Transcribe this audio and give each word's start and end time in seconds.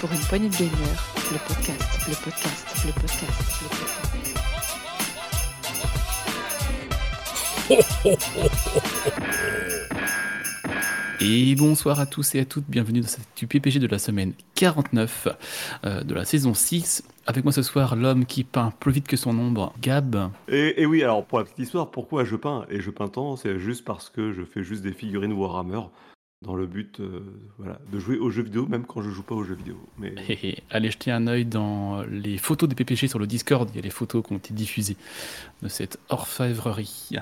Pour 0.00 0.12
une 0.12 0.20
poignée 0.28 0.48
de 0.48 0.56
gamer, 0.56 0.70
le 1.32 1.38
podcast, 1.38 1.82
le 2.08 2.14
podcast, 2.14 2.66
le 2.84 2.92
podcast, 2.92 3.32
le 3.62 3.68
podcast. 3.68 4.04
Et 11.26 11.54
bonsoir 11.54 12.00
à 12.00 12.06
tous 12.06 12.34
et 12.34 12.40
à 12.40 12.44
toutes, 12.44 12.66
bienvenue 12.68 13.00
dans 13.00 13.06
cette 13.06 13.48
PPG 13.48 13.78
de 13.78 13.86
la 13.86 13.98
semaine 13.98 14.34
49 14.56 15.28
euh, 15.86 16.02
de 16.02 16.12
la 16.12 16.26
saison 16.26 16.52
6. 16.52 17.02
Avec 17.26 17.44
moi 17.44 17.52
ce 17.52 17.62
soir, 17.62 17.96
l'homme 17.96 18.26
qui 18.26 18.44
peint 18.44 18.74
plus 18.78 18.92
vite 18.92 19.08
que 19.08 19.16
son 19.16 19.38
ombre, 19.38 19.72
Gab. 19.80 20.30
Et, 20.48 20.82
et 20.82 20.84
oui, 20.84 21.02
alors 21.02 21.24
pour 21.24 21.38
la 21.38 21.44
petite 21.44 21.60
histoire, 21.60 21.90
pourquoi 21.90 22.24
je 22.24 22.36
peins 22.36 22.66
Et 22.68 22.82
je 22.82 22.90
peins 22.90 23.08
tant, 23.08 23.36
c'est 23.36 23.58
juste 23.58 23.86
parce 23.86 24.10
que 24.10 24.34
je 24.34 24.42
fais 24.42 24.62
juste 24.62 24.82
des 24.82 24.92
figurines 24.92 25.32
Warhammer 25.32 25.80
dans 26.42 26.56
le 26.56 26.66
but 26.66 27.00
euh, 27.00 27.20
voilà, 27.56 27.78
de 27.90 27.98
jouer 27.98 28.18
aux 28.18 28.28
jeux 28.28 28.42
vidéo, 28.42 28.66
même 28.66 28.84
quand 28.84 29.00
je 29.00 29.08
joue 29.08 29.22
pas 29.22 29.34
aux 29.34 29.44
jeux 29.44 29.54
vidéo. 29.54 29.76
Mais 29.96 30.14
Allez 30.70 30.90
jeter 30.90 31.10
un 31.10 31.26
œil 31.26 31.46
dans 31.46 32.02
les 32.02 32.36
photos 32.36 32.68
des 32.68 32.74
PPG 32.74 33.08
sur 33.08 33.18
le 33.18 33.26
Discord, 33.26 33.70
il 33.72 33.76
y 33.76 33.78
a 33.78 33.82
les 33.82 33.88
photos 33.88 34.22
qui 34.26 34.34
ont 34.34 34.36
été 34.36 34.52
diffusées 34.52 34.98
de 35.62 35.68
cette 35.68 35.98
orfèvrerie. 36.10 37.12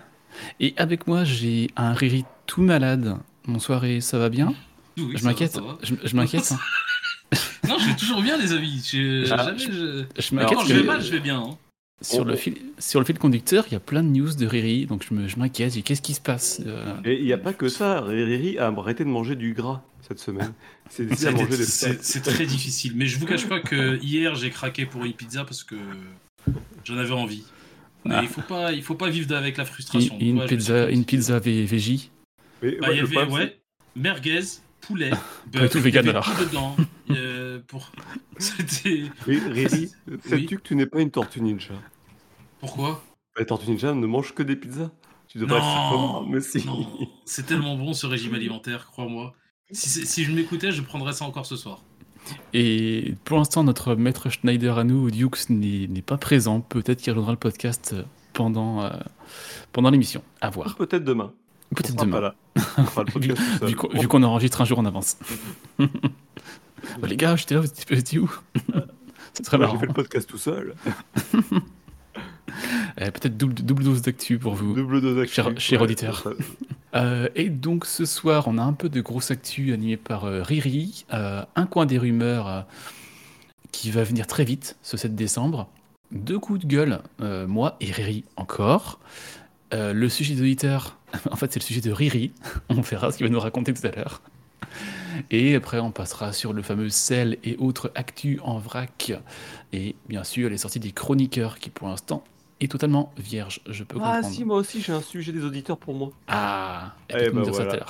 Et 0.58 0.74
avec 0.76 1.06
moi, 1.06 1.22
j'ai 1.22 1.70
un 1.76 1.92
Riri 1.92 2.24
tout 2.46 2.62
malade. 2.62 3.16
Bonsoir 3.46 3.84
et 3.84 4.00
ça 4.00 4.18
va 4.18 4.28
bien? 4.28 4.54
Oui, 4.98 5.14
Je 5.16 5.24
m'inquiète, 5.24 5.58
je, 5.82 5.94
je 6.04 6.16
m'inquiète. 6.16 6.52
hein. 6.52 6.58
Non, 7.68 7.78
je 7.78 7.88
vais 7.88 7.96
toujours 7.96 8.20
bien, 8.22 8.36
les 8.36 8.52
amis. 8.52 8.82
Je, 8.92 9.26
Ah, 9.32 9.44
jamais 9.44 9.58
je... 9.58 10.04
Je 10.18 10.34
m'inquiète 10.34 10.58
quand 10.58 10.64
je 10.66 10.74
vais 10.74 10.82
mal, 10.82 11.02
je 11.02 11.10
vais 11.10 11.20
bien. 11.20 11.38
hein. 11.40 11.56
sur, 12.02 12.24
le 12.24 12.36
fil, 12.36 12.56
sur 12.78 13.00
le 13.00 13.06
fil 13.06 13.18
conducteur, 13.18 13.64
il 13.68 13.72
y 13.72 13.76
a 13.76 13.80
plein 13.80 14.02
de 14.02 14.08
news 14.08 14.34
de 14.34 14.46
Riri, 14.46 14.86
donc 14.86 15.04
je 15.08 15.14
me- 15.14 15.28
je 15.28 15.36
m'inquiète. 15.38 15.76
Et 15.76 15.82
Qu'est-ce 15.82 16.02
qui 16.02 16.12
se 16.14 16.20
passe 16.20 16.60
euh, 16.66 16.94
et 17.04 17.18
il 17.20 17.24
n'y 17.24 17.32
a 17.32 17.38
pas 17.38 17.52
que 17.54 17.68
ça, 17.68 18.00
Riri 18.02 18.58
a 18.58 18.66
arrêté 18.66 19.04
de 19.04 19.08
manger 19.08 19.34
du 19.36 19.54
gras 19.54 19.80
cette 20.06 20.18
semaine. 20.18 20.52
C'est 20.90 21.06
des 21.06 21.14
C'est 21.16 21.32
pâtes. 21.32 21.98
c'est 22.02 22.20
très 22.22 22.44
difficile. 22.44 22.92
Mais 22.96 23.06
je 23.06 23.18
vous 23.18 23.24
cache 23.26 23.46
pas 23.48 23.60
que 23.60 23.98
hier, 24.02 24.34
j'ai 24.34 24.50
craqué 24.50 24.84
pour 24.84 25.04
une 25.04 25.14
pizza 25.14 25.44
parce 25.44 25.62
que 25.64 25.76
j'en 26.84 26.98
avais 26.98 27.12
envie. 27.12 27.44
Mais 28.04 28.16
Ah. 28.16 28.22
il 28.22 28.28
faut 28.28 28.42
pas, 28.42 28.72
il 28.72 28.82
faut 28.82 28.96
pas 28.96 29.08
vivre 29.08 29.34
avec 29.34 29.56
la 29.56 29.64
frustration. 29.64 30.18
une 30.20 30.34
Moi, 30.34 30.46
pizza, 30.46 30.90
une 30.90 31.04
pizza 31.06 31.40
Mais, 32.62 32.76
Bah, 32.80 32.88
ouais, 32.88 32.94
il 32.94 32.96
y 32.96 33.00
avait 33.00 33.12
problème, 33.12 33.32
ouais, 33.32 33.60
merguez, 33.96 34.40
poulet, 34.80 35.10
bœuf, 35.52 35.70
tout 35.72 35.80
vegan, 35.80 36.08
alors. 36.08 36.24
tout 36.34 36.44
dedans. 36.44 36.76
Euh, 37.10 37.60
pour... 37.66 37.90
C'était 38.38 38.66
c'est- 38.68 39.02
Mais 39.26 39.38
Riri, 39.38 39.88
sais-tu 39.88 40.34
Oui. 40.34 40.46
que 40.46 40.54
tu 40.56 40.74
n'es 40.76 40.86
pas 40.86 41.00
une 41.00 41.10
tortue 41.10 41.40
ninja? 41.42 41.74
Pourquoi? 42.60 43.04
Les 43.38 43.46
tortues 43.46 43.70
ninja 43.70 43.94
ne 43.94 44.06
mangent 44.06 44.34
que 44.34 44.42
des 44.42 44.56
pizzas. 44.56 44.90
Tu 45.28 45.38
devrais 45.38 45.60
Non. 45.60 46.26
Mais 46.26 46.40
si. 46.40 46.64
C'est 47.24 47.46
tellement 47.46 47.76
bon 47.76 47.92
ce 47.94 48.06
régime 48.06 48.34
alimentaire, 48.34 48.86
crois-moi. 48.86 49.34
Si, 49.70 50.24
je 50.24 50.32
m'écoutais, 50.32 50.70
je 50.72 50.82
prendrais 50.82 51.12
ça 51.14 51.24
encore 51.24 51.46
ce 51.46 51.56
soir. 51.56 51.82
Et 52.52 53.14
pour 53.24 53.38
l'instant, 53.38 53.64
notre 53.64 53.94
maître 53.94 54.28
Schneider 54.30 54.78
à 54.78 54.84
nous, 54.84 55.10
Dukes, 55.10 55.48
n'est 55.48 55.86
n'est 55.88 56.02
pas 56.02 56.18
présent. 56.18 56.60
Peut-être 56.60 57.00
qu'il 57.00 57.10
rejoindra 57.12 57.32
le 57.32 57.38
podcast 57.38 57.94
pendant, 58.34 58.82
euh, 58.84 58.90
pendant 59.72 59.90
l'émission. 59.90 60.22
À 60.40 60.50
voir. 60.50 60.76
Peut-être 60.76 61.04
demain. 61.04 61.32
Peut-être 61.74 61.96
demain. 62.04 62.12
pas 62.12 62.20
là. 62.20 62.34
Podcast. 63.12 63.40
Vu 63.64 63.74
qu'on 63.76 63.88
vu 63.88 64.08
qu'on 64.08 64.22
enregistre 64.22 64.60
un 64.60 64.64
jour 64.64 64.78
en 64.78 64.84
avance. 64.84 65.16
Bah, 65.78 65.86
les 67.08 67.16
gars, 67.16 67.36
j'étais 67.36 67.54
là, 67.54 67.60
vous 67.60 67.94
étiez- 67.94 68.18
où? 68.18 68.30
C'est 69.34 69.42
très 69.44 69.56
marrant. 69.58 69.74
J'ai 69.74 69.80
fait 69.80 69.86
le 69.86 69.92
podcast 69.94 70.28
tout 70.28 70.36
seul. 70.38 70.74
Euh, 73.00 73.10
Peut-être 73.10 73.36
double, 73.38 73.54
double 73.54 73.82
dose 73.84 74.02
d'actu 74.02 74.38
pour 74.38 74.54
vous. 74.54 74.74
Double 74.74 75.00
dose. 75.00 75.26
Cher- 75.28 75.58
cher 75.58 75.80
Ouais, 75.80 75.84
auditeur. 75.86 76.24
Euh, 76.94 77.28
et 77.34 77.48
donc 77.48 77.86
ce 77.86 78.04
soir, 78.04 78.46
on 78.48 78.58
a 78.58 78.62
un 78.62 78.74
peu 78.74 78.90
de 78.90 79.00
grosse 79.00 79.30
actu 79.30 79.72
animée 79.72 79.96
par 79.96 80.24
euh, 80.26 80.42
Riri, 80.42 81.06
euh, 81.14 81.42
un 81.56 81.64
coin 81.66 81.86
des 81.86 81.96
rumeurs 81.96 82.66
qui 83.70 83.90
va 83.90 84.04
venir 84.04 84.26
très 84.26 84.44
vite 84.44 84.76
ce 84.82 84.98
7 84.98 85.14
décembre. 85.14 85.68
Deux 86.10 86.38
coups 86.38 86.60
de 86.60 86.66
gueule, 86.66 87.00
moi 87.48 87.76
et 87.80 87.90
Riri 87.90 88.24
encore. 88.36 89.00
Euh, 89.74 89.92
le 89.92 90.08
sujet 90.08 90.34
d'auditeur, 90.34 90.98
en 91.30 91.36
fait 91.36 91.52
c'est 91.52 91.60
le 91.60 91.64
sujet 91.64 91.80
de 91.80 91.90
Riri, 91.92 92.32
on 92.68 92.80
verra 92.80 93.10
ce 93.10 93.16
qu'il 93.18 93.26
va 93.26 93.32
nous 93.32 93.40
raconter 93.40 93.72
tout 93.72 93.86
à 93.86 93.90
l'heure. 93.90 94.20
Et 95.30 95.54
après 95.54 95.78
on 95.78 95.90
passera 95.90 96.32
sur 96.32 96.52
le 96.52 96.62
fameux 96.62 96.88
sel 96.88 97.38
et 97.44 97.56
autres 97.58 97.90
actus 97.94 98.38
en 98.42 98.58
vrac. 98.58 99.12
Et 99.72 99.94
bien 100.08 100.24
sûr 100.24 100.50
les 100.50 100.58
sorties 100.58 100.80
des 100.80 100.92
chroniqueurs 100.92 101.58
qui 101.58 101.70
pour 101.70 101.88
l'instant 101.88 102.22
est 102.60 102.70
totalement 102.70 103.12
vierge, 103.18 103.60
je 103.68 103.82
peux 103.84 103.98
Ah 104.00 104.16
comprendre. 104.16 104.34
si, 104.34 104.44
moi 104.44 104.56
aussi 104.56 104.80
j'ai 104.80 104.92
un 104.92 105.02
sujet 105.02 105.32
des 105.32 105.44
auditeurs 105.44 105.78
pour 105.78 105.94
moi. 105.94 106.10
Ah, 106.28 106.94
Eh 107.10 107.14
elle 107.14 107.30
peut 107.32 107.38
nous 107.38 107.44
ben 107.46 107.50
voilà. 107.52 107.86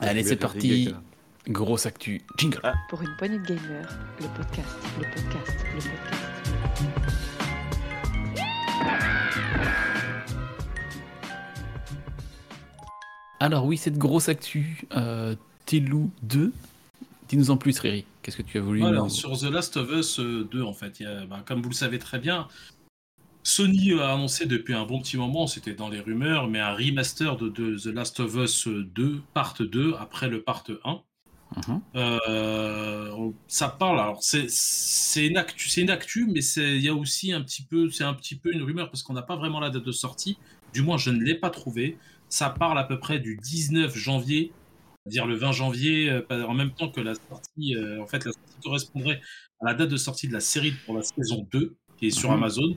Allez, 0.00 0.22
c'est 0.24 0.36
parti. 0.36 0.94
Grosse 1.48 1.86
actu. 1.86 2.22
Jingle. 2.38 2.60
Pour 2.88 3.02
une 3.02 3.14
poignée 3.18 3.38
de 3.38 3.44
gamer, 3.44 3.88
le 4.20 4.26
podcast, 4.28 4.68
le 4.98 5.04
podcast, 5.04 5.56
le 5.74 5.80
podcast. 5.80 7.22
Alors 13.42 13.64
oui, 13.66 13.76
cette 13.76 13.98
grosse 13.98 14.28
actu, 14.28 14.84
euh, 14.96 15.34
Telou 15.66 16.12
2. 16.22 16.52
Dis-nous 17.28 17.50
en 17.50 17.56
plus, 17.56 17.76
Riri. 17.80 18.04
Qu'est-ce 18.22 18.36
que 18.36 18.42
tu 18.42 18.56
as 18.56 18.60
voulu 18.60 18.84
Alors, 18.84 19.10
sur 19.10 19.36
The 19.36 19.50
Last 19.50 19.76
of 19.76 19.90
Us 19.90 20.20
euh, 20.20 20.48
2, 20.52 20.62
en 20.62 20.72
fait, 20.72 21.00
il 21.00 21.02
y 21.02 21.06
a- 21.06 21.26
bah, 21.26 21.42
comme 21.44 21.60
vous 21.60 21.70
le 21.70 21.74
savez 21.74 21.98
très 21.98 22.20
bien, 22.20 22.46
Sony 23.42 23.94
a 23.98 24.12
annoncé 24.12 24.46
depuis 24.46 24.74
un 24.74 24.84
bon 24.86 25.00
petit 25.00 25.16
moment, 25.16 25.48
c'était 25.48 25.74
dans 25.74 25.88
les 25.88 25.98
rumeurs, 25.98 26.46
mais 26.46 26.60
un 26.60 26.72
remaster 26.72 27.36
de, 27.36 27.48
de 27.48 27.76
The 27.76 27.86
Last 27.86 28.20
of 28.20 28.36
Us 28.36 28.68
2, 28.68 29.20
part 29.34 29.56
2, 29.58 29.94
après 29.98 30.28
le 30.28 30.40
part 30.42 30.62
1. 30.84 31.00
Mhm. 31.66 31.80
Euh, 31.96 33.30
ça 33.48 33.68
parle, 33.70 33.98
alors 33.98 34.20
c'est 34.22 35.26
une 35.26 35.36
actu, 35.36 35.68
c'est 35.68 35.80
une 35.80 35.90
actu, 35.90 36.28
mais 36.32 36.42
c'est 36.42 36.76
il 36.76 36.82
y 36.82 36.88
a 36.88 36.94
aussi 36.94 37.32
un 37.32 37.40
petit 37.42 37.62
peu, 37.64 37.90
c'est 37.90 38.04
un 38.04 38.14
petit 38.14 38.36
peu 38.36 38.52
une 38.52 38.62
rumeur 38.62 38.88
parce 38.88 39.02
qu'on 39.02 39.14
n'a 39.14 39.22
pas 39.22 39.34
vraiment 39.34 39.58
la 39.58 39.68
date 39.70 39.84
de 39.84 39.90
sortie. 39.92 40.38
Du 40.72 40.82
moins, 40.82 40.96
je 40.96 41.10
ne 41.10 41.20
l'ai 41.20 41.34
pas 41.34 41.50
trouvé. 41.50 41.98
Ça 42.32 42.48
parle 42.48 42.78
à 42.78 42.84
peu 42.84 42.98
près 42.98 43.18
du 43.18 43.36
19 43.36 43.94
janvier, 43.94 44.52
c'est-à-dire 45.04 45.26
le 45.26 45.34
20 45.34 45.52
janvier, 45.52 46.08
euh, 46.08 46.46
en 46.46 46.54
même 46.54 46.70
temps 46.72 46.88
que 46.88 47.02
la 47.02 47.12
sortie. 47.14 47.76
euh, 47.76 48.00
en 48.02 48.06
fait, 48.06 48.24
la 48.24 48.32
sortie 48.32 48.58
correspondrait 48.64 49.20
à 49.60 49.66
la 49.66 49.74
date 49.74 49.90
de 49.90 49.98
sortie 49.98 50.28
de 50.28 50.32
la 50.32 50.40
série 50.40 50.72
pour 50.86 50.96
la 50.96 51.02
saison 51.02 51.46
2, 51.52 51.76
qui 51.98 52.06
est 52.06 52.10
sur 52.10 52.30
Mhm. 52.30 52.36
Amazon. 52.36 52.76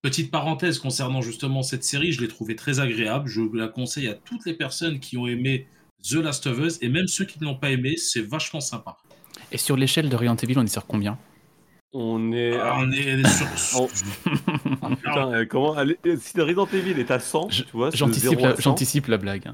Petite 0.00 0.30
parenthèse 0.30 0.78
concernant 0.78 1.20
justement 1.20 1.62
cette 1.62 1.84
série, 1.84 2.12
je 2.12 2.22
l'ai 2.22 2.28
trouvée 2.28 2.56
très 2.56 2.80
agréable. 2.80 3.28
Je 3.28 3.42
la 3.54 3.68
conseille 3.68 4.08
à 4.08 4.14
toutes 4.14 4.46
les 4.46 4.54
personnes 4.54 5.00
qui 5.00 5.18
ont 5.18 5.26
aimé 5.26 5.66
The 6.08 6.14
Last 6.14 6.46
of 6.46 6.58
Us 6.58 6.78
et 6.80 6.88
même 6.88 7.08
ceux 7.08 7.26
qui 7.26 7.38
ne 7.40 7.44
l'ont 7.44 7.58
pas 7.58 7.70
aimé, 7.70 7.98
c'est 7.98 8.22
vachement 8.22 8.60
sympa. 8.60 8.96
Et 9.52 9.58
sur 9.58 9.76
l'échelle 9.76 10.08
de 10.08 10.16
Resident 10.16 10.36
Evil, 10.36 10.56
on 10.58 10.64
est 10.64 10.68
sur 10.68 10.86
combien? 10.86 11.18
On 11.92 12.32
est. 12.32 12.52
Alors, 12.54 12.78
on 12.80 12.90
est 12.92 13.26
sur- 13.26 13.46
Oh. 13.80 13.88
Ah, 14.82 14.88
putain, 14.96 15.32
euh, 15.32 15.46
comment 15.46 15.72
allez- 15.74 15.98
Si 16.18 16.38
Resident 16.40 16.66
Evil 16.66 17.00
est 17.00 17.10
à 17.10 17.18
100, 17.18 17.48
Je- 17.48 17.62
tu 17.64 17.72
vois, 17.72 17.90
J'anticipe 17.90 18.30
0 18.30 18.44
à 18.44 18.48
la, 18.50 18.56
100, 18.56 18.62
j'anticipe 18.62 19.06
la 19.06 19.16
blague. 19.16 19.50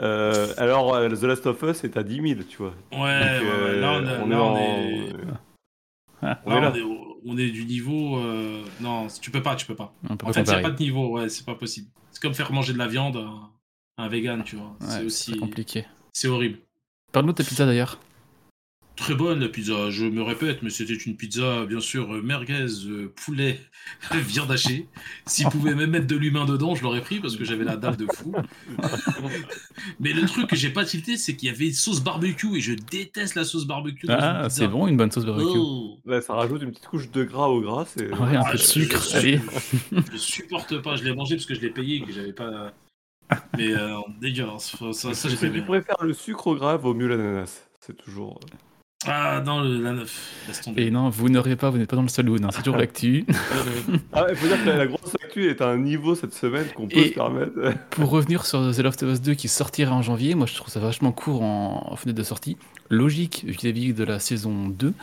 euh, 0.00 0.52
alors 0.56 0.94
euh, 0.94 1.08
The 1.10 1.22
Last 1.24 1.46
of 1.46 1.62
Us 1.62 1.84
est 1.84 1.96
à 1.96 2.02
10 2.02 2.14
000, 2.28 2.40
tu 2.48 2.56
vois. 2.58 2.74
Ouais, 2.92 2.98
ouais, 2.98 3.40
ouais, 3.64 3.80
là, 3.80 3.92
on, 4.02 4.06
a- 4.06 4.18
on 4.22 4.26
là, 4.28 4.36
est 4.36 4.40
on 4.40 4.52
en- 4.52 4.56
est, 4.56 5.12
Ah, 6.22 6.40
on 6.46 6.50
là, 6.50 6.56
est 6.56 6.60
là. 6.60 6.70
on 6.72 6.76
est 6.76 6.82
au- 6.82 7.20
on 7.26 7.36
est 7.38 7.50
du 7.50 7.64
niveau. 7.66 8.18
euh, 8.18 8.62
Non, 8.80 9.08
tu 9.20 9.30
peux 9.30 9.42
pas, 9.42 9.54
tu 9.56 9.66
peux 9.66 9.74
pas. 9.76 9.92
On 10.08 10.16
peut 10.16 10.24
En 10.26 10.28
pas 10.28 10.32
fait, 10.32 10.42
il 10.42 10.48
n'y 10.48 10.54
a 10.54 10.60
pas 10.60 10.70
de 10.70 10.82
niveau, 10.82 11.08
ouais, 11.18 11.28
c'est 11.28 11.44
pas 11.44 11.54
possible. 11.56 11.88
C'est 12.10 12.22
comme 12.22 12.34
faire 12.34 12.52
manger 12.52 12.72
de 12.72 12.78
la 12.78 12.86
viande 12.86 13.18
à 13.98 14.02
un 14.02 14.08
vegan, 14.08 14.42
tu 14.44 14.56
vois. 14.56 14.74
Ouais, 14.80 14.86
c'est 14.88 15.04
aussi. 15.04 15.36
compliqué. 15.36 15.84
C'est 16.14 16.28
horrible. 16.28 16.58
Parle-nous 17.12 17.32
de 17.32 17.36
ta 17.36 17.44
pizza 17.44 17.66
d'ailleurs. 17.66 17.98
Très 18.96 19.14
bonne 19.14 19.40
la 19.40 19.48
pizza, 19.48 19.90
je 19.90 20.06
me 20.06 20.22
répète, 20.22 20.62
mais 20.62 20.70
c'était 20.70 20.94
une 20.94 21.16
pizza, 21.16 21.66
bien 21.66 21.80
sûr, 21.80 22.14
euh, 22.14 22.22
merguez, 22.22 22.66
euh, 22.86 23.12
poulet, 23.14 23.60
viande 24.14 24.50
hachée. 24.50 24.88
S'ils 25.26 25.48
pouvaient 25.48 25.74
même 25.74 25.90
mettre 25.90 26.06
de 26.06 26.16
l'humain 26.16 26.46
dedans, 26.46 26.74
je 26.74 26.82
l'aurais 26.82 27.02
pris 27.02 27.20
parce 27.20 27.36
que 27.36 27.44
j'avais 27.44 27.64
la 27.64 27.76
dalle 27.76 27.96
de 27.98 28.06
fou. 28.14 28.34
mais 30.00 30.12
le 30.14 30.24
truc 30.26 30.48
que 30.48 30.56
j'ai 30.56 30.70
pas 30.70 30.84
tilté, 30.86 31.16
c'est 31.18 31.36
qu'il 31.36 31.48
y 31.48 31.52
avait 31.52 31.66
une 31.68 31.72
sauce 31.74 32.00
barbecue 32.02 32.56
et 32.56 32.60
je 32.60 32.72
déteste 32.72 33.34
la 33.34 33.44
sauce 33.44 33.66
barbecue. 33.66 34.06
dans 34.06 34.16
Ah, 34.18 34.48
c'est 34.48 34.66
bon, 34.68 34.86
une 34.86 34.96
bonne 34.96 35.10
sauce 35.10 35.26
barbecue. 35.26 35.58
Oh. 35.58 35.98
Là, 36.06 36.20
ça 36.22 36.34
rajoute 36.34 36.62
une 36.62 36.70
petite 36.70 36.86
couche 36.86 37.10
de 37.10 37.22
gras 37.24 37.48
au 37.48 37.60
gras. 37.60 37.84
C'est... 37.86 38.10
Ouais, 38.14 38.36
un 38.36 38.42
Ah, 38.46 38.50
peu 38.52 38.56
de 38.56 38.62
sucre. 38.62 39.02
je- 39.10 39.16
Allez. 39.16 39.40
Je 40.12 40.16
supporte 40.16 40.80
pas, 40.80 40.96
je 40.96 41.04
l'ai 41.04 41.14
mangé 41.14 41.36
parce 41.36 41.46
que 41.46 41.54
je 41.54 41.60
l'ai 41.60 41.70
payé 41.70 41.96
et 41.96 42.00
que 42.02 42.12
j'avais 42.12 42.32
pas. 42.32 42.72
Mais 43.58 43.72
euh, 43.74 43.96
dégueulasse, 44.20 44.74
ça, 44.78 44.92
ça, 44.92 45.12
ça, 45.14 45.28
j'ai 45.28 45.36
si 45.36 45.42
pas 45.44 45.50
tu 45.50 45.56
aimé. 45.58 45.66
préfères 45.66 46.02
le 46.02 46.14
sucre 46.14 46.46
au 46.46 46.54
gras, 46.54 46.76
vaut 46.76 46.94
mieux 46.94 47.08
l'ananas. 47.08 47.68
C'est 47.80 47.96
toujours. 47.96 48.40
Ah 49.06 49.42
non, 49.44 49.60
le- 49.60 49.82
la 49.82 49.92
neuf, 49.92 50.32
laisse 50.48 50.62
tomber. 50.62 50.84
Et 50.86 50.90
non, 50.90 51.10
vous 51.10 51.28
n'aurez 51.28 51.54
pas, 51.54 51.68
vous 51.70 51.76
n'êtes 51.76 51.88
pas 51.90 51.96
dans 51.96 52.02
le 52.02 52.08
saloon. 52.08 52.38
hein, 52.42 52.48
C'est 52.50 52.62
toujours 52.62 52.76
l'actu. 52.78 53.26
Ah, 54.12 54.24
il 54.30 54.34
faut 54.36 54.46
dire 54.46 54.62
que 54.64 54.68
la, 54.70 54.76
la 54.78 54.86
grosse 54.86 55.14
actu 55.22 55.48
est 55.50 55.60
à 55.60 55.68
un 55.68 55.76
niveau 55.76 56.14
cette 56.14 56.32
semaine 56.34 56.66
qu'on 56.74 56.88
peut 56.88 56.96
Et- 56.96 57.08
se 57.10 57.14
permettre. 57.14 57.52
Pour 57.90 58.08
revenir 58.10 58.46
sur 58.46 58.58
The 58.74 58.78
Last 58.78 59.02
of 59.02 59.12
Us 59.12 59.20
2 59.20 59.34
qui 59.34 59.48
sortira 59.48 59.94
en 59.94 60.00
janvier, 60.02 60.34
moi 60.34 60.46
je 60.46 60.54
trouve 60.54 60.68
ça 60.70 60.80
vachement 60.80 61.12
court 61.12 61.42
en, 61.42 61.86
en 61.92 61.96
fenêtre 61.96 62.18
de 62.18 62.24
sortie. 62.24 62.56
Logique 62.88 63.44
vis-à-vis 63.46 63.92
de 63.92 64.02
la 64.02 64.18
saison 64.18 64.68
2, 64.68 64.94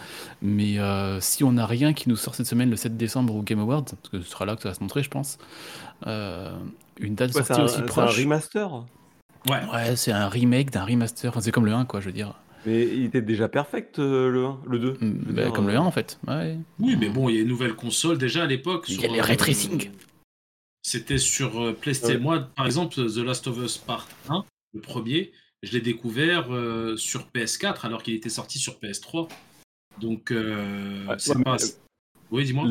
mais 0.41 0.79
euh, 0.79 1.19
si 1.21 1.43
on 1.43 1.51
n'a 1.51 1.65
rien 1.67 1.93
qui 1.93 2.09
nous 2.09 2.15
sort 2.15 2.33
cette 2.33 2.47
semaine 2.47 2.69
le 2.71 2.75
7 2.77 2.97
décembre 2.97 3.35
au 3.35 3.41
Game 3.43 3.59
Awards, 3.59 3.83
parce 3.85 4.09
que 4.11 4.21
ce 4.21 4.29
sera 4.29 4.45
là 4.45 4.55
que 4.55 4.63
ça 4.63 4.69
va 4.69 4.75
se 4.75 4.79
montrer, 4.81 5.03
je 5.03 5.09
pense, 5.09 5.37
euh, 6.07 6.49
une 6.99 7.13
date 7.15 7.31
de 7.31 7.35
Ouais, 7.37 7.43
c'est 7.43 7.47
sortie 7.53 7.61
un, 7.61 7.65
aussi 7.65 7.75
c'est 7.75 7.81
un 7.81 7.85
proche. 7.85 8.17
remaster. 8.19 8.69
Ouais. 9.49 9.59
Ouais, 9.73 9.95
c'est 9.97 10.13
un 10.13 10.29
remake 10.29 10.71
d'un 10.71 10.85
remaster. 10.85 11.29
Enfin, 11.29 11.41
c'est 11.41 11.51
comme 11.51 11.65
le 11.65 11.73
1, 11.73 11.85
quoi, 11.85 11.99
je 11.99 12.05
veux 12.07 12.11
dire. 12.13 12.33
Mais 12.65 12.83
il 12.87 13.05
était 13.05 13.21
déjà 13.21 13.49
perfect 13.49 13.99
euh, 13.99 14.29
le 14.29 14.45
1, 14.45 14.59
le 14.67 14.79
2. 14.79 14.97
Mm, 15.01 15.11
bah, 15.33 15.51
comme 15.51 15.67
le 15.67 15.73
euh, 15.73 15.79
1, 15.79 15.81
en 15.81 15.91
fait. 15.91 16.19
Ouais. 16.27 16.57
Oui, 16.79 16.95
mais 16.99 17.09
bon, 17.09 17.27
il 17.29 17.35
y 17.35 17.39
a 17.39 17.41
une 17.41 17.47
nouvelle 17.49 17.75
console 17.75 18.17
déjà 18.17 18.43
à 18.43 18.47
l'époque. 18.47 18.85
Il 18.89 19.01
y 19.01 19.05
a 19.05 19.09
les 19.09 19.19
euh, 19.19 19.23
ray 19.23 19.35
tracing. 19.37 19.89
C'était 20.81 21.17
sur 21.17 21.61
euh, 21.61 21.73
PlayStation. 21.73 22.15
Ouais. 22.17 22.21
Moi, 22.23 22.39
par 22.55 22.65
exemple, 22.65 22.95
The 22.95 23.17
Last 23.17 23.47
of 23.47 23.57
Us 23.57 23.77
Part 23.77 24.07
1, 24.29 24.43
le 24.73 24.81
premier, 24.81 25.31
je 25.61 25.71
l'ai 25.73 25.81
découvert 25.81 26.53
euh, 26.53 26.95
sur 26.97 27.27
PS4 27.33 27.85
alors 27.85 28.03
qu'il 28.03 28.13
était 28.13 28.29
sorti 28.29 28.59
sur 28.59 28.73
PS3. 28.79 29.29
Donc, 30.01 30.31
euh, 30.31 31.05
Ouais, 31.07 31.15
c'est 31.19 31.35
ouais, 31.37 31.43
pas. 31.43 31.57
mais- 31.59 31.67
Oui, 32.31 32.45
dis-moi. 32.45 32.65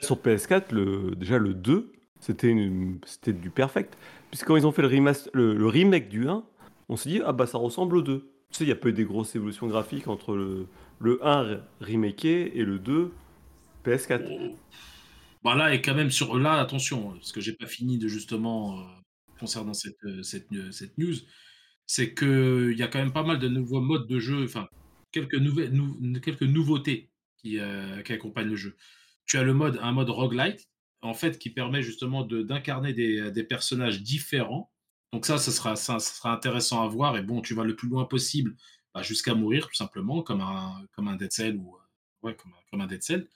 Sur 0.00 0.16
PS4, 0.16 0.72
le, 0.72 1.14
déjà 1.16 1.38
le 1.38 1.54
2, 1.54 1.92
c'était 2.20 2.48
une- 2.48 2.98
c'était 3.06 3.32
du 3.32 3.50
perfect. 3.50 3.96
Puisque 4.30 4.46
quand 4.46 4.56
ils 4.56 4.66
ont 4.66 4.72
fait 4.72 4.82
le, 4.82 4.88
remaster- 4.88 5.30
le, 5.32 5.54
le 5.54 5.66
remake 5.66 6.08
du 6.08 6.28
1, 6.28 6.44
on 6.88 6.96
s'est 6.96 7.08
dit, 7.08 7.20
ah 7.24 7.32
bah 7.32 7.46
ça 7.46 7.58
ressemble 7.58 7.96
au 7.96 8.02
2. 8.02 8.28
Tu 8.50 8.58
sais, 8.58 8.64
il 8.64 8.68
n'y 8.68 8.72
a 8.72 8.76
pas 8.76 8.88
eu 8.88 8.92
des 8.92 9.04
grosses 9.04 9.34
évolutions 9.36 9.66
graphiques 9.68 10.08
entre 10.08 10.34
le, 10.34 10.68
le 11.00 11.24
1 11.24 11.42
re- 11.44 11.60
remaké 11.80 12.58
et 12.58 12.64
le 12.64 12.78
2 12.78 13.12
PS4. 13.84 14.24
Oh. 14.24 14.56
Bah 15.44 15.54
là, 15.54 15.74
et 15.74 15.80
quand 15.82 15.94
même 15.94 16.10
sur 16.10 16.38
là, 16.38 16.54
attention, 16.60 17.12
parce 17.12 17.32
que 17.32 17.40
j'ai 17.40 17.52
pas 17.52 17.66
fini 17.66 17.98
de 17.98 18.08
justement 18.08 18.80
euh, 18.80 18.82
concernant 19.38 19.74
cette, 19.74 20.02
euh, 20.04 20.22
cette, 20.22 20.48
cette 20.72 20.98
news, 20.98 21.14
c'est 21.86 22.14
que 22.14 22.70
il 22.72 22.78
y 22.78 22.82
a 22.82 22.88
quand 22.88 22.98
même 22.98 23.12
pas 23.12 23.22
mal 23.22 23.38
de 23.38 23.48
nouveaux 23.48 23.80
modes 23.80 24.08
de 24.08 24.18
jeu, 24.18 24.44
enfin 24.44 24.68
quelques 25.12 25.38
quelques 26.22 26.42
nouveautés 26.42 27.10
qui, 27.38 27.58
euh, 27.60 28.02
qui 28.02 28.12
accompagnent 28.12 28.48
le 28.50 28.56
jeu. 28.56 28.76
Tu 29.26 29.38
as 29.38 29.42
le 29.44 29.54
mode, 29.54 29.78
un 29.82 29.92
mode 29.92 30.10
roguelite, 30.10 30.68
en 31.02 31.14
fait, 31.14 31.38
qui 31.38 31.50
permet 31.50 31.82
justement 31.82 32.24
d'incarner 32.24 32.92
des, 32.92 33.30
des 33.30 33.44
personnages 33.44 34.02
différents. 34.02 34.72
Donc 35.16 35.24
ça, 35.24 35.38
ça, 35.38 35.98
sera 35.98 36.30
intéressant 36.30 36.82
à 36.82 36.88
voir. 36.88 37.16
Et 37.16 37.22
bon, 37.22 37.40
tu 37.40 37.54
vas 37.54 37.64
le 37.64 37.74
plus 37.74 37.88
loin 37.88 38.04
possible 38.04 38.54
bah, 38.92 39.00
jusqu'à 39.00 39.34
mourir, 39.34 39.66
tout 39.66 39.74
simplement, 39.74 40.20
comme 40.20 40.42
un, 40.42 40.84
comme 40.92 41.08
un 41.08 41.16
Dead 41.16 41.32
Cell 41.32 41.56
ou 41.56 41.74
euh, 42.26 42.34
comme, 42.70 42.82
un- 42.82 42.86
Dead 42.86 43.02
Cell. 43.02 43.26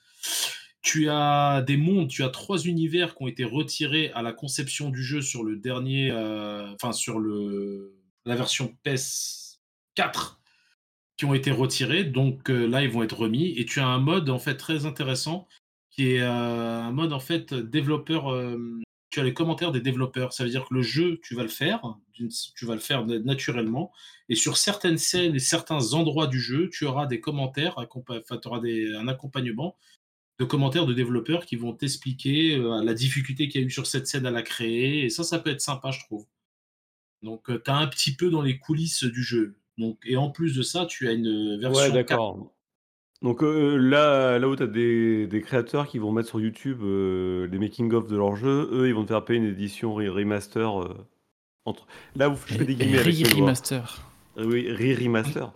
Tu 0.82 1.08
as 1.08 1.62
des 1.66 1.78
mondes, 1.78 2.08
tu 2.08 2.22
as 2.22 2.28
trois 2.28 2.58
univers 2.58 3.14
qui 3.14 3.22
ont 3.22 3.28
été 3.28 3.44
retirés 3.44 4.12
à 4.12 4.20
la 4.20 4.34
conception 4.34 4.90
du 4.90 5.02
jeu 5.02 5.22
sur 5.22 5.42
le 5.42 5.56
dernier, 5.56 6.10
euh, 6.10 6.70
enfin 6.74 6.92
sur 6.92 7.18
le 7.18 7.96
la 8.26 8.36
version 8.36 8.76
PS4 8.84 10.36
qui 11.16 11.24
ont 11.24 11.32
été 11.32 11.50
retirés. 11.50 12.04
Donc 12.04 12.50
euh, 12.50 12.66
là, 12.66 12.82
ils 12.82 12.90
vont 12.90 13.02
être 13.02 13.16
remis. 13.16 13.54
Et 13.56 13.64
tu 13.64 13.80
as 13.80 13.86
un 13.86 14.00
mode 14.00 14.28
en 14.28 14.38
fait 14.38 14.58
très 14.58 14.84
intéressant 14.84 15.48
qui 15.90 16.10
est 16.10 16.20
un 16.20 16.90
mode 16.90 17.14
en 17.14 17.20
fait 17.20 17.54
développeur. 17.54 18.28
Euh, 19.10 19.14
tu 19.14 19.20
as 19.20 19.24
les 19.24 19.34
commentaires 19.34 19.72
des 19.72 19.80
développeurs. 19.80 20.32
Ça 20.32 20.44
veut 20.44 20.50
dire 20.50 20.64
que 20.64 20.74
le 20.74 20.82
jeu, 20.82 21.20
tu 21.22 21.34
vas 21.34 21.42
le 21.42 21.48
faire, 21.48 21.82
tu 22.54 22.66
vas 22.66 22.74
le 22.74 22.80
faire 22.80 23.04
na- 23.06 23.18
naturellement. 23.18 23.92
Et 24.28 24.34
sur 24.34 24.56
certaines 24.56 24.98
scènes 24.98 25.34
et 25.34 25.40
certains 25.40 25.92
endroits 25.92 26.26
du 26.26 26.40
jeu, 26.40 26.70
tu 26.70 26.84
auras 26.84 27.06
des 27.06 27.20
commentaires, 27.20 27.74
enfin, 27.76 28.38
tu 28.38 28.48
auras 28.48 28.60
un 28.60 29.08
accompagnement 29.08 29.76
de 30.38 30.44
commentaires 30.44 30.86
de 30.86 30.94
développeurs 30.94 31.44
qui 31.44 31.56
vont 31.56 31.74
t'expliquer 31.74 32.56
euh, 32.56 32.82
la 32.82 32.94
difficulté 32.94 33.48
qu'il 33.48 33.60
y 33.60 33.64
a 33.64 33.66
eu 33.66 33.70
sur 33.70 33.86
cette 33.86 34.06
scène 34.06 34.26
à 34.26 34.30
la 34.30 34.42
créer. 34.42 35.04
Et 35.04 35.10
ça, 35.10 35.24
ça 35.24 35.38
peut 35.38 35.50
être 35.50 35.60
sympa, 35.60 35.90
je 35.90 36.00
trouve. 36.00 36.26
Donc, 37.22 37.46
tu 37.46 37.70
as 37.70 37.76
un 37.76 37.86
petit 37.86 38.14
peu 38.16 38.30
dans 38.30 38.40
les 38.40 38.58
coulisses 38.58 39.04
du 39.04 39.22
jeu. 39.22 39.56
Et 40.04 40.16
en 40.16 40.30
plus 40.30 40.54
de 40.54 40.62
ça, 40.62 40.86
tu 40.86 41.08
as 41.08 41.12
une 41.12 41.58
version. 41.58 41.82
Ouais, 41.82 41.92
d'accord. 41.92 42.52
Donc 43.22 43.42
euh, 43.42 43.76
là, 43.76 44.38
là 44.38 44.48
où 44.48 44.56
tu 44.56 44.62
as 44.62 44.66
des, 44.66 45.26
des 45.26 45.40
créateurs 45.42 45.86
qui 45.86 45.98
vont 45.98 46.10
mettre 46.10 46.28
sur 46.28 46.40
YouTube 46.40 46.80
euh, 46.82 47.46
les 47.48 47.58
making-of 47.58 48.06
de 48.08 48.16
leur 48.16 48.34
jeu, 48.36 48.68
eux, 48.72 48.88
ils 48.88 48.94
vont 48.94 49.02
te 49.02 49.08
faire 49.08 49.24
payer 49.24 49.38
une 49.40 49.46
édition 49.48 49.94
re- 49.98 50.08
remaster. 50.08 50.80
euh, 50.82 50.96
entre... 51.66 51.86
Là, 52.16 52.28
vous 52.28 52.36
faites 52.36 52.62
des 52.66 52.74
guillemets 52.74 52.98
avec 53.00 53.14
Re- 53.14 53.28
doigt. 53.30 53.40
Remaster. 53.40 54.02
Euh, 54.38 54.44
Oui, 54.46 54.66
re-remaster. 54.72 55.52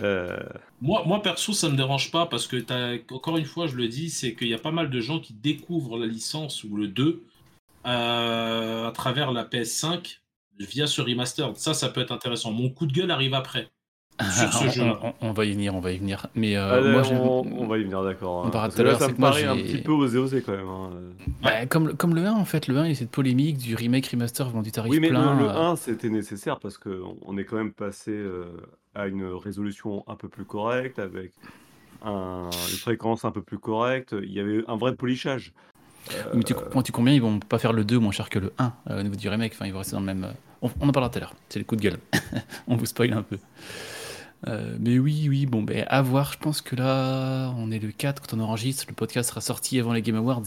Euh, 0.00 0.38
Moi, 0.80 1.02
moi, 1.06 1.20
perso, 1.20 1.52
ça 1.52 1.68
me 1.68 1.76
dérange 1.76 2.12
pas 2.12 2.26
parce 2.26 2.46
que, 2.46 2.56
t'as- 2.56 2.98
encore 3.10 3.36
une 3.36 3.44
fois, 3.46 3.66
je 3.66 3.74
le 3.74 3.88
dis, 3.88 4.10
c'est 4.10 4.34
qu'il 4.36 4.48
y 4.48 4.54
a 4.54 4.58
pas 4.58 4.70
mal 4.70 4.88
de 4.88 5.00
gens 5.00 5.18
qui 5.18 5.32
découvrent 5.34 5.98
la 5.98 6.06
licence 6.06 6.62
ou 6.62 6.76
le 6.76 6.86
2 6.86 7.24
euh, 7.86 8.86
à 8.86 8.92
travers 8.92 9.32
la 9.32 9.44
PS5 9.44 10.20
via 10.60 10.86
ce 10.86 11.00
remaster. 11.00 11.50
Ça, 11.56 11.74
ça 11.74 11.88
peut 11.88 12.00
être 12.00 12.12
intéressant. 12.12 12.52
Mon 12.52 12.70
coup 12.70 12.86
de 12.86 12.92
gueule 12.92 13.10
arrive 13.10 13.34
après. 13.34 13.68
Sur 14.20 14.52
ce 14.72 14.80
on, 14.80 14.98
on- 15.08 15.14
on 15.20 15.32
va 15.32 15.44
y 15.44 15.52
venir, 15.52 15.74
on 15.74 15.80
va 15.80 15.92
y 15.92 15.98
venir. 15.98 16.26
Mais 16.34 16.56
euh, 16.56 16.78
allez, 16.80 16.90
moi, 16.90 17.02
on, 17.12 17.46
on 17.62 17.66
va 17.66 17.78
y 17.78 17.84
venir, 17.84 18.02
d'accord. 18.02 18.44
on 18.44 18.46
hein. 18.48 18.50
parlera 18.50 18.62
Parce 18.68 18.74
tout 18.74 18.80
à 18.80 18.84
l'heure, 18.84 18.98
ça 18.98 19.06
c'est 19.06 19.10
me 19.12 19.16
que 19.16 19.20
moi, 19.20 19.30
paraît 19.30 19.44
un 19.44 19.56
petit 19.56 19.78
peu 19.82 19.92
osé 19.92 20.18
osé 20.18 20.42
quand 20.42 20.52
même. 20.52 20.66
hein. 20.68 20.90
Bah, 21.42 21.66
comme, 21.66 21.88
le- 21.88 21.94
comme 21.94 22.14
le 22.14 22.24
1, 22.26 22.32
en 22.32 22.44
fait, 22.44 22.66
le 22.66 22.76
1, 22.78 22.84
il 22.86 22.88
y 22.88 22.92
a 22.92 22.94
cette 22.96 23.10
polémique 23.10 23.58
du 23.58 23.74
remake 23.74 24.06
remaster 24.08 24.48
vendu 24.50 24.72
tarif 24.72 24.90
Oui, 24.90 24.98
mais 25.00 25.08
plein. 25.10 25.36
le, 25.36 25.44
le 25.44 25.50
euh, 25.50 25.70
1, 25.70 25.76
c'était 25.76 26.08
nécessaire 26.10 26.58
parce 26.58 26.78
qu'on 26.78 27.16
on 27.24 27.38
est 27.38 27.44
quand 27.44 27.56
même 27.56 27.72
passé 27.72 28.10
euh, 28.10 28.46
à 28.94 29.06
une 29.06 29.24
résolution 29.24 30.02
un 30.08 30.16
peu 30.16 30.28
plus 30.28 30.44
correcte, 30.44 30.98
avec 30.98 31.32
un- 32.04 32.50
une 32.70 32.76
fréquence 32.78 33.24
un 33.24 33.30
peu 33.30 33.42
plus 33.42 33.58
correcte. 33.58 34.14
Il 34.20 34.32
y 34.32 34.40
avait 34.40 34.64
un 34.66 34.76
vrai 34.76 34.94
polissage. 34.96 35.52
Mais 36.34 36.42
tu 36.42 36.54
comprends 36.54 36.82
tu 36.82 36.90
combien 36.90 37.12
ils 37.12 37.20
vont 37.20 37.38
pas 37.38 37.58
faire 37.58 37.72
le 37.74 37.84
2 37.84 37.98
moins 37.98 38.12
cher 38.12 38.30
que 38.30 38.38
le 38.38 38.52
1 38.58 38.72
euh, 38.90 39.00
au 39.00 39.02
niveau 39.02 39.14
du 39.16 39.28
remake? 39.28 39.52
Enfin, 39.54 39.66
ils 39.66 39.72
vont 39.72 39.78
rester 39.80 39.92
dans 39.94 40.00
le 40.00 40.06
même. 40.06 40.26
On, 40.62 40.70
on 40.80 40.88
en 40.88 40.92
parlera 40.92 41.10
tout 41.10 41.18
à 41.18 41.20
l'heure. 41.20 41.34
C'est 41.50 41.58
le 41.58 41.64
coup 41.66 41.76
de 41.76 41.82
gueule. 41.82 41.98
on 42.66 42.76
vous 42.76 42.86
spoil 42.86 43.12
un 43.12 43.22
peu. 43.22 43.36
Euh, 44.46 44.76
mais 44.78 44.98
oui, 45.00 45.26
oui, 45.28 45.46
bon, 45.46 45.62
ben 45.62 45.84
à 45.88 46.00
voir. 46.00 46.32
Je 46.32 46.38
pense 46.38 46.60
que 46.60 46.76
là, 46.76 47.52
on 47.56 47.70
est 47.72 47.80
le 47.80 47.90
4 47.90 48.22
quand 48.22 48.36
on 48.36 48.40
enregistre. 48.40 48.84
Le 48.88 48.94
podcast 48.94 49.30
sera 49.30 49.40
sorti 49.40 49.80
avant 49.80 49.92
les 49.92 50.02
Game 50.02 50.14
Awards. 50.16 50.42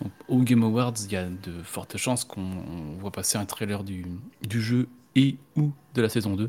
Donc, 0.00 0.12
au 0.28 0.38
Game 0.40 0.62
Awards, 0.62 0.94
il 1.04 1.12
y 1.12 1.16
a 1.16 1.24
de 1.24 1.62
fortes 1.62 1.96
chances 1.98 2.24
qu'on 2.24 2.40
on 2.40 2.98
voit 2.98 3.12
passer 3.12 3.36
un 3.36 3.44
trailer 3.44 3.84
du, 3.84 4.06
du 4.48 4.62
jeu 4.62 4.88
et 5.16 5.36
ou 5.56 5.70
de 5.94 6.02
la 6.02 6.08
saison 6.08 6.34
2. 6.36 6.48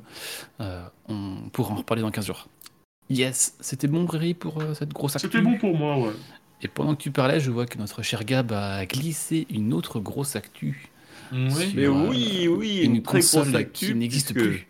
Euh, 0.61 0.83
on 1.09 1.49
pourra 1.51 1.73
en 1.73 1.77
reparler 1.77 2.01
dans 2.03 2.11
15 2.11 2.25
jours. 2.25 2.47
Yes, 3.09 3.55
c'était 3.59 3.87
bon, 3.87 4.03
Bréry, 4.03 4.33
pour 4.33 4.61
euh, 4.61 4.73
cette 4.73 4.93
grosse 4.93 5.15
actu 5.15 5.27
C'était 5.27 5.41
bon 5.41 5.57
pour 5.57 5.75
moi, 5.77 5.97
ouais. 5.97 6.13
Et 6.61 6.67
pendant 6.67 6.95
que 6.95 7.01
tu 7.01 7.11
parlais, 7.11 7.39
je 7.39 7.51
vois 7.51 7.65
que 7.65 7.77
notre 7.77 8.01
cher 8.01 8.23
Gab 8.25 8.51
a 8.51 8.85
glissé 8.85 9.45
une 9.49 9.73
autre 9.73 9.99
grosse 9.99 10.35
actu. 10.35 10.89
Oui. 11.31 11.73
Mais 11.75 11.83
Sur, 11.83 11.95
oui, 12.09 12.47
oui, 12.49 12.79
une, 12.83 12.95
une 12.95 13.03
très 13.03 13.19
grosse 13.19 13.53
actu, 13.53 13.87
qui 13.87 13.95
n'existe 13.95 14.33
puisque- 14.33 14.47
plus. 14.49 14.67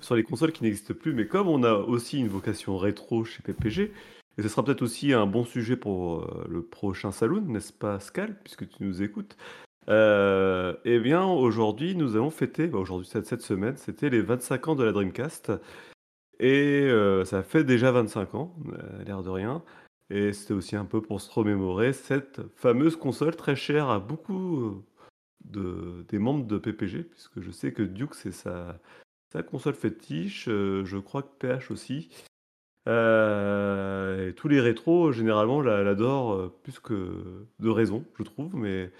Sur 0.00 0.14
les 0.14 0.22
consoles 0.22 0.52
qui 0.52 0.64
n'existent 0.64 0.94
plus, 0.94 1.12
mais 1.12 1.26
comme 1.26 1.48
on 1.48 1.62
a 1.62 1.74
aussi 1.74 2.18
une 2.18 2.28
vocation 2.28 2.76
rétro 2.76 3.24
chez 3.24 3.42
PPG, 3.42 3.92
et 4.38 4.42
ce 4.42 4.48
sera 4.48 4.64
peut-être 4.64 4.82
aussi 4.82 5.12
un 5.12 5.26
bon 5.26 5.44
sujet 5.44 5.76
pour 5.76 6.20
euh, 6.20 6.46
le 6.48 6.62
prochain 6.62 7.10
Saloon, 7.10 7.40
n'est-ce 7.40 7.72
pas, 7.72 7.98
Scal, 7.98 8.38
puisque 8.44 8.68
tu 8.68 8.84
nous 8.84 9.02
écoutes. 9.02 9.36
Euh, 9.88 10.74
Eh 10.84 11.00
bien, 11.00 11.24
aujourd'hui, 11.24 11.96
nous 11.96 12.14
allons 12.14 12.30
fêter, 12.30 12.68
bah, 12.68 12.78
aujourd'hui, 12.78 13.08
cette, 13.08 13.42
semaine, 13.42 13.76
c'était 13.76 14.10
les 14.10 14.20
25 14.20 14.68
ans 14.68 14.74
de 14.76 14.84
la 14.84 14.92
Dreamcast, 14.92 15.52
et 16.38 16.82
euh, 16.82 17.24
ça 17.24 17.42
fait 17.42 17.64
déjà 17.64 17.90
25 17.90 18.34
ans, 18.36 18.54
l'air 19.04 19.24
de 19.24 19.30
rien, 19.30 19.64
et 20.08 20.32
c'était 20.32 20.54
aussi 20.54 20.76
un 20.76 20.84
peu 20.84 21.02
pour 21.02 21.20
se 21.20 21.32
remémorer 21.32 21.92
cette 21.92 22.40
fameuse 22.54 22.94
console 22.94 23.34
très 23.34 23.56
chère 23.56 23.88
à 23.88 23.98
beaucoup 23.98 24.84
de, 25.44 26.04
des 26.08 26.20
membres 26.20 26.46
de 26.46 26.58
PPG, 26.58 27.02
puisque 27.02 27.40
je 27.40 27.50
sais 27.50 27.72
que 27.72 27.82
Duke, 27.82 28.14
c'est 28.14 28.32
sa, 28.32 28.78
sa 29.32 29.42
console 29.42 29.74
fétiche, 29.74 30.48
euh, 30.48 30.84
je 30.84 30.96
crois 30.96 31.22
que 31.22 31.28
PH 31.38 31.70
aussi. 31.70 32.08
Euh, 32.88 34.32
tous 34.32 34.48
les 34.48 34.60
rétros, 34.60 35.12
généralement, 35.12 35.60
la- 35.60 35.82
l'adorent 35.82 36.32
euh, 36.32 36.48
plus 36.62 36.78
que 36.80 37.44
de 37.58 37.68
raison, 37.68 38.04
je 38.18 38.22
trouve, 38.22 38.54
mais 38.56 38.90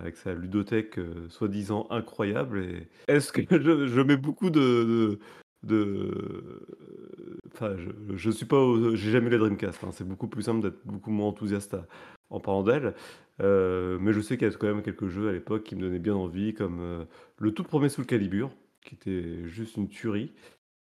avec 0.00 0.16
sa 0.16 0.34
ludothèque 0.34 0.98
soi-disant 1.28 1.86
incroyable. 1.90 2.66
Est-ce 3.06 3.30
que 3.30 3.42
je, 3.48 4.00
mets 4.00 4.16
beaucoup 4.16 4.50
de. 4.50 5.20
Enfin, 7.46 7.76
je, 7.76 8.16
je 8.16 8.30
suis 8.32 8.46
pas. 8.46 8.60
J'ai 8.94 9.12
jamais 9.12 9.28
eu 9.28 9.30
la 9.30 9.38
Dreamcast, 9.38 9.84
hein, 9.84 9.90
c'est 9.92 10.02
beaucoup 10.08 10.26
plus 10.26 10.42
simple 10.42 10.62
d'être 10.62 10.84
beaucoup 10.84 11.12
moins 11.12 11.28
enthousiaste 11.28 11.76
en 12.30 12.40
parlant 12.40 12.64
d'elle. 12.64 12.94
Mais 13.38 14.12
je 14.12 14.20
sais 14.20 14.36
qu'il 14.36 14.48
y 14.48 14.50
a 14.50 14.54
quand 14.56 14.66
même 14.66 14.82
quelques 14.82 15.06
jeux 15.06 15.28
à 15.28 15.32
l'époque 15.32 15.62
qui 15.62 15.76
me 15.76 15.82
donnaient 15.82 16.00
bien 16.00 16.16
envie, 16.16 16.52
comme 16.52 17.06
le 17.38 17.54
tout 17.54 17.62
premier 17.62 17.88
Soul 17.88 18.06
Calibur, 18.06 18.50
qui 18.90 18.94
était 19.10 19.48
juste 19.48 19.76
une 19.76 19.88
tuerie. 19.88 20.32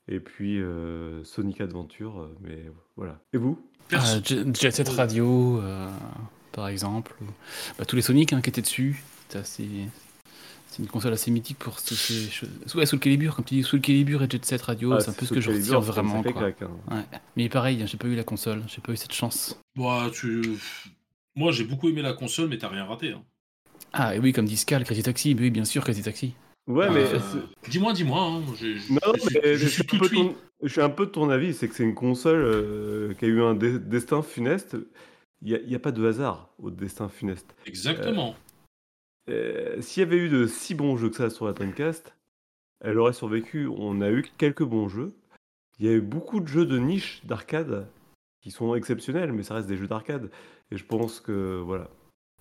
Et 0.09 0.19
puis 0.21 0.59
euh, 0.61 1.23
Sonic 1.25 1.61
Adventure, 1.61 2.21
euh, 2.21 2.37
mais 2.41 2.65
voilà. 2.97 3.21
Et 3.33 3.37
vous? 3.39 3.65
Ah, 3.93 4.19
Jet 4.25 4.71
Set 4.71 4.89
Radio, 4.89 5.61
euh, 5.61 5.89
par 6.53 6.69
exemple. 6.69 7.15
bah, 7.79 7.85
tous 7.85 7.97
les 7.97 8.03
Sonic 8.03 8.33
hein, 8.33 8.41
qui 8.41 8.51
étaient 8.51 8.63
dessus. 8.63 9.03
C'est 9.29 9.39
assez- 9.39 9.89
C'est 10.69 10.83
une 10.83 10.89
console 10.89 11.13
assez 11.13 11.31
mythique 11.33 11.59
pour 11.59 11.81
ces, 11.81 11.97
ces 11.97 12.31
choses. 12.31 12.49
Ouais, 12.77 12.87
Soul 12.87 13.01
Calibur, 13.01 13.35
comme 13.35 13.45
tu 13.45 13.55
dis, 13.57 13.63
Soul 13.65 13.81
Calibur 13.81 14.23
et 14.23 14.31
Jet 14.31 14.45
Set 14.45 14.63
Radio, 14.63 14.93
Ah, 14.93 15.01
c'est 15.01 15.11
un 15.11 15.13
peu 15.13 15.27
ce 15.27 15.35
que 15.35 15.41
je 15.41 15.51
me 15.51 15.79
vraiment. 15.79 16.23
fait 16.23 16.33
quoi. 16.33 16.43
claque, 16.53 16.63
hein. 16.63 16.71
Ouais. 16.91 17.19
Mais 17.37 17.49
pareil, 17.49 17.83
j'ai 17.87 17.97
pas 17.97 18.07
eu 18.07 18.15
la 18.15 18.23
console, 18.25 18.63
j'ai 18.69 18.81
pas 18.81 18.93
eu 18.93 18.97
cette 18.97 19.13
chance. 19.13 19.61
Bah, 19.77 20.09
tu... 20.13 20.43
Moi, 21.35 21.51
j'ai 21.53 21.65
beaucoup 21.65 21.89
aimé 21.89 22.03
la 22.03 22.13
console, 22.13 22.49
mais 22.49 22.59
t'as 22.59 22.69
rien 22.69 22.85
raté. 22.85 23.13
hein. 23.13 23.23
Ah, 23.93 24.15
et 24.15 24.21
oui, 24.21 24.33
comme 24.33 24.47
dit 24.47 24.57
Scal, 24.57 24.85
Crazy 24.85 25.03
Taxi, 25.03 25.37
oui, 25.39 25.51
bien 25.51 25.65
sûr, 25.65 25.83
Crazy 25.83 26.03
Taxi. 26.03 26.35
Ouais, 26.71 26.89
mais. 26.91 27.05
Euh, 27.15 27.19
Dis-moi, 27.69 27.93
dis-moi. 27.93 28.23
hein, 28.23 28.43
je- 28.57 28.93
Non, 28.93 29.15
suis- 29.19 29.39
mais 29.43 29.55
je 29.57 29.83
un 29.83 29.99
peu 29.99 30.07
oui. 30.07 30.17
ton, 30.17 30.35
je 30.63 30.69
suis 30.69 30.81
un 30.81 30.91
peu 30.91 31.07
de 31.07 31.11
ton 31.11 31.31
avis, 31.31 31.53
c'est 31.55 31.69
que 31.69 31.75
c'est 31.75 31.83
une 31.85 31.95
console 31.95 32.43
euh, 32.45 33.15
qui 33.15 33.25
a 33.25 33.29
eu 33.29 33.43
un 33.43 33.55
destin 33.55 34.23
funeste. 34.23 34.77
Il 35.43 35.59
n'y 35.67 35.75
a, 35.75 35.79
pas 35.79 35.91
de 35.93 36.05
hasard 36.07 36.51
au 36.59 36.71
destin 36.71 37.09
funeste. 37.09 37.55
Exactement. 37.65 38.35
Euh, 39.31 39.81
S'il 39.81 40.03
y 40.03 40.07
avait 40.07 40.19
eu 40.19 40.29
de 40.29 40.47
si 40.47 40.75
bons 40.75 40.97
jeux 40.99 41.09
que 41.09 41.17
ça 41.17 41.31
sur 41.31 41.47
la 41.47 41.53
Dreamcast, 41.55 42.15
elle 42.85 42.99
aurait 42.99 43.15
survécu. 43.15 43.67
On 43.67 44.01
a 44.03 44.11
eu 44.11 44.23
quelques 44.37 44.65
bons 44.65 44.89
jeux. 44.89 45.15
Il 45.79 45.87
y 45.87 45.89
a 45.89 45.93
eu 45.93 46.03
beaucoup 46.03 46.41
de 46.41 46.49
jeux 46.49 46.67
de 46.67 46.79
niche 46.79 47.23
d'arcade 47.25 47.87
qui 48.43 48.51
sont 48.51 48.75
exceptionnels, 48.75 49.33
mais 49.33 49.43
ça 49.43 49.55
reste 49.55 49.67
des 49.69 49.77
jeux 49.79 49.87
d'arcade. 49.89 50.31
Et 50.71 50.77
je 50.77 50.85
pense 50.85 51.21
que 51.21 51.59
voilà, 51.65 51.89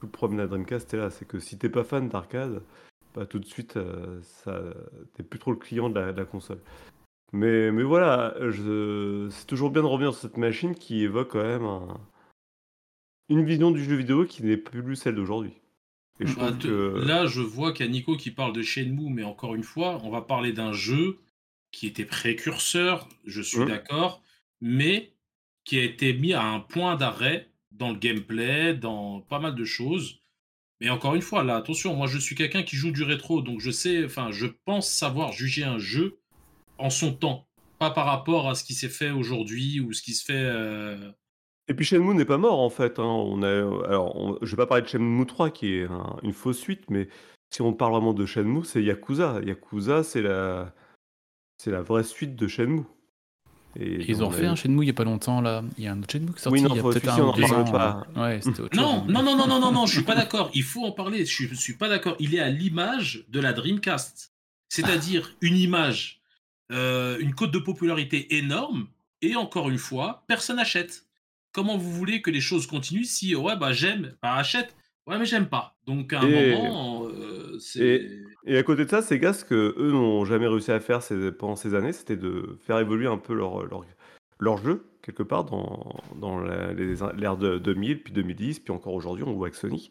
le 0.01 0.09
problème 0.09 0.37
de 0.37 0.43
la 0.43 0.47
Dreamcast 0.49 0.93
est 0.93 0.97
là, 0.97 1.09
c'est 1.09 1.25
que 1.25 1.39
si 1.39 1.57
t'es 1.57 1.69
pas 1.69 1.85
fan 1.85 2.09
d'arcade, 2.09 2.61
bah, 3.19 3.25
tout 3.25 3.39
de 3.39 3.45
suite, 3.45 3.75
euh, 3.75 4.21
ça, 4.21 4.63
t'es 5.13 5.23
plus 5.23 5.39
trop 5.39 5.51
le 5.51 5.57
client 5.57 5.89
de 5.89 5.99
la, 5.99 6.23
console. 6.23 6.61
Mais, 7.33 7.69
mais 7.69 7.83
voilà, 7.83 8.33
c'est 9.29 9.45
toujours 9.45 9.71
bien 9.71 9.81
de 9.81 9.87
revenir 9.87 10.13
sur 10.13 10.21
cette 10.21 10.37
machine 10.37 10.73
qui 10.73 11.03
évoque 11.03 11.33
quand 11.33 11.43
même 11.43 11.67
une 13.27 13.43
vision 13.43 13.71
du 13.71 13.83
jeu 13.83 13.97
vidéo 13.97 14.23
qui 14.23 14.43
n'est 14.43 14.55
plus 14.55 14.95
celle 14.95 15.15
d'aujourd'hui. 15.15 15.51
Bah, 16.37 16.53
là, 16.95 17.25
je 17.25 17.41
vois 17.41 17.73
qu'il 17.73 17.85
y 17.85 17.89
a 17.89 17.91
Nico 17.91 18.15
qui 18.15 18.31
parle 18.31 18.53
de 18.53 18.61
Shenmue, 18.61 19.09
mais 19.09 19.23
encore 19.23 19.53
une 19.53 19.63
fois, 19.63 19.99
on 20.05 20.09
va 20.09 20.21
parler 20.21 20.53
d'un 20.53 20.71
jeu 20.71 21.19
qui 21.73 21.85
était 21.85 22.05
précurseur, 22.05 23.09
je 23.25 23.41
suis 23.41 23.59
mmh. 23.59 23.65
d'accord, 23.65 24.23
mais 24.61 25.11
qui 25.65 25.77
a 25.77 25.83
été 25.83 26.13
mis 26.13 26.31
à 26.31 26.45
un 26.45 26.61
point 26.61 26.95
d'arrêt 26.95 27.49
dans 27.71 27.91
le 27.91 27.99
gameplay, 27.99 28.75
dans 28.75 29.19
pas 29.19 29.39
mal 29.39 29.55
de 29.55 29.65
choses. 29.65 30.18
Mais 30.79 30.89
encore 30.89 31.15
une 31.15 31.21
fois, 31.21 31.43
là, 31.43 31.57
attention, 31.57 31.95
moi 31.95 32.07
je 32.07 32.17
suis 32.17 32.35
quelqu'un 32.35 32.63
qui 32.63 32.75
joue 32.75 32.91
du 32.91 33.03
rétro, 33.03 33.41
donc 33.41 33.59
je 33.59 33.71
sais, 33.71 34.05
enfin, 34.05 34.31
je 34.31 34.47
pense 34.65 34.89
savoir 34.89 35.33
juger 35.33 35.63
un 35.63 35.77
jeu 35.77 36.19
en 36.77 36.89
son 36.89 37.13
temps, 37.13 37.47
pas 37.79 37.91
par 37.91 38.05
rapport 38.05 38.49
à 38.49 38.55
ce 38.55 38.63
qui 38.63 38.73
s'est 38.73 38.89
fait 38.89 39.11
aujourd'hui 39.11 39.79
ou 39.81 39.91
ce 39.93 40.01
qui 40.01 40.13
se 40.13 40.23
fait. 40.23 40.33
Euh, 40.33 41.11
et 41.67 41.73
puis 41.73 41.85
Shenmue 41.85 42.15
n'est 42.15 42.25
pas 42.25 42.37
mort 42.37 42.59
en 42.59 42.69
fait. 42.69 42.97
Hein. 42.97 43.03
On 43.03 43.43
a, 43.43 43.49
alors, 43.87 44.39
je 44.41 44.51
vais 44.51 44.57
pas 44.57 44.67
parler 44.67 44.83
de 44.83 44.87
Shenmue 44.87 45.25
3 45.25 45.51
qui 45.51 45.73
est 45.73 45.87
une 46.23 46.33
fausse 46.33 46.59
suite, 46.59 46.89
mais 46.89 47.09
si 47.51 47.61
on 47.61 47.73
parle 47.73 47.93
vraiment 47.93 48.13
de 48.13 48.25
Shenmue, 48.25 48.63
c'est 48.63 48.81
Yakuza. 48.81 49.41
Yakuza, 49.43 50.03
c'est 50.03 50.21
la, 50.21 50.73
c'est 51.57 51.71
la 51.71 51.81
vraie 51.81 52.03
suite 52.03 52.35
de 52.35 52.47
Shenmue. 52.47 52.85
Et 53.75 54.05
Ils 54.09 54.23
ont 54.23 54.31
fait 54.31 54.45
un 54.45 54.55
Shenmue 54.55 54.83
il 54.83 54.87
y 54.87 54.91
a 54.91 54.93
pas 54.93 55.03
longtemps 55.03 55.41
là. 55.41 55.63
Il 55.77 55.83
y 55.83 55.87
a 55.87 55.91
un 55.91 55.99
autre 55.99 56.11
Shenmue 56.11 56.31
qui 56.31 56.39
est 56.39 56.41
sorti 56.41 56.59
il 56.59 56.75
y 56.75 56.79
a 56.79 56.81
peut-être 56.81 57.09
un 57.09 57.27
ou 57.27 57.33
deux 57.33 57.51
ans. 57.51 57.65
Pas. 57.65 58.07
Ouais, 58.15 58.39
non, 58.73 59.05
non, 59.07 59.23
non, 59.23 59.35
non, 59.35 59.47
non, 59.47 59.59
non, 59.59 59.71
non, 59.71 59.85
je 59.85 59.93
suis 59.93 60.03
pas 60.03 60.15
d'accord. 60.15 60.49
Il 60.53 60.63
faut 60.63 60.85
en 60.85 60.91
parler. 60.91 61.25
Je 61.25 61.53
suis 61.53 61.73
pas 61.73 61.89
d'accord. 61.89 62.15
Il 62.19 62.35
est 62.35 62.39
à 62.39 62.49
l'image 62.49 63.25
de 63.29 63.39
la 63.39 63.53
Dreamcast, 63.53 64.33
c'est-à-dire 64.69 65.35
une 65.41 65.57
image, 65.57 66.21
euh, 66.71 67.17
une 67.19 67.33
cote 67.35 67.51
de 67.51 67.59
popularité 67.59 68.37
énorme, 68.37 68.87
et 69.21 69.35
encore 69.35 69.69
une 69.69 69.77
fois, 69.77 70.23
personne 70.27 70.57
n'achète 70.57 71.05
comment 71.51 71.77
vous 71.77 71.91
voulez 71.91 72.21
que 72.21 72.31
les 72.31 72.41
choses 72.41 72.67
continuent 72.67 73.03
si 73.03 73.35
ouais 73.35 73.55
bah 73.57 73.73
j'aime, 73.73 74.15
bah 74.21 74.35
achète, 74.35 74.75
ouais 75.07 75.17
mais 75.17 75.25
j'aime 75.25 75.47
pas. 75.47 75.75
Donc 75.85 76.13
à 76.13 76.21
un 76.21 76.27
moment, 76.27 77.05
euh, 77.07 77.57
c'est. 77.59 78.18
Et, 78.45 78.57
à 78.57 78.63
côté 78.63 78.85
de 78.85 78.89
ça, 78.89 79.01
Sega, 79.01 79.33
ce 79.33 79.45
que 79.45 79.75
eux 79.77 79.91
n'ont 79.91 80.25
jamais 80.25 80.47
réussi 80.47 80.71
à 80.71 80.79
faire 80.79 81.01
pendant 81.37 81.55
ces 81.55 81.75
années, 81.75 81.93
c'était 81.93 82.15
de 82.15 82.57
faire 82.61 82.79
évoluer 82.79 83.07
un 83.07 83.17
peu 83.17 83.33
leur, 83.33 83.65
leur, 83.65 83.85
leur 84.39 84.57
jeu 84.57 84.85
quelque 85.01 85.23
part 85.23 85.45
dans, 85.45 85.95
dans 86.15 86.39
l'ère 86.39 87.37
de 87.37 87.57
2000, 87.57 88.03
puis 88.03 88.13
2010, 88.13 88.59
puis 88.59 88.73
encore 88.73 88.93
aujourd'hui, 88.93 89.23
on 89.25 89.33
voit 89.33 89.47
avec 89.47 89.55
Sony. 89.55 89.89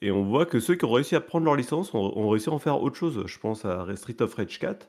Et 0.00 0.10
on 0.10 0.24
voit 0.24 0.46
que 0.46 0.60
ceux 0.60 0.76
qui 0.76 0.84
ont 0.84 0.92
réussi 0.92 1.16
à 1.16 1.20
prendre 1.20 1.44
leur 1.44 1.56
licence 1.56 1.92
ont, 1.94 2.12
ont 2.16 2.28
réussi 2.28 2.48
à 2.48 2.52
en 2.52 2.58
faire 2.58 2.80
autre 2.80 2.96
chose. 2.96 3.24
Je 3.26 3.38
pense 3.38 3.64
à 3.64 3.84
Street 3.96 4.20
of 4.20 4.34
Rage 4.34 4.58
4. 4.58 4.88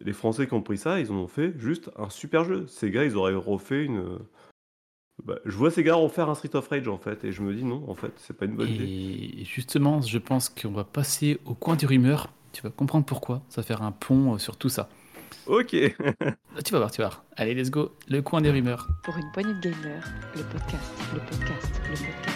Les 0.00 0.12
Français 0.12 0.46
qui 0.46 0.54
ont 0.54 0.62
pris 0.62 0.78
ça, 0.78 1.00
ils 1.00 1.10
en 1.10 1.16
ont 1.16 1.26
fait 1.26 1.58
juste 1.58 1.90
un 1.96 2.08
super 2.08 2.44
jeu. 2.44 2.66
Sega, 2.68 3.04
ils 3.04 3.16
auraient 3.16 3.34
refait 3.34 3.84
une, 3.84 4.18
bah, 5.24 5.38
je 5.44 5.56
vois 5.56 5.70
ces 5.70 5.84
gars 5.84 5.94
refaire 5.94 6.28
un 6.28 6.34
Street 6.34 6.54
of 6.54 6.66
Rage 6.68 6.88
en 6.88 6.98
fait, 6.98 7.24
et 7.24 7.32
je 7.32 7.42
me 7.42 7.54
dis 7.54 7.64
non, 7.64 7.84
en 7.88 7.94
fait, 7.94 8.12
c'est 8.16 8.36
pas 8.36 8.46
une 8.46 8.56
bonne 8.56 8.68
idée. 8.68 8.84
Et 9.38 9.44
justement, 9.44 10.00
je 10.00 10.18
pense 10.18 10.48
qu'on 10.48 10.72
va 10.72 10.84
passer 10.84 11.38
au 11.44 11.54
coin 11.54 11.76
des 11.76 11.86
rumeurs. 11.86 12.32
Tu 12.52 12.62
vas 12.62 12.70
comprendre 12.70 13.06
pourquoi. 13.06 13.42
Ça 13.48 13.60
va 13.60 13.66
faire 13.66 13.82
un 13.82 13.92
pont 13.92 14.34
euh, 14.34 14.38
sur 14.38 14.56
tout 14.56 14.68
ça. 14.68 14.88
Ok. 15.46 15.70
tu 15.70 16.72
vas 16.72 16.78
voir, 16.78 16.90
tu 16.90 17.00
vas 17.00 17.08
voir. 17.08 17.24
Allez, 17.36 17.54
let's 17.54 17.70
go. 17.70 17.92
Le 18.08 18.20
coin 18.20 18.40
des 18.40 18.50
rumeurs. 18.50 18.88
Pour 19.04 19.16
une 19.16 19.30
poignée 19.32 19.54
de 19.54 19.60
gamers, 19.60 20.12
le 20.34 20.42
podcast, 20.42 20.92
le 21.14 21.20
podcast, 21.20 21.80
le 21.88 21.96
podcast. 21.96 22.28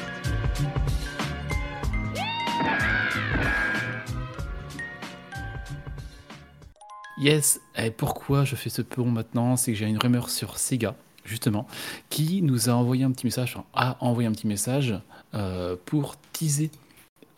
Yes, 7.18 7.60
et 7.78 7.90
pourquoi 7.90 8.44
je 8.44 8.56
fais 8.56 8.68
ce 8.68 8.82
pont 8.82 9.06
maintenant 9.06 9.56
C'est 9.56 9.72
que 9.72 9.78
j'ai 9.78 9.86
une 9.86 9.98
rumeur 9.98 10.28
sur 10.28 10.58
Sega 10.58 10.94
justement, 11.26 11.66
qui 12.10 12.42
nous 12.42 12.70
a 12.70 12.72
envoyé 12.72 13.04
un 13.04 13.10
petit 13.10 13.26
message, 13.26 13.58
a 13.74 13.96
envoyé 14.00 14.28
un 14.28 14.32
petit 14.32 14.46
message 14.46 14.94
euh, 15.34 15.76
pour 15.84 16.16
teaser 16.32 16.70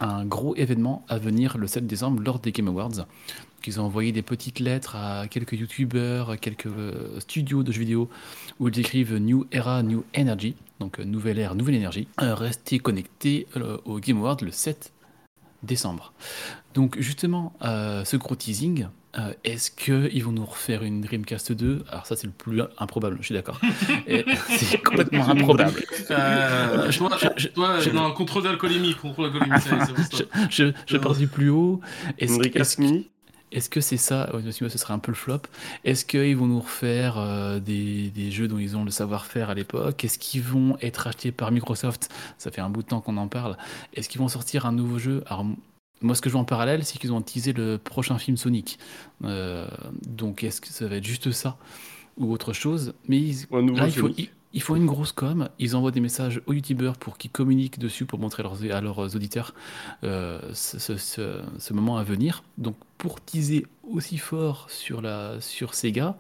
un 0.01 0.25
gros 0.25 0.55
événement 0.55 1.05
à 1.09 1.19
venir 1.19 1.59
le 1.59 1.67
7 1.67 1.87
décembre 1.87 2.23
lors 2.23 2.39
des 2.39 2.53
Game 2.53 2.69
Awards. 2.69 3.07
ils 3.67 3.81
ont 3.81 3.85
envoyé 3.85 4.13
des 4.13 4.23
petites 4.23 4.61
lettres 4.61 4.95
à 4.97 5.27
quelques 5.29 5.53
youtubeurs, 5.53 6.39
quelques 6.39 6.67
euh, 6.67 7.19
studios 7.19 7.63
de 7.63 7.73
jeux 7.73 7.81
vidéo 7.81 8.09
où 8.61 8.69
ils 8.69 8.79
écrivent 8.79 9.17
New 9.17 9.47
Era, 9.53 9.83
New 9.83 10.05
Energy, 10.17 10.55
donc 10.81 11.01
euh, 11.01 11.05
nouvelle 11.05 11.39
ère, 11.39 11.55
nouvelle 11.55 11.75
énergie. 11.75 12.07
restez 12.19 12.79
connectés 12.79 13.47
au 13.85 13.99
Game 13.99 14.19
Awards 14.19 14.39
le 14.43 14.53
7 14.53 14.93
décembre. 15.65 16.13
Donc 16.75 16.97
justement, 17.01 17.53
ce 17.61 18.17
gros 18.17 18.37
teasing, 18.37 18.87
euh, 19.17 19.33
est-ce 19.43 19.71
qu'ils 19.71 20.23
vont 20.23 20.33
nous 20.33 20.45
refaire 20.45 20.83
une 20.83 21.01
Dreamcast 21.01 21.53
2 21.53 21.85
Alors 21.91 22.05
ça 22.05 22.15
c'est 22.15 22.27
le 22.27 22.33
plus 22.33 22.63
improbable, 22.77 23.17
je 23.21 23.27
suis 23.27 23.35
d'accord. 23.35 23.59
c'est 24.51 24.83
complètement 24.83 25.27
improbable. 25.27 25.83
Euh, 26.11 26.93
toi, 27.55 27.81
je, 27.81 27.91
non, 27.91 28.13
contrôle 28.13 28.43
d'alcoolémie, 28.43 28.95
contrôle 28.95 29.33
d'alcoolémie, 29.33 29.61
je, 30.51 30.73
je, 30.87 30.97
pars 30.99 31.15
du 31.15 31.27
plus 31.27 31.49
haut. 31.49 31.81
Est-ce 32.19 32.39
est 33.51 33.71
que 33.71 33.81
c'est 33.81 33.97
ça? 33.97 34.31
Ce 34.53 34.69
serait 34.79 34.93
un 34.93 34.99
peu 34.99 35.11
le 35.11 35.17
flop. 35.17 35.41
Est-ce 35.85 36.05
qu'ils 36.05 36.37
vont 36.37 36.47
nous 36.47 36.61
refaire 36.61 37.17
euh, 37.17 37.61
des, 37.61 38.11
des, 38.11 38.31
jeux 38.31 38.47
dont 38.47 38.59
ils 38.59 38.77
ont 38.77 38.85
le 38.85 38.91
savoir-faire 38.91 39.49
à 39.49 39.55
l'époque? 39.55 40.05
Est-ce 40.05 40.19
qu'ils 40.19 40.43
vont 40.43 40.77
être 40.83 41.07
achetés 41.07 41.33
par 41.33 41.51
Microsoft? 41.51 42.11
Ça 42.37 42.51
fait 42.51 42.61
un 42.61 42.69
bout 42.69 42.83
de 42.83 42.89
temps 42.89 43.01
qu'on 43.01 43.17
en 43.17 43.29
parle. 43.29 43.57
Est-ce 43.95 44.11
qu'ils 44.11 44.21
vont 44.21 44.29
sortir 44.29 44.67
un 44.67 44.73
nouveau 44.73 44.99
jeu? 44.99 45.25
Alors, 45.29 45.47
moi, 46.01 46.15
ce 46.15 46.21
que 46.21 46.29
je 46.29 46.33
vois 46.33 46.43
en 46.43 46.45
parallèle, 46.45 46.85
c'est 46.85 46.99
qu'ils 46.99 47.13
ont 47.13 47.21
teasé 47.23 47.53
le 47.53 47.79
prochain 47.79 48.19
film 48.19 48.37
Sonic. 48.37 48.79
Euh, 49.25 49.67
donc, 50.07 50.45
est-ce 50.45 50.61
que 50.61 50.69
ça 50.69 50.87
va 50.87 50.97
être 50.97 51.05
juste 51.05 51.31
ça 51.33 51.57
ou 52.17 52.33
autre 52.33 52.53
chose? 52.53 52.95
Mais 53.09 53.19
là, 53.51 53.89
il, 54.53 54.63
faut, 54.63 54.77
une 54.77 54.87
grosse 54.87 55.13
com. 55.13 55.49
Ils 55.59 55.77
envoient 55.77 55.91
des 55.91 56.01
messages 56.01 56.41
aux 56.47 56.53
youtubeurs 56.53 56.97
pour 56.97 57.19
qu'ils 57.19 57.31
communiquent 57.31 57.79
dessus, 57.79 58.07
pour 58.07 58.19
montrer 58.19 58.43
à 58.43 58.81
leurs 58.81 59.17
auditeurs 59.17 59.55
euh, 60.05 60.41
ce, 60.53 61.73
moment 61.73 61.97
à 61.97 62.05
venir. 62.05 62.45
Donc, 62.59 62.77
pour 62.97 63.21
teaser 63.21 63.67
aussi 63.83 64.19
fort 64.19 64.67
sur, 64.71 65.01
la, 65.01 65.41
sur 65.41 65.75
Sega, 65.75 66.17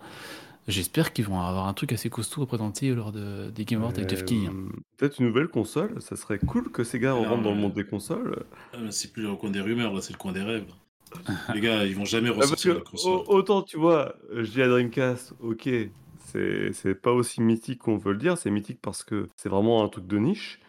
J'espère 0.68 1.14
qu'ils 1.14 1.24
vont 1.24 1.40
avoir 1.40 1.66
un 1.66 1.72
truc 1.72 1.92
assez 1.92 2.10
costaud 2.10 2.42
à 2.42 2.46
présenter 2.46 2.94
lors 2.94 3.10
de, 3.10 3.48
des 3.48 3.64
Game 3.64 3.80
Awards 3.80 3.94
avec 3.96 4.10
Jeff 4.10 4.26
King. 4.26 4.50
Peut-être 4.98 5.18
une 5.18 5.26
nouvelle 5.26 5.48
console, 5.48 6.00
ça 6.02 6.14
serait 6.14 6.38
cool 6.38 6.70
que 6.70 6.84
ces 6.84 6.98
gars 6.98 7.14
rentrent 7.14 7.42
dans 7.42 7.54
le 7.54 7.60
monde 7.60 7.72
des 7.72 7.84
consoles. 7.84 8.44
Ah, 8.74 8.76
c'est 8.90 9.10
plus 9.10 9.22
le 9.22 9.34
coin 9.34 9.50
des 9.50 9.62
rumeurs, 9.62 9.94
là, 9.94 10.02
c'est 10.02 10.12
le 10.12 10.18
coin 10.18 10.32
des 10.32 10.42
rêves. 10.42 10.70
Les 11.54 11.60
gars, 11.62 11.86
ils 11.86 11.96
vont 11.96 12.04
jamais 12.04 12.28
ah, 12.28 12.36
ressortir 12.36 12.74
la 12.74 12.80
console. 12.82 13.20
Autant, 13.28 13.62
tu 13.62 13.78
vois, 13.78 14.14
je 14.30 14.50
dis 14.50 14.60
à 14.60 14.68
Dreamcast, 14.68 15.32
ok, 15.40 15.70
c'est 16.18 16.94
pas 17.00 17.12
aussi 17.12 17.40
mythique 17.40 17.78
qu'on 17.78 17.96
veut 17.96 18.12
le 18.12 18.18
dire, 18.18 18.36
c'est 18.36 18.50
mythique 18.50 18.80
parce 18.82 19.02
que 19.02 19.30
c'est 19.36 19.48
vraiment 19.48 19.82
un 19.82 19.88
truc 19.88 20.06
de 20.06 20.18
niche. 20.18 20.60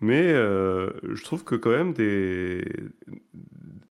Mais 0.00 0.30
euh, 0.30 0.90
je 1.02 1.24
trouve 1.24 1.42
que 1.42 1.54
quand 1.54 1.70
même 1.70 1.94
des 1.94 2.62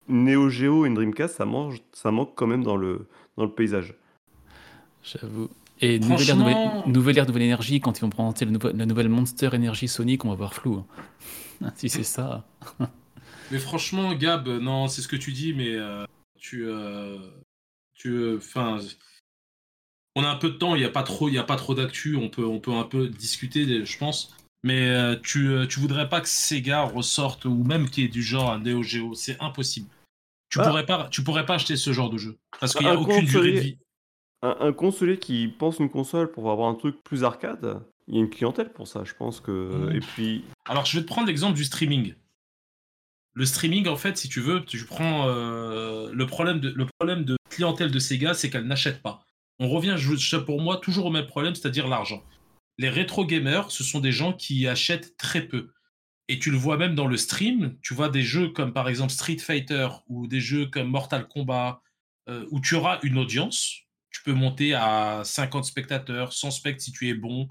une 0.07 0.23
Neo 0.23 0.49
Geo 0.49 0.85
et 0.85 0.87
une 0.87 0.93
Dreamcast, 0.93 1.35
ça, 1.35 1.45
mange, 1.45 1.81
ça 1.93 2.11
manque 2.11 2.33
quand 2.35 2.47
même 2.47 2.63
dans 2.63 2.77
le, 2.77 3.07
dans 3.35 3.43
le 3.43 3.51
paysage. 3.51 3.95
J'avoue. 5.11 5.49
Et 5.79 5.99
nouvelle 5.99 6.29
ère, 6.29 6.87
nouvelle, 6.87 7.25
nouvelle 7.25 7.43
énergie, 7.43 7.79
quand 7.79 7.97
ils 7.97 8.01
vont 8.01 8.09
présenter 8.09 8.45
la 8.45 8.85
nouvelle 8.85 9.09
Monster 9.09 9.49
Energy 9.53 9.87
Sonic, 9.87 10.25
on 10.25 10.29
va 10.29 10.35
voir 10.35 10.53
flou. 10.53 10.83
Hein. 11.61 11.71
si 11.75 11.89
c'est 11.89 12.03
ça. 12.03 12.45
mais 13.51 13.59
franchement, 13.59 14.13
Gab, 14.13 14.47
non, 14.47 14.87
c'est 14.87 15.01
ce 15.01 15.07
que 15.07 15.15
tu 15.15 15.31
dis, 15.31 15.53
mais 15.53 15.75
euh, 15.75 16.05
tu. 16.39 16.65
Euh, 16.65 17.17
tu 17.93 18.09
euh, 18.09 18.37
enfin. 18.37 18.79
on 20.15 20.23
a 20.23 20.29
un 20.29 20.35
peu 20.35 20.49
de 20.49 20.55
temps, 20.55 20.75
il 20.75 20.79
n'y 20.79 20.85
a 20.85 20.91
pas 20.91 21.03
trop, 21.03 21.29
il 21.29 21.37
a 21.37 21.43
pas 21.43 21.57
trop 21.57 21.75
d'actu, 21.75 22.15
on 22.15 22.29
peut, 22.29 22.45
on 22.45 22.59
peut 22.59 22.73
un 22.73 22.83
peu 22.83 23.07
discuter, 23.07 23.85
je 23.85 23.97
pense. 23.97 24.35
Mais 24.63 24.91
tu, 25.21 25.51
tu 25.69 25.79
voudrais 25.79 26.09
pas 26.09 26.19
que 26.19 26.27
Sega 26.27 26.81
ressorte, 26.81 27.45
ou 27.45 27.63
même 27.63 27.89
qu'il 27.89 28.03
y 28.03 28.07
ait 28.07 28.09
du 28.09 28.23
genre 28.23 28.51
un 28.51 28.59
Neo 28.59 28.83
Geo, 28.83 29.13
c'est 29.13 29.39
impossible. 29.39 29.87
Tu, 30.49 30.59
ah. 30.59 30.67
pourrais 30.67 30.85
pas, 30.85 31.07
tu 31.09 31.23
pourrais 31.23 31.45
pas 31.45 31.55
acheter 31.55 31.77
ce 31.77 31.93
genre 31.93 32.09
de 32.09 32.17
jeu. 32.17 32.37
Parce 32.59 32.73
qu'il 32.73 32.85
n'y 32.85 32.91
a 32.91 32.99
aucune 32.99 33.25
durée 33.25 33.51
de 33.51 33.59
vie 33.59 33.77
un, 34.41 34.74
consolier 34.74 35.17
qui 35.17 35.48
pense 35.48 35.79
une 35.79 35.89
console 35.89 36.32
pour 36.32 36.51
avoir 36.51 36.70
un 36.70 36.75
truc 36.75 37.03
plus 37.03 37.24
arcade, 37.24 37.82
il 38.08 38.15
y 38.15 38.17
a 38.17 38.22
une 38.22 38.29
clientèle 38.29 38.72
pour 38.72 38.88
ça, 38.88 39.03
je 39.03 39.13
pense 39.13 39.41
que. 39.41 39.51
Mmh. 39.51 39.96
Et 39.96 40.00
puis. 40.00 40.44
Alors, 40.65 40.86
je 40.86 40.98
vais 40.98 41.03
te 41.03 41.08
prendre 41.08 41.27
l'exemple 41.27 41.56
du 41.56 41.63
streaming. 41.63 42.13
Le 43.34 43.46
streaming, 43.46 43.88
en 43.88 43.98
fait, 43.98 44.17
si 44.17 44.29
tu 44.29 44.41
veux, 44.41 44.63
tu 44.65 44.84
prends 44.86 45.27
euh, 45.27 46.10
le 46.12 46.25
problème 46.25 46.60
de 46.60 46.70
le 46.70 46.86
problème 47.00 47.24
de 47.24 47.38
clientèle 47.50 47.91
de 47.91 48.00
Sega, 48.00 48.34
c'est 48.34 48.50
qu'elle 48.50 48.65
n'achète 48.65 49.01
pas. 49.01 49.24
On 49.60 49.70
revient, 49.70 49.96
pour 50.46 50.62
moi, 50.62 50.77
toujours 50.77 51.08
au 51.08 51.10
même 51.10 51.25
problème, 51.25 51.56
c'est-à-dire 51.56 51.88
l'argent. 51.88 52.24
Les 52.77 52.89
rétro 52.89 53.25
gamers, 53.25 53.72
ce 53.72 53.84
sont 53.84 54.00
des 54.00 54.12
gens 54.12 54.34
qui 54.34 54.67
achètent 54.67 55.17
très 55.17 55.41
peu. 55.41 55.72
Et 56.27 56.39
tu 56.39 56.51
le 56.51 56.58
vois 56.58 56.77
même 56.77 56.94
dans 56.94 57.08
le 57.08 57.17
stream, 57.17 57.77
tu 57.82 57.94
vois 57.94 58.10
des 58.10 58.22
jeux 58.22 58.50
comme 58.50 58.74
par 58.74 58.89
exemple 58.89 59.12
Street 59.12 59.38
Fighter 59.38 59.88
ou 60.08 60.27
des 60.27 60.41
jeux 60.41 60.67
comme 60.67 60.89
Mortal 60.89 61.27
Kombat, 61.27 61.82
euh, 62.29 62.46
où 62.51 62.60
tu 62.60 62.75
auras 62.75 63.00
une 63.01 63.17
audience. 63.17 63.87
Tu 64.17 64.24
peux 64.24 64.33
monter 64.33 64.74
à 64.74 65.21
50 65.24 65.63
spectateurs, 65.63 66.33
100 66.33 66.50
spectateurs 66.50 66.81
si 66.81 66.91
tu 66.91 67.07
es 67.07 67.13
bon, 67.13 67.47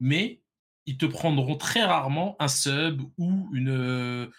mais 0.00 0.42
ils 0.84 0.98
te 0.98 1.06
prendront 1.06 1.56
très 1.56 1.82
rarement 1.82 2.36
un 2.40 2.48
sub 2.48 3.00
ou 3.16 3.48
une, 3.54 4.30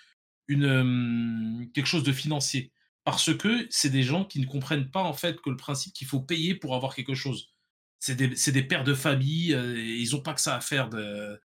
une, 0.47 0.65
hum, 0.65 1.67
quelque 1.73 1.87
chose 1.87 2.03
de 2.03 2.11
financier. 2.11 2.71
Parce 3.03 3.33
que 3.33 3.65
c'est 3.71 3.89
des 3.89 4.03
gens 4.03 4.25
qui 4.25 4.39
ne 4.39 4.45
comprennent 4.45 4.91
pas 4.91 5.01
en 5.01 5.13
fait 5.13 5.41
que 5.41 5.49
le 5.49 5.55
principe 5.57 5.93
qu'il 5.93 6.05
faut 6.05 6.19
payer 6.19 6.53
pour 6.53 6.75
avoir 6.75 6.93
quelque 6.93 7.15
chose. 7.15 7.49
C'est 7.97 8.15
des, 8.15 8.63
pères 8.63 8.83
de 8.83 8.93
famille, 8.93 9.55
euh, 9.55 9.75
et 9.75 9.97
ils 9.97 10.11
n'ont 10.11 10.21
pas 10.21 10.35
que 10.35 10.41
ça 10.41 10.55
à 10.55 10.61
faire 10.61 10.87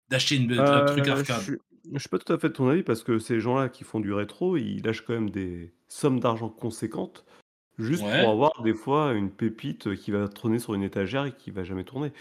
d'acheter 0.09 0.37
une, 0.37 0.57
un 0.57 0.85
truc 0.85 0.99
Euh, 0.99 1.03
je 1.03 1.11
arcade. 1.11 1.57
je 1.93 1.99
suis 1.99 2.09
pas 2.09 2.17
tout 2.17 2.31
à 2.31 2.39
fait 2.39 2.47
de 2.47 2.53
ton 2.53 2.69
avis 2.69 2.83
parce 2.83 3.03
que 3.03 3.19
ces 3.19 3.41
gens-là 3.41 3.67
qui 3.67 3.83
font 3.83 3.99
du 3.99 4.13
rétro, 4.13 4.55
ils 4.55 4.81
lâchent 4.83 5.01
quand 5.01 5.13
même 5.13 5.29
des 5.29 5.73
sommes 5.89 6.21
d'argent 6.21 6.47
conséquentes 6.47 7.25
juste 7.79 8.03
pour 8.03 8.29
avoir 8.29 8.61
des 8.63 8.73
fois 8.73 9.13
une 9.13 9.29
pépite 9.31 9.95
qui 9.95 10.11
va 10.11 10.27
trôner 10.27 10.59
sur 10.59 10.73
une 10.73 10.83
étagère 10.83 11.25
et 11.25 11.31
qui 11.33 11.51
va 11.51 11.63
jamais 11.63 11.83
tourner. 11.83 12.11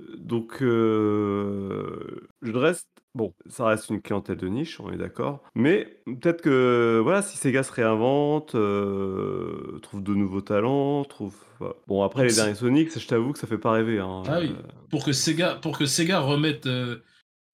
Euh, 0.00 0.16
Donc, 0.18 0.62
euh, 0.62 2.28
je 2.42 2.52
reste. 2.52 2.88
Bon, 3.14 3.32
ça 3.48 3.66
reste 3.66 3.90
une 3.90 4.00
clientèle 4.00 4.36
de 4.36 4.46
niche, 4.46 4.78
on 4.78 4.92
est 4.92 4.96
d'accord. 4.96 5.42
Mais 5.56 6.00
peut-être 6.06 6.42
que, 6.42 7.00
voilà, 7.02 7.22
si 7.22 7.36
ces 7.36 7.50
gars 7.50 7.64
se 7.64 7.72
réinventent, 7.72 8.54
euh, 8.54 9.80
trouvent 9.82 10.02
de 10.02 10.14
nouveaux 10.14 10.42
talents, 10.42 11.04
trouvent. 11.04 11.34
voilà. 11.58 11.74
Bon, 11.88 12.04
après, 12.04 12.28
les 12.28 12.34
derniers 12.34 12.54
Sonic, 12.54 12.90
ça, 12.92 13.00
je 13.00 13.08
t'avoue 13.08 13.32
que 13.32 13.38
ça 13.40 13.48
fait 13.48 13.58
pas 13.58 13.72
rêver. 13.72 13.98
hein. 13.98 14.22
Ah 14.28 14.38
oui. 14.40 14.50
Euh, 14.56 14.62
Pour 14.90 15.04
que 15.04 15.12
Sega, 15.12 15.56
pour 15.56 15.76
que 15.76 15.86
Sega 15.86 16.20
remette 16.20 16.66
euh, 16.66 16.98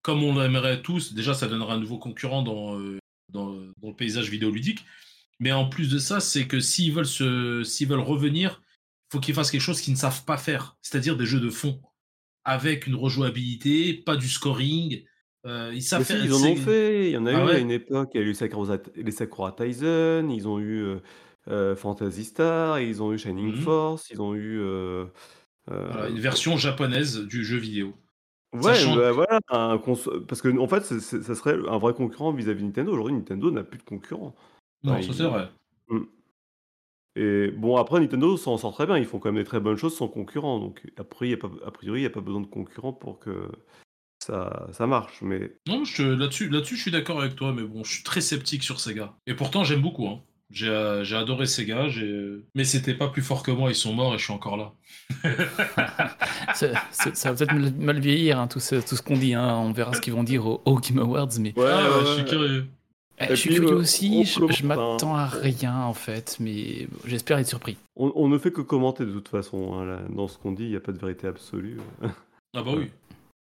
comme 0.03 0.23
on 0.23 0.39
l'aimerait 0.39 0.83
tous, 0.83 1.15
déjà 1.15 1.33
ça 1.33 1.47
donnera 1.49 1.75
un 1.75 1.81
nouveau 1.81 1.99
concurrent 1.99 2.43
dans, 2.43 2.79
euh, 2.79 2.99
dans, 3.33 3.55
dans 3.81 3.89
le 3.89 3.95
paysage 3.97 4.29
vidéoludique. 4.31 4.85
Mais 5.39 5.53
en 5.53 5.69
plus 5.69 5.91
de 5.91 5.99
ça, 5.99 6.21
c'est 6.21 6.47
que 6.47 6.61
s'ils 6.61 6.93
veulent 6.93 7.05
se, 7.07 7.63
s'ils 7.63 7.89
veulent 7.89 8.01
revenir, 8.01 8.63
il 8.65 9.13
faut 9.13 9.21
qu'ils 9.21 9.35
fassent 9.35 9.51
quelque 9.51 9.61
chose 9.61 9.81
qu'ils 9.81 9.93
ne 9.95 9.99
savent 9.99 10.25
pas 10.25 10.37
faire, 10.39 10.77
c'est-à-dire 10.83 11.17
des 11.17 11.27
jeux 11.27 11.41
de 11.41 11.51
fond 11.51 11.81
avec 12.45 12.87
une 12.87 12.95
rejouabilité, 12.95 13.93
pas 13.93 14.17
du 14.17 14.29
scoring. 14.29 15.05
Euh, 15.47 15.71
ils 15.75 15.83
savent 15.83 16.03
si, 16.05 16.13
faire. 16.13 16.25
ils 16.25 16.33
en 16.33 16.43
ont 16.43 16.57
fait. 16.57 17.07
Il 17.07 17.13
y 17.13 17.17
en 17.17 17.27
a 17.27 17.33
Ah 17.35 17.45
eu 17.45 17.51
à 17.57 17.59
une 17.59 17.71
époque. 17.71 18.11
Il 18.15 18.21
y 18.21 18.25
a 18.25 18.27
eu 18.27 18.35
Sakura- 18.35 18.79
les 18.97 19.11
Sakura 19.13 19.53
Tyson, 19.53 20.29
ils 20.31 20.49
ont 20.49 20.59
eu 20.59 20.83
euh, 20.83 20.97
euh, 21.49 21.77
Phantasy 21.77 22.25
Star, 22.25 22.81
ils 22.81 23.03
ont 23.03 23.13
eu 23.13 23.19
Shining 23.19 23.53
Mhm. 23.55 23.61
Force, 23.63 24.11
ils 24.11 24.21
ont 24.23 24.35
eu. 24.35 24.59
euh, 24.61 25.05
euh, 25.71 25.89
Voilà, 25.93 26.09
une 26.09 26.19
version 26.21 26.57
japonaise 26.57 27.19
du 27.19 27.45
jeu 27.45 27.59
vidéo. 27.59 27.95
Ouais, 28.55 28.63
Sachant 28.75 28.97
bah, 28.97 29.13
voilà, 29.13 29.39
un 29.51 29.77
cons- 29.79 29.99
parce 30.27 30.41
que 30.41 30.57
en 30.57 30.67
fait, 30.69 30.83
c'est- 30.85 31.01
c'est- 31.01 31.23
ça 31.23 31.35
serait 31.35 31.57
un 31.69 31.79
vrai 31.79 31.93
concurrent 31.95 32.33
vis-à-vis 32.33 32.65
Nintendo. 32.65 32.93
Aujourd'hui, 32.93 33.15
Nintendo 33.15 33.51
n'a 33.51 33.65
plus 33.65 33.79
de 33.79 33.85
concurrent. 33.85 34.35
Non, 34.87 34.95
Bah, 34.95 35.03
ça 35.03 35.13
c'est 35.13 35.25
vrai. 35.25 35.49
Et 37.19 37.51
bon, 37.51 37.77
après, 37.79 37.99
Nintendo 38.01 38.37
s'en 38.37 38.59
sort 38.59 38.75
très 38.75 38.85
bien. 38.87 38.99
Ils 38.99 39.07
font 39.07 39.19
quand 39.19 39.33
même 39.33 39.43
des 39.43 39.49
très 39.49 39.59
bonnes 39.61 39.77
choses 39.79 39.97
sans 39.97 40.07
concurrent. 40.09 40.59
Donc, 40.61 40.83
a 40.99 41.05
priori, 41.05 41.29
il 41.29 41.35
n'y 41.35 41.35
a, 41.35 41.49
pas- 41.49 41.67
a 41.67 41.71
priori, 41.71 42.01
il 42.01 42.03
y 42.03 42.07
a 42.07 42.11
pas 42.11 42.21
besoin 42.21 42.43
de 42.43 42.47
concurrent 42.47 42.93
pour 42.93 43.19
que 43.19 43.49
ça, 44.23 44.69
ça 44.73 44.87
marche. 44.87 45.23
Mais 45.23 45.53
Non, 45.67 45.79
là-dessus, 45.99 46.49
là-dessus, 46.51 46.77
je 46.77 46.83
suis 46.83 46.91
d'accord 46.91 47.21
avec 47.21 47.35
toi, 47.35 47.55
mais 47.55 47.63
bon, 47.63 47.85
je 47.85 47.93
suis 47.95 48.03
très 48.03 48.21
sceptique 48.21 48.63
sur 48.63 48.81
Sega. 48.81 49.15
Et 49.27 49.33
pourtant, 49.35 49.65
j'aime 49.65 49.81
beaucoup. 49.81 50.07
Hein. 50.09 50.21
J'ai, 50.51 50.69
euh, 50.69 51.03
j'ai 51.05 51.17
adoré 51.17 51.47
Sega, 51.47 51.87
mais 52.55 52.65
c'était 52.65 52.95
pas 52.95 53.09
plus 53.09 53.23
fort 53.23 53.43
que 53.43 53.51
moi. 53.51 53.71
Ils 53.71 53.75
sont 53.75 53.95
morts 53.95 54.15
et 54.15 54.19
je 54.19 54.25
suis 54.25 54.33
encore 54.35 54.57
là. 54.59 54.73
Ça, 56.55 56.69
ça- 56.91 57.15
ça 57.15 57.33
va 57.33 57.37
peut-être 57.47 57.77
mal, 57.79 57.99
vieillir, 58.01 58.39
hein, 58.39 58.47
tout 58.47 58.61
ce, 58.61 58.77
tout 58.77 58.95
ce 58.97 59.03
qu'on 59.03 59.17
dit. 59.17 59.35
hein. 59.35 59.57
On 59.57 59.73
verra 59.73 59.93
ce 59.95 60.01
qu'ils 60.01 60.13
vont 60.13 60.23
dire 60.23 60.47
au, 60.47 60.63
au 60.65 60.79
Game 60.79 60.99
Awards. 60.99 61.29
Mais 61.41 61.53
ouais, 61.59 61.67
ah, 61.69 61.83
ouais, 61.83 61.89
ouais, 61.97 62.01
je 62.07 62.13
suis 62.13 62.23
ouais. 62.23 62.29
curieux. 62.29 62.67
Et 63.19 63.29
je 63.31 63.35
suis 63.35 63.51
puis, 63.51 63.59
curieux 63.59 63.77
euh, 63.77 63.81
aussi. 63.81 64.25
Je, 64.25 64.67
m'attends 64.67 65.15
à 65.15 65.27
rien, 65.27 65.77
en 65.83 65.95
fait. 65.95 66.37
Mais 66.41 66.89
j'espère 67.07 67.39
être 67.39 67.49
surpris. 67.49 67.77
On, 67.97 68.13
on 68.15 68.29
ne 68.29 68.39
fait 68.39 68.51
que 68.51 68.61
commenter 68.61 69.07
de 69.07 69.13
toute 69.13 69.29
façon. 69.29 69.75
hein, 69.75 69.85
là. 69.87 70.01
Dans 70.11 70.29
ce 70.29 70.39
qu'on 70.39 70.53
dit, 70.53 70.65
il 70.65 70.71
n'y 70.71 70.77
a 70.77 70.81
pas 70.81 70.93
de 70.93 70.99
vérité 70.99 71.27
absolue. 71.27 71.79
Ah 72.55 72.63
bah 72.63 72.73
oui. 72.77 72.91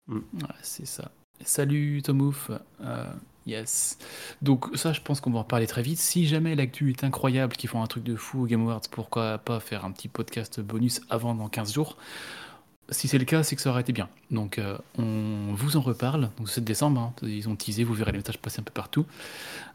Ouais, 0.08 0.22
c'est 0.62 0.88
ça. 0.88 1.12
Salut 1.44 2.02
Tomouf. 2.02 2.52
Euh, 2.82 3.06
yes. 3.46 3.98
Donc 4.42 4.66
ça, 4.76 4.94
je 4.94 5.02
pense 5.02 5.22
qu'on 5.22 5.32
va 5.32 5.40
en 5.40 5.44
parler 5.44 5.68
très 5.68 5.82
vite. 5.82 6.00
Si 6.00 6.26
jamais 6.28 6.56
l'actu 6.56 6.90
est 6.90 7.04
incroyable, 7.04 7.56
qu'ils 7.56 7.70
font 7.70 7.82
un 7.82 7.88
truc 7.88 8.04
de 8.04 8.16
fou 8.16 8.44
au 8.44 8.46
Game 8.46 8.62
Awards, 8.62 8.82
pourquoi 8.92 9.38
pas 9.40 9.60
faire 9.60 9.86
un 9.86 9.92
petit 9.92 10.08
podcast 10.08 10.60
bonus 10.62 11.02
avant 11.10 11.36
dans 11.36 11.48
15 11.48 11.74
jours? 11.74 11.98
Si 12.90 13.08
c'est 13.08 13.18
le 13.18 13.26
cas, 13.26 13.44
c'est 13.44 13.56
que 13.56 13.62
ça 13.62 13.70
aurait 13.70 13.82
été 13.82 13.94
bien. 13.94 14.10
Donc 14.30 14.60
euh, 14.60 14.78
on 14.98 15.54
vous 15.54 15.78
en 15.78 15.82
reparle. 15.82 16.30
Donc 16.38 16.50
7 16.50 16.64
décembre, 16.64 17.00
hein. 17.00 17.14
ils 17.24 17.48
ont 17.48 17.56
teasé, 17.56 17.84
vous 17.84 17.94
verrez 17.94 18.12
les 18.12 18.18
messages 18.18 18.38
passer 18.38 18.60
un 18.60 18.64
peu 18.64 18.74
partout. 18.74 19.06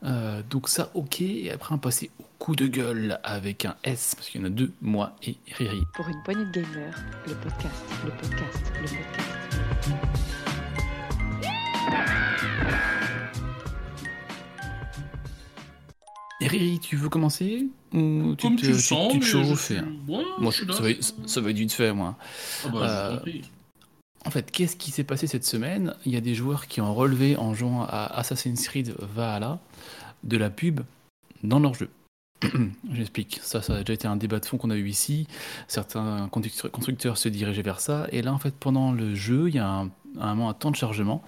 Euh, 0.04 0.42
donc 0.50 0.68
ça, 0.68 0.90
ok. 0.94 1.22
Et 1.22 1.50
après, 1.50 1.74
on 1.74 1.78
passer 1.78 2.10
au 2.20 2.24
coup 2.38 2.54
de 2.54 2.66
gueule 2.66 3.18
avec 3.24 3.64
un 3.64 3.76
S, 3.82 4.14
parce 4.14 4.28
qu'il 4.28 4.40
y 4.40 4.44
en 4.44 4.46
a 4.46 4.50
deux, 4.50 4.72
moi 4.82 5.16
et 5.22 5.36
Riri. 5.52 5.82
Pour 5.94 6.08
une 6.08 6.22
poignée 6.22 6.44
de 6.44 6.50
gamers, 6.60 7.04
le 7.26 7.34
podcast, 7.34 7.84
le 8.04 8.10
podcast, 8.10 8.72
le 8.74 8.86
podcast. 8.86 9.38
Et 16.40 16.46
Riri, 16.46 16.78
tu 16.78 16.96
veux 16.96 17.08
commencer 17.08 17.66
Ou 17.92 18.36
Comme 18.40 18.56
te- 18.56 18.60
tu 18.60 18.68
le 18.68 18.78
sens, 18.78 19.12
tu 19.12 19.20
te 19.20 19.24
chauffes 19.24 19.64
suis... 19.66 19.74
et- 19.74 19.80
Ouais, 20.08 20.22
Moi, 20.38 20.52
je 20.52 20.70
ça 20.72 20.82
va, 20.82 20.88
ça 21.26 21.40
va 21.40 21.50
être 21.50 21.56
vite 21.56 21.72
fait, 21.72 21.92
moi. 21.92 22.16
Ah 22.64 22.68
bah, 22.68 22.80
Euh, 22.82 23.18
en 24.24 24.30
fait, 24.30 24.50
qu'est-ce 24.50 24.76
qui 24.76 24.90
s'est 24.90 25.04
passé 25.04 25.26
cette 25.26 25.44
semaine? 25.44 25.94
Il 26.06 26.12
y 26.12 26.16
a 26.16 26.20
des 26.20 26.34
joueurs 26.34 26.66
qui 26.66 26.80
ont 26.80 26.94
relevé 26.94 27.36
en 27.36 27.54
jouant 27.54 27.84
à 27.84 28.04
Assassin's 28.18 28.66
Creed 28.68 28.94
Valhalla 28.98 29.58
de 30.22 30.36
la 30.36 30.50
pub 30.50 30.80
dans 31.42 31.58
leur 31.60 31.74
jeu. 31.74 31.88
J'explique. 32.92 33.40
Ça, 33.42 33.62
ça 33.62 33.74
a 33.74 33.78
déjà 33.80 33.92
été 33.94 34.06
un 34.06 34.16
débat 34.16 34.38
de 34.38 34.44
fond 34.46 34.58
qu'on 34.58 34.70
a 34.70 34.76
eu 34.76 34.88
ici. 34.88 35.26
Certains 35.66 36.28
constructeurs 36.28 37.18
se 37.18 37.28
dirigeaient 37.28 37.62
vers 37.62 37.80
ça. 37.80 38.06
Et 38.12 38.22
là, 38.22 38.32
en 38.32 38.38
fait, 38.38 38.54
pendant 38.54 38.92
le 38.92 39.14
jeu, 39.16 39.48
il 39.48 39.56
y 39.56 39.58
a 39.58 39.68
un, 39.68 39.90
un 40.20 40.34
moment 40.34 40.50
un 40.50 40.54
temps 40.54 40.70
de 40.70 40.76
chargement. 40.76 41.22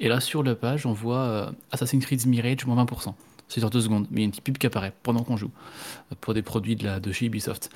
Et 0.00 0.08
là, 0.08 0.20
sur 0.20 0.42
la 0.42 0.54
page, 0.56 0.86
on 0.86 0.92
voit 0.92 1.18
euh, 1.20 1.50
Assassin's 1.70 2.04
Creed 2.04 2.26
Mirage 2.26 2.66
moins 2.66 2.82
20%. 2.84 3.14
C'est 3.48 3.60
sur 3.60 3.70
deux 3.70 3.80
secondes, 3.80 4.06
mais 4.10 4.18
il 4.18 4.20
y 4.20 4.22
a 4.22 4.26
une 4.26 4.30
petite 4.30 4.44
pub 4.44 4.58
qui 4.58 4.66
apparaît 4.66 4.92
pendant 5.02 5.22
qu'on 5.22 5.36
joue 5.36 5.50
euh, 6.12 6.16
pour 6.20 6.34
des 6.34 6.42
produits 6.42 6.76
de, 6.76 6.98
de 6.98 7.12
chez 7.12 7.26
Ubisoft. 7.26 7.70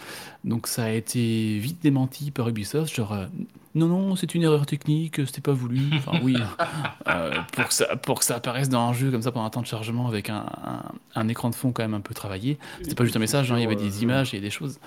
Donc 0.44 0.66
ça 0.66 0.84
a 0.84 0.90
été 0.90 1.58
vite 1.58 1.82
démenti 1.82 2.30
par 2.30 2.48
Ubisoft, 2.48 2.94
genre 2.94 3.12
euh, 3.12 3.26
non 3.74 3.86
non 3.86 4.16
c'est 4.16 4.34
une 4.34 4.42
erreur 4.42 4.66
technique, 4.66 5.16
c'était 5.26 5.40
pas 5.40 5.52
voulu. 5.52 5.80
Enfin 5.94 6.18
oui, 6.22 6.36
euh, 7.08 7.30
pour 7.52 7.68
que 7.68 7.74
ça 7.74 7.96
pour 7.96 8.18
que 8.18 8.24
ça 8.24 8.36
apparaisse 8.36 8.68
dans 8.68 8.80
un 8.88 8.92
jeu 8.92 9.10
comme 9.10 9.22
ça 9.22 9.30
pendant 9.32 9.46
un 9.46 9.50
temps 9.50 9.60
de 9.62 9.66
chargement 9.66 10.08
avec 10.08 10.28
un, 10.30 10.44
un- 10.64 10.82
un 11.14 11.28
écran 11.28 11.50
de 11.50 11.54
fond 11.54 11.70
quand 11.72 11.82
même 11.82 11.94
un 11.94 12.00
peu 12.00 12.14
travaillé. 12.14 12.58
C'était 12.82 12.94
pas 12.96 13.04
juste 13.04 13.16
un 13.16 13.20
message, 13.20 13.50
hein, 13.52 13.56
il 13.58 13.62
y 13.62 13.66
avait 13.66 13.76
des 13.76 14.02
images, 14.02 14.32
il 14.32 14.36
y 14.36 14.38
a 14.38 14.42
des 14.42 14.50
choses. 14.50 14.80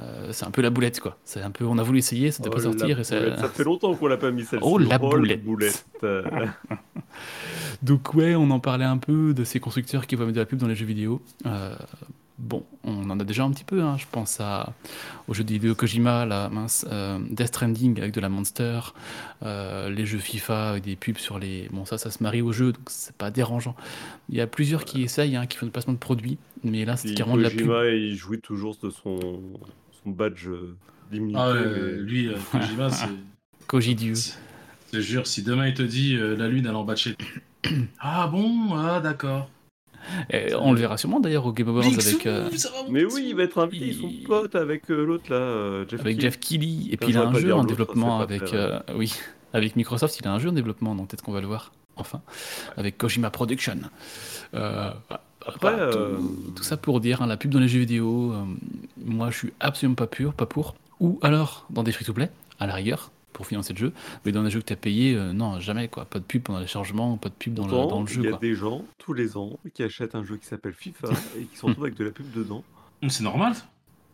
Euh, 0.00 0.30
c'est 0.32 0.46
un 0.46 0.50
peu 0.50 0.62
la 0.62 0.70
boulette 0.70 1.00
quoi. 1.00 1.18
C'est 1.24 1.42
un 1.42 1.50
peu, 1.50 1.66
on 1.66 1.76
a 1.76 1.82
voulu 1.82 1.98
essayer, 1.98 2.30
ça 2.30 2.42
devait 2.42 2.54
Oh, 2.54 2.56
pas 2.56 2.62
sortir 2.62 2.98
et 3.00 3.04
ça. 3.04 3.16
fait 3.52 3.64
longtemps 3.64 3.94
qu'on 3.94 4.06
l'a 4.06 4.16
pas 4.16 4.30
mis 4.30 4.44
celle-ci. 4.44 4.64
Oh, 4.66 4.78
la 4.78 4.98
boulette. 4.98 5.44
boulette. 5.44 5.84
Donc 7.82 8.14
ouais, 8.14 8.34
on 8.34 8.50
en 8.50 8.60
parlait 8.60 8.84
un 8.84 8.98
peu 8.98 9.34
de 9.34 9.44
ces 9.44 9.60
constructeurs 9.60 10.06
qui 10.06 10.14
vont 10.14 10.24
mettre 10.24 10.36
de 10.36 10.40
la 10.40 10.46
pub 10.46 10.58
dans 10.58 10.68
les 10.68 10.74
jeux 10.74 10.86
vidéo. 10.86 11.20
Euh, 11.46 11.74
bon, 12.38 12.64
on 12.84 13.08
en 13.10 13.20
a 13.20 13.24
déjà 13.24 13.44
un 13.44 13.50
petit 13.50 13.64
peu. 13.64 13.82
hein. 13.82 13.96
Je 13.98 14.06
pense 14.10 14.40
à, 14.40 14.72
au 15.28 15.34
jeu 15.34 15.44
vidéo 15.44 15.74
Kojima, 15.74 16.26
la 16.26 16.48
mince, 16.48 16.86
euh, 16.90 17.18
Death 17.30 17.48
Stranding 17.48 17.98
avec 17.98 18.12
de 18.12 18.20
la 18.20 18.28
Monster, 18.28 18.80
euh, 19.42 19.90
les 19.90 20.06
jeux 20.06 20.18
FIFA 20.18 20.70
avec 20.70 20.84
des 20.84 20.96
pubs 20.96 21.18
sur 21.18 21.38
les. 21.38 21.68
Bon, 21.72 21.84
ça, 21.84 21.98
ça 21.98 22.10
se 22.10 22.22
marie 22.22 22.42
au 22.42 22.52
jeu, 22.52 22.72
donc 22.72 22.82
c'est 22.88 23.16
pas 23.16 23.30
dérangeant. 23.30 23.76
Il 24.28 24.36
y 24.36 24.40
a 24.40 24.46
plusieurs 24.46 24.84
qui 24.84 25.02
essayent, 25.02 25.36
hein, 25.36 25.46
qui 25.46 25.56
font 25.58 25.66
du 25.66 25.72
placement 25.72 25.92
de 25.94 25.98
produits, 25.98 26.38
mais 26.64 26.84
là, 26.84 26.96
c'est 26.96 27.14
carrément 27.14 27.36
de 27.36 27.42
la 27.42 27.50
pub. 27.50 27.58
Kojima, 27.60 27.86
il 27.90 28.14
jouit 28.16 28.40
toujours 28.40 28.76
de 28.82 28.90
son, 28.90 29.18
son 30.02 30.10
badge 30.10 30.48
euh, 30.48 30.76
d'immunité. 31.10 31.38
Ah 31.40 31.52
mais- 31.54 31.92
lui, 31.98 32.28
euh, 32.28 32.36
Kojima, 32.52 32.90
c'est... 32.90 33.06
Kojidiu. 33.66 34.14
Je 34.14 34.98
te 34.98 35.00
jure, 35.00 35.26
si 35.26 35.42
demain 35.42 35.68
il 35.68 35.74
te 35.74 35.82
dit 35.82 36.16
euh, 36.16 36.36
la 36.36 36.48
lune 36.48 36.66
elle 36.66 36.74
en 36.74 36.84
bas 36.84 36.92
de 36.94 36.98
chez 36.98 37.16
Ah 38.00 38.26
bon? 38.26 38.74
Ah 38.74 39.00
d'accord. 39.00 39.48
Et 40.30 40.54
on 40.54 40.72
le 40.72 40.80
verra 40.80 40.96
sûrement 40.98 41.20
d'ailleurs 41.20 41.46
au 41.46 41.52
Game 41.52 41.68
Awards 41.68 41.84
avec, 41.84 42.26
euh, 42.26 42.48
Mais 42.90 43.04
oui, 43.04 43.26
il 43.28 43.36
va 43.36 43.44
être 43.44 43.58
invité, 43.58 43.86
ils 43.86 43.94
sont 43.94 44.12
potes 44.26 44.54
avec 44.54 44.90
euh, 44.90 45.04
l'autre 45.04 45.24
là, 45.30 45.36
euh, 45.36 45.84
Jeff 45.88 46.00
avec. 46.00 46.20
Jeff 46.20 46.38
Keighley. 46.40 46.88
Et 46.92 46.96
puis 46.96 47.10
il 47.10 47.16
a 47.16 47.26
un 47.28 47.34
jeu 47.34 47.54
en 47.54 47.64
développement 47.64 48.20
avec, 48.20 48.52
euh, 48.52 48.80
oui, 48.96 49.14
avec 49.52 49.76
Microsoft. 49.76 50.18
Il 50.18 50.26
a 50.26 50.32
un 50.32 50.38
jeu 50.38 50.48
en 50.50 50.52
développement, 50.52 50.94
donc 50.94 51.08
peut-être 51.08 51.22
qu'on 51.22 51.32
va 51.32 51.40
le 51.40 51.46
voir 51.46 51.72
enfin 51.96 52.22
avec 52.76 52.96
Kojima 52.98 53.30
Production. 53.30 53.78
Euh, 54.54 54.90
Après, 55.46 55.76
voilà, 55.76 55.92
tout, 55.92 56.52
tout 56.56 56.62
ça 56.62 56.76
pour 56.76 57.00
dire 57.00 57.20
hein, 57.22 57.26
la 57.26 57.36
pub 57.36 57.50
dans 57.50 57.60
les 57.60 57.68
jeux 57.68 57.80
vidéo. 57.80 58.32
euh, 58.32 58.44
moi, 59.04 59.30
je 59.30 59.36
suis 59.38 59.52
absolument 59.60 59.94
pas 59.96 60.06
pur, 60.06 60.34
pas 60.34 60.46
pour. 60.46 60.74
Ou 61.00 61.18
alors 61.22 61.66
dans 61.70 61.82
des 61.82 61.92
free-to-play, 61.92 62.30
à 62.60 62.66
la 62.66 62.74
rigueur, 62.74 63.10
pour 63.42 63.48
financer 63.48 63.72
le 63.72 63.78
jeu. 63.78 63.92
Mais 64.24 64.30
dans 64.32 64.42
des 64.44 64.50
jeux 64.50 64.60
que 64.60 64.66
tu 64.66 64.72
as 64.72 64.76
payé, 64.76 65.14
euh, 65.16 65.32
non, 65.32 65.58
jamais 65.58 65.88
quoi. 65.88 66.04
Pas 66.04 66.20
de 66.20 66.24
pub 66.24 66.42
pendant 66.44 66.60
les 66.60 66.66
chargements, 66.68 67.16
pas 67.16 67.28
de 67.28 67.34
pub 67.34 67.54
dans, 67.54 67.66
le, 67.66 67.72
dans 67.72 68.02
le 68.02 68.08
il 68.08 68.14
jeu. 68.14 68.22
y 68.22 68.26
a 68.28 68.30
Quoi. 68.30 68.38
des 68.38 68.54
gens, 68.54 68.84
tous 68.98 69.12
les 69.12 69.36
ans, 69.36 69.58
qui 69.74 69.82
achètent 69.82 70.14
un 70.14 70.24
jeu 70.24 70.36
qui 70.36 70.46
s'appelle 70.46 70.74
FIFA 70.74 71.08
et 71.38 71.44
qui 71.44 71.56
se 71.56 71.66
retrouvent 71.66 71.84
avec 71.84 71.96
de 71.98 72.04
la 72.04 72.10
pub 72.12 72.30
dedans. 72.32 72.62
C'est 73.08 73.24
normal. 73.24 73.54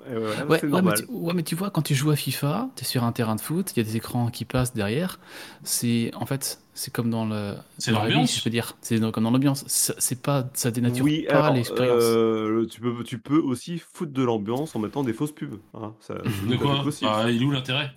Voilà, 0.08 0.46
Ouais, 0.46 0.60
mais 0.82 0.94
tu, 0.94 1.04
ouais, 1.10 1.34
mais 1.34 1.42
tu 1.42 1.54
vois, 1.56 1.70
quand 1.70 1.82
tu 1.82 1.94
joues 1.94 2.10
à 2.12 2.16
FIFA, 2.16 2.70
tu 2.76 2.82
es 2.82 2.86
sur 2.86 3.02
un 3.04 3.10
terrain 3.12 3.34
de 3.34 3.40
foot, 3.40 3.72
il 3.74 3.78
y 3.78 3.80
a 3.80 3.82
des 3.82 3.96
écrans 3.96 4.28
qui 4.30 4.44
passent 4.44 4.72
derrière. 4.72 5.18
C'est 5.64 6.12
en 6.14 6.24
fait, 6.24 6.60
c'est 6.72 6.92
comme 6.92 7.10
dans 7.10 7.26
le 7.26 7.54
C'est 7.78 7.90
l'ambiance. 7.90 8.30
si 8.30 8.38
je 8.38 8.44
peux 8.44 8.48
dire. 8.50 8.76
C'est 8.80 8.98
comme 9.10 9.24
dans 9.24 9.30
l'ambiance. 9.32 9.64
Ça- 9.66 9.94
C'est 9.98 10.22
pas, 10.22 10.48
ça 10.54 10.70
dénature 10.70 11.04
Oui, 11.04 11.26
pas 11.28 11.50
l'expérience. 11.50 11.96
euh, 12.00 12.64
tu, 12.70 12.80
peux, 12.80 13.02
tu 13.04 13.18
peux 13.18 13.38
aussi 13.40 13.78
foutre 13.92 14.12
de 14.12 14.22
l'ambiance 14.22 14.74
en 14.76 14.78
mettant 14.78 15.02
des 15.02 15.12
fausses 15.12 15.32
pubs. 15.32 15.58
hein, 15.74 15.92
ça- 16.00 16.14
De 16.14 16.56
quoi? 16.56 16.82
possible. 16.84 17.10
Ah, 17.12 17.28
Il 17.28 17.42
est 17.42 17.44
où 17.44 17.50
l'intérêt? 17.50 17.90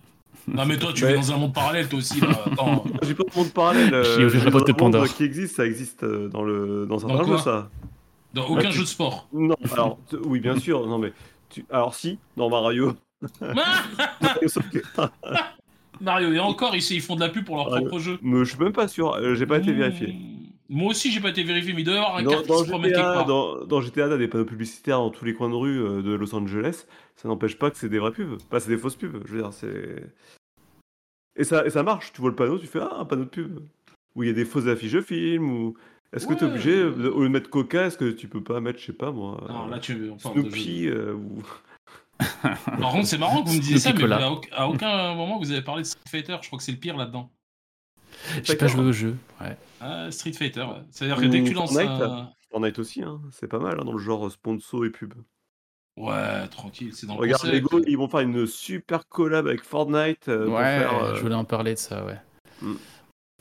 Non, 0.47 0.65
mais 0.65 0.77
toi, 0.77 0.91
tu 0.93 1.06
Mais- 1.06 1.12
es 1.12 1.15
dans 1.15 1.32
un 1.32 1.38
monde 1.38 1.54
parallèle, 1.54 1.88
toi 1.88 1.99
aussi. 1.99 2.19
J'ai 3.04 3.13
pas 3.15 3.23
de 3.23 3.38
monde 3.38 3.51
parallèle. 3.54 3.93
euh, 3.93 4.04
J'ai 4.17 4.25
ouvert 4.25 4.43
la 4.45 4.51
boîte 4.51 4.67
de 4.67 4.71
un 4.71 4.75
Pandore. 4.75 5.08
qui 5.08 5.23
existe, 5.23 5.56
ça 5.56 5.65
existe 5.65 6.04
euh, 6.04 6.27
dans, 6.30 6.43
le, 6.43 6.86
dans 6.88 6.97
quoi 6.99 7.23
jeux, 7.25 7.38
ça. 7.38 7.69
Dans 8.34 8.45
aucun 8.47 8.69
tu- 8.69 8.77
jeu 8.77 8.84
de 8.84 8.88
sport. 8.88 9.27
Non, 9.34 9.56
alors, 9.71 9.97
t- 10.10 10.17
oui, 10.25 10.39
bien 10.39 10.58
sûr, 10.58 10.88
non, 10.88 10.97
mais. 10.97 11.13
Tu... 11.49 11.65
Alors, 11.69 11.93
si, 11.95 12.17
dans 12.38 12.49
Mario. 12.49 12.93
Mario, 16.01 16.34
et 16.34 16.39
encore, 16.39 16.75
ici, 16.75 16.95
ils 16.95 17.01
font 17.01 17.15
de 17.15 17.19
la 17.21 17.30
pub 17.30 17.45
pour 17.45 17.58
leur 17.58 17.69
Mario. 17.69 17.88
propre 17.88 18.01
jeu. 18.01 18.17
mais 18.21 18.39
je 18.43 18.49
suis 18.56 18.60
même 18.63 18.73
pas 18.73 18.88
sûr, 18.88 19.13
euh, 19.15 19.36
j'ai 19.36 19.45
pas 19.45 19.58
été 19.58 19.71
vérifié. 19.71 20.15
Moi 20.74 20.92
aussi, 20.92 21.12
j'ai 21.12 21.20
pas 21.20 21.30
été 21.30 21.44
vérifié, 21.44 21.74
mais 21.74 21.82
il 21.82 21.84
doit 21.84 21.94
y 21.96 21.98
avoir 21.98 22.16
un 22.16 22.24
Dans, 22.24 22.44
GTA, 22.64 23.24
dans, 23.26 23.66
dans 23.66 23.82
GTA, 23.82 24.08
t'as 24.08 24.18
des 24.18 24.30
panneaux 24.30 24.46
publicitaires 24.46 25.00
dans 25.00 25.10
tous 25.10 25.26
les 25.26 25.34
coins 25.34 25.50
de 25.50 25.56
rue 25.56 25.80
euh, 25.84 26.02
de 26.02 26.14
Los 26.14 26.34
Angeles. 26.34 26.86
Ça 27.18 27.28
n'empêche 27.28 27.58
pas 27.60 27.70
que 27.70 27.78
c'est 27.78 27.90
des 27.90 28.00
vraies 28.00 28.12
pubs. 28.14 28.42
Pas 28.50 28.62
c'est 28.62 28.70
des 28.70 28.78
fausses 28.78 28.96
pubs. 28.96 29.22
Je 29.26 29.34
veux 29.34 29.42
dire, 29.42 29.52
c'est. 29.54 30.02
Et 31.36 31.44
ça, 31.44 31.66
et 31.66 31.70
ça 31.70 31.84
marche. 31.84 32.14
Tu 32.14 32.22
vois 32.22 32.30
le 32.30 32.36
panneau, 32.36 32.58
tu 32.58 32.68
fais 32.68 32.80
Ah, 32.82 33.00
un 33.00 33.06
panneau 33.06 33.26
de 33.26 33.30
pub. 33.30 33.60
Où 34.16 34.24
il 34.24 34.28
y 34.28 34.30
a 34.30 34.34
des 34.34 34.46
fausses 34.46 34.68
affiches 34.68 34.94
de 34.94 35.02
films. 35.02 35.50
Ou 35.52 35.78
est-ce 36.14 36.26
que 36.26 36.34
t'es 36.34 36.46
Ouais. 36.46 36.52
obligé, 36.52 36.72
de- 36.78 37.10
au 37.10 37.20
lieu 37.22 37.28
de 37.28 37.34
mettre 37.34 37.50
Coca, 37.50 37.88
est-ce 37.88 37.98
que 37.98 38.10
tu 38.12 38.28
peux 38.30 38.42
pas 38.44 38.60
mettre, 38.62 38.80
je 38.80 38.86
sais 38.88 38.94
pas 38.94 39.12
moi, 39.12 39.44
Non, 39.50 39.68
là, 39.68 39.78
tu. 39.80 40.12
Snoopy 40.20 40.88
euh, 40.88 41.14
ou. 41.14 41.42
Par 42.42 42.92
contre, 42.92 43.08
c'est 43.08 43.18
marrant 43.18 43.44
que 43.44 43.50
vous 43.50 43.56
me 43.56 43.60
disiez 43.62 43.78
ça, 43.78 43.94
mais 43.94 44.04
à 44.54 44.68
aucun 44.70 45.16
moment 45.16 45.38
vous 45.40 45.52
avez 45.52 45.62
parlé 45.64 45.82
de 45.82 45.88
Street 45.88 46.02
Fighter. 46.10 46.38
Je 46.42 46.48
crois 46.48 46.58
que 46.58 46.64
c'est 46.64 46.72
le 46.72 46.78
pire 46.78 46.96
là-dedans. 46.96 47.30
J'ai 48.44 48.56
pas 48.56 48.68
joué 48.68 48.84
au 48.86 48.92
jeu. 48.92 49.16
Ouais. 49.40 49.58
Ah, 49.80 50.12
Street 50.12 50.34
Fighter, 50.34 50.62
ouais. 50.62 50.82
C'est-à-dire 50.92 51.18
que 51.18 51.26
Ou 51.26 51.30
dès 51.30 51.42
que 51.44 51.48
tu 51.50 51.54
lances 51.54 51.74
Fortnite. 51.74 52.02
un... 52.02 52.30
Fortnite 52.52 52.80
aussi, 52.80 53.02
hein. 53.02 53.22
c'est 53.32 53.48
pas 53.48 53.60
mal 53.60 53.78
hein, 53.80 53.86
dans 53.86 53.94
le 53.94 53.98
genre 54.00 54.30
sponsor 54.32 54.86
et 54.86 54.90
pub. 54.90 55.14
Ouais, 55.98 56.48
tranquille, 56.50 56.92
c'est 56.94 57.06
dans 57.06 57.16
le 57.16 57.22
Regarde. 57.22 57.46
Lego, 57.46 57.82
ils 57.86 57.98
vont 57.98 58.08
faire 58.08 58.22
une 58.22 58.48
super 58.48 59.08
collab 59.08 59.48
avec 59.48 59.64
Fortnite. 59.64 60.30
euh, 60.30 60.48
Ouais, 60.48 60.80
faire, 60.80 61.04
euh, 61.04 61.16
je 61.16 61.22
voulais 61.22 61.36
en 61.36 61.44
parler 61.46 61.74
de 61.74 61.80
ça, 61.80 62.06
ouais. 62.06 62.18
Mm. 62.62 62.74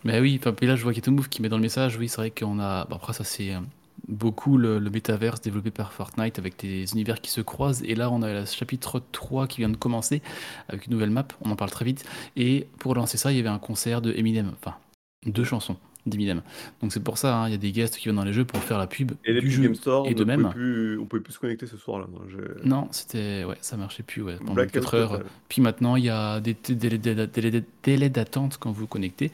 Mais 0.05 0.21
oui, 0.21 0.39
puis 0.57 0.67
là, 0.67 0.77
je 0.77 0.83
vois 0.83 0.93
qu'il 0.93 1.03
y 1.03 1.05
a 1.05 1.07
tout 1.07 1.13
Move 1.13 1.29
qui 1.29 1.43
met 1.43 1.49
dans 1.49 1.57
le 1.57 1.63
message. 1.63 1.97
Oui, 1.97 2.09
c'est 2.09 2.17
vrai 2.17 2.31
qu'on 2.31 2.59
a. 2.59 2.87
bon, 2.87 2.97
après, 2.97 3.13
ça, 3.13 3.23
c'est 3.25 3.55
euh, 3.55 3.61
beaucoup 4.09 4.57
le, 4.57 4.79
le 4.79 4.91
métaverse 4.91 5.41
développé 5.41 5.71
par 5.71 5.93
Fortnite 5.93 6.39
avec 6.39 6.59
des 6.59 6.93
univers 6.93 7.21
qui 7.21 7.31
se 7.31 7.41
croisent. 7.41 7.83
Et 7.85 7.95
là, 7.95 8.11
on 8.11 8.23
a 8.23 8.33
le 8.33 8.45
chapitre 8.47 9.03
3 9.13 9.47
qui 9.47 9.59
vient 9.59 9.69
de 9.69 9.77
commencer 9.77 10.23
avec 10.69 10.87
une 10.87 10.93
nouvelle 10.93 11.11
map. 11.11 11.27
On 11.43 11.51
en 11.51 11.57
parle 11.57 11.71
très 11.71 11.85
vite. 11.85 12.05
Et 12.37 12.67
pour 12.79 12.95
lancer 12.95 13.17
ça, 13.19 13.33
il 13.33 13.37
y 13.37 13.41
avait 13.41 13.49
un 13.49 13.59
concert 13.59 14.01
de 14.03 14.13
Eminem. 14.13 14.53
Enfin, 14.61 14.77
deux 15.27 15.45
chansons 15.45 15.77
d'Eminem. 16.07 16.41
Donc, 16.81 16.93
c'est 16.95 17.03
pour 17.05 17.19
ça, 17.19 17.37
hein, 17.37 17.49
il 17.49 17.53
y 17.53 17.55
a 17.55 17.59
des 17.59 17.73
guests 17.73 17.97
qui 17.97 18.05
viennent 18.05 18.17
dans 18.17 18.25
les 18.25 18.33
jeux 18.33 18.47
pour 18.47 18.59
faire 18.61 18.79
la 18.79 18.87
pub 18.87 19.13
Et 19.27 19.39
du 19.39 19.51
jeu. 19.51 19.63
Game 19.65 19.75
Store, 19.75 20.07
et 20.09 20.15
de 20.15 20.25
même. 20.25 20.49
plus, 20.51 20.99
on 20.99 21.05
pouvait 21.05 21.23
plus 21.23 21.35
se 21.35 21.39
connecter 21.39 21.67
ce 21.67 21.77
soir-là. 21.77 22.07
Non, 22.65 22.89
c'était. 22.91 23.45
Ouais, 23.45 23.59
ça 23.61 23.77
marchait 23.77 24.03
plus, 24.03 24.23
ouais. 24.23 24.37
Pendant 24.39 24.55
Blackout 24.55 24.73
4 24.81 24.95
heures. 24.95 25.11
total. 25.13 25.27
Puis 25.51 25.61
maintenant, 25.61 25.97
il 25.97 26.05
y 26.05 26.09
a 26.09 26.41
des 26.41 26.57
délais 27.83 28.09
d'attente 28.09 28.57
quand 28.59 28.71
vous 28.73 28.81
vous 28.81 28.87
connectez. 28.87 29.31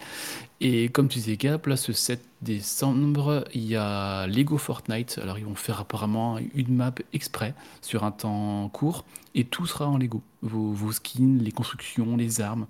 Et 0.61 0.89
comme 0.89 1.09
tu 1.09 1.19
disais, 1.19 1.37
Cap, 1.37 1.67
là, 1.67 1.77
ce 1.77 1.93
7 1.93 2.21
décembre, 2.41 3.45
il 3.53 3.67
y 3.67 3.77
a 3.77 4.27
Lego 4.27 4.57
Fortnite. 4.57 5.19
Alors, 5.23 5.39
ils 5.39 5.45
vont 5.45 5.55
faire 5.55 5.81
apparemment 5.81 6.39
une 6.55 6.75
map 6.75 6.95
exprès 7.13 7.55
sur 7.83 8.05
un 8.05 8.11
temps 8.11 8.69
court. 8.71 9.05
Et 9.35 9.45
tout 9.45 9.67
sera 9.67 9.87
en 9.87 9.99
Lego. 9.99 10.23
Vos, 10.41 10.73
vos 10.73 10.93
skins, 10.93 11.39
les 11.43 11.53
constructions, 11.53 12.17
les 12.17 12.41
armes. 12.41 12.67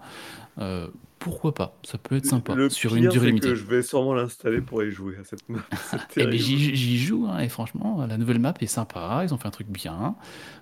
Euh, 0.59 0.88
pourquoi 1.18 1.55
pas 1.55 1.76
Ça 1.83 1.98
peut 1.98 2.16
être 2.16 2.26
sympa. 2.26 2.55
Le 2.55 2.68
sur 2.70 2.90
pire, 2.92 3.02
une 3.05 3.09
durée 3.09 3.29
limitée. 3.29 3.48
que 3.48 3.55
je 3.55 3.64
vais 3.64 3.83
sûrement 3.83 4.14
l'installer 4.14 4.61
pour 4.61 4.83
y 4.85 4.90
jouer 4.90 5.16
à 5.20 5.24
cette 5.24 5.48
map. 5.48 5.59
Eh 6.16 6.24
ben, 6.26 6.33
j'y 6.38 6.98
joue, 6.98 7.26
hein, 7.26 7.38
et 7.40 7.48
franchement, 7.48 8.05
la 8.07 8.18
nouvelle 8.18 8.38
map 8.38 8.55
est 8.61 8.66
sympa, 8.66 9.22
ils 9.24 9.33
ont 9.33 9.38
fait 9.38 9.48
un 9.48 9.50
truc 9.52 9.68
bien. 9.68 10.14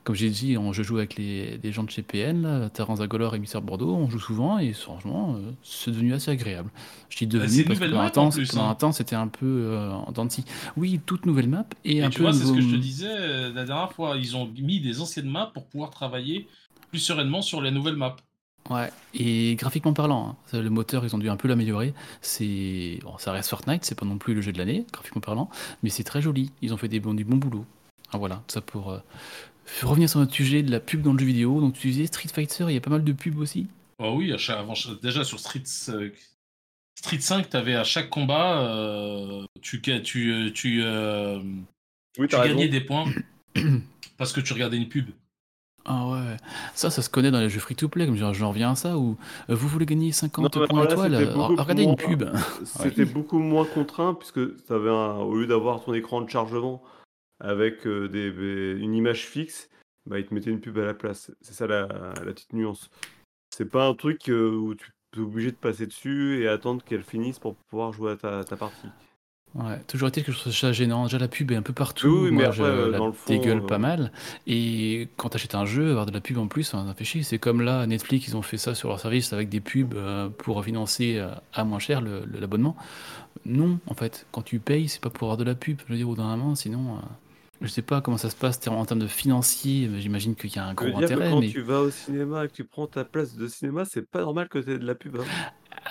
Comme 0.04 0.14
j'ai 0.14 0.30
dit, 0.30 0.56
on, 0.56 0.72
je 0.72 0.82
joue 0.82 0.98
avec 0.98 1.16
les, 1.16 1.58
des 1.58 1.72
gens 1.72 1.82
de 1.82 1.90
chez 1.90 2.02
PN, 2.02 2.70
Terence 2.72 3.00
Agolor 3.00 3.34
et 3.34 3.38
Mister 3.38 3.60
Bordeaux, 3.60 3.94
on 3.94 4.08
joue 4.08 4.20
souvent, 4.20 4.58
et 4.58 4.72
franchement, 4.72 5.36
euh, 5.36 5.50
c'est 5.62 5.90
devenu 5.90 6.14
assez 6.14 6.30
agréable. 6.30 6.70
Je 7.10 7.18
dis 7.18 7.26
Bah, 7.26 7.32
devenu 7.44 7.48
c'est 7.50 7.60
une 7.62 7.66
parce 7.68 7.80
que 7.80 7.84
pendant 7.86 8.00
un 8.00 8.04
map, 8.04 8.10
temps, 8.10 8.26
en 8.26 8.30
plus, 8.30 8.50
pendant 8.50 8.66
hein. 8.66 8.70
un 8.70 8.74
temps, 8.74 8.92
c'était 8.92 9.16
un 9.16 9.28
peu 9.28 9.46
euh, 9.46 9.90
en 9.90 10.12
dents. 10.12 10.28
Oui, 10.76 11.00
toute 11.04 11.26
nouvelle 11.26 11.48
map, 11.48 11.66
et, 11.84 11.96
Et 11.98 12.02
un 12.02 12.10
tu 12.10 12.18
peu 12.18 12.24
vois, 12.24 12.32
c'est 12.32 12.44
ce 12.44 12.52
que 12.52 12.60
je 12.60 12.66
te 12.66 12.70
nouveau- 12.70 12.76
disais 12.82 13.08
euh, 13.10 13.52
la 13.52 13.64
dernière 13.64 13.92
fois. 13.92 14.16
Ils 14.16 14.36
ont 14.36 14.50
mis 14.58 14.80
des 14.80 15.00
anciennes 15.00 15.28
maps 15.28 15.50
pour 15.52 15.66
pouvoir 15.66 15.90
travailler 15.90 16.46
plus 16.90 17.00
sereinement 17.00 17.42
sur 17.42 17.60
les 17.60 17.70
nouvelles 17.70 17.96
maps. 17.96 18.16
Ouais, 18.70 18.90
et 19.12 19.57
graphiquement 19.57 19.92
parlant, 19.92 20.37
hein, 20.53 20.61
le 20.62 20.70
moteur, 20.70 21.05
ils 21.05 21.14
ont 21.14 21.18
dû 21.18 21.29
un 21.29 21.37
peu 21.37 21.48
l'améliorer. 21.48 21.92
C'est, 22.22 22.98
bon, 23.03 23.18
ça 23.18 23.31
reste 23.33 23.50
Fortnite, 23.50 23.85
c'est 23.85 23.94
pas 23.98 24.07
non 24.07 24.16
plus 24.16 24.33
le 24.35 24.40
jeu 24.40 24.53
de 24.53 24.59
l'année, 24.59 24.87
graphiquement 24.90 25.20
parlant, 25.20 25.50
mais 25.83 25.90
c'est 25.90 26.05
très 26.05 26.22
joli. 26.22 26.50
Ils 26.62 26.72
ont 26.72 26.79
fait 26.79 26.88
des 26.88 26.98
bons, 27.00 27.12
du 27.12 27.24
bon 27.24 27.37
boulot. 27.37 27.66
Ah, 28.12 28.16
voilà, 28.18 28.42
ça 28.48 28.62
pour 28.62 28.90
euh, 28.90 28.98
revenir 29.83 30.09
sur 30.09 30.18
notre 30.20 30.33
sujet 30.33 30.62
de 30.62 30.70
la 30.70 30.81
pub 30.81 31.03
dans 31.03 31.12
le 31.12 31.18
jeu 31.18 31.27
vidéo. 31.27 31.61
Donc 31.61 31.74
tu 31.74 31.88
disais 31.88 32.07
Street 32.07 32.29
Fighter, 32.33 32.64
il 32.68 32.74
y 32.74 32.77
a 32.79 32.81
pas 32.81 32.90
mal 32.90 33.05
de 33.05 33.12
pubs 33.12 33.38
aussi. 33.38 33.66
Ah 33.98 34.11
oui, 34.12 34.33
à 34.33 34.38
chaque- 34.38 34.59
avant, 34.59 34.74
déjà 35.03 35.24
sur 35.24 35.38
Street, 35.40 35.62
euh, 35.90 36.11
Street 36.98 37.20
5, 37.20 37.50
tu 37.50 37.57
avais 37.57 37.74
à 37.74 37.85
chaque 37.85 38.09
combat, 38.09 38.62
euh, 38.62 39.44
tu, 39.61 39.83
tu, 39.83 40.33
euh, 40.33 40.50
tu, 40.53 40.81
euh, 40.83 41.38
Oui, 42.18 42.27
tu 42.27 42.29
t'as 42.29 42.40
raison. 42.40 42.55
gagnais 42.57 42.68
des 42.68 42.81
points 42.81 43.05
parce 44.16 44.33
que 44.33 44.40
tu 44.40 44.53
regardais 44.55 44.79
une 44.79 44.88
pub. 44.88 45.11
Ah 45.86 46.08
ouais, 46.08 46.36
ça, 46.74 46.88
ça 46.90 47.02
se 47.02 47.10
connaît 47.10 47.30
dans 47.30 47.40
les 47.40 47.50
jeux 47.50 47.60
free-to-play, 47.60 48.06
comme 48.06 48.16
j'en 48.16 48.32
j'en 48.32 48.48
reviens 48.50 48.70
à 48.70 48.74
ça, 48.74 48.96
où 48.96 49.16
euh, 49.50 49.54
vous 49.54 49.68
voulez 49.68 49.84
gagner 49.86 50.12
50 50.12 50.42
Non, 50.56 50.60
mais 50.62 50.66
points 50.68 50.84
étoiles, 50.84 51.32
beaucoup 51.34 51.56
regardez 51.56 51.82
une 51.82 51.96
pub. 51.96 52.22
C'était 52.64 53.04
beaucoup 53.04 53.38
moins 53.38 53.66
contraint 53.66 54.14
puisque 54.14 54.64
t'avais 54.66 54.90
un, 54.90 55.16
au 55.18 55.34
lieu 55.36 55.46
d'avoir 55.46 55.84
ton 55.84 55.92
écran 55.92 56.22
de 56.22 56.30
chargement 56.30 56.82
avec 57.40 57.86
euh, 57.86 58.08
des- 58.08 58.80
une 58.80 58.94
image 58.94 59.26
fixe, 59.26 59.68
bah, 60.06 60.18
ils 60.18 60.26
te 60.26 60.32
mettaient 60.32 60.50
une 60.50 60.60
pub 60.60 60.78
à 60.78 60.84
la 60.84 60.94
place. 60.94 61.30
C'est 61.42 61.54
ça 61.54 61.66
la, 61.66 61.86
la 61.88 62.32
petite 62.32 62.52
nuance. 62.54 62.88
C'est 63.54 63.70
pas 63.70 63.86
un 63.86 63.94
truc 63.94 64.28
euh, 64.30 64.50
où 64.56 64.74
tu 64.74 64.90
es 65.16 65.20
obligé 65.20 65.50
de 65.50 65.56
passer 65.56 65.86
dessus 65.86 66.42
et 66.42 66.48
attendre 66.48 66.82
qu'elle 66.82 67.02
finisse 67.04 67.38
pour 67.38 67.56
pouvoir 67.70 67.92
jouer 67.92 68.12
à 68.12 68.16
ta, 68.16 68.42
ta 68.44 68.56
partie. 68.56 68.88
Ouais, 69.54 69.78
toujours 69.86 70.08
est-il 70.08 70.24
que 70.24 70.32
je 70.32 70.38
trouve 70.38 70.52
ça 70.52 70.72
gênant. 70.72 71.04
Déjà, 71.04 71.18
la 71.18 71.28
pub 71.28 71.52
est 71.52 71.56
un 71.56 71.62
peu 71.62 71.72
partout. 71.72 72.08
Oui, 72.08 72.14
oui, 72.24 72.30
mais 72.32 72.36
Moi, 72.38 72.44
après, 72.46 72.56
je 72.56 72.62
euh, 72.64 72.90
la 72.90 72.98
dans 72.98 73.06
le 73.06 73.12
fond, 73.12 73.22
dégueule 73.28 73.58
euh, 73.58 73.66
pas 73.66 73.78
mal. 73.78 74.10
Et 74.48 75.08
quand 75.16 75.28
t'achètes 75.28 75.54
un 75.54 75.64
jeu, 75.64 75.90
avoir 75.90 76.06
de 76.06 76.12
la 76.12 76.20
pub 76.20 76.38
en 76.38 76.48
plus, 76.48 76.64
ça 76.64 76.84
fait 76.96 77.04
chier. 77.04 77.22
C'est 77.22 77.38
comme 77.38 77.60
là, 77.60 77.86
Netflix, 77.86 78.26
ils 78.26 78.36
ont 78.36 78.42
fait 78.42 78.56
ça 78.58 78.74
sur 78.74 78.88
leur 78.88 78.98
service 78.98 79.32
avec 79.32 79.48
des 79.48 79.60
pubs 79.60 79.94
euh, 79.94 80.28
pour 80.28 80.64
financer 80.64 81.24
à 81.52 81.64
moins 81.64 81.78
cher 81.78 82.02
l'abonnement. 82.02 82.76
Non, 83.46 83.78
en 83.86 83.94
fait, 83.94 84.26
quand 84.32 84.42
tu 84.42 84.58
payes, 84.58 84.88
c'est 84.88 85.00
pas 85.00 85.10
pour 85.10 85.26
avoir 85.28 85.36
de 85.36 85.44
la 85.44 85.54
pub. 85.54 85.78
Je 85.86 85.92
veux 85.92 85.98
dire, 85.98 86.08
au 86.08 86.16
d'un 86.16 86.36
moment, 86.36 86.54
sinon, 86.56 86.98
je 87.60 87.68
sais 87.68 87.82
pas 87.82 88.00
comment 88.00 88.16
ça 88.18 88.30
se 88.30 88.36
passe 88.36 88.60
en 88.66 88.84
termes 88.84 89.00
de 89.00 89.06
financier. 89.06 89.88
mais 89.88 90.00
J'imagine 90.00 90.34
qu'il 90.34 90.54
y 90.54 90.58
a 90.58 90.66
un 90.66 90.74
gros 90.74 90.86
dire 90.86 90.98
que 90.98 91.04
intérêt. 91.04 91.30
quand 91.30 91.40
Mais... 91.40 91.48
tu 91.48 91.60
vas 91.62 91.80
au 91.80 91.90
cinéma 91.90 92.44
et 92.44 92.48
que 92.48 92.54
tu 92.54 92.64
prends 92.64 92.86
ta 92.86 93.04
place 93.04 93.36
de 93.36 93.46
cinéma, 93.48 93.84
c'est 93.84 94.08
pas 94.08 94.20
normal 94.22 94.48
que 94.48 94.58
tu 94.58 94.72
aies 94.72 94.78
de 94.78 94.86
la 94.86 94.94
pub. 94.94 95.16
hein. 95.16 95.24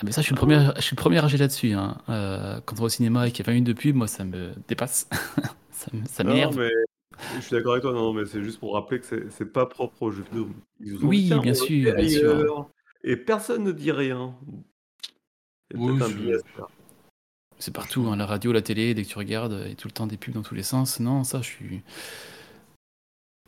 Ah, 0.04 0.06
mais 0.06 0.12
ça, 0.12 0.20
je 0.20 0.26
suis 0.26 0.34
le 0.34 0.38
premier, 0.38 0.68
je 0.76 0.82
suis 0.82 0.94
le 0.94 1.00
premier 1.00 1.18
à 1.18 1.24
agir 1.24 1.38
là-dessus. 1.40 1.72
hein. 1.72 1.96
Euh, 2.10 2.60
quand 2.66 2.76
on 2.76 2.80
va 2.80 2.84
au 2.84 2.88
cinéma 2.90 3.26
et 3.26 3.32
qu'il 3.32 3.38
y 3.44 3.48
a 3.48 3.50
20 3.50 3.52
minutes 3.54 3.68
de 3.68 3.72
pub, 3.72 3.96
moi, 3.96 4.06
ça 4.06 4.22
me 4.24 4.52
dépasse. 4.68 5.08
ça 6.06 6.24
m'énerve. 6.24 6.58
mais 6.58 6.70
je 7.36 7.40
suis 7.40 7.52
d'accord 7.56 7.72
avec 7.72 7.82
toi, 7.82 7.94
non, 7.94 8.12
mais 8.12 8.26
c'est 8.26 8.42
juste 8.42 8.58
pour 8.60 8.74
rappeler 8.74 9.00
que 9.00 9.30
c'est- 9.30 9.44
pas 9.46 9.64
propre 9.64 10.02
aux 10.02 10.10
jeux 10.10 10.24
vidéo. 10.30 10.50
Oui, 11.02 11.30
bien 11.42 11.54
sûr, 11.54 11.94
bien 11.94 12.08
sûr. 12.08 12.68
Et 13.02 13.16
personne 13.16 13.64
ne 13.64 13.72
dit 13.72 13.92
rien. 13.92 14.34
Oui. 15.74 15.98
C'est 17.58 17.72
partout, 17.72 18.06
hein, 18.08 18.16
la 18.16 18.26
radio, 18.26 18.52
la 18.52 18.60
télé, 18.60 18.92
dès 18.94 19.04
que 19.04 19.08
tu 19.08 19.16
regardes, 19.16 19.58
il 19.64 19.68
y 19.70 19.72
a 19.72 19.74
tout 19.76 19.88
le 19.88 19.92
temps 19.92 20.06
des 20.06 20.16
pubs 20.18 20.34
dans 20.34 20.42
tous 20.42 20.54
les 20.54 20.62
sens. 20.62 21.00
Non, 21.00 21.24
ça, 21.24 21.40
je 21.40 21.46
suis 21.48 21.82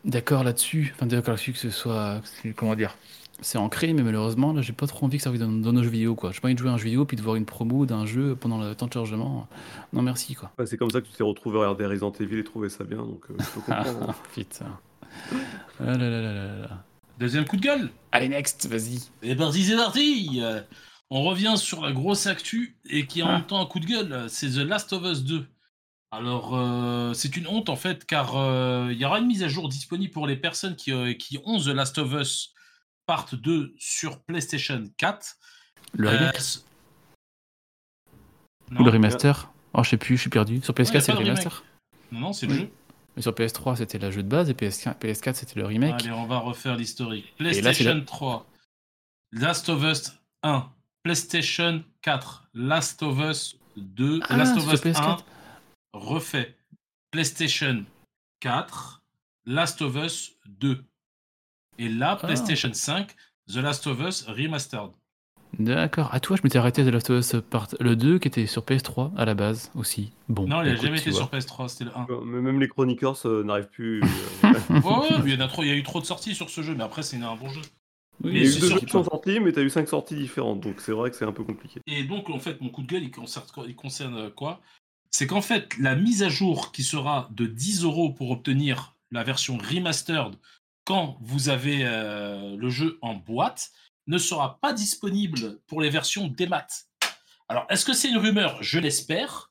d'accord 0.04 0.42
là-dessus. 0.42 0.92
Enfin, 0.94 1.06
d'accord 1.06 1.32
là-dessus 1.32 1.52
que 1.52 1.58
ce 1.58 1.70
soit. 1.70 2.22
Comment 2.56 2.76
dire 2.76 2.96
C'est 3.42 3.58
ancré, 3.58 3.92
mais 3.92 4.02
malheureusement, 4.02 4.52
là, 4.52 4.62
j'ai 4.62 4.72
pas 4.72 4.86
trop 4.86 5.04
envie 5.04 5.18
que 5.18 5.22
ça 5.22 5.28
arrive 5.28 5.40
dans, 5.42 5.52
dans 5.52 5.72
nos 5.72 5.82
jeux 5.82 5.90
vidéo, 5.90 6.14
quoi. 6.14 6.32
J'ai 6.32 6.40
pas 6.40 6.48
envie 6.48 6.54
de 6.54 6.58
jouer 6.58 6.70
à 6.70 6.72
un 6.72 6.78
jeu 6.78 6.84
vidéo 6.84 7.04
puis 7.04 7.16
de 7.18 7.22
voir 7.22 7.36
une 7.36 7.44
promo 7.44 7.84
d'un 7.84 8.06
jeu 8.06 8.34
pendant 8.34 8.58
le 8.58 8.74
temps 8.74 8.86
de 8.86 8.92
chargement. 8.94 9.46
Non, 9.92 10.00
merci, 10.02 10.34
quoi. 10.34 10.50
Ouais, 10.58 10.64
c'est 10.66 10.76
comme 10.78 10.90
ça 10.90 11.00
que 11.02 11.06
tu 11.06 11.12
t'es 11.12 11.22
retrouvé 11.22 11.58
à 11.58 11.60
regarder 11.68 11.86
Resident 11.86 12.12
Evil 12.18 12.38
et 12.38 12.44
trouver 12.44 12.68
ça 12.70 12.84
bien, 12.84 12.98
donc 12.98 13.24
euh, 13.30 13.34
je 13.38 13.44
peux 13.50 13.60
comprendre. 13.66 14.06
Ah, 14.08 14.14
putain. 14.34 14.78
Ah 15.80 15.84
là 15.84 15.96
là 15.96 16.08
là 16.10 16.32
là 16.32 16.58
là. 16.60 16.84
Deuxième 17.18 17.44
coup 17.46 17.56
de 17.56 17.62
gueule. 17.62 17.90
Allez, 18.12 18.28
next, 18.28 18.66
vas-y. 18.68 19.00
Et 19.22 19.34
parti, 19.36 19.64
c'est 19.64 19.76
parti 19.76 20.40
Euh, 20.42 20.60
On 21.10 21.22
revient 21.22 21.54
sur 21.56 21.82
la 21.82 21.92
grosse 21.92 22.26
actu 22.26 22.76
et 22.88 23.06
qui 23.06 23.20
est 23.20 23.22
en 23.22 23.28
Ah. 23.28 23.32
même 23.34 23.46
temps 23.46 23.60
un 23.60 23.66
coup 23.66 23.80
de 23.80 23.86
gueule, 23.86 24.26
c'est 24.28 24.48
The 24.50 24.66
Last 24.66 24.92
of 24.92 25.04
Us 25.04 25.24
2. 25.24 25.46
Alors, 26.10 26.56
euh, 26.56 27.12
c'est 27.12 27.36
une 27.36 27.46
honte 27.48 27.68
en 27.68 27.76
fait, 27.76 28.04
car 28.06 28.36
euh, 28.36 28.88
il 28.92 28.98
y 28.98 29.04
aura 29.04 29.18
une 29.18 29.26
mise 29.26 29.42
à 29.42 29.48
jour 29.48 29.68
disponible 29.68 30.12
pour 30.12 30.26
les 30.26 30.36
personnes 30.36 30.74
qui, 30.76 30.92
euh, 30.92 31.12
qui 31.14 31.38
ont 31.44 31.58
The 31.58 31.66
Last 31.68 31.98
of 31.98 32.12
Us 32.14 32.52
Part 33.06 33.28
2 33.34 33.74
sur 33.78 34.20
PlayStation 34.22 34.82
4. 34.96 35.36
Le 35.94 36.08
Euh, 36.08 36.10
remake 36.10 36.40
ou 38.78 38.84
le 38.84 38.90
remaster 38.90 39.52
Oh, 39.74 39.82
je 39.84 39.90
sais 39.90 39.96
plus, 39.96 40.16
je 40.16 40.22
suis 40.22 40.30
perdu. 40.30 40.60
Sur 40.62 40.74
PS4, 40.74 40.88
Ouais, 40.88 40.94
y 40.94 40.96
a 40.96 41.00
c'est 41.00 41.12
le 41.12 41.18
remaster 41.18 41.64
non, 42.12 42.20
non, 42.20 42.32
c'est 42.32 42.46
le 42.46 42.54
jeu. 42.54 42.70
Mais 43.16 43.22
sur 43.22 43.32
PS3, 43.32 43.76
c'était 43.76 43.98
le 43.98 44.10
jeu 44.10 44.22
de 44.22 44.28
base 44.28 44.48
et 44.50 44.54
PS4, 44.54 44.98
PS4 44.98 45.34
c'était 45.34 45.58
le 45.60 45.66
remake. 45.66 46.00
Allez, 46.02 46.10
on 46.12 46.26
va 46.26 46.38
refaire 46.38 46.76
l'historique. 46.76 47.34
PlayStation 47.36 47.94
la- 47.94 48.00
3, 48.02 48.46
Last 49.32 49.68
of 49.68 49.82
Us 49.82 50.12
1, 50.42 50.70
PlayStation 51.02 51.84
4, 52.02 52.48
Last 52.54 53.02
of 53.02 53.18
Us 53.20 53.56
2, 53.76 54.20
Ah, 54.28 54.36
Last 54.36 54.56
of 54.56 54.72
Us 54.72 54.80
PS4. 54.80 55.02
1 55.02 55.98
refait. 55.98 56.56
PlayStation 57.12 57.84
4, 58.40 59.02
Last 59.46 59.80
of 59.82 59.96
Us 59.96 60.32
2. 60.46 60.84
Et 61.78 61.88
là, 61.88 62.18
Ah. 62.22 62.26
PlayStation 62.26 62.70
5, 62.72 63.14
The 63.48 63.56
Last 63.56 63.86
of 63.86 64.00
Us 64.00 64.24
Remastered. 64.28 64.90
D'accord. 65.58 66.12
À 66.12 66.20
toi, 66.20 66.36
je 66.36 66.42
m'étais 66.44 66.58
arrêté 66.58 66.84
de 66.84 66.90
Last 66.90 67.08
of 67.10 67.18
Us 67.20 67.36
Part... 67.48 67.68
le 67.80 67.96
2 67.96 68.18
qui 68.18 68.28
était 68.28 68.46
sur 68.46 68.62
PS3 68.62 69.12
à 69.16 69.24
la 69.24 69.34
base 69.34 69.70
aussi. 69.74 70.12
Bon. 70.28 70.46
Non, 70.46 70.62
il 70.62 70.68
n'a 70.68 70.76
jamais 70.76 70.96
tu 70.96 71.08
été 71.08 71.10
vois. 71.10 71.20
sur 71.20 71.30
PS3, 71.30 71.68
c'était 71.68 71.84
le 71.84 71.96
1. 71.96 72.06
Mais 72.24 72.40
même 72.40 72.60
les 72.60 72.68
chroniqueurs 72.68 73.16
euh, 73.24 73.42
n'arrivent 73.44 73.68
plus. 73.70 74.02
euh, 74.02 74.06
Ouais, 74.42 74.50
ouais, 74.70 75.20
il 75.24 75.32
y, 75.32 75.36
en 75.36 75.40
a 75.40 75.48
trop, 75.48 75.62
il 75.62 75.68
y 75.68 75.72
a 75.72 75.76
eu 75.76 75.82
trop 75.82 76.00
de 76.00 76.06
sorties 76.06 76.34
sur 76.34 76.50
ce 76.50 76.62
jeu, 76.62 76.74
mais 76.74 76.84
après, 76.84 77.02
c'est 77.02 77.16
un 77.16 77.36
bon 77.36 77.48
jeu. 77.48 77.62
Oui, 78.24 78.32
Il 78.34 78.36
y 78.38 78.46
a 78.46 78.50
eu 78.56 78.60
deux 78.60 78.68
jeux 78.70 78.80
qui 78.80 78.88
sont 78.90 79.04
sortis, 79.04 79.40
mais 79.40 79.52
t'as 79.52 79.60
eu 79.62 79.70
cinq 79.70 79.88
sorties 79.88 80.16
différentes, 80.16 80.60
donc 80.60 80.80
c'est 80.80 80.92
vrai 80.92 81.10
que 81.10 81.16
c'est 81.16 81.24
un 81.26 81.32
peu 81.32 81.44
compliqué. 81.44 81.80
Et 81.86 82.02
donc, 82.04 82.28
en 82.30 82.38
fait, 82.38 82.60
mon 82.60 82.70
coup 82.70 82.82
de 82.82 82.86
gueule, 82.88 83.02
il 83.04 83.10
concerne, 83.10 83.46
quoi- 83.54 83.64
il 83.68 83.76
concerne 83.76 84.30
quoi? 84.30 84.60
C'est 85.10 85.26
qu'en 85.26 85.42
fait, 85.42 85.76
la 85.78 85.94
mise 85.96 86.22
à 86.22 86.28
jour 86.28 86.72
qui 86.72 86.82
sera 86.82 87.28
de 87.32 87.46
10 87.46 87.84
euros 87.84 88.10
pour 88.10 88.30
obtenir 88.30 88.94
la 89.12 89.22
version 89.22 89.56
remastered 89.58 90.34
quand 90.86 91.18
vous 91.20 91.48
avez 91.50 91.80
euh, 91.84 92.56
le 92.56 92.70
jeu 92.70 92.98
en 93.02 93.14
boîte 93.14 93.70
ne 94.06 94.16
sera 94.18 94.58
pas 94.60 94.72
disponible 94.72 95.58
pour 95.66 95.80
les 95.82 95.90
versions 95.90 96.28
démat. 96.28 96.66
Alors, 97.48 97.66
est-ce 97.68 97.84
que 97.84 97.92
c'est 97.92 98.08
une 98.08 98.16
rumeur? 98.18 98.56
Je 98.62 98.78
l'espère. 98.78 99.50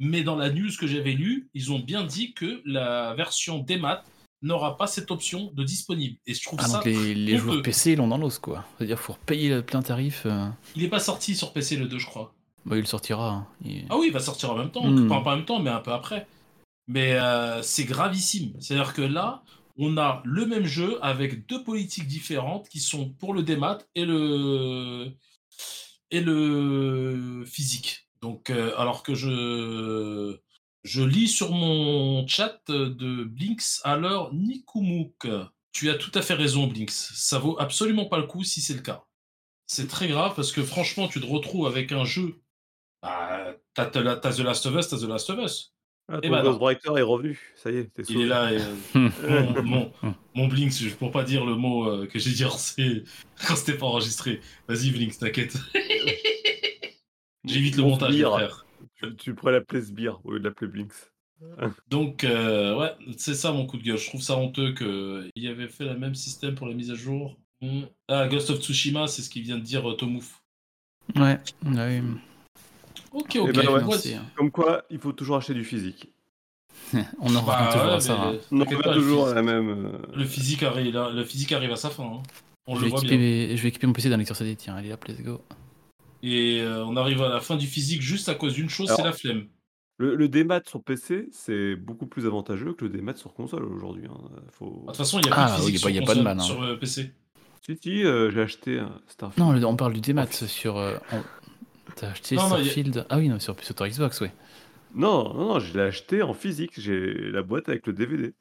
Mais 0.00 0.22
dans 0.22 0.36
la 0.36 0.50
news 0.50 0.70
que 0.78 0.86
j'avais 0.86 1.12
lue, 1.12 1.50
ils 1.54 1.72
ont 1.72 1.80
bien 1.80 2.04
dit 2.04 2.32
que 2.32 2.62
la 2.64 3.14
version 3.14 3.58
démat 3.58 4.04
n'aura 4.42 4.76
pas 4.76 4.86
cette 4.86 5.10
option 5.10 5.50
de 5.54 5.64
disponible. 5.64 6.16
Et 6.26 6.34
je 6.34 6.42
trouve 6.44 6.60
Ah, 6.62 6.68
ça. 6.68 6.76
donc 6.76 6.84
les, 6.84 7.14
les 7.16 7.36
joueurs. 7.36 7.60
PC 7.62 7.96
l'ont 7.96 8.06
dans 8.06 8.18
l'os, 8.18 8.38
quoi. 8.38 8.64
C'est-à-dire, 8.76 8.96
faut 9.00 9.14
repayer 9.14 9.48
le 9.50 9.62
plein 9.62 9.82
tarif. 9.82 10.22
euh, 10.26 10.46
Il 10.76 10.82
n'est 10.82 10.88
pas 10.88 11.00
sorti 11.00 11.34
sur 11.34 11.52
PC 11.52 11.76
le 11.76 11.86
2, 11.88 11.98
je 11.98 12.06
crois. 12.06 12.32
bah, 12.64 12.76
il 12.78 12.86
sortira. 12.86 13.30
hein. 13.30 13.46
Il- 13.64 13.86
Ah 13.90 13.96
oui, 13.96 14.06
il 14.06 14.12
va 14.12 14.20
sortir 14.20 14.52
en 14.52 14.54
même 14.56 14.70
temps, 14.70 14.86
Hmm. 14.88 15.08
pas, 15.08 15.20
pas 15.22 15.32
en 15.32 15.36
même 15.36 15.44
temps, 15.44 15.58
mais 15.58 15.70
un 15.70 15.80
peu 15.80 15.92
après. 15.92 16.28
Mais 16.86 17.14
euh, 17.14 17.60
c'est 17.62 17.84
gravissime. 17.84 18.52
C'est-à-dire 18.60 18.94
que 18.94 19.02
là, 19.02 19.42
on 19.78 19.96
a 19.96 20.22
le 20.24 20.46
même 20.46 20.66
jeu 20.66 20.98
avec 21.02 21.46
deux 21.46 21.62
politiques 21.64 22.06
différentes 22.06 22.68
qui 22.68 22.80
sont 22.80 23.10
pour 23.10 23.32
le 23.34 23.42
démat 23.42 23.78
et 23.94 24.04
le 24.04 25.12
et 26.10 26.20
le 26.20 27.44
physique. 27.46 28.08
Donc, 28.22 28.50
euh, 28.50 28.74
alors 28.76 29.02
que 29.02 29.14
je 29.14 31.02
lis 31.02 31.28
sur 31.28 31.52
mon 31.52 32.26
chat 32.26 32.60
de 32.68 33.24
Blinks, 33.24 33.80
alors 33.84 34.34
Nikumuk, 34.34 35.26
tu 35.72 35.90
as 35.90 35.94
tout 35.94 36.10
à 36.14 36.22
fait 36.22 36.34
raison, 36.34 36.66
Blinks. 36.66 36.90
Ça 36.90 37.38
vaut 37.38 37.58
absolument 37.60 38.06
pas 38.06 38.18
le 38.18 38.26
coup 38.26 38.42
si 38.44 38.60
c'est 38.60 38.74
le 38.74 38.82
cas. 38.82 39.04
C'est 39.66 39.86
très 39.88 40.08
grave 40.08 40.34
parce 40.34 40.52
que 40.52 40.62
franchement, 40.62 41.08
tu 41.08 41.20
te 41.20 41.26
retrouves 41.26 41.66
avec 41.66 41.92
un 41.92 42.04
jeu 42.04 42.40
bah, 43.02 43.54
t'as 43.74 43.86
The 43.86 44.40
Last 44.40 44.66
of 44.66 44.74
Us, 44.74 44.88
t'as 44.88 44.98
The 44.98 45.08
Last 45.08 45.30
of 45.30 45.38
Us. 45.38 45.74
Ah, 46.10 46.20
Eh 46.22 46.28
ton 46.28 46.32
ben. 46.32 46.42
Ghostwriter 46.42 46.90
est 46.96 47.02
revenu, 47.02 47.38
ça 47.54 47.70
y 47.70 47.76
est, 47.76 47.92
t'es 47.92 48.02
Il 48.08 48.22
est 48.22 48.26
là. 48.26 48.50
et, 48.52 48.56
euh, 48.96 49.62
mon, 49.62 49.92
mon, 50.02 50.14
mon 50.34 50.48
Blinks, 50.48 50.72
je- 50.80 50.94
pour 50.94 51.10
pas 51.10 51.22
dire 51.22 51.44
le 51.44 51.54
mot 51.54 51.86
euh, 51.86 52.06
que 52.06 52.18
j'ai 52.18 52.30
dit 52.30 52.44
quand 53.46 53.56
c'était 53.56 53.76
pas 53.76 53.86
enregistré. 53.86 54.40
Vas-y, 54.68 54.90
Blinks, 54.90 55.18
t'inquiète. 55.18 55.56
J'évite 57.44 57.76
le 57.76 57.82
Mon 57.82 57.90
montage, 57.90 58.20
frère. 58.20 58.66
Tu, 58.96 59.16
tu 59.16 59.34
pourrais 59.34 59.52
l'appeler 59.52 59.82
Sbire 59.82 60.20
au 60.24 60.32
lieu 60.32 60.40
de 60.40 60.44
l'appeler 60.48 60.70
Blinks. 60.70 60.92
Donc, 61.88 62.24
euh, 62.24 62.76
ouais, 62.76 62.92
c'est 63.16 63.34
ça 63.34 63.52
mon 63.52 63.66
coup 63.66 63.76
de 63.76 63.82
gueule. 63.82 63.96
Je 63.98 64.06
trouve 64.08 64.22
ça 64.22 64.36
honteux 64.36 64.72
qu'il 64.74 65.46
avait 65.48 65.68
fait 65.68 65.84
le 65.84 65.96
même 65.96 66.14
système 66.14 66.54
pour 66.54 66.66
la 66.66 66.74
mise 66.74 66.90
à 66.90 66.94
jour. 66.94 67.36
Hmm. 67.60 67.82
Ah, 68.08 68.26
Ghost 68.28 68.50
of 68.50 68.60
Tsushima, 68.60 69.06
c'est 69.06 69.22
ce 69.22 69.30
qu'il 69.30 69.42
vient 69.42 69.56
de 69.58 69.62
dire 69.62 69.84
Tomouf. 69.96 70.42
Ouais, 71.16 71.38
ouais. 71.64 72.02
Ok, 73.20 73.36
ok. 73.40 73.52
ben 73.52 73.68
ouais. 73.68 74.14
hein. 74.14 74.22
Comme 74.36 74.50
quoi, 74.50 74.84
il 74.90 74.98
faut 74.98 75.12
toujours 75.12 75.36
acheter 75.36 75.54
du 75.54 75.64
physique. 75.64 76.08
On 77.20 77.34
en 77.34 77.42
Bah, 77.42 77.58
revient 77.58 77.72
toujours 77.72 77.86
ouais, 77.88 77.94
à 77.96 78.00
ça. 78.00 78.14
hein. 78.14 78.32
On 78.50 78.60
en 78.60 78.64
revient 78.64 78.94
toujours 78.94 79.28
à 79.28 79.34
la 79.34 79.42
même. 79.42 79.68
euh, 79.86 79.98
Le 80.14 80.24
physique 80.24 80.62
arrive, 80.62 80.92
là, 80.94 81.10
le 81.10 81.24
physique 81.24 81.52
arrive 81.52 81.72
à 81.72 81.76
sa 81.76 81.90
fin. 81.90 82.04
hein. 82.04 82.22
On 82.66 82.74
Je 82.74 82.80
le 82.80 82.84
vais, 82.86 82.90
voit 82.90 82.98
équiper 83.00 83.16
bien. 83.16 83.26
mes- 83.48 83.56
je 83.56 83.62
vais 83.62 83.68
équiper 83.68 83.86
mon 83.86 83.92
PC 83.92 84.08
d'un 84.10 84.16
lecteur 84.18 84.36
CD. 84.36 84.54
Tiens, 84.56 84.74
allez 84.76 84.92
hop, 84.92 85.04
let's 85.06 85.22
go. 85.22 85.40
Et 86.22 86.60
euh, 86.60 86.84
on 86.84 86.96
arrive 86.96 87.22
à 87.22 87.28
la 87.28 87.40
fin 87.40 87.56
du 87.56 87.66
physique 87.66 88.02
juste 88.02 88.28
à 88.28 88.34
cause 88.34 88.54
d'une 88.54 88.68
chose, 88.68 88.92
c'est 88.94 89.02
la 89.02 89.12
flemme. 89.12 89.46
Le, 89.98 90.14
le 90.14 90.28
démat 90.28 90.60
sur 90.66 90.82
PC, 90.82 91.28
c'est 91.32 91.74
beaucoup 91.76 92.06
plus 92.06 92.26
avantageux 92.26 92.72
que 92.72 92.84
le 92.84 92.90
démat 92.90 93.16
sur 93.16 93.34
console 93.34 93.64
aujourd'hui. 93.64 94.06
hein. 94.08 94.18
Faut... 94.52 94.82
De 94.82 94.86
toute 94.88 94.96
façon, 94.96 95.18
il 95.18 95.24
n'y 95.26 95.30
a 95.30 95.34
Ah, 95.36 95.54
plus 95.54 95.60
de 95.62 95.66
oui, 95.66 95.72
physique 95.72 95.82
y 95.82 95.86
a 95.86 95.86
pas- 95.88 95.90
y 95.92 95.98
a 95.98 96.00
sur, 96.02 96.06
pas 96.06 96.14
de 96.14 96.22
man, 96.22 96.38
hein. 96.40 96.42
sur 96.42 96.62
euh, 96.62 96.76
PC. 96.76 97.12
Si, 97.66 97.76
si, 97.82 98.04
euh, 98.04 98.30
j'ai 98.30 98.40
acheté 98.40 98.78
un 98.78 98.92
Starfield. 99.08 99.60
Non, 99.60 99.68
on 99.68 99.76
parle 99.76 99.92
du 99.94 100.00
démat 100.00 100.26
sur. 100.30 100.76
euh, 100.78 100.96
on- 101.12 101.22
T'as 101.96 102.08
acheté 102.10 102.36
Non, 102.36 102.48
Ah 103.10 103.18
oui, 103.18 103.28
non, 103.28 103.38
sur, 103.40 103.56
sur 103.62 103.74
Xbox, 103.74 104.20
oui. 104.20 104.28
Non, 104.94 105.34
non, 105.34 105.48
non, 105.54 105.58
je 105.60 105.76
l'ai 105.76 105.84
acheté 105.84 106.22
en 106.22 106.32
physique. 106.34 106.72
J'ai 106.78 107.14
la 107.30 107.42
boîte 107.42 107.68
avec 107.68 107.86
le 107.86 107.92
DVD. 107.92 108.32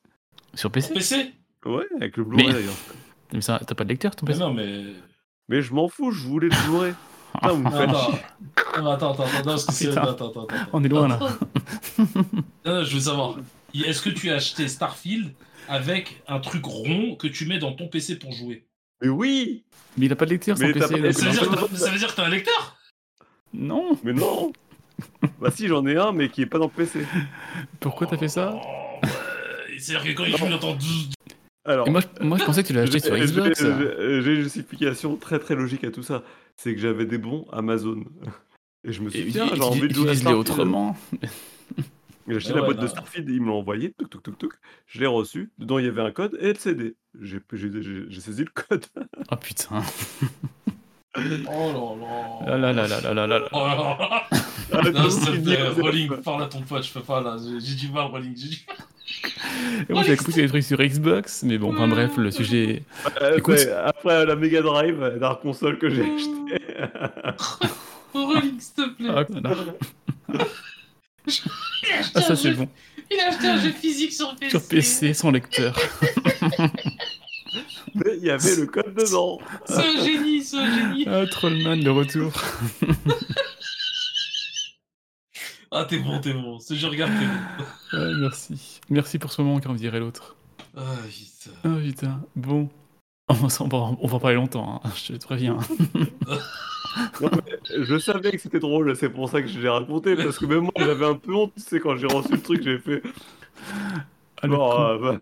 Sur 0.53 0.71
PC 0.71 0.93
PC 0.93 1.33
Ouais, 1.65 1.85
avec 1.97 2.15
le 2.17 2.23
Blu-ray 2.23 2.47
Mais- 2.47 2.53
d'ailleurs. 2.53 2.73
Mais 3.33 3.41
ça, 3.41 3.59
T'as 3.65 3.75
pas 3.75 3.83
de 3.83 3.89
lecteur 3.89 4.15
ton 4.15 4.25
Mais 4.25 4.31
PC 4.33 4.39
non, 4.45 4.53
mais. 4.53 4.85
Mais 5.49 5.61
je 5.61 5.73
m'en 5.73 5.89
fous, 5.89 6.11
je 6.11 6.23
voulais 6.25 6.47
le 6.47 6.55
Blu-ray. 6.69 6.93
Putain, 7.33 7.49
vous 7.49 7.61
me 7.63 7.69
faites 7.69 7.89
Attends, 7.89 8.11
chier. 8.11 8.19
attends, 8.55 8.87
attends, 8.93 9.11
attends, 9.11 9.43
parce 9.43 9.65
que 9.65 9.73
c'est- 9.73 9.89
attends, 9.97 10.11
attends, 10.29 10.43
attends. 10.45 10.55
On 10.71 10.83
est 10.83 10.87
loin, 10.87 11.07
là. 11.09 11.19
Non, 12.65 12.73
non, 12.75 12.83
je 12.83 12.93
veux 12.95 13.01
savoir. 13.01 13.35
Est-ce 13.73 14.01
que 14.01 14.09
tu 14.09 14.29
as 14.31 14.35
acheté 14.35 14.67
Starfield 14.69 15.33
avec 15.67 16.23
un 16.27 16.39
truc 16.39 16.63
rond 16.65 17.15
que 17.15 17.27
tu 17.27 17.45
mets 17.45 17.59
dans 17.59 17.73
ton 17.73 17.87
PC 17.89 18.17
pour 18.17 18.31
jouer? 18.31 18.65
Mais 19.01 19.09
oui 19.09 19.65
Mais 19.97 20.05
il 20.05 20.11
a 20.11 20.15
pas 20.15 20.25
de 20.25 20.31
lecteur 20.31 20.57
Mais 20.57 20.67
son 20.67 20.73
PC. 20.79 20.87
pas- 20.95 21.01
donc 21.01 21.13
ça 21.13 21.25
veut, 21.25 21.31
non. 21.35 21.41
dire 21.41 21.49
que 21.51 21.67
t'as- 21.71 21.77
ça 21.77 21.91
veut 21.91 21.97
dire 21.99 22.07
que 22.07 22.15
t'as 22.15 22.25
un 22.25 22.29
lecteur? 22.29 22.76
Non 23.53 23.97
Mais 24.03 24.13
non 24.13 24.51
Bah 25.41 25.51
si, 25.51 25.67
j'en 25.67 25.85
ai 25.85 25.95
un, 25.97 26.11
mais 26.11 26.29
qui 26.29 26.41
est 26.41 26.45
pas 26.47 26.57
dans 26.59 26.65
le 26.65 26.71
PC. 26.71 27.05
Pourquoi 27.79 28.07
t'as 28.07 28.17
fait 28.17 28.27
ça 28.27 28.53
Oh, 28.55 29.05
ouais. 29.05 29.77
C'est-à-dire 29.79 30.03
que 30.11 30.17
quand 30.17 30.25
il 30.25 30.35
joue, 30.37 30.45
il 30.47 30.53
entend. 30.53 30.73
douze- 30.73 31.09
Alors, 31.65 31.87
Et 31.87 31.91
moi, 31.91 32.01
je- 32.01 32.23
moi, 32.25 32.37
je 32.39 32.43
pensais 32.45 32.63
que 32.63 32.67
tu 32.67 32.73
l'as 32.73 32.81
acheté 32.81 32.99
sur 32.99 33.15
j'ai- 33.15 33.25
Xbox. 33.25 33.59
j'ai- 33.61 34.15
une 34.15 34.41
justification 34.41 35.15
très 35.17 35.37
très 35.39 35.53
logique 35.55 35.83
à 35.83 35.91
tout 35.91 36.01
ça. 36.03 36.23
C'est 36.55 36.73
que 36.73 36.79
j'avais 36.81 37.05
des 37.05 37.17
bons 37.19 37.45
Amazon. 37.51 38.03
Et 38.83 38.91
je 38.91 39.01
me 39.03 39.09
suis 39.09 39.25
dit, 39.25 39.31
tiens, 39.33 39.49
j'ai 39.53 39.61
envie 39.61 39.87
de 39.87 39.93
jouer 39.93 40.09
à 40.09 40.15
Starfield. 40.15 40.39
autrement. 40.39 40.97
J'ai 42.27 42.35
acheté 42.37 42.51
Ah 42.53 42.57
la 42.57 42.61
boîte 42.63 42.77
de 42.77 42.81
non. 42.83 42.87
Starfield, 42.87 43.29
ils 43.29 43.39
me 43.41 43.47
l'ont 43.47 43.59
envoyé, 43.59 43.93
tuk 43.97 44.09
tuk 44.09 44.23
tuk 44.23 44.37
tuk. 44.37 44.53
Je 44.87 44.99
l'ai 44.99 45.05
reçu, 45.07 45.51
dedans 45.59 45.77
il 45.77 45.85
y 45.85 45.87
avait 45.87 46.01
un 46.01 46.11
code 46.11 46.35
et 46.41 46.47
le 46.53 46.55
CD. 46.55 46.95
J'ai 47.21 47.39
saisi 48.19 48.43
le 48.43 48.51
code. 48.53 48.85
Oh 49.31 49.35
putain. 49.35 49.83
Oh 51.49 51.97
là 52.45 52.57
Là 52.57 52.73
là. 52.73 52.87
là 52.87 52.87
là 52.87 53.01
là 53.01 53.13
là 53.13 53.27
là 53.27 53.39
là. 53.39 53.45
Oh 53.51 53.65
là 53.65 53.75
là. 54.83 54.91
Non, 54.91 55.09
s'il 55.09 55.25
te 55.25 55.31
plaît, 55.43 55.67
Rolling, 55.81 56.09
parle 56.23 56.43
à 56.43 56.45
ton 56.47 56.61
pote, 56.61 56.83
je 56.85 56.91
peux 56.93 57.01
pas 57.01 57.21
là, 57.21 57.37
j'ai 57.63 57.75
du 57.75 57.89
mal, 57.89 58.05
Rolling. 58.05 58.35
j'ai 58.37 58.49
du 58.49 58.57
mal. 58.67 58.77
Et 59.89 59.93
moi 59.93 60.03
j'avais 60.03 60.17
compris 60.17 60.33
qu'il 60.33 60.41
y 60.41 60.45
avait 60.45 60.47
des 60.59 60.61
trucs 60.61 60.63
sur 60.65 60.77
Xbox, 60.85 61.43
mais 61.43 61.57
bon, 61.57 61.73
enfin 61.73 61.87
bref, 61.87 62.11
le 62.17 62.29
sujet. 62.31 62.83
Euh, 63.21 63.37
Écoute. 63.37 63.59
Après 63.85 64.25
la 64.25 64.35
Mega 64.35 64.61
Drive, 64.61 65.17
la 65.19 65.39
console 65.41 65.79
que 65.79 65.89
j'ai 65.89 66.01
achetée. 66.01 66.61
Oh, 68.13 68.25
Rolling, 68.33 68.59
s'il 68.59 68.73
te 68.75 68.89
plaît. 68.89 69.09
Ah, 70.29 70.35
Ah, 72.15 72.21
ça 72.21 72.35
c'est 72.35 72.51
jeu- 72.51 72.55
bon. 72.55 72.69
Il 73.11 73.19
a 73.19 73.27
acheté 73.29 73.47
un 73.47 73.57
jeu 73.59 73.69
physique 73.71 74.11
sur 74.13 74.35
PC. 74.35 74.49
Sur 74.49 74.67
PC 74.67 75.13
sans 75.13 75.31
lecteur. 75.31 75.73
Mais 78.05 78.17
il 78.17 78.23
y 78.23 78.29
avait 78.29 78.55
le 78.55 78.65
code 78.65 78.93
dedans. 78.93 79.39
Un 79.69 80.03
génie, 80.03 80.43
un 80.53 80.77
génie. 80.77 81.05
Ah, 81.07 81.25
Trollman, 81.27 81.75
le 81.75 81.91
retour. 81.91 82.31
Ah, 85.69 85.83
t'es 85.83 85.99
bon, 85.99 86.21
t'es 86.21 86.31
bon. 86.31 86.59
Ce 86.59 86.73
jeu 86.73 86.87
regarde, 86.87 87.11
t'es 87.19 87.25
bon. 87.25 87.99
Ouais, 87.99 88.13
merci. 88.21 88.79
Merci 88.89 89.19
pour 89.19 89.33
ce 89.33 89.41
moment, 89.41 89.59
comme 89.59 89.75
dirait 89.75 89.99
l'autre. 89.99 90.37
Ah, 90.77 90.95
putain. 91.09 91.51
Ah 91.65 91.77
putain, 91.83 92.21
bon. 92.37 92.69
On 93.29 93.33
va, 93.33 93.47
on 93.59 94.07
va 94.07 94.15
en 94.15 94.19
parler 94.21 94.37
longtemps, 94.37 94.81
hein, 94.81 94.89
je 94.95 95.11
te 95.13 95.25
préviens. 95.25 95.57
Non, 97.21 97.29
mais 97.45 97.59
je 97.83 97.97
savais 97.99 98.31
que 98.31 98.37
c'était 98.37 98.59
drôle, 98.59 98.95
c'est 98.95 99.09
pour 99.09 99.29
ça 99.29 99.41
que 99.41 99.47
je 99.49 99.59
l'ai 99.59 99.67
raconté. 99.69 100.15
Parce 100.15 100.39
que 100.39 100.45
même 100.45 100.61
moi 100.61 100.71
j'avais 100.77 101.05
un 101.05 101.15
peu 101.15 101.33
honte, 101.35 101.53
tu 101.55 101.61
sais, 101.61 101.79
quand 101.79 101.97
j'ai 101.97 102.07
reçu 102.07 102.31
le 102.31 102.41
truc, 102.41 102.63
j'ai 102.63 102.79
fait. 102.79 103.03
Ah, 104.41 104.47
Bon, 104.47 104.79
euh, 104.79 104.97
bah. 104.99 105.19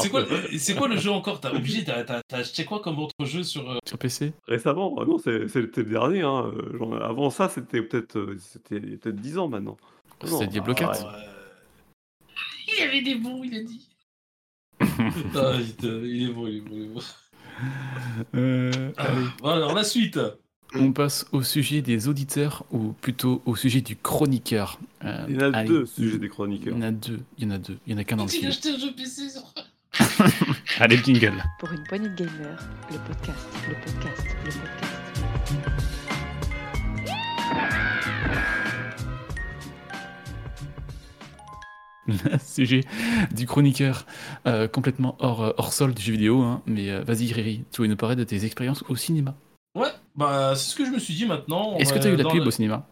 C'est 0.00 0.08
quoi, 0.10 0.24
et 0.50 0.58
c'est 0.58 0.74
quoi 0.74 0.88
le 0.88 0.96
jeu 0.96 1.10
encore? 1.10 1.40
T'as 1.40 1.52
obligé, 1.52 1.84
t'as 1.84 2.02
t'as- 2.04 2.22
t'as 2.26 2.38
acheté 2.38 2.64
quoi 2.64 2.80
comme 2.80 2.98
autre 2.98 3.14
jeu 3.24 3.42
sur. 3.44 3.70
euh, 3.70 3.78
Sur 3.86 3.96
PC 3.98 4.32
Récemment, 4.48 4.96
ah 5.00 5.04
non, 5.04 5.18
c'est- 5.18 5.46
c'était 5.48 5.82
le 5.82 5.90
dernier. 5.90 6.22
Hein. 6.22 6.50
euh, 6.52 6.98
Avant 7.00 7.30
ça, 7.30 7.48
c'était 7.48 7.82
peut-être 7.82 8.16
euh, 8.18 8.36
c'était 8.40 8.76
il 8.78 8.90
y 8.90 8.94
a 8.94 8.98
peut-être 8.98 9.16
10 9.20 9.38
ans 9.38 9.48
maintenant. 9.48 9.76
C'était 10.20 10.32
Non, 10.32 10.44
Diablo 10.46 10.72
ah, 10.76 10.80
4. 10.80 11.04
ouais. 11.06 11.12
Il 12.68 12.80
y 12.80 12.82
avait 12.82 13.02
des 13.02 13.14
bons, 13.14 13.42
il 13.44 13.54
a 13.56 13.62
dit. 13.62 13.88
ah, 14.80 14.86
putain, 15.14 15.54
il 16.02 16.30
est 16.30 16.32
bon, 16.32 16.46
il 16.48 16.56
est 16.56 16.60
bon, 16.60 16.74
il 16.76 16.84
est 16.84 16.88
bon. 16.88 17.00
Euh, 18.34 18.92
allez. 18.98 19.26
Bon, 19.40 19.48
alors 19.48 19.74
la 19.74 19.84
suite. 19.84 20.18
On 20.80 20.92
passe 20.92 21.26
au 21.32 21.42
sujet 21.42 21.82
des 21.82 22.08
auditeurs, 22.08 22.64
ou 22.70 22.92
plutôt 23.00 23.42
au 23.46 23.56
sujet 23.56 23.80
du 23.80 23.96
chroniqueur. 23.96 24.78
Euh, 25.04 25.24
Il 25.28 25.34
y 25.34 25.38
en 25.38 25.52
a 25.52 25.56
allez, 25.58 25.68
deux 25.68 25.86
sujets 25.86 26.18
des 26.18 26.28
chroniqueurs. 26.28 26.74
Il 26.76 26.80
y 26.80 26.84
en 26.84 26.88
a 26.88 26.90
deux, 26.92 27.20
il 27.38 27.44
y 27.44 27.46
en 27.46 27.50
a 27.54 27.58
deux, 27.58 27.78
il 27.86 27.92
y 27.92 27.96
en 27.96 27.98
a 27.98 28.04
qu'un 28.04 28.16
dans 28.16 28.24
le 28.24 28.30
film. 28.30 28.46
d'acheter 28.46 28.70
un 28.70 28.78
jeu 28.78 28.92
PC 28.96 29.30
sur... 29.30 29.42
Allez, 30.80 30.98
jingle. 30.98 31.42
Pour 31.58 31.72
une 31.72 31.82
poignée 31.84 32.08
de 32.10 32.14
gamers, 32.16 32.68
le 32.90 32.98
podcast, 32.98 33.46
le 33.68 33.74
podcast, 33.74 34.24
le 34.44 34.50
podcast. 34.50 34.92
Le 42.06 42.38
sujet 42.38 42.82
du 43.34 43.46
chroniqueur 43.46 44.06
euh, 44.46 44.68
complètement 44.68 45.16
hors, 45.18 45.42
euh, 45.42 45.50
hors 45.56 45.72
sol 45.72 45.92
du 45.92 46.02
jeu 46.02 46.12
vidéo. 46.12 46.40
hein. 46.42 46.62
Mais 46.66 46.88
euh, 46.90 47.02
vas-y, 47.02 47.32
Riri, 47.32 47.64
tu 47.72 47.82
veux 47.82 47.88
nous 47.88 47.96
parler 47.96 48.14
de 48.14 48.22
tes 48.24 48.44
expériences 48.44 48.84
au 48.88 48.94
cinéma? 48.94 49.34
Ouais, 49.74 49.88
bah 50.16 50.54
c'est 50.56 50.70
ce 50.70 50.74
que 50.76 50.84
je 50.84 50.90
me 50.90 50.98
suis 50.98 51.14
dit 51.14 51.26
maintenant. 51.26 51.76
Est-ce 51.76 51.90
que 51.92 51.98
va 51.98 52.00
tu 52.02 52.08
as 52.08 52.10
eu 52.12 52.16
la 52.16 52.24
pub 52.24 52.40
le- 52.42 52.46
au 52.48 52.50
cinéma? 52.50 52.86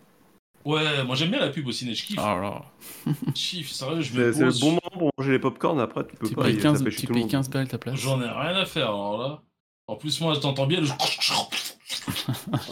Ouais, 0.65 1.05
moi 1.05 1.15
j'aime 1.15 1.31
bien 1.31 1.41
la 1.41 1.51
pub 1.51 1.67
au 1.67 1.73
ciné, 1.73 1.95
je 1.95 2.05
kiffe. 2.05 2.19
Oh 2.19 2.41
là. 2.41 2.63
Je 3.29 3.33
kiffe, 3.33 3.71
sérieux, 3.71 4.01
je 4.01 4.13
me 4.19 4.33
C'est 4.33 4.39
c'est 4.39 4.45
le 4.45 4.47
pose. 4.47 4.61
bon 4.61 4.67
moment 4.69 4.81
pour 4.93 5.11
manger 5.19 5.33
les 5.33 5.39
popcorn, 5.39 5.79
après 5.81 6.07
tu 6.07 6.17
peux 6.17 6.29
Tu 6.29 6.35
pas. 6.35 6.45
payes 6.45 6.55
il- 6.55 6.63
15, 6.63 6.79
ça 6.79 6.85
fait 6.85 6.91
chier 6.91 7.07
tu 7.07 7.13
payes 7.13 7.23
monde. 7.23 7.31
15 7.31 7.51
balles 7.51 7.69
ta 7.69 7.79
place. 7.79 7.97
J'en 7.99 8.21
ai 8.23 8.29
rien 8.29 8.57
à 8.57 8.65
faire 8.65 8.89
alors 8.89 9.19
là. 9.19 9.43
En 9.87 9.97
plus, 9.97 10.19
moi, 10.23 10.33
je 10.33 10.41
t'entends 10.41 10.67
bien 10.67 10.81
le. 10.81 10.87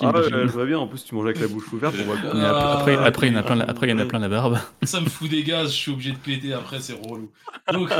Ah 0.01 0.11
ouais, 0.11 0.23
je 0.31 0.47
vois 0.53 0.65
bien, 0.65 0.79
en 0.79 0.87
plus 0.87 1.05
tu 1.05 1.15
manges 1.15 1.27
avec 1.27 1.41
la 1.41 1.49
bouche 1.49 1.71
ouverte, 1.73 1.95
on 2.01 2.05
voit 2.05 2.17
bien. 2.23 2.33
Mais 2.35 2.45
après, 2.47 2.73
après, 2.73 2.97
Ah, 2.99 3.05
après, 3.05 3.27
il 3.29 3.33
y 3.33 3.37
en 3.37 3.41
a 3.41 3.43
plein, 3.43 3.57
la- 3.57 3.65
après, 3.65 3.87
il 3.87 3.91
y 3.91 3.93
en 3.93 3.99
a 3.99 4.07
plein 4.07 4.19
la 4.19 4.29
barbe. 4.31 4.59
Ça 4.85 5.01
me 5.01 5.09
fout 5.11 5.29
des 5.31 5.43
gaz, 5.43 5.71
je 5.73 5.77
suis 5.77 5.93
obligé 5.93 6.13
de 6.13 6.17
péter 6.17 6.55
après, 6.55 6.81
c'est 6.81 6.95
relou. 6.95 7.31
Donc, 7.71 7.91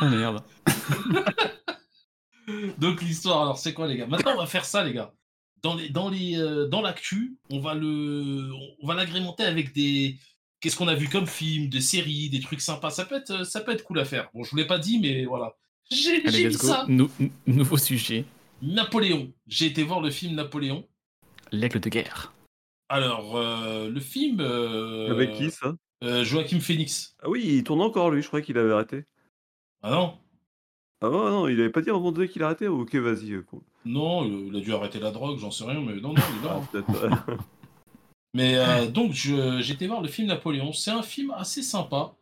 Oh 0.00 0.04
merde. 0.06 0.42
donc 2.78 3.02
l'histoire, 3.02 3.42
alors 3.42 3.58
c'est 3.58 3.74
quoi 3.74 3.86
les 3.86 3.96
gars? 3.98 4.06
Maintenant, 4.06 4.32
on 4.34 4.38
va 4.38 4.46
faire 4.46 4.64
ça, 4.64 4.82
les 4.84 4.92
gars. 4.94 5.12
Dans 5.62 5.74
les, 5.74 5.88
dans 5.90 6.08
les, 6.08 6.36
euh, 6.38 6.66
dans 6.68 6.80
l'actu, 6.80 7.36
on 7.50 7.60
va 7.60 7.74
le, 7.74 8.50
on 8.80 8.86
va 8.86 8.94
l'agrémenter 8.94 9.42
avec 9.44 9.74
des, 9.74 10.16
qu'est-ce 10.60 10.76
qu'on 10.76 10.88
a 10.88 10.94
vu 10.94 11.08
comme 11.08 11.26
film, 11.26 11.68
des 11.68 11.80
séries, 11.82 12.30
des 12.30 12.40
trucs 12.40 12.60
sympas. 12.62 12.90
Ça 12.90 13.04
peut 13.04 13.16
être, 13.16 13.30
euh, 13.30 13.44
ça 13.44 13.60
peut 13.60 13.72
être 13.72 13.84
cool 13.84 13.98
à 14.00 14.04
faire. 14.04 14.30
Bon, 14.32 14.42
je 14.42 14.50
vous 14.50 14.56
l'ai 14.56 14.66
pas 14.66 14.78
dit, 14.78 14.98
mais 14.98 15.24
voilà. 15.26 15.56
J'ai 15.90 16.50
ça. 16.52 16.86
Nou- 16.88 17.10
nou- 17.18 17.30
nouveau 17.46 17.76
sujet. 17.76 18.24
Napoléon. 18.62 19.32
J'ai 19.46 19.66
été 19.66 19.82
voir 19.82 20.00
le 20.00 20.10
film 20.10 20.34
Napoléon. 20.34 20.86
L'aigle 21.52 21.80
de 21.80 21.88
guerre. 21.90 22.32
Alors, 22.88 23.36
euh, 23.36 23.88
le 23.90 24.00
film. 24.00 24.40
euh, 24.40 25.10
Avec 25.10 25.32
qui 25.32 25.50
ça? 25.50 25.74
euh, 26.04 26.24
Joachim 26.24 26.60
Phoenix. 26.60 27.16
Ah 27.22 27.28
oui, 27.28 27.42
il 27.44 27.64
tourne 27.64 27.80
encore 27.82 28.10
lui, 28.10 28.22
je 28.22 28.28
croyais 28.28 28.44
qu'il 28.44 28.56
avait 28.56 28.72
arrêté. 28.72 29.04
Ah 29.82 29.90
non? 29.90 30.18
Ah 31.02 31.08
non, 31.08 31.30
non, 31.30 31.48
il 31.48 31.58
avait 31.60 31.70
pas 31.70 31.80
dit 31.82 31.90
à 31.90 31.92
un 31.92 31.96
moment 31.96 32.12
donné 32.12 32.28
qu'il 32.28 32.42
arrêtait 32.42 32.66
Ok, 32.68 32.94
vas-y. 32.96 33.42
con- 33.44 33.62
Non, 33.84 34.24
il 34.24 34.54
a 34.56 34.60
dû 34.60 34.72
arrêter 34.74 35.00
la 35.00 35.10
drogue, 35.10 35.38
j'en 35.38 35.50
sais 35.50 35.64
rien, 35.64 35.80
mais 35.80 35.94
non, 36.00 36.12
non, 36.12 36.22
il 36.32 36.44
est 36.44 36.48
là. 36.48 36.60
Ah. 37.10 37.26
Mais 38.34 38.54
euh, 38.56 38.86
donc, 38.86 39.12
été 39.72 39.88
voir 39.88 40.02
le 40.02 40.08
film 40.08 40.28
Napoléon. 40.28 40.72
C'est 40.72 40.92
un 40.92 41.02
film 41.02 41.32
assez 41.36 41.62
sympa. 41.62 42.12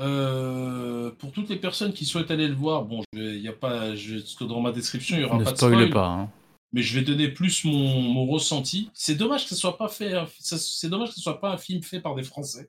Euh, 0.00 1.10
pour 1.12 1.32
toutes 1.32 1.48
les 1.48 1.56
personnes 1.56 1.92
qui 1.92 2.04
souhaitent 2.04 2.30
aller 2.30 2.48
le 2.48 2.54
voir, 2.54 2.84
bon, 2.84 3.02
je 3.12 3.18
vais- 3.18 3.36
il 3.36 3.42
y 3.42 3.48
a 3.48 3.52
pas, 3.52 3.94
je, 3.94 4.18
dans 4.44 4.60
ma 4.60 4.72
description, 4.72 5.16
il 5.16 5.20
n'y 5.20 5.24
aura 5.24 5.38
Ne 5.38 5.44
pas 5.44 5.52
de 5.52 5.56
spoil 5.56 5.72
spoil, 5.74 5.90
pas. 5.90 6.06
hein. 6.08 6.30
mais 6.72 6.82
je 6.82 6.98
vais 6.98 7.04
donner 7.04 7.28
plus 7.28 7.64
mon, 7.64 8.00
mon 8.02 8.26
ressenti. 8.26 8.90
C'est 8.94 9.14
dommage 9.14 9.44
que 9.44 9.50
ce 9.50 9.54
soit 9.56 9.78
pas 9.78 9.88
fait, 9.88 10.12
c'est 10.38 10.88
dommage 10.88 11.10
que 11.10 11.14
ce 11.14 11.20
soit 11.20 11.40
pas 11.40 11.52
un 11.52 11.58
film 11.58 11.82
fait 11.82 12.00
par 12.00 12.14
des 12.14 12.24
Français. 12.24 12.68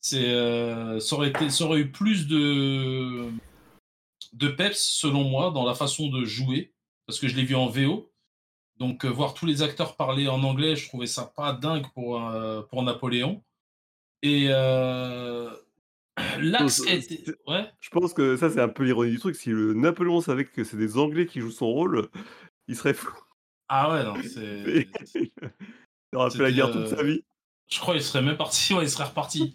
C'est, 0.00 0.28
euh, 0.30 1.00
ça 1.00 1.16
aurait 1.16 1.30
été, 1.30 1.48
ça 1.50 1.64
aurait 1.64 1.80
eu 1.80 1.90
plus 1.90 2.26
de 2.26 3.30
de 4.34 4.48
peps 4.48 4.78
selon 4.78 5.24
moi 5.24 5.50
dans 5.50 5.64
la 5.64 5.74
façon 5.74 6.08
de 6.08 6.24
jouer, 6.24 6.72
parce 7.06 7.18
que 7.18 7.28
je 7.28 7.36
l'ai 7.36 7.44
vu 7.44 7.54
en 7.54 7.68
VO. 7.68 8.10
Donc 8.78 9.04
euh, 9.04 9.08
voir 9.08 9.34
tous 9.34 9.46
les 9.46 9.62
acteurs 9.62 9.96
parler 9.96 10.26
en 10.28 10.42
anglais, 10.42 10.74
je 10.74 10.88
trouvais 10.88 11.06
ça 11.06 11.32
pas 11.36 11.52
dingue 11.52 11.86
pour 11.94 12.20
euh, 12.20 12.62
pour 12.62 12.82
Napoléon. 12.82 13.42
Et 14.22 14.46
euh, 14.48 15.50
l'axe 16.40 16.82
était, 16.86 17.24
ouais. 17.46 17.70
Je 17.80 17.90
pense 17.90 18.14
que 18.14 18.36
ça, 18.36 18.50
c'est 18.50 18.60
un 18.60 18.68
peu 18.68 18.84
l'ironie 18.84 19.12
du 19.12 19.18
truc. 19.18 19.36
Si 19.36 19.50
le 19.50 19.74
Napoléon 19.74 20.20
savait 20.20 20.46
que 20.46 20.64
c'est 20.64 20.76
des 20.76 20.98
Anglais 20.98 21.26
qui 21.26 21.40
jouent 21.40 21.50
son 21.50 21.66
rôle, 21.66 22.08
il 22.68 22.76
serait 22.76 22.94
fou. 22.94 23.12
Ah 23.68 23.92
ouais, 23.92 24.04
non, 24.04 24.14
c'est. 24.22 24.88
il 25.14 25.30
aurait 26.14 26.30
fait 26.30 26.42
la 26.42 26.52
guerre 26.52 26.72
toute 26.72 26.88
sa 26.88 27.00
euh, 27.00 27.04
vie. 27.04 27.24
Je 27.68 27.78
crois 27.80 27.94
qu'il 27.94 28.02
serait 28.02 28.22
même 28.22 28.36
parti, 28.36 28.74
ouais, 28.74 28.84
il 28.84 28.90
serait 28.90 29.04
reparti. 29.04 29.54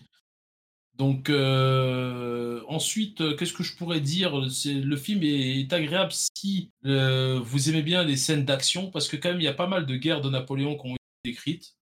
Donc 0.99 1.29
euh, 1.29 2.61
ensuite, 2.67 3.21
euh, 3.21 3.33
qu'est-ce 3.35 3.53
que 3.53 3.63
je 3.63 3.75
pourrais 3.77 4.01
dire? 4.01 4.51
C'est 4.51 4.73
le 4.73 4.97
film 4.97 5.21
est, 5.23 5.71
agréable 5.71 6.11
si 6.11 6.71
euh, 6.85 7.39
vous 7.41 7.69
aimez 7.69 7.83
bien 7.83 8.03
les 8.03 8.17
scènes 8.17 8.43
d'action, 8.43 8.91
parce 8.91 9.07
que 9.07 9.15
quand 9.15 9.29
même 9.29 9.39
il 9.39 9.45
y 9.45 9.47
a 9.47 9.53
pas 9.53 9.67
mal 9.67 9.85
de 9.85 9.95
guerres 9.95 10.19
de 10.19 10.29
Napoléon 10.29 10.77
qui 10.77 10.87
ont 10.87 10.95
été 10.95 11.31
décrites. 11.31 11.77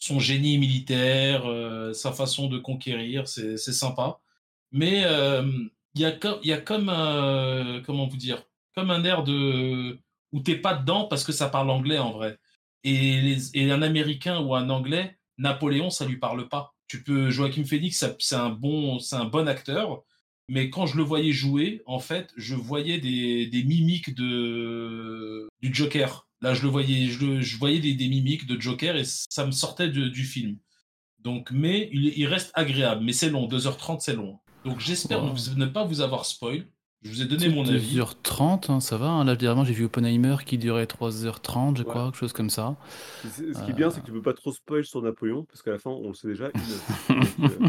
Son 0.00 0.18
génie 0.18 0.58
militaire, 0.58 1.44
sa 1.94 2.12
façon 2.12 2.48
de 2.48 2.58
conquérir, 2.58 3.28
c'est 3.28 3.58
sympa. 3.58 4.20
Mais 4.72 5.04
il 5.94 6.00
y 6.00 6.04
a 6.04 6.58
comme, 6.58 6.88
un, 6.88 7.82
comment 7.84 8.08
vous 8.08 8.16
dire, 8.16 8.42
comme 8.74 8.90
un 8.90 9.04
air 9.04 9.24
de 9.24 9.98
où 10.32 10.40
t'es 10.40 10.56
pas 10.56 10.74
dedans 10.74 11.04
parce 11.04 11.24
que 11.24 11.32
ça 11.32 11.48
parle 11.50 11.70
anglais 11.70 11.98
en 11.98 12.12
vrai. 12.12 12.38
Et, 12.84 13.36
et 13.54 13.70
un 13.70 13.82
Américain 13.82 14.40
ou 14.40 14.54
un 14.54 14.70
Anglais, 14.70 15.18
Napoléon, 15.38 15.90
ça 15.90 16.06
lui 16.06 16.16
parle 16.18 16.48
pas. 16.48 16.74
Tu 16.90 17.04
peux, 17.04 17.30
Joachim 17.30 17.64
Phoenix, 17.64 18.04
c'est 18.18 18.34
un 18.34 18.50
bon, 18.50 18.98
c'est 18.98 19.14
un 19.14 19.24
bon 19.24 19.46
acteur, 19.46 20.02
mais 20.48 20.70
quand 20.70 20.86
je 20.86 20.96
le 20.96 21.04
voyais 21.04 21.30
jouer, 21.30 21.82
en 21.86 22.00
fait, 22.00 22.32
je 22.36 22.56
voyais 22.56 22.98
des, 22.98 23.46
des 23.46 23.62
mimiques 23.62 24.12
de 24.16 25.46
du 25.62 25.72
Joker. 25.72 26.26
Là, 26.40 26.52
je 26.52 26.62
le 26.62 26.68
voyais, 26.68 27.06
je, 27.06 27.24
le- 27.24 27.42
je 27.42 27.56
voyais 27.58 27.78
des, 27.78 27.94
des 27.94 28.08
mimiques 28.08 28.44
de 28.44 28.60
Joker 28.60 28.96
et 28.96 29.04
ça 29.04 29.46
me 29.46 29.52
sortait 29.52 29.88
de- 29.88 30.08
du 30.08 30.24
film. 30.24 30.56
Donc, 31.20 31.52
mais 31.52 31.88
il, 31.92 32.06
il 32.18 32.26
reste 32.26 32.50
agréable, 32.54 33.04
mais 33.04 33.12
c'est 33.12 33.30
long, 33.30 33.46
2h30, 33.46 34.00
c'est 34.00 34.16
long. 34.16 34.40
Donc, 34.64 34.80
j'espère 34.80 35.22
Wow. 35.22 35.34
ne 35.56 35.66
pas 35.66 35.84
vous 35.84 36.00
avoir 36.00 36.26
spoil. 36.26 36.66
Je 37.02 37.08
vous 37.10 37.22
ai 37.22 37.24
donné 37.24 37.48
mon 37.48 37.66
avis. 37.66 37.96
2h30, 37.98 38.70
hein, 38.70 38.80
ça 38.80 38.98
va. 38.98 39.06
hein. 39.06 39.24
Là, 39.24 39.34
dernièrement, 39.34 39.64
j'ai 39.64 39.72
vu 39.72 39.84
Oppenheimer 39.86 40.36
qui 40.44 40.58
durait 40.58 40.84
3h30, 40.84 41.76
je 41.78 41.82
Ouais. 41.82 41.88
crois, 41.88 42.04
quelque 42.06 42.18
chose 42.18 42.32
comme 42.34 42.50
ça. 42.50 42.76
Ce 43.24 43.40
qui 43.64 43.70
est 43.70 43.74
bien, 43.74 43.90
c'est 43.90 44.00
que 44.00 44.06
tu 44.06 44.12
peux 44.12 44.20
pas 44.20 44.34
trop 44.34 44.52
spoil 44.52 44.84
sur 44.84 45.00
Napoléon, 45.00 45.44
parce 45.44 45.62
qu'à 45.62 45.70
la 45.70 45.78
fin, 45.78 45.90
on 45.90 46.08
le 46.08 46.14
sait 46.14 46.28
déjà. 46.28 46.44
euh, 47.10 47.68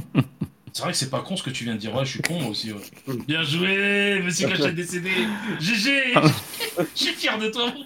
C'est 0.73 0.83
vrai 0.83 0.91
que 0.91 0.97
c'est 0.97 1.09
pas 1.09 1.21
con 1.21 1.37
ce 1.37 1.43
que 1.43 1.49
tu 1.49 1.63
viens 1.63 1.75
de 1.75 1.79
dire. 1.79 1.95
Ouais, 1.95 2.03
je 2.03 2.11
suis 2.11 2.21
con 2.21 2.39
moi 2.41 2.49
aussi. 2.51 2.73
ouais. 2.73 2.81
Bien 3.27 3.43
joué, 3.43 4.21
monsieur 4.23 4.49
Cachet 4.49 4.73
décédé. 4.73 5.11
GG 5.59 6.13
Je 6.77 6.83
suis 6.95 7.13
fier 7.13 7.37
de 7.39 7.49
toi, 7.49 7.67
mon 7.73 7.85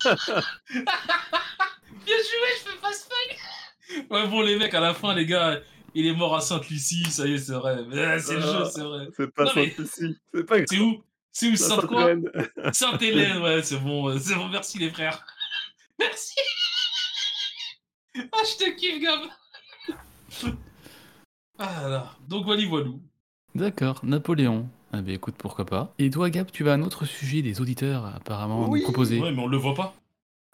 frère. 0.00 0.60
Bien 2.04 2.16
joué, 2.16 2.48
je 2.58 2.70
fais 2.70 2.78
pas 2.80 2.92
spoil. 2.92 4.06
Ouais, 4.10 4.28
bon, 4.28 4.40
les 4.42 4.56
mecs, 4.56 4.74
à 4.74 4.80
la 4.80 4.94
fin, 4.94 5.14
les 5.14 5.26
gars, 5.26 5.58
il 5.98 6.06
est 6.06 6.14
mort 6.14 6.34
à 6.36 6.40
Sainte-Lucie. 6.40 7.04
Ça 7.10 7.26
y 7.26 7.32
est, 7.34 7.38
c'est 7.38 7.52
vrai. 7.54 7.78
Mais 7.88 8.18
C'est 8.18 8.34
le 8.34 8.40
jeu, 8.42 8.64
c'est 8.66 8.82
vrai. 8.82 9.08
c'est 9.16 9.32
pas 9.34 9.46
Sainte-Lucie. 9.46 10.16
C'est 10.34 10.44
pas 10.44 10.56
C'est 10.66 10.78
où? 10.78 11.02
C'est 11.32 11.48
où 11.50 11.56
Sainte 11.56 11.86
quoi. 11.86 12.10
Sainte-Hélène, 12.72 13.38
ouais, 13.42 13.62
c'est 13.62 13.78
bon, 13.78 14.08
euh, 14.08 14.18
c'est 14.18 14.34
bon, 14.34 14.48
merci 14.48 14.78
les 14.78 14.90
frères. 14.90 15.24
Merci. 15.98 16.34
Ah, 18.16 18.42
je 18.44 18.64
te 18.64 18.70
kiffe, 18.76 19.00
Gab. 19.02 19.20
Ah 21.58 21.88
là, 21.88 22.10
donc 22.28 22.44
voilà, 22.44 22.66
voilou. 22.66 23.00
D'accord, 23.54 24.00
Napoléon. 24.02 24.68
Ah 24.92 25.00
bah 25.00 25.12
écoute, 25.12 25.34
pourquoi 25.38 25.64
pas. 25.64 25.94
Et 25.98 26.10
toi, 26.10 26.28
Gab, 26.28 26.50
tu 26.50 26.68
as 26.68 26.74
un 26.74 26.82
autre 26.82 27.06
sujet 27.06 27.40
des 27.40 27.60
auditeurs 27.62 28.04
apparemment 28.14 28.66
à 28.66 28.68
Oui. 28.68 28.80
nous 28.80 28.84
proposer. 28.84 29.20
Ouais, 29.20 29.32
mais 29.32 29.40
on 29.42 29.46
le 29.46 29.56
voit 29.56 29.74
pas. 29.74 29.94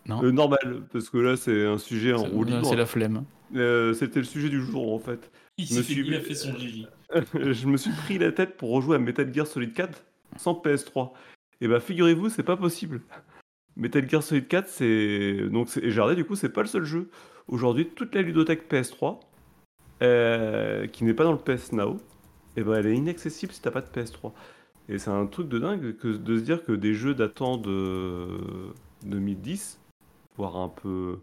Non 0.07 0.23
Euh, 0.23 0.33
normal, 0.33 0.83
parce 0.93 1.09
que 1.11 1.19
là, 1.19 1.37
c'est 1.37 1.65
un 1.67 1.79
sujet 1.79 2.12
en 2.12 2.25
roue 2.25 2.45
libre. 2.45 2.65
C'est 2.65 2.77
la 2.77 2.87
flemme. 2.87 3.25
Euh, 3.55 3.93
C'était 3.95 4.19
le 4.21 4.25
sujet 4.25 4.49
du 4.49 4.61
jour, 4.61 4.93
en 4.93 4.99
fait. 4.99 5.31
Il, 5.59 5.67
Je 5.67 5.75
me 5.75 5.83
s'est 5.83 5.83
fait, 5.88 5.93
suis- 5.93 6.07
il 6.09 6.15
a 6.15 6.21
fait 6.21 6.35
son 6.35 6.53
riri. 6.53 6.87
je 7.35 7.67
me 7.69 7.77
suis 7.77 7.91
pris 7.93 8.19
la 8.19 8.33
tête 8.33 8.57
pour 8.57 8.71
rejouer 8.71 8.97
à 8.97 8.99
Metal 8.99 9.33
Gear 9.33 9.47
Solid 9.47 9.73
4 9.75 10.03
sans 10.38 10.55
PS3. 10.55 11.12
Et 11.61 11.69
bah 11.69 11.79
figurez-vous, 11.79 12.31
c'est 12.31 12.43
pas 12.43 12.57
possible. 12.57 13.03
Metal 13.77 14.09
Gear 14.09 14.23
Solid 14.23 14.49
4, 14.49 14.69
c'est 14.69 15.49
donc 15.51 15.69
c'est- 15.69 15.81
et 15.85 15.91
j'ai 15.91 16.01
regardé 16.01 16.17
du 16.17 16.25
coup, 16.27 16.35
c'est 16.37 16.49
pas 16.49 16.62
le 16.62 16.69
seul 16.69 16.85
jeu. 16.85 17.11
Aujourd'hui, 17.49 17.87
toute 17.95 18.15
la 18.15 18.23
ludothèque 18.23 18.67
PS3 18.69 19.21
euh, 20.03 20.87
qui 20.88 21.05
n'est 21.05 21.15
pas 21.15 21.25
dans 21.25 21.33
le 21.33 21.38
PS 21.38 21.73
Now, 21.73 21.99
et 22.57 22.62
ben 22.62 22.75
elle 22.75 22.87
est 22.87 22.97
inaccessible 22.97 23.53
si 23.53 23.61
t'as 23.61 23.71
pas 23.71 23.83
de 23.83 23.88
PS3. 23.88 24.33
Et 24.88 24.99
c'est 24.99 25.11
un 25.11 25.27
truc 25.27 25.49
de 25.49 25.59
dingue 25.59 25.97
que 25.97 26.09
de 26.09 26.38
se 26.38 26.43
dire 26.43 26.65
que 26.65 26.73
des 26.73 26.95
jeux 26.95 27.15
datant 27.15 27.57
de 27.59 28.27
2010, 29.05 29.79
voire 30.37 30.57
un 30.57 30.68
peu 30.68 31.21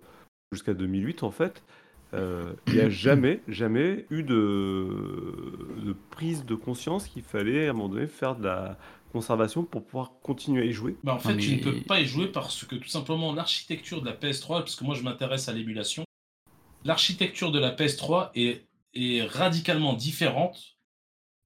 jusqu'à 0.51 0.73
2008 0.73 1.23
en 1.23 1.31
fait, 1.31 1.63
euh, 2.13 2.53
il 2.67 2.73
n'y 2.73 2.79
a 2.79 2.89
jamais, 2.89 3.41
jamais 3.47 4.05
eu 4.09 4.23
de, 4.23 5.77
de 5.83 5.95
prise 6.09 6.45
de 6.45 6.55
conscience 6.55 7.07
qu'il 7.07 7.21
fallait 7.23 7.67
à 7.67 7.69
un 7.69 7.73
moment 7.73 7.89
donné 7.89 8.07
faire 8.07 8.35
de 8.35 8.45
la 8.45 8.77
conservation 9.11 9.63
pour 9.63 9.85
pouvoir 9.85 10.13
continuer 10.23 10.63
à 10.63 10.65
y 10.65 10.71
jouer. 10.71 10.95
Bah, 11.03 11.13
en 11.13 11.19
fait, 11.19 11.33
mais- 11.35 11.41
tu 11.41 11.55
ne 11.55 11.63
peux 11.63 11.81
pas 11.81 11.99
y 12.01 12.05
jouer 12.05 12.27
parce 12.27 12.65
que 12.65 12.75
tout 12.75 12.87
simplement 12.87 13.33
l'architecture 13.33 14.01
de 14.01 14.07
la 14.07 14.13
PS3, 14.15 14.59
parce 14.59 14.75
que 14.75 14.83
moi 14.83 14.95
je 14.95 15.03
m'intéresse 15.03 15.49
à 15.49 15.53
l'émulation, 15.53 16.03
l'architecture 16.83 17.51
de 17.51 17.59
la 17.59 17.71
PS3 17.75 18.31
est, 18.35 18.65
est 18.93 19.23
radicalement 19.23 19.93
différente 19.93 20.77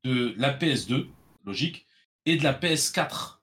de 0.05 0.33
la 0.37 0.53
PS2, 0.53 1.07
logique, 1.45 1.85
et 2.25 2.37
de 2.37 2.43
la 2.43 2.53
PS4. 2.53 3.41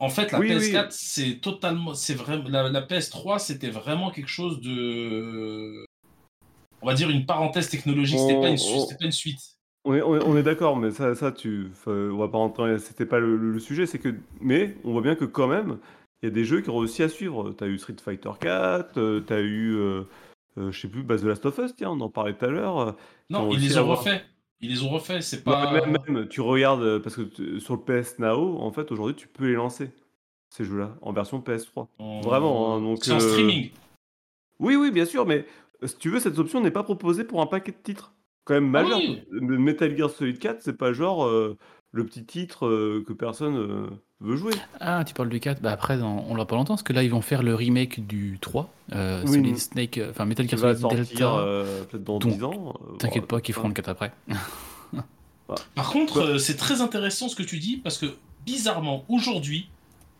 En 0.00 0.08
fait, 0.08 0.30
la 0.32 0.38
Oui, 0.38 0.48
oui. 0.48 0.54
PS4, 0.72 0.86
c'est 0.90 1.40
totalement. 1.40 1.94
C'est 1.94 2.14
vraiment. 2.14 2.44
La, 2.48 2.68
la 2.68 2.82
PS3, 2.82 3.38
c'était 3.38 3.70
vraiment 3.70 4.10
quelque 4.10 4.28
chose 4.28 4.60
de. 4.60 5.84
On 6.80 6.86
va 6.86 6.94
dire 6.94 7.10
une 7.10 7.26
parenthèse 7.26 7.68
technologique, 7.68 8.18
c'était 8.20 8.40
pas, 8.40 8.50
une 8.50 8.56
c'était 8.56 9.04
pas 9.04 9.10
suite. 9.10 9.40
On 9.84 9.94
est, 9.94 10.02
on 10.02 10.40
d'accord, 10.42 10.76
mais 10.76 10.90
ça, 10.90 11.14
ça 11.14 11.32
tu, 11.32 11.72
on 11.86 12.16
va 12.16 12.28
pas 12.28 12.38
rentrer. 12.38 12.78
C'était 12.78 13.06
pas 13.06 13.18
le, 13.18 13.58
sujet, 13.58 13.86
c'est 13.86 13.98
que, 13.98 14.14
mais 14.40 14.76
on 14.84 14.92
voit 14.92 15.02
bien 15.02 15.14
que 15.16 15.24
quand 15.24 15.48
même, 15.48 15.78
il 16.22 16.26
y 16.26 16.28
a 16.28 16.34
des 16.34 16.44
jeux 16.44 16.60
qui 16.60 16.70
ont 16.70 16.78
réussi 16.78 17.02
à 17.02 17.08
suivre. 17.08 17.52
T'as 17.52 17.66
eu 17.66 17.78
Street 17.78 17.96
Fighter 18.02 18.30
4, 18.40 18.98
euh, 18.98 19.20
t'as 19.20 19.40
eu, 19.40 19.74
euh, 19.76 20.02
euh, 20.58 20.70
je 20.70 20.80
sais 20.80 20.88
plus, 20.88 21.02
Base 21.02 21.22
de 21.22 21.28
Last 21.28 21.46
of 21.46 21.58
Us, 21.58 21.74
tiens, 21.74 21.90
on 21.90 22.00
en 22.00 22.10
parlait 22.10 22.34
tout 22.34 22.44
à 22.44 22.48
l'heure. 22.48 22.78
euh, 22.78 22.92
Non, 23.30 23.50
ils 23.50 23.60
les 23.60 23.76
ont 23.76 23.80
avoir- 23.80 23.98
refait. 24.00 24.22
Ils 24.60 24.70
les 24.70 24.82
ont 24.82 24.88
refait, 24.88 25.20
c'est 25.20 25.38
Ouais, 25.46 25.52
pas. 25.52 25.72
même, 25.72 25.96
même, 26.08 26.28
tu 26.28 26.40
regardes, 26.40 26.82
euh, 26.82 26.98
parce 27.00 27.14
que 27.16 27.22
tu- 27.22 27.60
sur 27.60 27.74
le 27.76 27.80
PS 27.82 28.18
Now, 28.18 28.58
en 28.58 28.72
fait, 28.72 28.90
aujourd'hui, 28.90 29.14
tu 29.14 29.28
peux 29.28 29.46
les 29.46 29.54
lancer, 29.54 29.90
ces 30.50 30.64
jeux-là, 30.64 30.96
en 31.00 31.12
version 31.12 31.40
PS3. 31.40 31.88
en- 31.98 32.20
Vraiment, 32.20 32.74
hein, 32.74 32.80
donc, 32.80 33.04
C'est 33.04 33.12
en 33.12 33.16
euh, 33.16 33.20
streaming. 33.20 33.70
Oui, 34.58 34.74
oui, 34.74 34.90
bien 34.90 35.04
sûr, 35.04 35.26
mais 35.26 35.46
euh, 35.82 35.86
si 35.86 35.96
tu 35.98 36.10
veux, 36.10 36.18
cette 36.18 36.38
option 36.38 36.60
n'est 36.60 36.72
pas 36.72 36.82
proposée 36.82 37.22
pour 37.24 37.40
un 37.40 37.46
paquet 37.46 37.70
de 37.72 37.76
titres. 37.82 38.14
Quand 38.44 38.54
même 38.54 38.74
Ah 38.74 38.82
majeur. 38.82 38.98
oui. 38.98 39.20
Metal 39.30 39.96
Gear 39.96 40.10
Solid 40.10 40.38
4, 40.38 40.62
c'est 40.62 40.76
pas 40.76 40.92
genre 40.92 41.24
euh, 41.26 41.56
le 41.92 42.04
petit 42.06 42.24
titre 42.24 42.66
euh, 42.66 43.04
que 43.06 43.12
personne 43.12 43.56
euh, 43.56 43.86
veut 44.20 44.36
jouer. 44.36 44.52
Ah, 44.80 45.04
tu 45.04 45.14
parles 45.14 45.28
du 45.30 45.40
4. 45.40 45.62
Bah 45.62 45.72
après, 45.72 45.96
dans- 45.98 46.24
on 46.28 46.34
l'a 46.34 46.44
pas 46.44 46.56
longtemps, 46.56 46.74
parce 46.74 46.82
que 46.82 46.92
là, 46.92 47.02
ils 47.02 47.10
vont 47.10 47.22
faire 47.22 47.42
le 47.42 47.54
remake 47.54 48.06
du 48.06 48.38
3. 48.40 48.72
Euh, 48.92 49.22
Oui, 49.24 49.32
Solid 49.32 49.46
mais- 49.52 49.58
Snake, 49.58 49.98
euh, 49.98 50.10
enfin 50.10 50.24
Metal 50.26 50.48
Gear 50.48 50.58
Solid 50.60 50.78
sortir 50.78 51.04
Delta. 51.06 51.38
euh, 51.38 51.84
peut-être 51.84 52.04
dans 52.04 52.18
Donc, 52.18 52.32
10 52.34 52.44
ans. 52.44 52.74
T'inquiète 52.98 53.22
bon, 53.22 53.26
pas 53.28 53.40
qu'ils 53.40 53.54
feront 53.54 53.68
le 53.68 53.74
4 53.74 53.88
après. 53.88 54.12
Par 55.74 55.90
contre, 55.90 56.32
Bah- 56.32 56.38
c'est 56.38 56.56
très 56.56 56.80
intéressant 56.82 57.28
ce 57.28 57.36
que 57.36 57.42
tu 57.42 57.58
dis 57.58 57.78
parce 57.78 57.96
que 57.96 58.06
bizarrement, 58.44 59.04
aujourd'hui, 59.08 59.70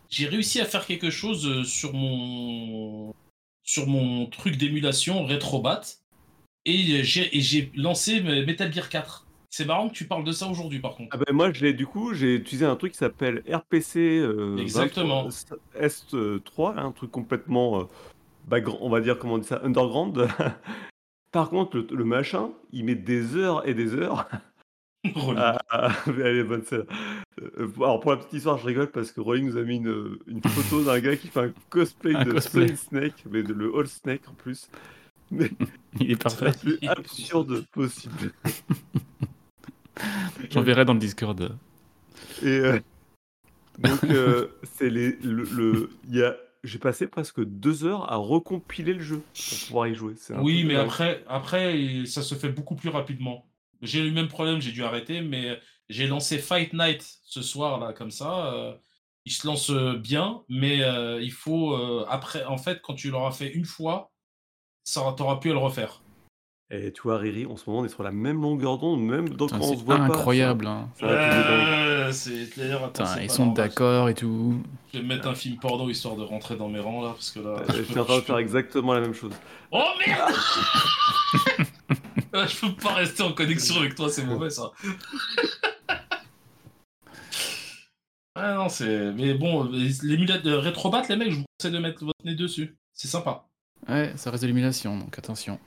j'ai 0.08 0.26
réussi 0.26 0.58
à 0.60 0.64
faire 0.64 0.86
quelque 0.86 1.10
chose 1.10 1.66
sur 1.68 1.92
mon 1.92 3.14
sur 3.62 3.86
mon 3.86 4.24
truc 4.24 4.56
d'émulation 4.56 5.26
Retrobat 5.26 5.82
et 6.64 7.04
j'ai 7.04 7.36
et 7.36 7.40
j'ai 7.42 7.70
lancé 7.74 8.20
Metal 8.22 8.72
Gear 8.72 8.88
4. 8.88 9.26
C'est 9.51 9.64
marrant 9.64 9.88
que 9.88 9.94
tu 9.94 10.07
parles 10.07 10.24
de 10.24 10.32
ça 10.32 10.46
aujourd'hui 10.46 10.78
par 10.78 10.94
contre. 10.94 11.09
Ah 11.12 11.16
ben 11.16 11.34
moi, 11.34 11.53
je 11.53 11.64
l'ai 11.64 11.72
du 11.72 11.86
coup, 11.86 12.12
j'ai 12.14 12.34
utilisé 12.34 12.66
un 12.66 12.76
truc 12.76 12.92
qui 12.92 12.99
s'appelle 12.99 13.42
RPC 13.51 14.18
euh, 14.18 14.57
Exactement. 14.59 15.24
23 15.24 15.59
S3, 15.80 16.78
un 16.78 16.92
truc 16.92 17.11
complètement, 17.11 17.80
euh, 17.80 17.84
background- 18.46 18.78
on 18.82 18.90
va 18.90 19.01
dire, 19.01 19.18
comment 19.18 19.34
on 19.34 19.38
dit 19.38 19.46
ça, 19.46 19.61
underground. 19.64 20.28
Par 21.32 21.51
contre, 21.51 21.76
le, 21.78 21.86
le 21.96 22.05
machin, 22.05 22.51
il 22.72 22.84
met 22.84 22.94
des 22.94 23.36
heures 23.36 23.66
et 23.68 23.74
des 23.74 23.94
heures 23.94 24.28
Relou. 25.14 25.38
à... 25.38 25.59
à- 25.70 25.92
Allez, 26.07 26.42
bonne 26.44 26.64
scène. 26.64 26.84
Euh, 27.40 27.68
Alors 27.76 28.01
pour 28.01 28.11
la 28.11 28.18
petite 28.18 28.34
histoire, 28.34 28.59
je 28.59 28.66
rigole 28.66 28.90
parce 28.90 29.12
que 29.12 29.20
Rolling 29.20 29.46
nous 29.46 29.57
a 29.57 29.62
mis 29.62 29.76
une, 29.76 30.18
une 30.26 30.42
photo 30.42 30.82
d'un 30.84 30.99
gars 31.01 31.16
qui 31.16 31.28
fait 31.28 31.40
un 31.40 31.53
cosplay 31.70 32.14
Un 32.14 32.24
de 32.24 32.32
cosplay. 32.32 32.74
Snake, 32.76 33.24
mais 33.30 33.42
de, 33.42 33.53
le 33.55 33.72
All 33.78 33.86
Snake 33.86 34.28
en 34.28 34.34
plus. 34.34 34.68
Mais 35.30 35.51
Il 36.01 36.11
est 36.11 36.22
parfait. 36.22 36.53
plus 36.61 36.78
absurde 36.88 37.64
possible. 37.72 38.32
J'enverrai 40.51 40.84
dans 40.84 40.94
le 40.94 40.99
Discord. 41.01 41.57
Et 42.42 42.46
euh, 42.46 42.78
donc, 43.78 44.03
euh, 44.05 44.49
c'est 44.76 44.90
les, 44.90 45.12
le, 45.22 45.44
le- 45.44 45.90
il 46.09 46.16
y 46.16 46.22
a, 46.22 46.36
j'ai 46.64 46.78
passé 46.78 47.07
presque 47.07 47.44
deux 47.44 47.84
heures 47.84 48.11
à 48.12 48.16
recompiler 48.16 48.94
le 48.94 49.01
jeu 49.03 49.22
pour 49.49 49.59
pouvoir 49.66 49.86
y 49.88 49.94
jouer. 49.94 50.14
C'est 50.16 50.34
un 50.34 50.42
Oui, 50.42 50.64
mais 50.64 50.74
après, 50.76 51.24
après, 51.28 52.05
ça 52.07 52.22
se 52.22 52.34
fait 52.34 52.51
beaucoup 52.51 52.74
plus 52.74 52.88
rapidement. 52.88 53.46
J'ai 53.82 54.01
eu 54.01 54.09
le 54.09 54.12
même 54.12 54.28
problème, 54.28 54.61
j'ai 54.61 54.72
dû 54.72 54.82
arrêter, 54.82 55.20
mais 55.20 55.61
j'ai 55.88 56.07
lancé 56.07 56.38
Fight 56.38 56.72
Night 56.72 57.03
ce 57.24 57.42
soir, 57.42 57.78
là, 57.78 57.92
comme 57.92 58.11
ça. 58.11 58.53
euh, 58.53 58.74
il 59.24 59.32
se 59.32 59.46
lance 59.46 59.70
bien, 59.70 60.42
mais 60.49 60.82
euh, 60.82 61.20
il 61.20 61.32
faut, 61.32 61.74
euh, 61.74 62.07
après, 62.09 62.44
en 62.44 62.57
fait, 62.57 62.80
quand 62.82 62.94
tu 62.94 63.11
l'auras 63.11 63.30
fait 63.30 63.53
une 63.53 63.66
fois, 63.66 64.11
ça 64.84 65.14
t'auras 65.16 65.36
pu 65.36 65.51
à 65.51 65.53
le 65.53 65.59
refaire. 65.59 66.03
Et 66.70 66.92
tu 66.92 67.00
vois, 67.02 67.16
Riri, 67.16 67.46
en 67.46 67.56
ce 67.56 67.64
moment, 67.68 67.80
on 67.80 67.84
est 67.86 67.88
sur 67.88 68.02
la 68.02 68.10
même 68.12 68.42
longueur 68.42 68.76
d'onde, 68.76 69.00
même 69.02 69.30
donc 69.30 69.50
Putain, 69.52 69.62
on 69.64 69.72
se 69.72 69.78
C'est 69.78 69.84
voit 69.84 69.96
pas. 69.96 70.02
incroyable. 70.02 70.66
hein. 70.66 70.88
C'est. 70.98 71.04
Euh, 71.06 72.12
c'est 72.12 72.44
Putain, 72.50 73.06
c'est 73.06 73.22
ils 73.24 73.28
pas 73.28 73.32
sont 73.32 73.46
d'accord 73.46 74.08
et 74.10 74.14
tout. 74.14 74.60
Je 74.92 74.98
vais 74.98 75.02
me 75.04 75.08
mettre 75.08 75.28
un 75.28 75.34
film 75.34 75.56
porno 75.56 75.88
histoire 75.88 76.16
de 76.16 76.22
rentrer 76.24 76.56
dans 76.56 76.68
mes 76.68 76.78
rangs 76.80 77.02
là, 77.02 77.10
parce 77.10 77.30
que 77.30 77.40
là. 77.40 77.56
Euh, 77.60 77.64
Je 77.74 77.82
suis 77.84 77.98
en 77.98 78.04
train 78.04 78.16
de 78.18 78.22
faire 78.22 78.36
exactement 78.38 78.92
la 78.92 79.00
même 79.00 79.14
chose. 79.14 79.32
Oh 79.72 79.82
merde 80.06 80.34
Je 82.48 82.60
peux 82.60 82.74
pas 82.74 82.94
rester 82.94 83.22
en 83.22 83.32
connexion 83.32 83.80
avec 83.80 83.94
toi, 83.94 84.10
c'est 84.10 84.24
mauvais 84.24 84.50
ça. 84.50 84.70
Ah 88.40 88.54
non, 88.54 88.68
c'est. 88.68 89.12
Mais 89.14 89.34
bon, 89.34 89.64
l'émulateur 90.02 90.42
de 90.44 90.54
Retrobat, 90.54 91.02
les 91.08 91.16
mecs, 91.16 91.30
je 91.32 91.36
vous 91.38 91.44
conseille 91.58 91.72
de 91.72 91.78
mettre 91.82 92.04
votre 92.04 92.24
nez 92.24 92.36
dessus. 92.36 92.76
C'est 92.92 93.08
sympa. 93.08 93.48
Ouais, 93.88 94.12
ça 94.16 94.30
reste 94.30 94.42
de 94.42 94.48
l'émulation, 94.48 94.98
donc 94.98 95.16
attention. 95.18 95.58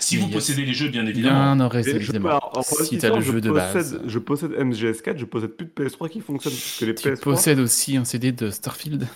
Si 0.00 0.16
Mais 0.16 0.22
vous 0.22 0.28
possédez 0.30 0.64
les 0.64 0.72
jeux, 0.72 0.88
bien 0.88 1.06
évidemment. 1.06 1.54
Bien, 1.54 1.68
reste 1.68 1.88
évidemment. 1.88 2.40
en 2.56 2.62
Si 2.62 2.74
petite 2.76 3.00
t'as 3.02 3.14
le 3.14 3.20
jeu 3.20 3.32
je 3.34 3.38
de 3.38 3.48
possède- 3.50 3.72
base. 3.74 4.00
Je 4.06 4.18
possède 4.18 4.52
MGS4, 4.52 5.18
je 5.18 5.24
possède 5.24 5.50
plus 5.50 5.66
de 5.66 5.70
PS3 5.70 6.08
qui 6.08 6.20
fonctionne. 6.20 6.52
Parce 6.52 6.78
que 6.80 6.84
les 6.86 6.94
Tu 6.94 7.08
PS3, 7.08 7.20
possèdes 7.22 7.58
aussi 7.60 7.96
un 7.96 8.04
CD 8.04 8.32
de 8.32 8.50
Starfield 8.50 9.06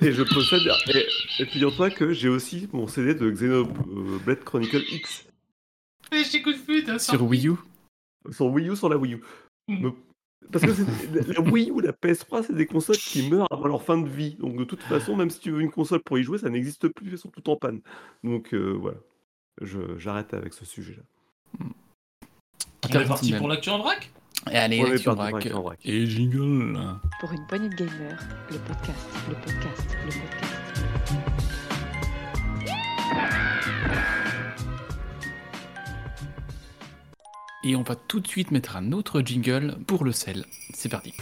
Et 0.00 0.12
je 0.12 0.22
possède. 0.22 0.62
Et, 0.94 1.42
et 1.42 1.46
figure-toi 1.46 1.90
que 1.90 2.12
j'ai 2.12 2.28
aussi 2.28 2.68
mon 2.72 2.88
CD 2.88 3.14
de 3.14 3.30
Xenoblade 3.30 4.42
Chronicle 4.42 4.82
X 4.90 5.24
Mais 6.10 6.24
je 6.24 6.30
t'écoute 6.32 6.56
plus, 6.64 6.84
sur 6.98 7.22
Wii 7.22 7.48
U 7.48 7.52
sur 8.32 8.46
Wii 8.46 8.68
U, 8.70 8.74
sur 8.74 8.88
la 8.88 8.96
Wii 8.96 9.14
U. 9.14 9.20
Mhm. 9.68 9.92
Parce 10.52 10.64
que 10.64 10.72
c'est- 10.72 11.34
la, 11.34 11.40
Wii 11.40 11.70
U, 11.70 11.80
la 11.82 11.92
PS3, 11.92 12.44
c'est 12.44 12.54
des 12.54 12.66
consoles 12.66 12.96
qui 12.96 13.28
meurent 13.28 13.48
avant 13.50 13.66
leur 13.66 13.82
fin 13.82 13.98
de 13.98 14.08
vie. 14.08 14.36
Donc 14.38 14.56
de 14.56 14.64
toute 14.64 14.82
façon, 14.82 15.16
même 15.16 15.30
si 15.30 15.40
tu 15.40 15.50
veux 15.50 15.60
une 15.60 15.70
console 15.70 16.00
pour 16.00 16.18
y 16.18 16.22
jouer, 16.22 16.38
ça 16.38 16.48
n'existe 16.50 16.88
plus, 16.88 17.10
elles 17.10 17.18
sont 17.18 17.30
toutes 17.30 17.48
en 17.48 17.56
panne. 17.56 17.80
Donc 18.22 18.54
euh, 18.54 18.76
voilà, 18.78 18.98
j'arrête 19.98 20.34
avec 20.34 20.52
ce 20.52 20.64
sujet-là. 20.64 21.02
On 22.84 23.00
est 23.00 23.06
parti 23.06 23.32
pour 23.32 23.48
l'actu 23.48 23.70
en 23.70 23.78
vrac? 23.78 24.12
Et 24.52 24.56
allez, 24.56 24.78
pour 24.78 25.14
l'actu 25.14 25.52
en 25.52 25.62
vrac. 25.62 25.78
Et 25.84 26.06
jingle 26.06 26.78
Pour 27.20 27.32
une 27.32 27.46
poignée 27.46 27.68
de 27.68 27.74
gamers, 27.74 28.22
le 28.50 28.58
podcast, 28.58 29.08
le 29.28 29.34
podcast, 29.34 29.96
le 30.04 30.10
podcast. 30.10 30.52
Et 37.68 37.74
on 37.74 37.82
va 37.82 37.96
tout 37.96 38.20
de 38.20 38.28
suite 38.28 38.52
mettre 38.52 38.76
un 38.76 38.92
autre 38.92 39.22
jingle 39.22 39.76
pour 39.88 40.04
le 40.04 40.12
sel. 40.12 40.44
C'est 40.72 40.88
parti. 40.88 41.12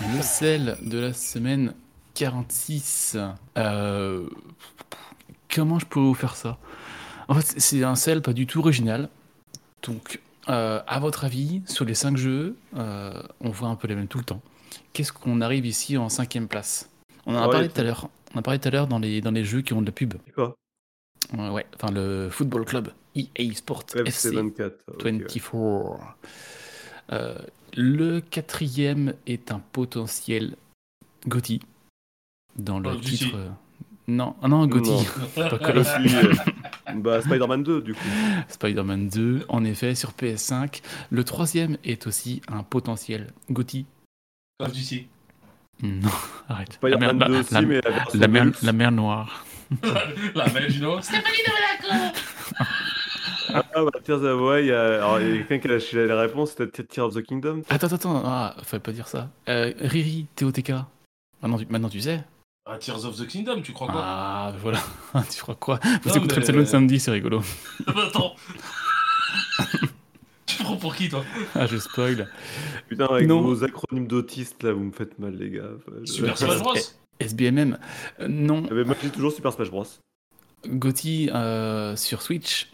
Le 0.00 0.22
sel 0.22 0.76
de 0.82 0.98
la 0.98 1.12
semaine 1.12 1.74
46. 2.14 3.16
Euh, 3.56 4.26
comment 5.48 5.78
je 5.78 5.86
peux 5.86 6.00
vous 6.00 6.14
faire 6.14 6.34
ça? 6.34 6.58
En 7.28 7.34
fait, 7.34 7.54
c'est 7.60 7.84
un 7.84 7.94
sel 7.94 8.22
pas 8.22 8.32
du 8.32 8.48
tout 8.48 8.58
original. 8.58 9.08
Donc, 9.84 10.20
euh, 10.48 10.80
à 10.84 10.98
votre 10.98 11.26
avis, 11.26 11.62
sur 11.66 11.84
les 11.84 11.94
5 11.94 12.16
jeux, 12.16 12.56
euh, 12.76 13.22
on 13.40 13.50
voit 13.50 13.68
un 13.68 13.76
peu 13.76 13.86
les 13.86 13.94
mêmes 13.94 14.08
tout 14.08 14.18
le 14.18 14.24
temps. 14.24 14.40
Qu'est-ce 14.94 15.12
qu'on 15.12 15.40
arrive 15.40 15.64
ici 15.64 15.96
en 15.96 16.08
cinquième 16.08 16.48
place? 16.48 16.88
On 17.24 17.36
en 17.36 17.38
a 17.38 17.46
ouais, 17.46 17.52
parlé 17.52 17.68
tout 17.68 17.80
à 17.80 17.84
l'heure. 17.84 18.08
On 18.34 18.38
a 18.38 18.42
parlé 18.42 18.58
tout 18.58 18.68
à 18.68 18.70
l'heure 18.70 18.86
dans 18.86 18.98
les, 18.98 19.20
dans 19.20 19.30
les 19.30 19.44
jeux 19.44 19.60
qui 19.62 19.72
ont 19.72 19.80
de 19.80 19.86
la 19.86 19.92
pub. 19.92 20.14
Quoi? 20.34 20.56
Euh, 21.38 21.50
ouais, 21.50 21.66
enfin 21.74 21.92
le 21.92 22.28
Football 22.30 22.64
Club 22.64 22.92
EA 23.14 23.52
Sport 23.54 23.84
FC 23.94 24.30
FC24. 24.30 24.72
ok, 24.88 25.04
ouais. 25.04 25.12
24. 25.12 25.98
Euh, 27.12 27.38
le 27.76 28.20
quatrième 28.20 29.14
est 29.26 29.50
un 29.52 29.60
potentiel 29.72 30.56
Gotti 31.26 31.60
dans 32.56 32.78
le 32.80 32.96
Duty. 32.96 33.18
titre. 33.18 33.36
euh, 33.36 33.48
Non, 34.08 34.34
ah 34.42 34.48
non, 34.48 34.66
Gotti. 34.66 34.90
Pas 35.34 35.58
Call 35.58 35.78
of 35.78 35.88
euh, 35.98 36.34
bah, 36.96 37.20
Spider-Man 37.22 37.62
2, 37.62 37.82
du 37.82 37.94
coup. 37.94 38.00
Spider-Man 38.48 39.08
2, 39.08 39.46
en 39.48 39.64
effet, 39.64 39.94
sur 39.94 40.10
PS5. 40.12 40.82
Le 41.10 41.24
troisième 41.24 41.76
est 41.84 42.06
aussi 42.06 42.42
un 42.48 42.62
potentiel 42.62 43.32
Gotti. 43.50 43.86
Call 44.58 44.68
of 44.70 44.74
Duty. 44.74 45.06
Non, 45.82 46.08
arrête. 46.48 46.78
La, 46.82 46.96
2 46.96 46.98
mer, 47.32 47.40
aussi, 47.40 47.54
la- 47.54 47.62
mais 47.62 47.80
la 47.80 47.90
la 48.14 48.28
mer- 48.28 48.52
la 48.62 48.72
mer 48.72 48.92
noire. 48.92 49.44
La. 50.34 50.46
Stéphanie 50.48 51.38
de 51.46 51.88
Monaco 51.94 52.14
Ah, 53.54 53.64
bah, 53.74 53.90
Tears 54.04 54.22
of 54.22 54.64
y 54.64 54.70
a, 54.70 54.94
alors, 54.96 55.20
il 55.20 55.28
y 55.28 55.32
a 55.32 55.36
quelqu'un 55.38 55.58
qui 55.60 55.68
a 55.68 55.70
lâché 55.72 56.06
la 56.06 56.20
réponse, 56.20 56.54
c'était 56.56 56.82
Tears 56.84 57.06
of 57.06 57.14
the 57.14 57.22
Kingdom. 57.22 57.62
Attends, 57.70 57.86
attends, 57.86 57.96
attends. 57.96 58.22
Ah, 58.24 58.54
fallait 58.64 58.82
pas 58.82 58.92
dire 58.92 59.08
ça. 59.08 59.30
Euh, 59.48 59.72
Riri, 59.80 60.26
TOTK. 60.36 60.72
Maintenant, 61.40 61.58
tu, 61.58 61.66
maintenant 61.70 61.88
tu 61.88 62.00
sais. 62.02 62.22
Ah, 62.66 62.76
Tears 62.78 63.04
of 63.06 63.16
the 63.18 63.26
Kingdom, 63.26 63.62
tu 63.62 63.72
crois 63.72 63.88
quoi? 63.88 64.02
Ah, 64.04 64.52
voilà. 64.60 64.78
tu 65.34 65.40
crois 65.40 65.54
quoi? 65.54 65.80
Vous 66.02 66.16
écouterez 66.16 66.40
le 66.40 66.46
salon 66.46 66.60
de 66.60 66.64
samedi, 66.66 67.00
c'est 67.00 67.10
rigolo. 67.10 67.42
Attends. 67.86 68.34
Tu 70.62 70.66
prends 70.66 70.76
pour 70.76 70.94
qui, 70.96 71.08
toi 71.08 71.24
Ah, 71.54 71.66
je 71.66 71.76
spoil. 71.76 72.28
Putain, 72.88 73.06
avec 73.06 73.26
Non. 73.28 73.40
vos 73.42 73.64
acronymes 73.64 74.06
d'autistes, 74.06 74.62
là, 74.62 74.72
vous 74.72 74.84
me 74.84 74.92
faites 74.92 75.18
mal, 75.18 75.34
les 75.36 75.50
gars. 75.50 75.68
Enfin, 75.76 75.96
je- 76.04 76.12
Super 76.12 76.38
Smash 76.38 76.58
Bros 76.58 76.74
SBMM. 77.20 77.78
Euh, 78.20 78.28
non, 78.28 78.62
mais 78.70 78.84
moi, 78.84 78.96
j'ai 79.02 79.10
toujours 79.10 79.32
Super 79.32 79.52
Smash 79.52 79.70
Bros. 79.70 79.84
Gotti 80.66 81.28
euh, 81.32 81.96
sur 81.96 82.22
Switch. 82.22 82.70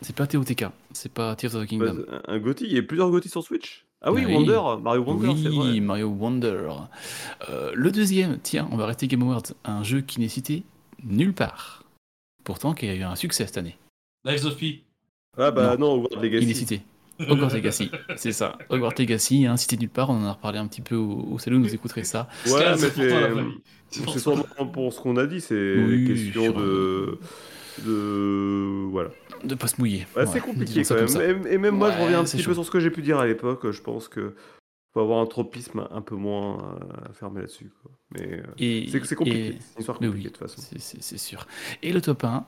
C'est 0.00 0.14
pas 0.14 0.26
TOTK, 0.28 0.66
c'est 0.92 1.10
pas 1.12 1.34
Tears 1.34 1.56
of 1.56 1.64
the 1.64 1.68
Kingdom. 1.68 2.04
Bah, 2.08 2.22
un 2.28 2.38
Gotti, 2.38 2.64
il 2.66 2.72
y 2.72 2.78
a 2.78 2.82
plusieurs 2.82 3.10
Gotti 3.10 3.28
sur 3.28 3.42
Switch 3.42 3.84
Ah 4.00 4.12
oui, 4.12 4.22
Ah 4.24 4.28
oui. 4.28 4.34
Wonder, 4.34 4.80
Mario 4.82 5.02
Wonder, 5.02 5.32
c'est 5.42 5.48
vrai. 5.48 5.70
oui, 5.70 5.80
Mario 5.80 6.06
Wonder. 6.08 6.68
Euh, 7.48 7.72
le 7.74 7.90
deuxième, 7.90 8.38
tiens, 8.40 8.68
on 8.70 8.76
va 8.76 8.86
rester 8.86 9.08
Game 9.08 9.22
Awards, 9.22 9.42
un 9.64 9.82
jeu 9.82 10.00
qui 10.00 10.20
n'est 10.20 10.28
cité 10.28 10.62
nulle 11.02 11.32
part. 11.34 11.82
Pourtant, 12.44 12.74
qui 12.74 12.86
a 12.88 12.94
eu 12.94 13.02
un 13.02 13.16
succès 13.16 13.44
cette 13.46 13.58
année. 13.58 13.76
Lives 14.24 14.46
of 14.46 14.56
Pi. 14.56 14.84
Ah 15.38 15.50
bah 15.50 15.76
non, 15.78 15.96
Non. 15.96 16.04
Hogwarts 16.04 16.22
Legacy. 16.22 16.44
Il 16.44 16.50
est 16.50 16.54
cité. 16.54 16.82
Hogwarts 17.28 17.54
Legacy, 17.54 17.90
c'est 18.16 18.32
ça. 18.32 18.58
Hogwarts 18.68 18.94
Legacy, 18.98 19.46
hein, 19.46 19.56
cité 19.56 19.76
nulle 19.76 19.88
part, 19.88 20.10
on 20.10 20.14
en 20.14 20.24
a 20.26 20.32
reparlé 20.32 20.58
un 20.58 20.66
petit 20.68 20.80
peu 20.82 20.94
au, 20.96 21.26
au 21.32 21.38
salon, 21.38 21.60
vous 21.60 21.74
écouterez 21.74 22.04
ça. 22.04 22.28
Ouais, 22.46 22.64
mais 22.80 22.90
c'est 23.90 24.18
sûrement 24.18 24.44
pour 24.72 24.92
ce 24.92 25.00
qu'on 25.00 25.16
a 25.16 25.26
dit, 25.26 25.40
c'est 25.40 25.74
Oui, 25.78 26.06
question 26.06 26.42
sur- 26.44 26.54
de... 26.54 27.18
de... 27.84 28.86
Voilà. 28.90 29.10
De 29.44 29.54
pas 29.54 29.66
se 29.68 29.80
mouiller. 29.80 30.06
Ouais, 30.16 30.26
c'est 30.26 30.40
compliqué 30.40 30.82
quand 30.82 30.94
même. 31.18 31.46
Et, 31.46 31.54
et 31.54 31.58
même 31.58 31.76
moi, 31.76 31.90
je 31.92 31.98
reviens 32.02 32.20
un 32.20 32.24
petit 32.24 32.38
chaud. 32.38 32.50
peu 32.50 32.54
sur 32.54 32.64
ce 32.64 32.70
que 32.70 32.80
j'ai 32.80 32.90
pu 32.90 33.02
dire 33.02 33.18
à 33.18 33.26
l'époque. 33.26 33.70
Je 33.70 33.80
pense 33.82 34.08
que 34.08 34.34
faut 34.94 35.00
avoir 35.00 35.20
un 35.20 35.26
tropisme 35.26 35.86
un 35.90 36.00
peu 36.00 36.14
moins 36.16 36.58
euh, 36.80 37.12
fermé 37.12 37.40
là-dessus. 37.42 37.70
quoi. 37.82 37.90
Mais 38.12 38.38
euh, 38.40 38.42
Et, 38.58 38.86
c'est 38.90 39.04
c'est 39.04 39.14
compliqué. 39.14 39.38
et- 39.48 39.52
C'est 39.60 39.74
une 39.74 39.80
histoire 39.80 39.98
compliquée 39.98 40.16
oui, 40.16 40.22
de 40.24 40.28
toute 40.28 40.38
façon. 40.38 40.60
c'est- 40.60 40.78
c'est 40.80 41.02
c'est 41.02 41.18
sûr. 41.18 41.46
Et 41.82 41.92
le 41.92 42.00
top 42.00 42.24
1, 42.24 42.46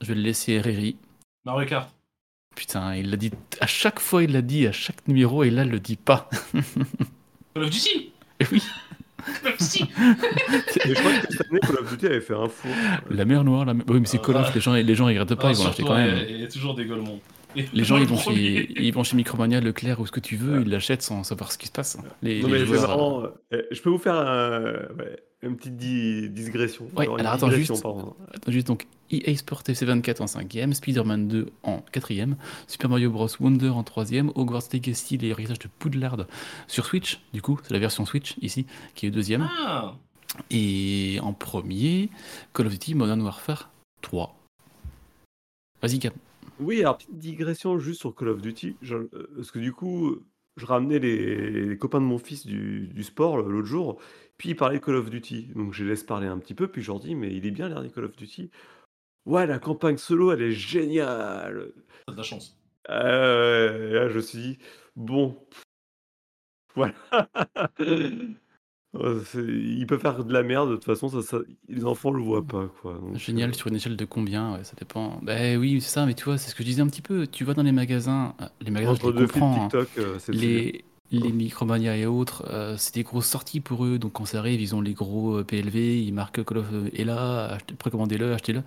je 0.00 0.08
vais 0.08 0.14
le 0.14 0.22
laisser 0.22 0.58
à 0.58 0.62
Riri. 0.62 0.96
Mario 1.44 1.68
Kart. 1.68 1.90
Putain, 2.54 2.94
il 2.94 3.10
l'a 3.10 3.16
dit 3.16 3.30
à 3.60 3.66
chaque 3.66 3.98
fois, 4.00 4.22
il 4.22 4.32
l'a 4.32 4.42
dit 4.42 4.66
à 4.66 4.72
chaque 4.72 5.06
numéro, 5.08 5.42
et 5.44 5.50
là, 5.50 5.64
il 5.64 5.70
le 5.70 5.80
dit 5.80 5.96
pas. 5.96 6.28
Call 7.54 7.64
of 7.64 7.70
Duty 7.70 8.12
Et 8.40 8.46
oui, 8.52 8.62
Call 9.42 9.52
of 9.52 9.58
Duty 9.58 9.84
Et 10.84 10.88
je 10.88 10.94
crois 10.94 11.12
que 11.12 11.32
cette 11.32 11.50
année, 11.50 11.60
Call 11.60 11.76
of 11.78 11.90
Duty 11.90 12.06
avait 12.06 12.20
fait 12.20 12.34
un 12.34 12.48
four. 12.48 12.70
la 13.10 13.24
mer 13.24 13.42
noire, 13.44 13.64
la 13.64 13.74
mer... 13.74 13.84
Oui, 13.88 14.00
mais 14.00 14.06
c'est 14.06 14.20
Call 14.22 14.36
of, 14.36 14.54
les 14.54 14.60
gens, 14.60 14.72
les 14.74 14.94
gens 14.94 15.08
ils 15.08 15.12
regardent 15.18 15.34
pas, 15.34 15.48
Ah, 15.48 15.52
ils 15.52 15.56
vont 15.56 15.64
l'acheter 15.64 15.82
quand 15.82 15.94
même. 15.96 16.24
Il 16.28 16.40
y 16.40 16.44
a 16.44 16.48
toujours 16.48 16.74
des 16.74 16.84
golemons. 16.84 17.20
Les 17.72 17.84
gens, 17.84 17.98
ils 17.98 18.06
vont, 18.06 18.16
chez, 18.18 18.68
ils 18.82 18.92
vont 18.92 19.04
chez 19.04 19.16
Micromania, 19.16 19.60
Leclerc 19.60 20.00
ou 20.00 20.06
ce 20.06 20.12
que 20.12 20.18
tu 20.20 20.34
veux, 20.36 20.62
ils 20.62 20.68
l'achètent 20.68 21.02
sans 21.02 21.22
savoir 21.22 21.52
ce 21.52 21.58
qui 21.58 21.66
se 21.66 21.72
passe. 21.72 21.96
Les, 22.22 22.40
Non, 22.42 22.48
les 22.48 22.52
mais 22.54 22.58
c'est 22.60 22.66
joueurs, 22.66 22.88
marrant. 22.88 23.22
euh, 23.52 23.62
Je 23.70 23.80
peux 23.80 23.90
vous 23.90 23.98
faire 23.98 24.14
un- 24.16 24.72
ouais, 24.98 25.16
une 25.48 25.56
petite 25.56 25.76
di- 25.76 26.28
digression. 26.30 26.88
Ouais, 26.96 27.06
une 27.06 27.20
alors 27.20 27.32
attends, 27.34 27.48
digression, 27.48 27.74
juste- 27.74 27.82
pardon. 27.82 28.14
Attends, 28.34 28.52
juste 28.52 28.66
donc 28.66 28.86
EA 29.10 29.36
Sport 29.36 29.62
FC24 29.62 30.20
en 30.22 30.26
5ème, 30.26 30.72
Spider-Man 30.72 31.28
2 31.28 31.50
en 31.62 31.82
4ème, 31.92 32.36
Super 32.66 32.88
Mario 32.90 33.10
Bros. 33.10 33.28
Wonder 33.40 33.68
en 33.68 33.82
3ème, 33.82 34.30
Hogwarts 34.34 34.64
Legacy, 34.72 35.18
les 35.18 35.28
héritages 35.28 35.58
de 35.58 35.68
Poudlard 35.78 36.26
sur 36.68 36.86
Switch, 36.86 37.20
du 37.32 37.42
coup, 37.42 37.58
c'est 37.62 37.72
la 37.74 37.78
version 37.80 38.04
Switch 38.06 38.36
ici, 38.40 38.66
qui 38.94 39.06
est 39.06 39.10
deuxième. 39.10 39.48
Ah 39.66 39.94
Et 40.50 41.18
en 41.22 41.32
premier, 41.32 42.10
Call 42.54 42.66
of 42.66 42.72
Duty 42.72 42.94
Modern 42.94 43.20
Warfare 43.22 43.70
3. 44.00 44.34
Vas-y, 45.82 45.98
Cap. 45.98 46.14
Oui, 46.60 46.80
alors 46.80 46.96
petite 46.98 47.18
digression 47.18 47.78
juste 47.78 48.00
sur 48.00 48.14
Call 48.14 48.28
of 48.28 48.40
Duty. 48.40 48.76
Je- 48.80 48.94
euh, 48.96 49.30
parce 49.36 49.50
que 49.50 49.58
du 49.58 49.72
coup, 49.72 50.16
je 50.56 50.66
ramenais 50.66 50.98
les, 50.98 51.50
les 51.68 51.78
copains 51.78 52.00
de 52.00 52.06
mon 52.06 52.18
fils 52.18 52.46
du, 52.46 52.88
du 52.88 53.02
sport 53.02 53.38
l'autre 53.38 53.66
jour, 53.66 54.00
puis 54.38 54.50
ils 54.50 54.56
parlaient 54.56 54.78
de 54.78 54.84
Call 54.84 54.96
of 54.96 55.10
Duty. 55.10 55.52
Donc 55.54 55.72
je 55.72 55.84
les 55.84 55.90
laisse 55.90 56.04
parler 56.04 56.26
un 56.26 56.38
petit 56.38 56.54
peu, 56.54 56.68
puis 56.68 56.82
je 56.82 56.90
leur 56.90 57.00
dis, 57.00 57.14
mais 57.14 57.34
il 57.34 57.46
est 57.46 57.50
bien 57.50 57.68
le 57.68 57.74
dernier 57.74 57.90
Call 57.90 58.04
of 58.04 58.16
Duty. 58.16 58.50
Ouais, 59.26 59.46
la 59.46 59.58
campagne 59.58 59.96
solo, 59.96 60.32
elle 60.32 60.42
est 60.42 60.52
géniale. 60.52 61.72
T'as 62.06 62.12
de 62.12 62.18
la 62.18 62.22
chance. 62.22 62.58
Euh, 62.90 63.92
là, 63.94 64.08
je 64.08 64.16
me 64.16 64.20
suis 64.20 64.38
dit, 64.38 64.58
bon, 64.96 65.36
voilà. 66.74 66.94
Euh, 68.96 69.20
Il 69.36 69.86
peut 69.86 69.98
faire 69.98 70.24
de 70.24 70.32
la 70.32 70.42
merde, 70.42 70.70
de 70.70 70.74
toute 70.76 70.84
façon, 70.84 71.08
ça, 71.08 71.20
ça- 71.22 71.38
les 71.68 71.84
enfants 71.84 72.10
le 72.12 72.22
voient 72.22 72.46
pas. 72.46 72.68
Quoi. 72.80 72.94
Donc, 72.94 73.16
Génial, 73.16 73.50
euh, 73.50 73.52
sur 73.52 73.66
une 73.68 73.74
échelle 73.76 73.96
de 73.96 74.04
combien 74.04 74.52
Ouais, 74.54 74.64
Ça 74.64 74.74
dépend. 74.78 75.18
Bah 75.22 75.34
oui, 75.58 75.80
c'est 75.80 75.88
ça, 75.90 76.06
mais 76.06 76.14
tu 76.14 76.24
vois, 76.24 76.38
c'est 76.38 76.50
ce 76.50 76.54
que 76.54 76.62
je 76.62 76.68
disais 76.68 76.82
un 76.82 76.86
petit 76.86 77.02
peu. 77.02 77.26
Tu 77.26 77.44
vas 77.44 77.54
dans 77.54 77.62
les 77.64 77.72
magasins, 77.72 78.34
euh, 78.40 78.46
les 78.60 78.70
magasins, 78.70 78.94
je 78.94 79.00
entre 79.00 79.12
les 79.12 79.18
deux 79.18 79.26
films 79.26 79.40
comprends. 79.40 79.64
hein. 79.64 79.68
TikTok, 79.68 79.88
euh. 79.98 80.18
Les, 80.28 80.84
les 81.12 81.30
Micromania 81.30 81.96
et 81.96 82.06
autres, 82.06 82.44
euh, 82.50 82.74
c'est 82.76 82.94
des 82.94 83.02
grosses 83.04 83.28
sorties 83.28 83.60
pour 83.60 83.84
eux. 83.84 83.98
Donc 83.98 84.14
quand 84.14 84.24
ça 84.24 84.38
arrive, 84.38 84.60
ils 84.60 84.74
ont 84.74 84.80
les 84.80 84.94
gros 84.94 85.36
euh, 85.38 85.44
PLV, 85.44 86.02
ils 86.02 86.12
marquent 86.12 86.42
Call 86.44 86.58
of 86.58 86.66
euh, 86.72 86.88
est 86.96 87.04
là, 87.04 87.54
achetez- 87.56 87.74
précommandez-le, 87.76 88.32
achetez-le. 88.34 88.62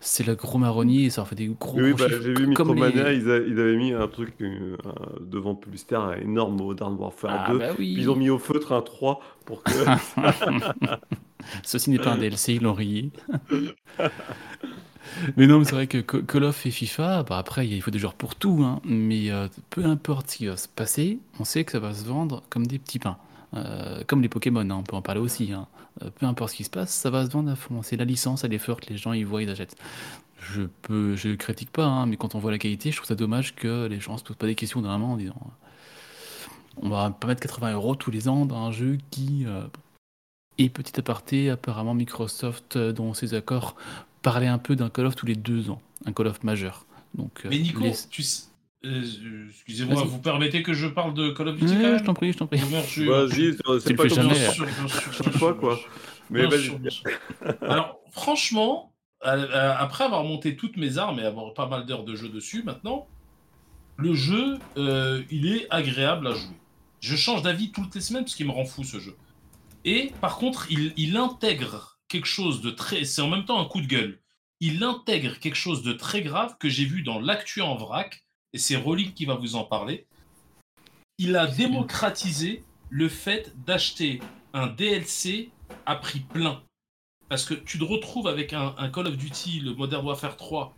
C'est 0.00 0.26
le 0.26 0.34
gros 0.34 0.56
marronnier 0.58 1.04
et 1.04 1.10
ça 1.10 1.20
en 1.22 1.24
fait 1.26 1.34
des 1.34 1.48
gros, 1.48 1.78
Oui, 1.78 1.90
gros 1.90 1.98
bah, 1.98 2.06
j'ai 2.08 2.32
vu 2.34 2.46
Micromania, 2.46 3.10
les- 3.12 3.18
ils, 3.18 3.30
a- 3.30 3.38
ils 3.38 3.60
avaient 3.60 3.76
mis 3.76 3.92
un 3.92 4.08
truc 4.08 4.32
euh, 4.40 4.76
devant 5.20 5.54
publicitaire 5.54 6.16
énorme 6.22 6.56
Modern 6.56 6.94
Warfare 6.94 7.44
Ah 7.48 7.52
2. 7.52 7.58
bah 7.58 7.66
oui. 7.78 7.94
Ils 7.98 8.08
ont 8.08 8.16
mis 8.16 8.30
au 8.30 8.38
feutre 8.38 8.72
un 8.72 8.80
3 8.82 9.20
pour 9.44 9.62
que. 9.62 9.72
Ceci 11.64 11.90
n'est 11.90 11.98
pas 11.98 12.12
un 12.12 12.18
DLC, 12.18 12.54
ils 12.54 12.62
l'ont 12.62 12.72
rayé. 12.74 13.10
mais 15.36 15.46
non, 15.46 15.62
c'est 15.64 15.72
vrai 15.72 15.86
que 15.86 15.98
Call 15.98 16.44
of 16.44 16.66
et 16.66 16.70
FIFA, 16.70 17.22
bah 17.24 17.38
après, 17.38 17.66
il 17.66 17.80
faut 17.82 17.90
des 17.90 17.98
joueurs 17.98 18.14
pour 18.14 18.34
tout, 18.34 18.62
hein, 18.64 18.80
mais 18.84 19.30
euh, 19.30 19.48
peu 19.70 19.84
importe 19.84 20.30
ce 20.30 20.36
qui 20.36 20.46
va 20.46 20.56
se 20.56 20.68
passer, 20.68 21.18
on 21.38 21.44
sait 21.44 21.64
que 21.64 21.72
ça 21.72 21.80
va 21.80 21.94
se 21.94 22.04
vendre 22.04 22.42
comme 22.50 22.66
des 22.66 22.78
petits 22.78 22.98
pains. 22.98 23.18
Euh, 23.54 24.02
comme 24.06 24.22
les 24.22 24.28
Pokémon, 24.28 24.60
hein, 24.60 24.76
on 24.78 24.82
peut 24.82 24.94
en 24.96 25.02
parler 25.02 25.20
aussi. 25.20 25.52
hein. 25.52 25.66
Euh, 26.02 26.10
peu 26.10 26.26
importe 26.26 26.52
ce 26.52 26.56
qui 26.56 26.64
se 26.64 26.70
passe, 26.70 26.92
ça 26.92 27.10
va 27.10 27.26
se 27.26 27.30
vendre 27.30 27.50
à 27.50 27.56
fond. 27.56 27.82
C'est 27.82 27.96
la 27.96 28.04
licence, 28.04 28.44
elle 28.44 28.54
est 28.54 28.58
forte, 28.58 28.88
les 28.88 28.96
gens 28.96 29.12
ils 29.12 29.26
voient, 29.26 29.42
ils 29.42 29.50
achètent. 29.50 29.76
Je 30.40 30.62
peux, 30.82 31.16
je 31.16 31.30
critique 31.34 31.70
pas, 31.70 32.06
mais 32.06 32.16
quand 32.16 32.34
on 32.34 32.38
voit 32.38 32.50
la 32.50 32.58
qualité, 32.58 32.90
je 32.90 32.96
trouve 32.96 33.08
ça 33.08 33.14
dommage 33.14 33.54
que 33.56 33.86
les 33.86 34.00
gens 34.00 34.16
se 34.16 34.24
posent 34.24 34.36
pas 34.36 34.46
des 34.46 34.54
questions 34.54 34.80
dernièrement 34.80 35.12
en 35.12 35.16
disant 35.16 35.34
on 36.82 36.88
va 36.88 37.10
pas 37.10 37.26
mettre 37.26 37.42
80 37.42 37.72
euros 37.74 37.94
tous 37.94 38.10
les 38.10 38.28
ans 38.28 38.46
dans 38.46 38.56
un 38.66 38.72
jeu 38.72 38.98
qui 39.10 39.44
euh, 39.46 39.64
et 40.58 40.68
petit 40.68 40.98
aparté, 40.98 41.50
apparemment 41.50 41.94
Microsoft, 41.94 42.78
dans 42.78 43.14
ses 43.14 43.34
accords, 43.34 43.76
parlait 44.22 44.46
un 44.46 44.58
peu 44.58 44.76
d'un 44.76 44.90
Call 44.90 45.06
of 45.06 45.16
tous 45.16 45.26
les 45.26 45.34
deux 45.36 45.70
ans, 45.70 45.80
un 46.06 46.12
Call 46.12 46.26
of 46.28 46.42
majeur. 46.44 46.86
Donc, 47.14 47.42
euh, 47.44 47.48
Mais 47.50 47.58
Nico, 47.58 47.80
les- 47.80 47.92
tu 48.10 48.22
sais- 48.22 48.44
euh, 48.84 49.02
excusez-moi, 49.50 49.96
Vas-y. 50.02 50.08
vous 50.08 50.18
permettez 50.20 50.62
que 50.62 50.72
je 50.74 50.86
parle 50.86 51.14
de 51.14 51.30
Call 51.30 51.48
of 51.48 51.56
Duty 51.58 51.72
Ouais, 51.76 51.98
je 51.98 52.04
t'en 52.04 52.14
prie, 52.14 52.32
je 52.32 52.38
t'en 52.38 52.46
prie. 52.46 52.58
Vas-y, 52.58 53.54
c'est- 53.80 53.94
pas 53.94 54.02
comme 54.08 54.08
jamais. 54.14 54.34
sûr, 54.50 54.66
sûr, 55.12 55.32
fois, 55.32 55.54
quoi. 55.54 55.78
Mais 56.30 56.46
vas-y. 56.46 56.70
Alors, 57.62 57.98
franchement, 58.12 58.92
euh, 59.26 59.74
après 59.76 60.04
avoir 60.04 60.24
monté 60.24 60.56
toutes 60.56 60.76
mes 60.76 60.96
armes 60.98 61.18
et 61.18 61.24
avoir 61.24 61.52
pas 61.54 61.66
mal 61.66 61.86
d'heures 61.86 62.04
de 62.04 62.14
jeu 62.14 62.28
dessus 62.28 62.62
maintenant, 62.62 63.06
le 63.96 64.14
jeu, 64.14 64.56
euh, 64.78 65.22
il 65.30 65.46
est 65.52 65.66
agréable 65.70 66.28
à 66.28 66.32
jouer. 66.32 66.56
Je 67.00 67.16
change 67.16 67.42
d'avis 67.42 67.72
toutes 67.72 67.94
les 67.94 68.00
semaines 68.00 68.24
parce 68.24 68.34
qu'il 68.34 68.46
me 68.46 68.52
rend 68.52 68.64
fou 68.64 68.84
ce 68.84 68.98
jeu. 69.00 69.16
Et 69.84 70.12
par 70.20 70.36
contre, 70.38 70.66
il, 70.70 70.92
il 70.96 71.16
intègre 71.16 71.98
quelque 72.10 72.26
chose 72.26 72.60
de 72.60 72.70
très. 72.70 73.04
C'est 73.04 73.22
en 73.22 73.28
même 73.28 73.46
temps 73.46 73.58
un 73.58 73.64
coup 73.64 73.80
de 73.80 73.86
gueule. 73.86 74.20
Il 74.60 74.84
intègre 74.84 75.38
quelque 75.38 75.56
chose 75.56 75.82
de 75.82 75.94
très 75.94 76.20
grave 76.20 76.56
que 76.58 76.68
j'ai 76.68 76.84
vu 76.84 77.02
dans 77.02 77.18
l'actu 77.18 77.62
en 77.62 77.76
vrac, 77.76 78.22
et 78.52 78.58
c'est 78.58 78.76
Rolling 78.76 79.14
qui 79.14 79.24
va 79.24 79.36
vous 79.36 79.54
en 79.54 79.64
parler. 79.64 80.06
Il 81.16 81.36
a 81.36 81.46
démocratisé 81.46 82.62
le 82.90 83.08
fait 83.08 83.54
d'acheter 83.64 84.20
un 84.52 84.66
DLC 84.66 85.50
à 85.86 85.96
prix 85.96 86.20
plein. 86.20 86.62
Parce 87.30 87.44
que 87.44 87.54
tu 87.54 87.78
te 87.78 87.84
retrouves 87.84 88.26
avec 88.26 88.52
un, 88.52 88.74
un 88.76 88.90
Call 88.90 89.06
of 89.06 89.16
Duty, 89.16 89.60
le 89.60 89.74
Modern 89.74 90.04
Warfare 90.04 90.36
3, 90.36 90.74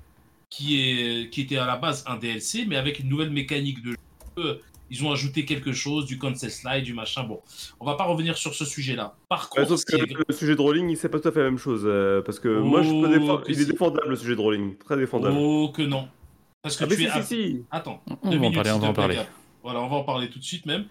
qui, 0.50 0.80
est, 0.80 1.30
qui 1.30 1.40
était 1.40 1.56
à 1.56 1.66
la 1.66 1.76
base 1.76 2.04
un 2.06 2.16
DLC, 2.16 2.66
mais 2.66 2.76
avec 2.76 3.00
une 3.00 3.08
nouvelle 3.08 3.30
mécanique 3.30 3.82
de 3.82 3.96
jeu. 4.36 4.60
Ils 4.94 5.02
ont 5.06 5.10
ajouté 5.10 5.46
quelque 5.46 5.72
chose, 5.72 6.04
du 6.04 6.18
console 6.18 6.50
slide, 6.50 6.84
du 6.84 6.92
machin. 6.92 7.24
Bon, 7.24 7.40
on 7.80 7.86
va 7.86 7.94
pas 7.94 8.04
revenir 8.04 8.36
sur 8.36 8.52
ce 8.54 8.66
sujet-là. 8.66 9.14
Par 9.30 9.48
contre, 9.48 9.66
sauf 9.68 9.84
que 9.86 9.96
le 9.96 10.34
sujet 10.34 10.54
de 10.54 10.60
rolling, 10.60 10.94
c'est 10.96 11.08
pas 11.08 11.18
tout 11.18 11.28
à 11.28 11.32
fait 11.32 11.38
la 11.38 11.46
même 11.46 11.56
chose. 11.58 11.84
euh, 11.86 12.20
parce 12.20 12.38
que 12.38 12.48
moi, 12.60 12.82
je 12.82 12.90
peux 12.90 13.06
Oh, 13.06 13.08
défendre. 13.08 13.42
Il 13.48 13.58
est 13.58 13.64
défendable 13.64 14.08
le 14.10 14.16
sujet 14.16 14.36
de 14.36 14.40
rolling. 14.42 14.76
Très 14.76 14.98
défendable. 14.98 15.34
Oh 15.38 15.70
que 15.74 15.80
non. 15.80 16.08
Parce 16.62 16.76
que 16.76 16.84
ah, 16.84 16.88
tu 16.88 16.94
si, 16.96 17.04
es... 17.04 17.10
si, 17.22 17.22
si. 17.26 17.64
Attends, 17.70 18.02
On 18.22 18.36
va 18.38 18.46
en 18.48 18.52
parler, 18.52 18.70
on 18.70 18.78
va 18.80 18.88
en 18.88 18.92
parler. 18.92 19.14
Gab. 19.16 19.26
Voilà, 19.62 19.80
on 19.80 19.88
va 19.88 19.96
en 19.96 20.04
parler 20.04 20.28
tout 20.28 20.38
de 20.38 20.44
suite 20.44 20.66
même. 20.66 20.84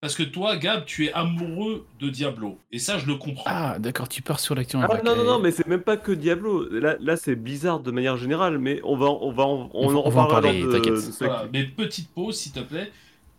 Parce 0.00 0.16
que 0.16 0.24
toi, 0.24 0.56
Gab, 0.56 0.84
tu 0.84 1.06
es 1.06 1.12
amoureux 1.12 1.86
de 2.00 2.08
Diablo. 2.08 2.58
Et 2.72 2.80
ça, 2.80 2.98
je 2.98 3.06
le 3.06 3.14
comprends. 3.14 3.44
Ah, 3.46 3.78
d'accord, 3.78 4.08
tu 4.08 4.20
pars 4.20 4.40
sur 4.40 4.56
l'actu 4.56 4.74
en 4.74 4.82
Ah, 4.82 5.00
non, 5.04 5.14
non, 5.14 5.22
non, 5.22 5.38
mais 5.38 5.52
c'est 5.52 5.68
même 5.68 5.82
pas 5.82 5.96
que 5.96 6.10
Diablo. 6.10 6.68
Là, 6.70 6.96
là 6.98 7.16
c'est 7.16 7.36
Blizzard 7.36 7.78
de 7.78 7.92
manière 7.92 8.16
générale, 8.16 8.58
mais 8.58 8.80
on 8.82 8.96
va, 8.96 9.06
on 9.06 9.30
va, 9.30 9.44
en- 9.44 9.70
on, 9.72 9.86
On 9.86 9.88
va- 9.88 9.98
en 10.00 10.02
on 10.06 10.10
va 10.10 10.22
en 10.22 10.26
parler, 10.26 10.60
de- 10.60 11.14
Voilà, 11.20 11.46
mais 11.52 11.62
petite 11.66 12.10
pause, 12.12 12.36
s'il 12.36 12.50
te 12.50 12.58
plaît. 12.58 12.90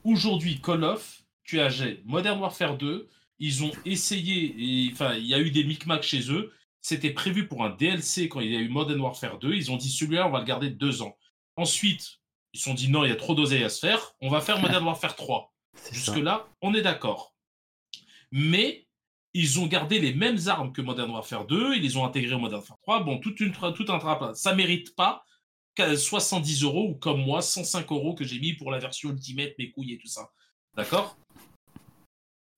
Aujourd'hui, 0.04 0.60
Call 0.60 0.84
of, 0.84 1.24
tu 1.44 1.62
as 1.62 1.70
j'ai 1.70 2.02
Modern 2.06 2.40
Warfare 2.40 2.78
2. 2.78 3.08
Ils 3.40 3.64
ont 3.64 3.72
essayé, 3.86 4.90
enfin, 4.92 5.16
il 5.16 5.26
y 5.26 5.34
a 5.34 5.40
eu 5.40 5.50
des 5.50 5.64
micmacs 5.64 6.04
chez 6.04 6.32
eux. 6.32 6.52
C'était 6.82 7.12
prévu 7.12 7.48
pour 7.48 7.64
un 7.64 7.70
DLC 7.70 8.28
quand 8.28 8.42
il 8.42 8.52
y 8.52 8.56
a 8.58 8.60
eu 8.60 8.68
Modern 8.68 9.00
Warfare 9.00 9.40
2. 9.40 9.54
Ils 9.54 9.72
ont 9.72 9.78
dit 9.78 9.90
celui-là, 9.90 10.28
on 10.28 10.32
va 10.32 10.40
le 10.40 10.46
garder 10.46 10.70
deux 10.70 11.02
ans. 11.02 11.18
Ensuite, 11.56 12.20
ils 12.52 12.60
se 12.60 12.66
sont 12.66 12.74
dit 12.74 12.90
non, 12.90 13.06
il 13.06 13.10
y 13.10 13.14
a 13.14 13.16
trop 13.16 13.34
d'oseille 13.34 13.64
à 13.64 13.70
se 13.70 13.80
faire. 13.80 14.14
On 14.22 14.30
va 14.30 14.42
faire 14.42 14.60
Modern 14.60 14.84
Warfare 14.84 15.16
3. 15.16 15.54
c'est 15.74 15.90
ça. 15.90 15.94
Jusque-là, 15.94 16.48
on 16.62 16.74
est 16.74 16.82
d'accord. 16.82 17.34
Mais 18.32 18.88
ils 19.34 19.60
ont 19.60 19.68
gardé 19.68 20.00
les 20.00 20.14
mêmes 20.14 20.40
armes 20.48 20.74
que 20.74 20.82
Modern 20.82 21.10
Warfare 21.10 21.48
2, 21.48 21.76
ils 21.76 21.82
les 21.82 21.96
ont 21.96 22.06
intégrées 22.06 22.36
au 22.36 22.40
Modern 22.40 22.60
Warfare 22.60 22.80
3. 22.82 23.04
Bon, 23.04 23.20
tout, 23.20 23.36
une, 23.42 23.54
tout 23.54 23.86
un 23.88 24.00
trapin. 24.00 24.34
Ça 24.34 24.54
mérite 24.54 24.96
pas 24.96 25.24
70 25.78 26.64
euros 26.64 26.90
ou 26.92 26.96
comme 26.96 27.22
moi, 27.22 27.42
105 27.42 27.92
euros 27.92 28.14
que 28.14 28.24
j'ai 28.24 28.40
mis 28.40 28.54
pour 28.54 28.72
la 28.72 28.80
version 28.80 29.10
Ultimate, 29.10 29.54
mes 29.58 29.72
couilles 29.72 29.94
et 29.94 29.98
tout 29.98 30.08
ça. 30.08 30.30
D'accord? 30.76 31.18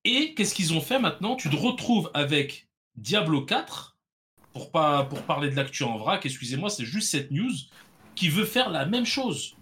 Et 0.03 0.33
qu'est-ce 0.35 0.53
qu'ils 0.53 0.73
ont 0.73 0.81
fait 0.81 0.99
maintenant? 0.99 1.35
Tu 1.35 1.49
te 1.49 1.55
retrouves 1.55 2.11
avec 2.13 2.67
Diablo 2.95 3.41
4, 3.43 3.97
pour, 4.53 4.71
pas, 4.71 5.03
pour 5.03 5.23
parler 5.23 5.49
de 5.49 5.55
l'actu 5.55 5.83
en 5.83 5.97
vrac, 5.97 6.25
excusez-moi, 6.25 6.69
c'est 6.69 6.85
juste 6.85 7.09
cette 7.09 7.31
news. 7.31 7.51
qui 8.15 8.29
veut 8.29 8.45
faire 8.45 8.69
la 8.69 8.85
même 8.85 9.05
chose. 9.05 9.55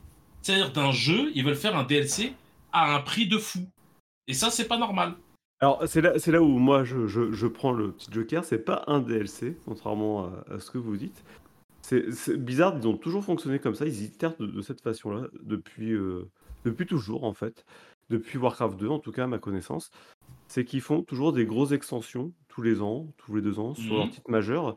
C'est-à-dire 0.43 0.72
d'un 0.72 0.91
jeu, 0.91 1.32
ils 1.34 1.43
veulent 1.43 1.56
faire 1.56 1.76
un 1.76 1.84
DLC 1.84 2.34
à 2.72 2.93
un 2.95 2.99
prix 3.01 3.26
de 3.28 3.38
fou. 3.39 3.68
Et 4.28 4.34
ça, 4.34 4.51
c'est 4.51 4.68
pas 4.68 4.78
normal. 4.78 5.16
Alors, 5.60 5.82
c'est 5.88 6.01
là, 6.01 6.14
là 6.28 6.41
où 6.41 6.60
moi 6.60 6.84
je, 6.84 7.08
je- 7.08 7.47
prends 7.47 7.72
le 7.72 7.93
petit 7.93 8.12
Joker. 8.12 8.43
C'est 8.45 8.60
pas 8.64 8.84
un 8.88 8.99
DLC, 8.99 9.58
contrairement 9.66 10.30
à 10.51 10.60
ce 10.60 10.70
que 10.70 10.78
vous 10.78 10.97
dites. 10.97 11.24
C'est 11.86 12.12
c'est 12.14 12.38
bizarre, 12.38 12.78
ils 12.78 12.88
ont 12.88 12.98
toujours 12.98 13.24
fonctionné 13.26 13.60
comme 13.60 13.76
ça. 13.76 13.86
Ils 13.86 14.04
itèrent 14.04 14.38
de, 14.38 14.46
de 14.48 14.62
cette 14.62 14.82
façon-là 14.82 15.28
depuis, 15.42 15.92
euh, 15.94 16.32
depuis 16.66 16.86
toujours, 16.86 17.24
en 17.26 17.34
fait. 17.34 17.66
Depuis 18.10 18.38
Warcraft 18.38 18.78
2, 18.80 18.88
en 18.90 19.00
tout 19.00 19.12
cas, 19.12 19.26
à 19.26 19.28
ma 19.28 19.40
connaissance. 19.40 19.92
C'est 20.48 20.66
qu'ils 20.66 20.82
font 20.82 21.04
toujours 21.04 21.34
des 21.34 21.46
grosses 21.46 21.72
extensions 21.74 22.34
tous 22.50 22.62
les 22.64 22.82
ans, 22.82 23.14
tous 23.18 23.36
les 23.36 23.42
deux 23.42 23.60
ans, 23.60 23.76
sur 23.76 23.96
leur 23.98 24.06
Mhm. 24.06 24.12
titre 24.12 24.30
majeur, 24.32 24.76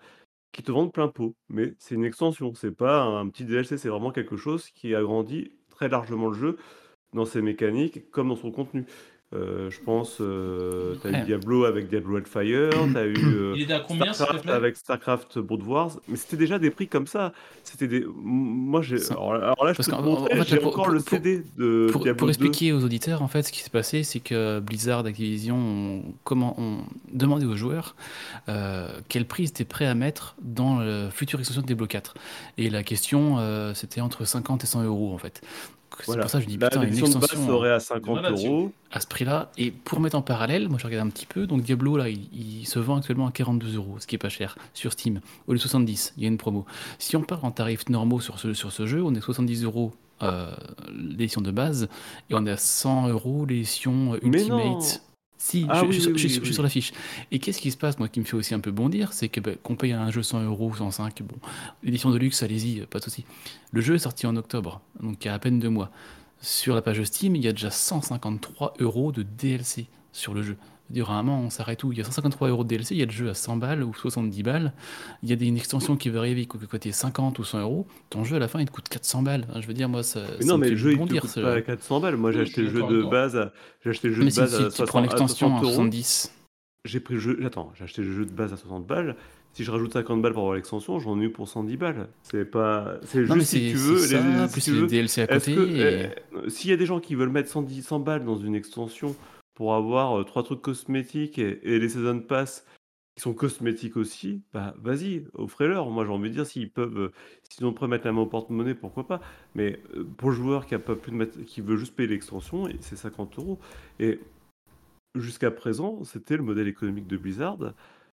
qui 0.53 0.63
te 0.65 0.73
vendent 0.73 0.93
plein 0.93 1.09
pot. 1.09 1.37
Mais 1.51 1.75
c'est 1.79 1.97
une 1.97 2.05
extension, 2.05 2.55
c'est 2.55 2.73
pas 2.77 3.03
un 3.05 3.29
petit 3.31 3.45
DLC, 3.47 3.79
c'est 3.79 3.89
vraiment 3.91 4.13
quelque 4.13 4.37
chose 4.37 4.71
qui 4.71 4.95
agrandit 4.95 5.53
très 5.71 5.89
largement 5.89 6.29
le 6.29 6.35
jeu 6.35 6.59
dans 7.15 7.27
ses 7.27 7.43
mécaniques 7.43 8.11
comme 8.11 8.29
dans 8.31 8.37
son 8.37 8.51
contenu. 8.53 8.87
Euh, 9.35 9.71
je 9.73 9.81
pense, 9.81 10.19
euh, 10.21 10.95
t'as 11.03 11.11
Ouais. 11.11 11.21
eu 11.23 11.25
Diablo 11.25 11.65
avec 11.65 11.89
Diablo 11.89 12.17
Hellfire, 12.19 12.71
t'as 12.95 13.07
eu 13.07 13.17
euh, 13.17 13.55
Il 13.57 13.69
est 13.69 13.75
à 13.75 13.81
combien, 13.81 14.13
s'il 14.13 14.25
te 14.25 14.31
Starcraft 14.31 14.49
avec 14.49 14.77
Starcraft 14.77 15.39
Brood 15.41 15.65
Wars, 15.65 15.99
mais 16.07 16.15
c'était 16.17 16.37
déjà 16.37 16.61
des 16.61 16.71
prix 16.71 16.87
comme 16.87 17.09
ça. 17.09 17.33
C'était 17.65 17.89
des. 17.89 18.07
Moi, 18.15 18.83
j'ai. 18.83 18.99
Alors, 19.11 19.35
alors 19.35 19.65
là, 19.65 19.73
je 19.73 19.77
Parce 19.79 19.89
peux 19.89 19.97
te 19.97 20.01
en 20.01 20.27
fait, 20.27 20.45
j'ai 20.49 20.57
pour- 20.59 20.69
encore 20.69 20.85
pour- 20.85 20.93
le 20.95 21.01
CD 21.01 21.43
de 21.59 21.89
Pour, 21.91 22.03
Diablo 22.03 22.19
pour 22.19 22.27
2. 22.29 22.31
expliquer 22.31 22.73
aux 22.73 22.85
auditeurs, 22.85 23.21
en 23.21 23.27
fait, 23.27 23.43
ce 23.43 23.51
qui 23.51 23.61
s'est 23.63 23.69
passé, 23.71 24.05
c'est 24.05 24.21
que 24.21 24.61
Blizzard, 24.61 25.05
Activision 25.05 25.57
ont, 25.57 26.03
comment, 26.23 26.55
ont 26.61 26.85
demandé 27.13 27.47
aux 27.47 27.57
joueurs 27.57 27.97
euh, 28.49 28.89
quel 29.09 29.27
prix 29.27 29.43
ils 29.43 29.49
étaient 29.49 29.65
prêts 29.65 29.87
à 29.87 29.97
mettre 29.97 30.37
dans 30.41 30.79
la 30.79 31.11
future 31.11 31.41
extension 31.41 31.63
de 31.63 31.67
Diablo 31.67 31.89
4. 31.89 32.15
Et 32.59 32.71
la 32.71 32.85
question, 32.85 33.39
euh, 33.41 33.75
c'était 33.75 34.01
entre 34.01 34.25
50 34.25 34.63
et 34.63 34.67
100 34.69 34.85
euros, 34.85 35.13
en 35.13 35.19
fait. 35.19 35.41
C'est 35.99 36.07
Voilà. 36.07 36.23
pour 36.23 36.31
ça 36.31 36.39
que 36.39 36.45
je 36.45 36.49
dis, 36.49 36.59
La 36.59 36.69
putain, 36.69 36.81
une 36.83 36.87
l'édition 36.87 37.07
de 37.09 37.15
base 37.15 37.25
extension 37.25 37.47
serait 37.47 37.73
à 37.73 37.81
50 37.81 38.21
Voilà, 38.21 38.33
tu- 38.37 38.47
euros. 38.47 38.73
à 38.93 39.01
ce 39.01 39.07
prix-là. 39.07 39.51
Et 39.57 39.71
pour 39.71 40.01
mettre 40.01 40.17
en 40.17 40.23
parallèle, 40.23 40.69
moi 40.69 40.79
je 40.81 40.87
regarde 40.87 41.07
un 41.07 41.11
petit 41.11 41.27
peu, 41.27 41.47
donc 41.47 41.63
Diablo, 41.63 41.97
là, 41.97 42.09
il, 42.09 42.29
il 42.33 42.67
se 42.67 42.79
vend 42.79 42.97
actuellement 42.99 43.27
à 43.29 43.33
42 43.33 43.77
euros, 43.77 43.97
ce 43.99 44.07
qui 44.07 44.15
est 44.15 44.19
pas 44.19 44.29
cher, 44.29 44.57
sur 44.75 44.93
Steam. 44.93 45.21
Au 45.47 45.53
lieu 45.53 45.59
de 45.59 45.63
70, 45.63 46.13
il 46.17 46.23
y 46.23 46.27
a 46.27 46.29
une 46.29 46.37
promo. 46.39 46.67
Si 46.99 47.17
on 47.17 47.23
part 47.23 47.45
en 47.45 47.51
tarifs 47.51 47.89
normaux 47.89 48.21
sur 48.21 48.39
ce, 48.39 48.53
sur 48.55 48.73
ce 48.73 48.87
jeu, 48.87 49.03
on 49.03 49.15
est 49.15 49.21
70 49.21 49.65
euros 49.65 49.93
euh, 50.23 50.51
l'édition 50.95 51.41
de 51.41 51.51
base, 51.51 51.89
et 52.31 52.35
on 52.35 52.45
est 52.47 52.51
à 52.51 52.57
100 52.57 53.09
euros 53.09 53.45
l'édition 53.47 54.15
euh, 54.15 54.19
Mais 54.23 54.45
non. 54.45 54.59
Ultimate. 54.59 55.03
Si, 55.39 55.67
Ah 55.69 55.81
je, 55.83 55.87
oui, 55.87 55.93
je- 55.93 56.09
oui, 56.11 56.19
je- 56.19 56.19
je- 56.19 56.27
oui, 56.27 56.29
je 56.35 56.39
oui. 56.41 56.45
suis 56.47 56.55
sur 56.55 56.63
la 56.63 56.69
fiche. 56.71 56.93
Et 57.31 57.39
qu'est-ce 57.39 57.61
qui 57.61 57.71
se 57.71 57.77
passe, 57.77 57.99
moi, 57.99 58.09
qui 58.09 58.21
me 58.21 58.25
fait 58.25 58.37
aussi 58.37 58.55
un 58.55 58.61
peu 58.61 58.71
bondir, 58.71 59.13
c'est 59.13 59.29
que 59.29 59.41
ben, 59.41 59.57
qu'on 59.63 59.77
paye 59.77 59.93
un 59.93 60.11
jeu 60.11 60.23
100 60.23 60.43
euros, 60.43 60.75
105, 60.75 61.23
bon, 61.23 61.37
l'édition 61.83 62.11
de 62.11 62.17
luxe, 62.19 62.43
allez-y, 62.43 62.81
pas 62.87 62.99
de 62.99 63.05
souci. 63.05 63.25
Le 63.71 63.81
jeu 63.83 63.95
est 63.97 63.99
sorti 64.01 64.27
en 64.27 64.35
octobre, 64.37 64.81
donc 65.03 65.23
il 65.25 65.29
y 65.29 65.31
a 65.31 65.35
à 65.35 65.39
peine 65.39 65.59
deux 65.59 65.69
mois. 65.69 65.91
Sur 66.41 66.75
la 66.75 66.83
page 66.83 67.03
Steam, 67.05 67.37
il 67.37 67.45
y 67.45 67.49
a 67.49 67.53
déjà 67.53 67.71
153 67.71 68.75
euros 68.81 69.13
de 69.13 69.23
DLC 69.23 69.87
sur 70.13 70.33
le 70.35 70.43
jeu. 70.43 70.57
C'est-à-dire, 70.89 71.11
à 71.11 71.15
un 71.19 71.23
moment, 71.25 71.41
on 71.41 71.51
s'arrête 71.51 71.83
où? 71.83 71.91
Il 71.91 71.99
y 71.99 72.01
a 72.01 72.05
153 72.05 72.49
euros 72.49 72.63
de 72.63 72.69
DLC, 72.69 72.95
il 72.95 72.99
y 72.99 73.03
a 73.03 73.07
le 73.07 73.11
jeu 73.11 73.29
à 73.29 73.35
100 73.35 73.57
balles 73.57 73.83
ou 73.83 73.93
70 73.93 74.43
balles. 74.45 74.73
Il 75.25 75.29
y 75.29 75.33
a 75.33 75.37
des, 75.37 75.47
une 75.47 75.57
extension 75.57 75.97
qui 75.97 76.11
va 76.11 76.21
arriver 76.21 76.47
qui 76.47 76.59
côté 76.59 76.93
50 76.93 77.39
ou 77.41 77.45
100 77.45 77.61
euros. 77.61 77.87
Ton 78.09 78.23
jeu, 78.23 78.37
à 78.37 78.39
la 78.39 78.47
fin, 78.47 78.61
il 78.61 78.67
te 78.67 78.71
coûte 78.71 78.89
400 78.89 79.23
balles. 79.23 79.47
Enfin, 79.51 79.61
Je 79.61 79.67
veux 79.67 79.75
dire, 79.75 79.89
moi, 79.89 80.03
ça, 80.05 80.21
Mais 80.39 80.45
ça 80.45 80.53
non, 80.53 80.59
mais 80.59 80.71
le 80.71 80.77
jeu, 80.77 80.93
il 80.93 80.99
te 80.99 81.19
coûte 81.19 81.35
pas 81.43 81.55
à 81.55 81.61
400 81.61 82.01
balles. 82.01 82.17
Moi, 82.17 82.31
j'ai 82.31 82.41
acheté 82.43 82.63
je 82.65 82.71
le 82.71 82.81
jeu 82.81 82.87
de 82.87 83.03
base 83.03 83.37
à... 83.37 83.53
J'ai 83.83 83.91
acheté 83.91 84.09
le 84.09 84.15
jeu 84.15 84.25
de 84.25 84.31
si, 84.31 84.39
base 84.41 84.55
à 84.55 84.59
tu 84.59 84.63
60, 84.65 84.87
prends 84.87 84.99
à 85.01 85.03
l'extension 85.03 85.49
60 85.49 85.59
à 85.59 85.63
euros. 85.65 85.75
70. 85.75 86.33
J'ai 86.85 87.01
pris 87.01 87.15
le 87.15 87.21
jeu. 87.21 87.41
Attends, 87.45 87.73
j'ai 87.77 87.83
acheté 87.85 88.03
le 88.03 88.13
jeu 88.13 88.25
de 88.25 88.31
base 88.33 88.53
à 88.53 88.57
60 88.57 88.87
balles. 88.87 89.17
Si 89.55 89.65
je 89.65 89.71
rajoute 89.71 89.93
50 89.93 90.21
balles 90.23 90.35
pour 90.35 90.43
avoir 90.43 90.55
l'extension, 90.55 91.01
j'en 91.01 91.19
ai 91.21 91.25
eu 91.25 91.31
pour 91.31 91.49
110 91.49 91.77
balles. 91.79 92.09
C'est 92.23 92.45
pas. 92.45 92.99
C'est 93.05 93.25
juste 93.27 93.41
si 93.47 93.71
tu 93.71 93.77
veux. 93.77 93.99
ça, 93.99 94.21
les- 94.21 94.47
si 94.49 94.53
plus 94.53 94.61
tu 94.63 94.73
les 94.73 94.81
veux, 94.81 94.87
DLC 94.87 95.23
à 95.23 95.27
côté. 95.27 95.55
euh, 95.57 96.09
s'il 96.49 96.71
y 96.71 96.75
a 96.75 96.77
des 96.77 96.85
gens 96.87 97.01
qui 97.01 97.15
veulent 97.15 97.31
mettre 97.31 97.49
110, 97.51 97.83
100 97.83 98.01
balles 98.01 98.25
dans 98.25 98.37
une 98.37 98.55
extension 98.55 99.17
pour 99.57 99.75
avoir 99.75 100.17
euh, 100.21 100.23
trois 100.23 100.45
trucs 100.45 100.63
cosmétiques 100.63 101.39
et, 101.41 101.59
et 101.65 101.81
les 101.81 101.89
season 101.89 102.21
pass 102.21 102.65
qui 103.17 103.23
sont 103.23 103.33
cosmétiques 103.33 103.97
aussi, 103.97 104.43
bah 104.53 104.75
vas-y, 104.83 105.25
offrez-leur. 105.33 105.89
Moi 105.91 106.05
j'ai 106.05 106.13
envie 106.13 106.29
de 106.29 106.35
dire 106.35 106.47
s'ils 106.47 106.71
peuvent, 106.71 106.99
euh, 106.99 107.13
s'ils 107.49 107.65
ont 107.67 107.73
prêt 107.73 107.87
à 107.87 107.89
mettre 107.89 108.05
la 108.07 108.13
main 108.13 108.21
au 108.21 108.27
porte-monnaie, 108.27 108.75
pourquoi 108.75 109.07
pas. 109.07 109.21
Mais 109.55 109.81
euh, 109.97 110.05
pour 110.19 110.29
le 110.31 110.37
joueur 110.37 110.67
qui 110.67 110.75
a 110.75 110.79
pas 110.79 110.95
pu 110.95 111.11
de 111.11 111.17
mettre, 111.17 111.41
qui 111.45 111.63
veut 111.63 111.77
juste 111.77 111.97
payer 111.97 112.09
l'extension, 112.11 112.69
et 112.69 112.77
c'est 112.81 112.95
50 112.97 113.39
euros. 113.39 113.59
Et 113.99 114.21
jusqu'à 115.15 115.51
présent, 115.51 116.05
c'était 116.05 116.37
le 116.37 116.43
modèle 116.43 116.69
économique 116.69 117.07
de 117.07 117.17
Blizzard 117.17 117.57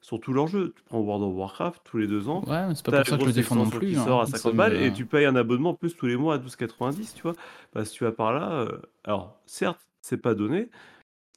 sur 0.02 0.20
tous 0.20 0.34
leurs 0.34 0.48
jeux. 0.48 0.74
Tu 0.76 0.84
prends 0.84 1.00
World 1.00 1.24
of 1.24 1.34
Warcraft 1.34 1.82
tous 1.86 1.98
les 1.98 2.08
deux 2.08 2.28
ans. 2.28 2.42
Ouais, 2.46 2.68
mais 2.68 2.76
c'est 2.76 2.86
pas 2.86 2.92
pour 2.98 3.08
ça 3.08 3.16
que 3.18 3.24
je 3.24 3.28
le 3.28 3.34
défends 3.34 3.56
non 3.56 3.70
plus. 3.70 3.92
qui 3.92 3.96
hein. 3.96 4.04
sort 4.04 4.22
à 4.22 4.26
Ça 4.26 4.38
50 4.38 4.52
me- 4.54 4.58
balles 4.58 4.76
et 4.76 4.92
tu 4.92 5.06
payes 5.06 5.26
un 5.26 5.36
abonnement 5.38 5.70
en 5.72 5.76
plus 5.76 5.96
tous 5.96 6.08
les 6.08 6.18
mois 6.18 6.36
à 6.36 6.38
12,90, 6.40 7.14
tu 7.16 7.22
vois. 7.22 7.34
Bah, 7.74 7.86
si 7.86 7.94
tu 7.94 8.04
vas 8.04 8.12
par 8.12 8.34
là, 8.34 8.52
euh, 8.52 8.78
alors 9.06 9.40
certes, 9.46 9.80
c'est 10.02 10.18
pas 10.22 10.36
donné, 10.36 10.70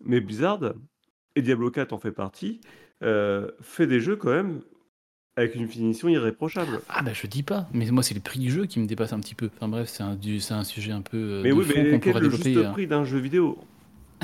mais 0.04 0.20
Blizzard, 0.20 0.74
et 1.36 1.42
Diablo 1.42 1.70
4 1.70 1.92
en 1.92 1.98
fait 1.98 2.12
partie, 2.12 2.60
euh, 3.02 3.50
fait 3.60 3.86
des 3.86 4.00
jeux 4.00 4.16
quand 4.16 4.30
même 4.32 4.62
avec 5.36 5.54
une 5.54 5.66
finition 5.66 6.08
irréprochable. 6.08 6.80
Ah 6.90 7.02
bah 7.02 7.12
je 7.14 7.26
dis 7.26 7.42
pas, 7.42 7.66
mais 7.72 7.90
moi 7.90 8.02
c'est 8.02 8.14
le 8.14 8.20
prix 8.20 8.38
du 8.38 8.50
jeu 8.50 8.66
qui 8.66 8.80
me 8.80 8.86
dépasse 8.86 9.12
un 9.14 9.20
petit 9.20 9.34
peu. 9.34 9.48
Enfin 9.56 9.68
bref, 9.68 9.88
c'est 9.88 10.02
un, 10.02 10.14
du- 10.14 10.40
c'est 10.40 10.54
un 10.54 10.64
sujet 10.64 10.92
un 10.92 11.00
peu 11.02 11.16
euh, 11.16 11.42
mais 11.42 11.48
de 11.50 11.54
oui, 11.54 11.64
fond 11.64 11.72
mais 11.82 11.90
qu'on 11.92 11.98
quel 12.00 12.10
est 12.10 12.12
pourrait 12.12 12.20
le 12.20 12.30
juste 12.30 12.46
hein. 12.66 12.72
prix 12.72 12.86
d'un 12.86 13.04
jeu 13.04 13.18
vidéo? 13.18 13.58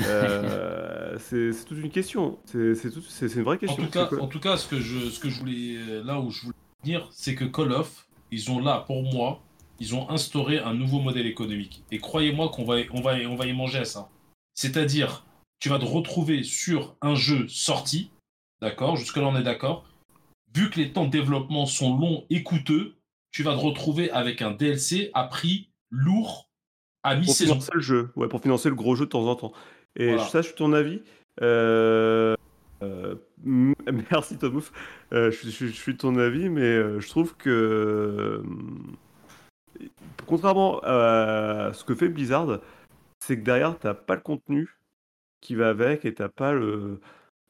Euh, 0.01 1.17
c'est 1.19 1.51
c'est 1.51 1.65
toute 1.65 1.79
une 1.79 1.89
question. 1.89 2.37
C'est 2.45 2.75
c'est 2.75 2.91
tout- 2.91 3.01
c'est- 3.01 3.27
c'est 3.27 3.39
une 3.39 3.45
vraie 3.45 3.55
En 3.55 3.59
question. 3.59 3.83
tout 3.85 3.89
C'est 3.91 4.09
cas, 4.09 4.21
en 4.21 4.27
tout 4.27 4.39
cas, 4.39 4.57
ce 4.57 4.67
que 4.67 4.79
je, 4.79 5.09
ce 5.09 5.19
que 5.19 5.29
je 5.29 5.39
voulais, 5.39 5.77
euh, 5.77 6.03
là 6.03 6.19
où 6.19 6.29
je 6.29 6.41
voulais 6.43 6.53
venir, 6.83 7.07
c'est 7.11 7.35
que 7.35 7.45
Call 7.45 7.71
of, 7.73 8.07
ils 8.31 8.51
ont 8.51 8.59
là, 8.59 8.83
pour 8.85 9.03
moi, 9.03 9.41
ils 9.79 9.95
ont 9.95 10.09
instauré 10.09 10.59
un 10.59 10.73
nouveau 10.73 10.99
modèle 10.99 11.25
économique. 11.25 11.83
Et 11.91 11.97
croyez-moi 11.97 12.49
qu'on 12.49 12.65
va, 12.65 12.75
on 12.91 13.01
va, 13.01 13.15
on 13.27 13.35
va 13.35 13.45
y 13.47 13.53
manger 13.53 13.79
à 13.79 13.85
ça. 13.85 14.09
C'est-à-dire, 14.53 15.25
tu 15.59 15.69
vas 15.69 15.79
te 15.79 15.85
retrouver 15.85 16.43
sur 16.43 16.95
un 17.01 17.15
jeu 17.15 17.47
sorti, 17.47 18.11
d'accord 18.61 18.95
Jusque-là, 18.95 19.27
on 19.27 19.35
est 19.37 19.43
d'accord. 19.43 19.85
Vu 20.55 20.69
que 20.69 20.79
les 20.79 20.91
temps 20.91 21.05
de 21.05 21.11
développement 21.11 21.65
sont 21.65 21.97
longs 21.97 22.25
et 22.29 22.43
coûteux, 22.43 22.95
tu 23.31 23.43
vas 23.43 23.53
te 23.53 23.59
retrouver 23.59 24.09
avec 24.11 24.41
un 24.41 24.51
DLC 24.51 25.11
à 25.13 25.25
prix 25.25 25.69
lourd 25.91 26.49
à 27.03 27.11
pour 27.15 27.21
mi-saison. 27.21 27.53
financer 27.53 27.71
le 27.73 27.81
jeu, 27.81 28.09
ouais, 28.15 28.27
pour 28.27 28.41
financer 28.41 28.69
le 28.69 28.75
gros 28.75 28.95
jeu 28.95 29.05
de 29.05 29.09
temps 29.11 29.25
en 29.27 29.35
temps. 29.35 29.53
Et 29.95 30.07
Voilà. 30.07 30.25
ça, 30.27 30.41
je 30.41 30.47
suis 30.47 30.55
ton 30.55 30.73
avis. 30.73 31.01
Euh, 31.41 32.35
euh, 32.81 33.15
merci 34.11 34.37
Tomouf. 34.37 34.71
Euh, 35.13 35.31
je, 35.31 35.49
je- 35.49 35.67
je 35.67 35.71
suis 35.71 35.93
de 35.93 35.97
ton 35.97 36.17
avis, 36.17 36.49
mais 36.49 36.61
euh, 36.61 36.99
je 36.99 37.07
trouve 37.09 37.35
que 37.37 37.49
euh, 37.49 38.43
contrairement 40.25 40.79
à 40.83 41.71
ce 41.73 41.83
que 41.83 41.95
fait 41.95 42.09
Blizzard, 42.09 42.59
c'est 43.19 43.37
que 43.37 43.43
derrière 43.43 43.77
t'as 43.77 43.93
pas 43.93 44.15
le 44.15 44.21
contenu 44.21 44.69
qui 45.41 45.55
va 45.55 45.69
avec 45.69 46.05
et 46.05 46.13
t'as 46.13 46.29
pas 46.29 46.53
le, 46.53 46.99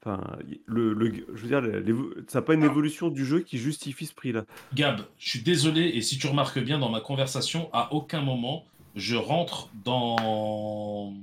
enfin, 0.01 0.37
le, 0.65 0.95
je 1.33 1.41
veux 1.41 1.47
dire, 1.47 2.25
t'as 2.27 2.41
pas 2.41 2.53
une 2.53 2.63
évolution 2.63 3.09
du 3.09 3.25
jeu 3.25 3.41
qui 3.41 3.57
justifie 3.57 4.05
ce 4.05 4.13
prix-là. 4.13 4.45
Gab, 4.73 5.01
je 5.17 5.29
suis 5.29 5.41
désolé, 5.41 5.81
et 5.81 6.01
si 6.01 6.17
tu 6.17 6.27
remarques 6.27 6.59
bien 6.59 6.79
dans 6.79 6.89
ma 6.89 7.01
conversation, 7.01 7.69
à 7.73 7.93
aucun 7.93 8.21
moment 8.21 8.65
je 8.95 9.15
rentre 9.15 9.69
dans, 9.85 11.13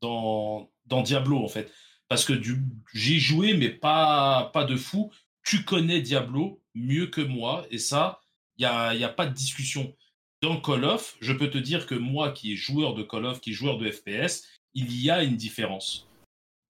dans, 0.00 0.70
dans 0.86 1.02
Diablo 1.02 1.38
en 1.38 1.48
fait. 1.48 1.72
Parce 2.08 2.24
que 2.24 2.32
du... 2.32 2.62
j'ai 2.92 3.18
joué, 3.18 3.54
mais 3.54 3.70
pas, 3.70 4.50
pas 4.52 4.64
de 4.64 4.76
fou. 4.76 5.10
Tu 5.44 5.64
connais 5.64 6.00
Diablo 6.00 6.60
mieux 6.74 7.06
que 7.06 7.20
moi, 7.20 7.66
et 7.70 7.78
ça, 7.78 8.20
il 8.58 8.62
n'y 8.62 8.66
a, 8.66 8.94
y 8.94 9.04
a 9.04 9.08
pas 9.08 9.26
de 9.26 9.34
discussion. 9.34 9.94
Dans 10.42 10.60
Call 10.60 10.84
of, 10.84 11.16
je 11.20 11.32
peux 11.32 11.48
te 11.48 11.58
dire 11.58 11.86
que 11.86 11.94
moi 11.94 12.30
qui 12.30 12.52
est 12.52 12.56
joueur 12.56 12.94
de 12.94 13.02
Call 13.02 13.24
of, 13.24 13.40
qui 13.40 13.50
est 13.50 13.54
joueur 13.54 13.78
de 13.78 13.90
FPS, 13.90 14.46
il 14.74 15.00
y 15.00 15.10
a 15.10 15.22
une 15.22 15.36
différence. 15.36 16.08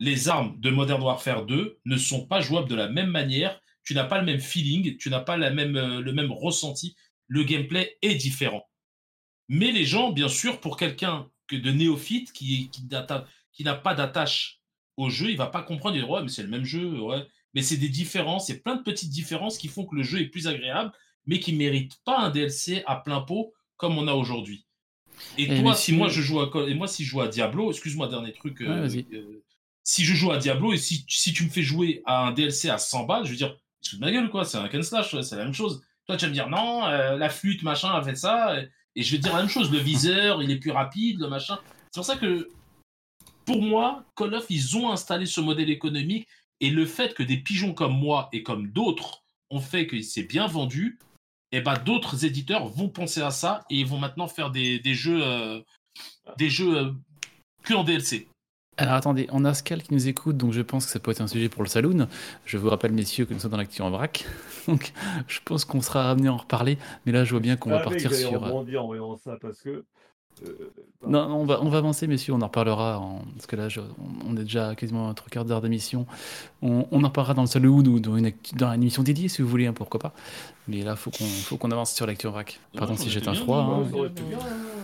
Les 0.00 0.28
armes 0.28 0.58
de 0.60 0.70
Modern 0.70 1.02
Warfare 1.02 1.46
2 1.46 1.78
ne 1.84 1.96
sont 1.96 2.26
pas 2.26 2.40
jouables 2.40 2.68
de 2.68 2.74
la 2.74 2.88
même 2.88 3.10
manière 3.10 3.60
tu 3.84 3.94
n'as 3.94 4.04
pas 4.04 4.18
le 4.18 4.24
même 4.24 4.40
feeling, 4.40 4.96
tu 4.96 5.10
n'as 5.10 5.20
pas 5.20 5.38
euh, 5.38 6.00
le 6.00 6.12
même 6.12 6.32
ressenti. 6.32 6.96
Le 7.28 7.44
gameplay 7.44 7.96
est 8.02 8.14
différent. 8.14 8.66
Mais 9.48 9.72
les 9.72 9.84
gens, 9.84 10.10
bien 10.10 10.28
sûr, 10.28 10.60
pour 10.60 10.76
quelqu'un 10.76 11.28
que 11.46 11.56
de 11.56 11.70
néophyte 11.70 12.32
qui, 12.32 12.70
n'a 13.60 13.74
pas 13.74 13.94
d'attache 13.94 14.60
au 14.96 15.10
jeu, 15.10 15.30
il 15.30 15.36
va 15.36 15.46
pas 15.46 15.62
comprendre. 15.62 15.96
Il 15.96 16.02
va 16.02 16.08
ouais, 16.08 16.22
mais 16.22 16.28
c'est 16.28 16.42
le 16.42 16.48
même 16.48 16.64
jeu. 16.64 16.98
Mais 17.52 17.62
c'est 17.62 17.76
des 17.76 17.90
différences, 17.90 18.46
c'est 18.46 18.62
plein 18.62 18.76
de 18.76 18.82
petites 18.82 19.10
différences 19.10 19.58
qui 19.58 19.68
font 19.68 19.84
que 19.84 19.94
le 19.94 20.02
jeu 20.02 20.20
est 20.20 20.28
plus 20.28 20.48
agréable, 20.48 20.92
mais 21.26 21.38
qui 21.38 21.52
ne 21.52 21.58
méritent 21.58 22.02
pas 22.04 22.18
un 22.18 22.30
DLC 22.30 22.82
à 22.86 22.96
plein 22.96 23.20
pot 23.20 23.52
comme 23.76 23.98
on 23.98 24.08
a 24.08 24.14
aujourd'hui. 24.14 24.66
Et, 25.38 25.44
Et 25.44 25.60
toi, 25.60 25.72
mais 25.72 25.76
si 25.76 25.92
moi 25.92 26.08
je 26.08 26.20
joue 26.20 26.40
à 26.40 26.50
Call- 26.50 26.68
et 26.68 26.74
moi 26.74 26.86
si 26.88 27.04
je 27.04 27.10
joue 27.10 27.20
à 27.20 27.28
Diablo, 27.28 27.70
excuse-moi 27.70 28.08
dernier 28.08 28.32
truc. 28.32 28.60
euh, 28.60 28.88
Ouais, 28.88 29.06
euh, 29.12 29.42
si 29.82 30.04
je 30.04 30.14
joue 30.14 30.30
à 30.30 30.38
Diablo 30.38 30.72
et 30.72 30.78
si, 30.78 31.04
si 31.08 31.32
tu 31.32 31.44
me 31.44 31.50
fais 31.50 31.62
jouer 31.62 32.02
à 32.06 32.26
un 32.26 32.32
DLC 32.32 32.68
à 32.70 32.78
100 32.78 33.04
balles, 33.04 33.24
je 33.24 33.30
veux 33.30 33.36
dire, 33.36 33.56
tu 33.82 33.90
te 33.90 33.96
de 33.96 34.00
ma 34.00 34.10
gueule 34.12 34.30
quoi, 34.30 34.44
c'est 34.44 34.56
un 34.58 34.68
can 34.68 34.82
slash, 34.82 35.20
c'est 35.20 35.36
la 35.36 35.44
même 35.44 35.52
chose. 35.54 35.82
Toi 36.06 36.16
tu 36.16 36.24
vas 36.24 36.28
me 36.30 36.34
dire 36.34 36.48
non, 36.48 36.86
euh, 36.86 37.16
la 37.16 37.28
flûte 37.28 37.62
machin 37.62 37.90
a 37.92 38.02
fait 38.02 38.16
ça, 38.16 38.58
et, 38.60 38.68
et 38.96 39.02
je 39.02 39.10
vais 39.12 39.18
te 39.18 39.22
dire 39.22 39.32
la 39.34 39.40
même 39.40 39.48
chose, 39.50 39.70
le 39.72 39.78
viseur 39.78 40.42
il 40.42 40.50
est 40.50 40.58
plus 40.58 40.70
rapide, 40.70 41.20
le 41.20 41.28
machin. 41.28 41.58
C'est 41.90 41.98
pour 42.00 42.04
ça 42.06 42.16
que 42.16 42.48
pour 43.44 43.60
moi, 43.62 44.04
Call 44.16 44.34
of 44.34 44.46
ils 44.48 44.76
ont 44.76 44.90
installé 44.90 45.26
ce 45.26 45.40
modèle 45.40 45.68
économique 45.70 46.26
et 46.60 46.70
le 46.70 46.86
fait 46.86 47.12
que 47.14 47.22
des 47.22 47.36
pigeons 47.38 47.74
comme 47.74 47.92
moi 47.98 48.28
et 48.32 48.42
comme 48.42 48.68
d'autres 48.70 49.22
ont 49.50 49.60
fait 49.60 49.86
que 49.86 50.00
c'est 50.00 50.22
bien 50.22 50.46
vendu, 50.46 50.98
et 51.54 51.60
bah 51.60 51.76
d'autres 51.76 52.24
éditeurs 52.24 52.66
vont 52.66 52.88
penser 52.88 53.20
à 53.22 53.30
ça 53.30 53.64
et 53.70 53.76
ils 53.76 53.86
vont 53.86 53.98
maintenant 53.98 54.28
faire 54.28 54.50
des, 54.50 54.78
des 54.78 54.94
jeux, 54.94 55.20
euh, 55.22 55.60
des 56.38 56.48
jeux 56.50 56.76
euh, 56.76 56.90
que 57.62 57.74
en 57.74 57.84
DLC. 57.84 58.28
Alors 58.76 58.94
attendez, 58.94 59.28
on 59.30 59.44
a 59.44 59.54
Scal 59.54 59.82
qui 59.84 59.94
nous 59.94 60.08
écoute, 60.08 60.36
donc 60.36 60.52
je 60.52 60.60
pense 60.60 60.86
que 60.86 60.90
ça 60.90 60.98
peut 60.98 61.12
être 61.12 61.20
un 61.20 61.28
sujet 61.28 61.48
pour 61.48 61.62
le 61.62 61.68
saloon. 61.68 62.08
Je 62.44 62.58
vous 62.58 62.68
rappelle, 62.68 62.90
messieurs, 62.92 63.24
que 63.24 63.32
nous 63.32 63.38
sommes 63.38 63.52
dans 63.52 63.56
l'actu 63.56 63.82
en 63.82 63.90
vrac. 63.90 64.24
Donc 64.66 64.92
je 65.28 65.38
pense 65.44 65.64
qu'on 65.64 65.80
sera 65.82 66.10
amené 66.10 66.26
à 66.28 66.32
en 66.32 66.38
reparler. 66.38 66.76
Mais 67.06 67.12
là, 67.12 67.22
je 67.24 67.30
vois 67.30 67.40
bien 67.40 67.56
qu'on 67.56 67.70
va 67.70 67.80
Ah, 67.80 67.84
partir 67.84 68.12
sur. 68.12 68.32
euh, 68.42 68.46
rebondir 68.46 68.82
en 68.82 68.86
voyant 68.86 69.16
ça 69.16 69.36
parce 69.40 69.60
que. 69.60 69.84
Euh, 70.42 70.70
Non, 71.06 71.26
on 71.34 71.44
va, 71.44 71.60
on 71.62 71.68
va 71.68 71.78
avancer, 71.78 72.06
messieurs, 72.06 72.34
on 72.34 72.42
en 72.42 72.46
reparlera. 72.46 72.98
En... 72.98 73.22
Parce 73.36 73.46
que 73.46 73.56
là, 73.56 73.68
je- 73.68 73.80
on 74.26 74.36
est 74.36 74.44
déjà 74.44 74.74
quasiment 74.74 75.10
à 75.10 75.14
trois 75.14 75.28
quarts 75.28 75.44
d'heure 75.44 75.60
d'émission. 75.60 76.06
On, 76.62 76.86
on 76.90 77.04
en 77.04 77.10
parlera 77.10 77.34
dans 77.34 77.42
le 77.42 77.48
saloon 77.48 77.84
ou 77.86 78.00
dans 78.00 78.16
une, 78.16 78.32
dans 78.54 78.72
une 78.72 78.82
émission 78.82 79.02
dédiée, 79.02 79.28
si 79.28 79.42
vous 79.42 79.48
voulez, 79.48 79.66
hein, 79.66 79.72
pourquoi 79.74 80.00
pas. 80.00 80.12
Mais 80.66 80.80
là, 80.80 80.96
faut 80.96 81.10
qu'on 81.10 81.26
faut 81.26 81.58
qu'on 81.58 81.70
avance 81.70 81.92
sur 81.94 82.06
l'actu 82.06 82.26
en 82.26 82.30
vrac. 82.30 82.58
Pardon 82.74 82.96
si 82.96 83.14
était 83.14 83.28
un 83.28 83.34
froid. 83.34 83.84
nous, 83.92 84.02
hein. 84.02 84.10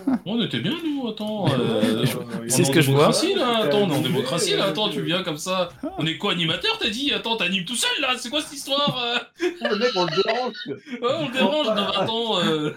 Hein. 0.07 0.19
On 0.27 0.43
était 0.43 0.59
bien, 0.61 0.75
nous, 0.85 1.09
attends. 1.09 1.47
euh, 1.59 2.05
c'est 2.49 2.65
ce 2.65 2.71
que 2.71 2.83
je 2.83 2.91
vois. 2.91 3.11
Là, 3.37 3.63
attends, 3.65 3.85
on 3.85 3.91
est 3.91 3.97
en 3.97 4.01
démocratie, 4.03 4.55
là, 4.57 4.67
attends, 4.67 4.91
tu 4.91 5.01
viens 5.01 5.23
comme 5.23 5.39
ça. 5.39 5.71
On 5.97 6.05
est 6.05 6.19
co-animateur, 6.19 6.79
t'as 6.79 6.91
dit 6.91 7.13
Attends, 7.13 7.37
t'animes 7.37 7.65
tout 7.65 7.77
seul, 7.77 7.91
là, 8.03 8.09
c'est 8.19 8.29
quoi 8.29 8.43
cette 8.43 8.53
histoire 8.53 9.03
euh 9.03 9.47
Le 9.71 9.79
mec, 9.79 9.91
on 9.97 10.05
le 10.05 10.23
dérange. 10.23 10.55
Ouais, 10.67 11.15
on 11.19 11.27
le 11.29 11.33
dérange, 11.33 11.67
non, 11.69 11.89
attends. 11.89 12.41
Euh... 12.41 12.75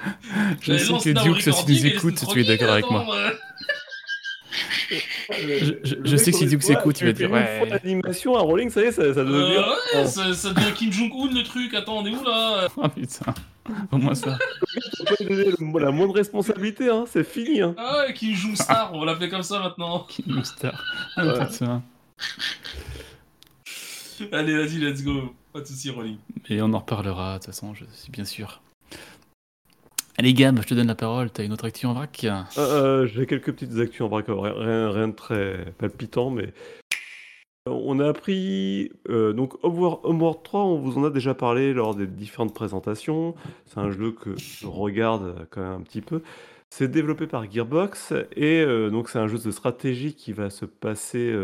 Je 0.62 0.78
sais 0.78 0.94
que 0.94 1.24
Duke, 1.24 1.42
si 1.42 1.72
nous 1.72 1.86
écoute, 1.86 2.24
tu 2.32 2.40
es 2.40 2.44
d'accord 2.46 2.63
avec 2.70 2.90
moi. 2.90 3.06
euh. 3.16 3.30
Je- 5.32 5.74
je- 5.84 5.96
je 6.04 6.16
sais 6.16 6.32
que 6.32 6.38
si 6.38 6.46
Duke 6.46 6.62
s'écoute, 6.62 7.00
il 7.02 7.08
va 7.08 7.14
dire, 7.14 7.32
ouais. 7.32 7.68
L'animation 7.68 8.36
à 8.36 8.42
Rolling, 8.42 8.70
ça 8.70 8.82
y 8.82 8.86
est, 8.86 8.92
ça, 8.92 9.02
ça 9.14 9.22
Euh, 9.22 9.24
devient. 9.24 9.66
ouais, 9.96 10.06
ça, 10.06 10.32
ça 10.34 10.54
devient 10.54 10.72
Kim 10.76 10.92
Jong-un 10.92 11.34
le 11.34 11.44
truc, 11.44 11.74
attends, 11.74 11.98
on 12.00 12.06
est 12.06 12.12
où 12.12 12.24
là 12.24 12.68
Oh 12.78 12.88
putain, 12.90 13.34
au 13.92 13.98
moins 13.98 14.14
ça. 14.14 14.38
Donner 15.20 15.46
le- 15.46 15.80
la 15.80 15.90
moindre 15.90 16.14
responsabilité, 16.14 16.90
hein. 16.90 17.06
c'est 17.12 17.24
fini. 17.24 17.62
Hein. 17.62 17.74
Ah 17.80 18.04
ouais, 18.06 18.14
Kim 18.14 18.36
Jong-star, 18.36 18.92
on 18.94 19.00
va 19.00 19.06
l'appeler 19.08 19.30
comme 19.30 19.42
ça 19.42 19.58
maintenant. 19.60 20.06
King 20.08 20.44
Star. 20.44 20.84
Ah 21.18 21.26
Ouais. 21.26 21.48
putain. 21.48 21.82
Allez, 24.32 24.56
vas-y, 24.56 24.78
let's 24.78 25.04
go. 25.04 25.34
Pas 25.52 25.62
de 25.62 25.66
soucis, 25.66 25.90
Rolling. 25.90 26.18
Et 26.50 26.62
on 26.62 26.72
en 26.74 26.80
reparlera, 26.80 27.34
de 27.34 27.38
toute 27.40 27.48
façon, 27.48 27.74
je 27.74 27.86
suis 27.94 28.12
bien 28.12 28.26
sûr. 28.26 28.62
Allez 30.20 30.36
Gab, 30.36 30.62
je 30.62 30.68
te 30.68 30.76
donne 30.76 30.88
la 30.88 30.96
parole, 30.96 31.32
t'as 31.32 31.44
une 31.44 31.54
autre 31.54 31.66
actu 31.66 31.88
en 31.88 31.94
vrac 31.94 32.24
Euh, 32.24 32.44
euh, 32.60 33.08
J'ai 33.08 33.26
quelques 33.26 33.52
petites 33.52 33.80
actus 33.80 34.02
en 34.02 34.10
vrac, 34.10 34.26
rien, 34.28 34.92
rien, 34.92 35.08
de 35.08 35.14
très 35.14 35.74
palpitant, 35.80 36.30
mais 36.30 36.54
on 37.66 38.00
a 38.00 38.08
appris 38.10 38.92
euh, 39.10 39.34
donc 39.34 39.56
Homeworld, 39.64 40.02
Homeworld 40.04 40.44
3, 40.44 40.66
on 40.66 40.78
vous 40.78 41.00
en 41.00 41.06
a 41.06 41.10
déjà 41.10 41.34
parlé 41.34 41.74
lors 41.74 41.96
des 41.96 42.06
différentes 42.06 42.54
présentations. 42.54 43.34
C'est 43.66 43.80
un 43.80 43.90
jeu 43.90 44.12
que 44.12 44.38
je 44.38 44.68
regarde 44.68 45.48
quand 45.50 45.62
même 45.62 45.72
un 45.72 45.82
petit 45.82 46.02
peu. 46.02 46.22
C'est 46.70 46.92
développé 46.92 47.26
par 47.26 47.50
Gearbox 47.50 48.14
et 48.36 48.62
euh, 48.62 48.92
donc 48.92 49.10
c'est 49.10 49.20
un 49.20 49.28
jeu 49.28 49.40
de 49.40 49.52
stratégie 49.52 50.14
qui 50.14 50.32
va 50.32 50.52
se 50.52 50.66
passer 50.66 51.36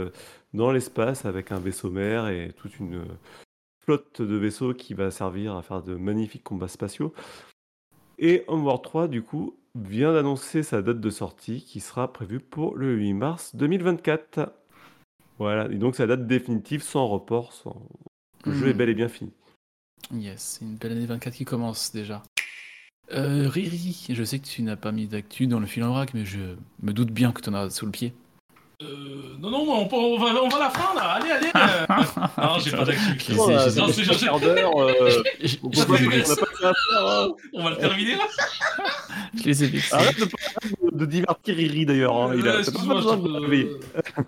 dans 0.53 0.71
l'espace 0.71 1.25
avec 1.25 1.51
un 1.51 1.59
vaisseau 1.59 1.89
mère 1.89 2.27
et 2.27 2.53
toute 2.55 2.77
une 2.77 3.01
flotte 3.83 4.21
de 4.21 4.35
vaisseaux 4.35 4.75
qui 4.75 4.93
va 4.93 5.09
servir 5.09 5.55
à 5.55 5.63
faire 5.63 5.81
de 5.81 5.95
magnifiques 5.95 6.43
combats 6.43 6.67
spatiaux. 6.67 7.15
Et 8.19 8.43
Homeworld 8.47 8.83
3, 8.83 9.07
du 9.07 9.21
coup, 9.23 9.55
vient 9.75 10.13
d'annoncer 10.13 10.61
sa 10.61 10.81
date 10.81 10.99
de 10.99 11.09
sortie 11.09 11.63
qui 11.63 11.79
sera 11.79 12.11
prévue 12.11 12.39
pour 12.39 12.75
le 12.75 12.93
8 12.95 13.13
mars 13.13 13.55
2024. 13.55 14.51
Voilà, 15.37 15.71
et 15.71 15.75
donc 15.75 15.95
sa 15.95 16.05
date 16.05 16.27
définitive 16.27 16.83
sans 16.83 17.07
report. 17.07 17.53
Sans... 17.53 17.81
Le 18.45 18.53
jeu 18.53 18.67
Hmm. 18.67 18.69
est 18.69 18.73
bel 18.73 18.89
et 18.89 18.93
bien 18.93 19.09
fini. 19.09 19.31
Yes, 20.13 20.57
c'est 20.59 20.65
une 20.65 20.75
belle 20.75 20.93
année 20.93 21.05
24 21.05 21.33
qui 21.33 21.45
commence 21.45 21.91
déjà. 21.91 22.23
Euh, 23.11 23.47
Riri, 23.47 24.05
je 24.09 24.23
sais 24.23 24.39
que 24.39 24.45
tu 24.45 24.61
n'as 24.63 24.75
pas 24.75 24.91
mis 24.91 25.07
d'actu 25.07 25.47
dans 25.47 25.59
le 25.59 25.65
fil 25.65 25.83
en 25.83 25.89
vrac, 25.89 26.13
mais 26.13 26.25
je 26.25 26.55
me 26.81 26.93
doute 26.93 27.11
bien 27.11 27.31
que 27.31 27.41
tu 27.41 27.49
en 27.49 27.53
as 27.53 27.69
sous 27.69 27.85
le 27.85 27.91
pied. 27.91 28.13
Euh, 28.81 29.35
non, 29.41 29.49
non, 29.51 29.81
on, 29.81 29.87
peut- 29.87 29.97
on 29.97 30.17
va, 30.17 30.27
on 30.41 30.47
va 30.47 30.55
à 30.55 30.59
la 30.61 30.69
fin 30.69 30.95
là, 30.95 31.01
allez, 31.15 31.31
allez. 31.31 31.49
euh. 31.53 31.85
non, 32.41 32.59
j'ai 32.63 32.71
pas 32.71 32.85
Je, 32.85 32.91
on 37.53 37.63
va 37.63 37.69
le 37.71 37.75
terminer 37.75 38.15
là. 38.15 38.23
je 39.35 39.43
les 39.43 39.63
ai 39.65 39.67
vexés. 39.67 39.93
Arrête 39.93 40.17
de, 40.19 40.29
de 40.97 41.05
divertir 41.05 41.55
Riri 41.57 41.85
d'ailleurs. 41.85 42.15
hein. 42.15 42.31
Il 42.37 42.47
a 42.47 42.51
Euh, 42.53 42.63
pas 42.63 42.95
besoin 42.95 43.17
de. 43.17 43.79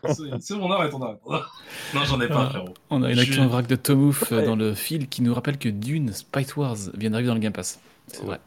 C'est- 0.41 0.55
bon, 0.55 0.67
on 0.67 0.71
arrête, 0.71 0.93
on 0.93 1.01
arrête. 1.01 1.19
Non, 1.93 2.03
j'en 2.03 2.19
ai 2.19 2.27
pas, 2.27 2.43
Ah. 2.47 2.49
frérot. 2.49 2.73
On 2.89 3.03
a 3.03 3.09
une 3.11 3.39
en 3.39 3.47
vrac 3.47 3.67
de 3.67 3.77
Tomouf 3.77 4.33
euh, 4.33 4.45
dans 4.45 4.57
le 4.57 4.73
fil 4.73 5.07
qui 5.07 5.21
nous 5.21 5.33
rappelle 5.33 5.59
que 5.59 5.69
Dune 5.69 6.11
Spite 6.11 6.57
Wars 6.57 6.75
vient 6.97 7.11
d'arriver 7.11 7.29
dans 7.29 7.35
le 7.35 7.39
Game 7.39 7.53
Pass. 7.53 7.79
C'est 8.07 8.25
vrai. 8.25 8.41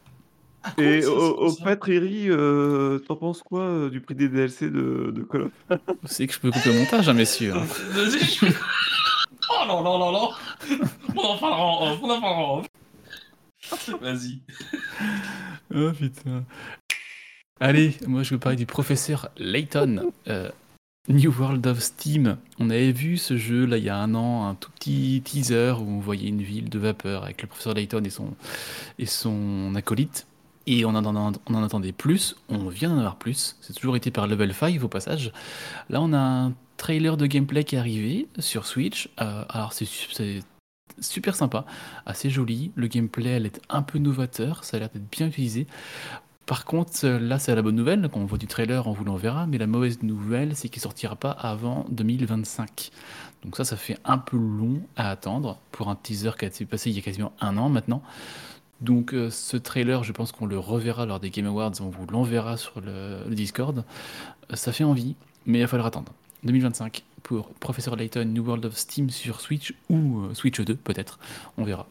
Ah, 0.65 0.73
Et 0.81 1.05
au, 1.05 1.19
c'est 1.37 1.43
au 1.43 1.51
ça. 1.51 1.65
fait, 1.65 1.85
Riri, 1.85 2.31
euh, 2.31 2.99
t'en 3.01 3.17
penses 3.17 3.43
quoi 3.43 3.61
euh, 3.63 3.91
du 3.91 4.01
prix 4.01 4.15
des 4.15 4.29
DLC 4.29 4.71
de, 4.71 5.13
de 5.15 5.23
Call 5.23 5.43
of? 5.43 5.53
Vous 6.03 6.09
savez 6.09 6.27
que 6.27 6.33
je 6.33 6.41
peux 6.41 6.51
couper 6.51 6.73
le 6.73 6.79
montage, 6.81 7.09
hein, 7.09 7.13
messieurs. 7.13 7.53
hein. 7.55 7.65
Vas-y, 7.93 8.19
je- 8.21 8.47
Oh 9.51 9.65
non, 9.69 9.83
non, 9.83 9.99
non, 9.99 10.11
non. 10.13 10.31
On 11.15 11.21
en 11.21 11.37
parlera 11.39 11.63
en 11.63 11.93
off, 11.93 11.99
on 12.03 12.11
en 12.11 12.21
parlera 12.21 12.43
en 12.43 12.59
off. 12.61 12.67
Vas-y. 14.01 14.41
Oh 15.75 15.91
putain. 15.93 16.45
Allez, 17.61 17.95
moi 18.07 18.23
je 18.23 18.31
veux 18.35 18.39
parler 18.41 18.57
du 18.57 18.67
professeur 18.67 19.29
Layton. 19.37 20.11
euh, 20.29 20.51
New 21.09 21.31
World 21.39 21.67
of 21.67 21.81
Steam. 21.81 22.39
On 22.59 22.71
avait 22.71 22.93
vu 22.93 23.17
ce 23.19 23.37
jeu 23.37 23.67
là 23.67 23.77
il 23.77 23.85
y 23.85 23.91
a 23.91 23.97
un 23.99 24.15
an, 24.15 24.47
un 24.49 24.55
tout 24.55 24.71
petit 24.73 25.21
teaser 25.25 25.75
où 25.79 25.83
on 25.89 26.01
voyait 26.01 26.29
une 26.29 26.43
ville 26.43 26.71
de 26.71 26.79
vapeur 26.79 27.25
avec 27.25 27.43
le 27.43 27.49
professeur 27.49 27.75
Layton 27.75 28.03
et 28.05 28.11
son, 28.11 28.35
et 28.99 29.07
son 29.07 29.75
acolyte. 29.75 30.27
Et 30.67 30.85
on 30.85 30.91
en, 30.95 31.63
attendait 31.65 31.93
plus, 31.93 32.37
on 32.49 32.69
vient 32.69 32.89
d'en 32.89 32.99
avoir 32.99 33.17
plus. 33.17 33.57
C'est 33.61 33.75
toujours 33.75 33.97
été 33.97 34.11
par 34.11 34.27
Level 34.27 34.55
5 34.55 34.83
au 34.83 34.89
passage. 34.89 35.33
Là 35.91 36.01
on 36.01 36.13
a 36.13 36.19
un 36.19 36.53
trailer 36.77 37.17
de 37.17 37.27
gameplay 37.27 37.65
qui 37.65 37.77
est 37.77 37.79
arrivé 37.79 38.29
sur 38.39 38.67
Switch. 38.67 39.11
Euh, 39.21 39.45
alors 39.49 39.73
c'est 39.73 39.85
su- 39.85 40.09
c'est 40.13 40.43
super 41.01 41.35
sympa, 41.37 41.67
assez 42.07 42.31
joli. 42.31 42.73
Le 42.77 42.87
gameplay 42.87 43.31
elle 43.31 43.47
est 43.47 43.61
un 43.69 43.83
peu 43.83 43.99
novateur, 43.99 44.65
ça 44.65 44.77
a 44.77 44.81
l'air 44.81 44.89
d'être 44.89 45.11
bien 45.11 45.27
utilisé. 45.27 45.67
Par 46.47 46.67
contre, 46.67 46.93
euh, 47.05 47.19
là, 47.19 47.39
c'est 47.39 47.55
la 47.55 47.63
bonne 47.63 47.75
nouvelle. 47.75 48.07
Quand 48.13 48.21
on 48.21 48.27
voit 48.27 48.37
du 48.37 48.47
trailer, 48.47 48.87
on 48.87 48.93
vous 48.93 49.05
l'enverra. 49.05 49.47
Mais 49.47 49.57
la 49.57 49.67
mauvaise 49.67 50.03
nouvelle, 50.03 50.55
c'est 50.55 50.69
qu'il 50.69 50.83
sortira 50.83 51.17
pas 51.17 51.31
avant 51.31 51.87
2025. 51.91 52.91
Donc 53.43 53.57
ça, 53.57 53.65
ça 53.65 53.77
fait 53.77 53.97
un 54.05 54.19
peu 54.19 54.37
long 54.37 54.83
à 54.97 55.09
attendre 55.09 55.59
pour 55.73 55.89
un 55.89 55.95
teaser 55.97 56.33
qui 56.39 56.45
a 56.45 56.49
été 56.49 56.67
passé 56.67 56.91
il 56.91 56.97
y 56.97 56.99
a 56.99 57.03
quasiment 57.03 57.33
un 57.41 57.57
an 57.57 57.71
maintenant. 57.71 58.03
Donc 58.85 59.15
euh, 59.15 59.31
ce 59.31 59.57
trailer, 59.57 60.05
je 60.05 60.13
pense 60.13 60.31
qu'on 60.31 60.45
le 60.47 60.59
reverra 60.59 61.07
lors 61.07 61.19
des 61.19 61.31
Game 61.31 61.47
Awards. 61.47 61.73
On 61.81 61.89
vous 61.89 62.07
l'enverra 62.07 62.57
sur 62.59 62.81
le, 62.83 63.19
le 63.27 63.35
Discord. 63.35 63.79
Euh, 64.53 64.57
ça 64.57 64.73
fait 64.73 64.85
envie, 64.85 65.17
mais 65.47 65.59
il 65.59 65.63
va 65.63 65.69
falloir 65.69 65.87
attendre. 65.87 66.13
2025 66.43 67.03
pour 67.23 67.49
Professor 67.55 67.97
Layton 67.97 68.27
New 68.27 68.45
World 68.45 68.67
of 68.67 68.77
Steam 68.77 69.09
sur 69.09 69.41
Switch 69.41 69.73
ou 69.89 70.21
euh, 70.21 70.35
Switch 70.35 70.61
2 70.61 70.77
peut-être. 70.77 71.19
On 71.57 71.65
verra. 71.65 71.87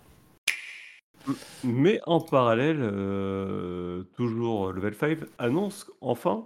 Mais 1.63 1.99
en 2.05 2.19
parallèle, 2.19 2.79
toujours 4.17 4.73
Level 4.73 4.93
5 4.93 5.19
annonce 5.37 5.89
enfin 6.01 6.45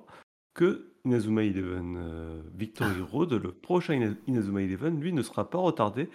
que 0.54 0.92
Inazuma 1.04 1.44
Eleven 1.44 2.44
Victory 2.56 3.02
Road, 3.02 3.34
le 3.34 3.52
prochain 3.52 3.96
Ina- 3.96 4.16
Inazuma 4.28 4.62
Eleven, 4.62 5.02
lui 5.02 5.14
ne 5.14 5.24
sera 5.24 5.50
pas 5.50 5.58
retardé 5.58 6.10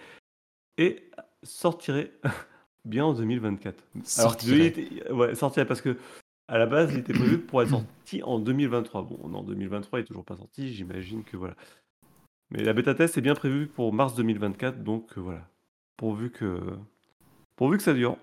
et 0.77 1.03
sortirait 1.43 2.13
bien 2.85 3.05
en 3.05 3.13
2024. 3.13 3.75
Alors, 3.95 4.07
Sortirait. 4.07 4.67
était- 4.67 5.11
ouais, 5.11 5.35
sortirait 5.35 5.65
parce 5.65 5.81
que 5.81 5.97
à 6.47 6.57
la 6.57 6.65
base, 6.65 6.91
il 6.93 6.99
était 6.99 7.13
prévu 7.13 7.37
pour 7.39 7.61
être 7.61 7.69
sorti 7.69 8.21
en 8.23 8.39
2023. 8.39 9.03
Bon, 9.03 9.17
on 9.23 9.33
est 9.33 9.37
en 9.37 9.43
2023, 9.43 9.99
il 9.99 10.01
est 10.03 10.05
toujours 10.05 10.25
pas 10.25 10.35
sorti, 10.35 10.73
j'imagine 10.73 11.23
que 11.23 11.37
voilà. 11.37 11.55
Mais 12.51 12.63
la 12.63 12.73
bêta 12.73 12.93
test 12.93 13.17
est 13.17 13.21
bien 13.21 13.33
prévue 13.35 13.67
pour 13.67 13.93
mars 13.93 14.13
2024, 14.15 14.83
donc 14.83 15.17
euh, 15.17 15.21
voilà. 15.21 15.47
Pourvu 15.97 16.29
que 16.31 16.59
pourvu 17.55 17.77
que 17.77 17.83
ça 17.83 17.93
dure. 17.93 18.17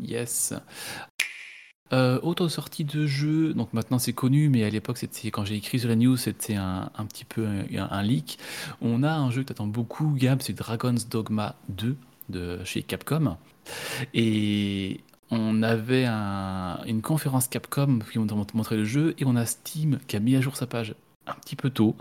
Yes. 0.00 0.54
Euh, 1.92 2.18
autre 2.22 2.48
sortie 2.48 2.84
de 2.84 3.06
jeu, 3.06 3.52
donc 3.52 3.72
maintenant 3.74 3.98
c'est 3.98 4.12
connu, 4.14 4.48
mais 4.48 4.64
à 4.64 4.70
l'époque, 4.70 4.96
c'était 4.96 5.30
quand 5.30 5.44
j'ai 5.44 5.56
écrit 5.56 5.78
sur 5.78 5.88
la 5.90 5.96
news, 5.96 6.16
c'était 6.16 6.54
un, 6.54 6.90
un 6.94 7.04
petit 7.06 7.24
peu 7.26 7.46
un, 7.46 7.64
un 7.90 8.02
leak. 8.02 8.38
On 8.80 9.02
a 9.02 9.12
un 9.12 9.30
jeu 9.30 9.42
que 9.42 9.48
t'attends 9.48 9.66
beaucoup, 9.66 10.14
Gab, 10.16 10.40
c'est 10.40 10.54
Dragon's 10.54 11.08
Dogma 11.08 11.54
2 11.68 11.96
chez 12.64 12.82
Capcom. 12.82 13.36
Et 14.14 15.00
on 15.30 15.62
avait 15.62 16.04
un- 16.04 16.80
une 16.86 17.00
conférence 17.02 17.48
Capcom 17.48 18.00
qui 18.10 18.18
ont 18.18 18.26
montré 18.54 18.76
le 18.76 18.84
jeu, 18.84 19.14
et 19.18 19.24
on 19.24 19.36
a 19.36 19.46
Steam 19.46 19.98
qui 20.06 20.16
a 20.16 20.20
mis 20.20 20.36
à 20.36 20.40
jour 20.40 20.56
sa 20.56 20.66
page 20.66 20.94
un 21.26 21.34
petit 21.34 21.56
peu 21.56 21.70
tôt, 21.70 21.96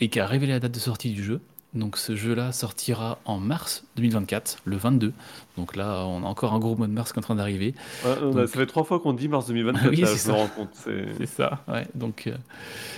et 0.00 0.08
qui 0.08 0.20
a 0.20 0.26
révélé 0.26 0.52
la 0.52 0.60
date 0.60 0.72
de 0.72 0.78
sortie 0.78 1.12
du 1.12 1.22
jeu. 1.22 1.40
Donc 1.78 1.96
ce 1.96 2.16
jeu-là 2.16 2.50
sortira 2.52 3.18
en 3.24 3.38
mars 3.38 3.84
2024, 3.96 4.58
le 4.64 4.76
22. 4.76 5.12
Donc 5.56 5.76
là, 5.76 6.04
on 6.06 6.24
a 6.24 6.26
encore 6.26 6.52
un 6.52 6.58
gros 6.58 6.74
mois 6.76 6.88
de 6.88 6.92
mars 6.92 7.12
qui 7.12 7.16
est 7.16 7.20
en 7.20 7.22
train 7.22 7.34
d'arriver. 7.36 7.72
Ouais, 8.04 8.10
on 8.20 8.30
a- 8.30 8.32
Donc- 8.32 8.48
Ça 8.48 8.58
fait 8.58 8.66
trois 8.66 8.82
fois 8.84 8.98
qu'on 9.00 9.12
dit 9.12 9.28
mars 9.28 9.46
2024, 9.48 9.88
Oui, 9.90 9.96
là, 10.00 10.06
c'est 10.08 10.14
je 10.14 10.18
ça. 10.18 10.32
me 10.32 10.36
rends 10.38 10.48
compte. 10.48 10.70
c'est- 10.74 11.26
ça, 11.26 11.62
ouais. 11.68 11.86
Donc 11.94 12.26
euh, 12.26 12.36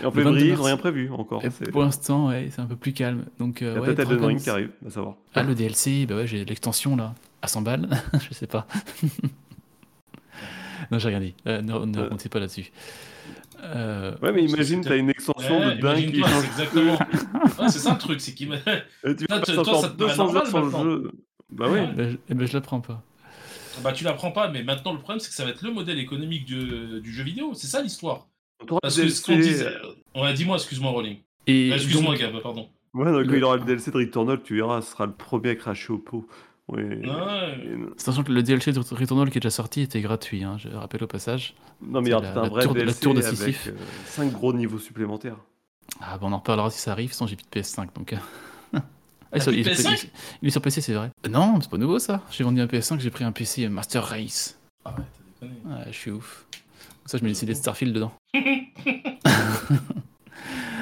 Et 0.03 0.07
en 0.07 0.11
Le 0.11 0.23
22 0.23 0.23
février, 0.39 0.51
mars. 0.55 0.63
rien 0.67 0.77
prévu 0.79 1.11
encore. 1.13 1.43
pour 1.73 1.83
l'instant, 1.83 2.29
ouais, 2.29 2.49
c'est 2.51 2.61
un 2.63 2.67
peu 2.67 2.77
plus 2.77 2.93
calme. 2.93 3.25
Donc 3.39 3.61
Il 3.61 3.67
y 3.67 3.71
euh, 3.71 3.77
a 3.77 3.81
ouais, 3.81 3.95
peut-être 3.95 4.11
Elden 4.13 4.41
qui 4.41 4.49
arrive, 4.51 4.71
à 4.87 4.91
savoir. 4.91 5.15
Ah, 5.35 5.43
le 5.43 5.55
DLC, 5.55 6.07
bah 6.07 6.17
ouais, 6.17 6.27
j'ai 6.27 6.45
l'extension 6.45 6.97
là, 6.97 7.15
à 7.43 7.49
100 7.49 7.61
balles, 7.63 7.89
je 8.31 8.35
sais 8.35 8.47
pas. 8.47 8.67
Non, 10.91 10.99
j'ai 10.99 11.09
rien 11.11 11.21
dit. 11.21 11.35
Euh, 11.47 11.61
ne 11.63 11.73
ne 11.85 11.99
Euh. 11.99 12.03
racontez 12.05 12.29
pas 12.29 12.41
là-dessus. 12.41 12.73
Euh, 13.63 14.15
Ouais, 14.23 14.33
mais 14.33 14.45
imagine, 14.45 14.81
t'as 14.83 14.97
une 14.97 15.11
extension 15.11 15.61
Ouais, 15.61 15.77
de 15.77 15.81
dingue 15.81 16.11
qui 16.13 16.21
change. 16.21 16.31
c'est 16.43 16.47
exactement. 16.63 16.93
Ouais, 16.95 17.69
c'est 17.69 17.79
ça 17.79 17.93
le 17.93 17.99
truc, 17.99 18.21
c'est 18.21 18.35
qu'il 18.35 18.49
tu 18.49 19.27
Toi, 19.27 19.39
passes 19.39 19.55
toi, 19.55 19.59
encore 19.61 19.81
ça 19.81 19.89
te 19.89 19.97
paraît 19.97 20.11
200 20.11 20.37
heures 20.37 20.47
sur 20.47 20.65
le 20.65 20.71
jeu. 20.71 21.11
Bah 21.51 21.67
oui. 21.69 21.81
Ouais. 21.81 21.87
ben, 21.95 22.11
je, 22.11 22.17
eh 22.29 22.35
ben, 22.35 22.47
je 22.47 22.53
l'apprends 22.55 22.81
pas. 22.81 23.03
Bah 23.83 23.93
tu 23.93 24.05
l'apprends 24.05 24.31
pas, 24.33 24.49
mais 24.49 24.63
maintenant 24.63 24.93
le 24.93 24.99
problème 24.99 25.21
c'est 25.21 25.29
que 25.31 25.35
ça 25.35 25.45
va 25.45 25.51
être 25.51 25.63
le 25.63 25.73
modèle 25.73 25.99
économique 25.99 26.45
du, 26.45 27.01
du 27.01 27.13
jeu 27.13 27.23
vidéo, 27.23 27.53
c'est 27.55 27.67
ça 27.67 27.81
l'histoire. 27.83 28.27
Parce 28.83 28.97
que 28.97 29.09
ce 29.09 29.23
qu'on 29.23 29.37
disait... 29.37 29.69
Ouais, 30.15 30.35
dis-moi, 30.35 30.57
excuse-moi 30.57 30.91
Rolling. 30.91 31.19
Et 31.47 31.71
Excuse-moi 31.71 32.13
donc, 32.13 32.21
Gab, 32.21 32.43
pardon. 32.43 32.69
Ouais, 32.93 33.11
donc, 33.11 33.27
il 33.35 33.43
aura 33.45 33.57
le 33.57 33.65
DLC 33.65 33.91
de 33.91 33.97
Returnal, 33.97 34.43
tu 34.43 34.57
verras, 34.57 34.83
ce 34.83 34.91
sera 34.93 35.07
le 35.07 35.13
premier 35.13 35.51
à 35.51 35.55
cracher 35.55 35.93
au 35.93 35.99
pot. 35.99 36.27
Ouais. 36.73 36.83
Ouais. 37.07 37.77
Sachant 37.97 38.23
que 38.23 38.33
le 38.33 38.43
DLC 38.43 38.73
de 38.73 38.79
Returnal 38.81 39.31
qui 39.31 39.39
est 39.39 39.41
déjà 39.41 39.51
sorti 39.51 39.83
était 39.83 40.01
gratuit, 40.01 40.45
hein, 40.45 40.57
je 40.59 40.69
rappelle 40.69 41.03
au 41.05 41.07
passage. 41.07 41.55
Non, 41.83 42.01
mais 42.01 42.11
C'est 42.11 42.17
un 42.17 42.49
vrai 42.49 42.65
tour 42.65 42.75
DLC 42.75 43.01
tour 43.01 43.15
de 43.15 43.23
avec 43.23 43.37
Sisyphe. 43.37 43.71
5 44.07 44.33
gros 44.33 44.53
niveaux 44.53 44.79
supplémentaires. 44.79 45.37
Ah, 46.01 46.17
bon, 46.19 46.29
on 46.29 46.33
en 46.33 46.39
reparlera 46.39 46.71
si 46.71 46.79
ça 46.79 46.93
arrive, 46.93 47.13
sinon 47.13 47.27
j'ai 47.27 47.37
plus 47.37 47.45
de 47.51 47.61
PS5 47.61 47.89
donc. 47.95 48.13
euh. 48.13 48.17
ah, 48.75 48.81
il, 49.33 49.39
est 49.39 49.41
sur- 49.41 49.53
PS5? 49.53 50.05
il- 50.05 50.11
il 50.43 50.49
est 50.49 50.51
sur 50.51 50.63
PC, 50.63 50.81
c'est 50.81 50.95
vrai. 50.95 51.11
Euh, 51.27 51.29
Non, 51.29 51.59
c'est 51.61 51.71
pas 51.71 51.79
nouveau 51.79 51.99
ça. 51.99 52.23
J'ai 52.31 52.45
vendu 52.45 52.61
un 52.61 52.67
PS5, 52.67 53.01
j'ai 53.01 53.11
pris 53.11 53.25
un 53.25 53.33
PC 53.33 53.69
Master 53.69 54.05
Race. 54.05 54.59
Ah 54.85 54.91
ouais, 54.97 55.05
t'as 55.41 55.47
déconné. 55.47 55.75
Ouais, 55.75 55.85
je 55.91 55.97
suis 55.97 56.11
ouf. 56.11 56.47
Ça, 57.07 57.19
je 57.19 57.23
mets 57.25 57.29
les 57.31 57.35
CD 57.35 57.53
de 57.53 57.59
Starfield 57.59 57.93
dedans. 57.95 58.13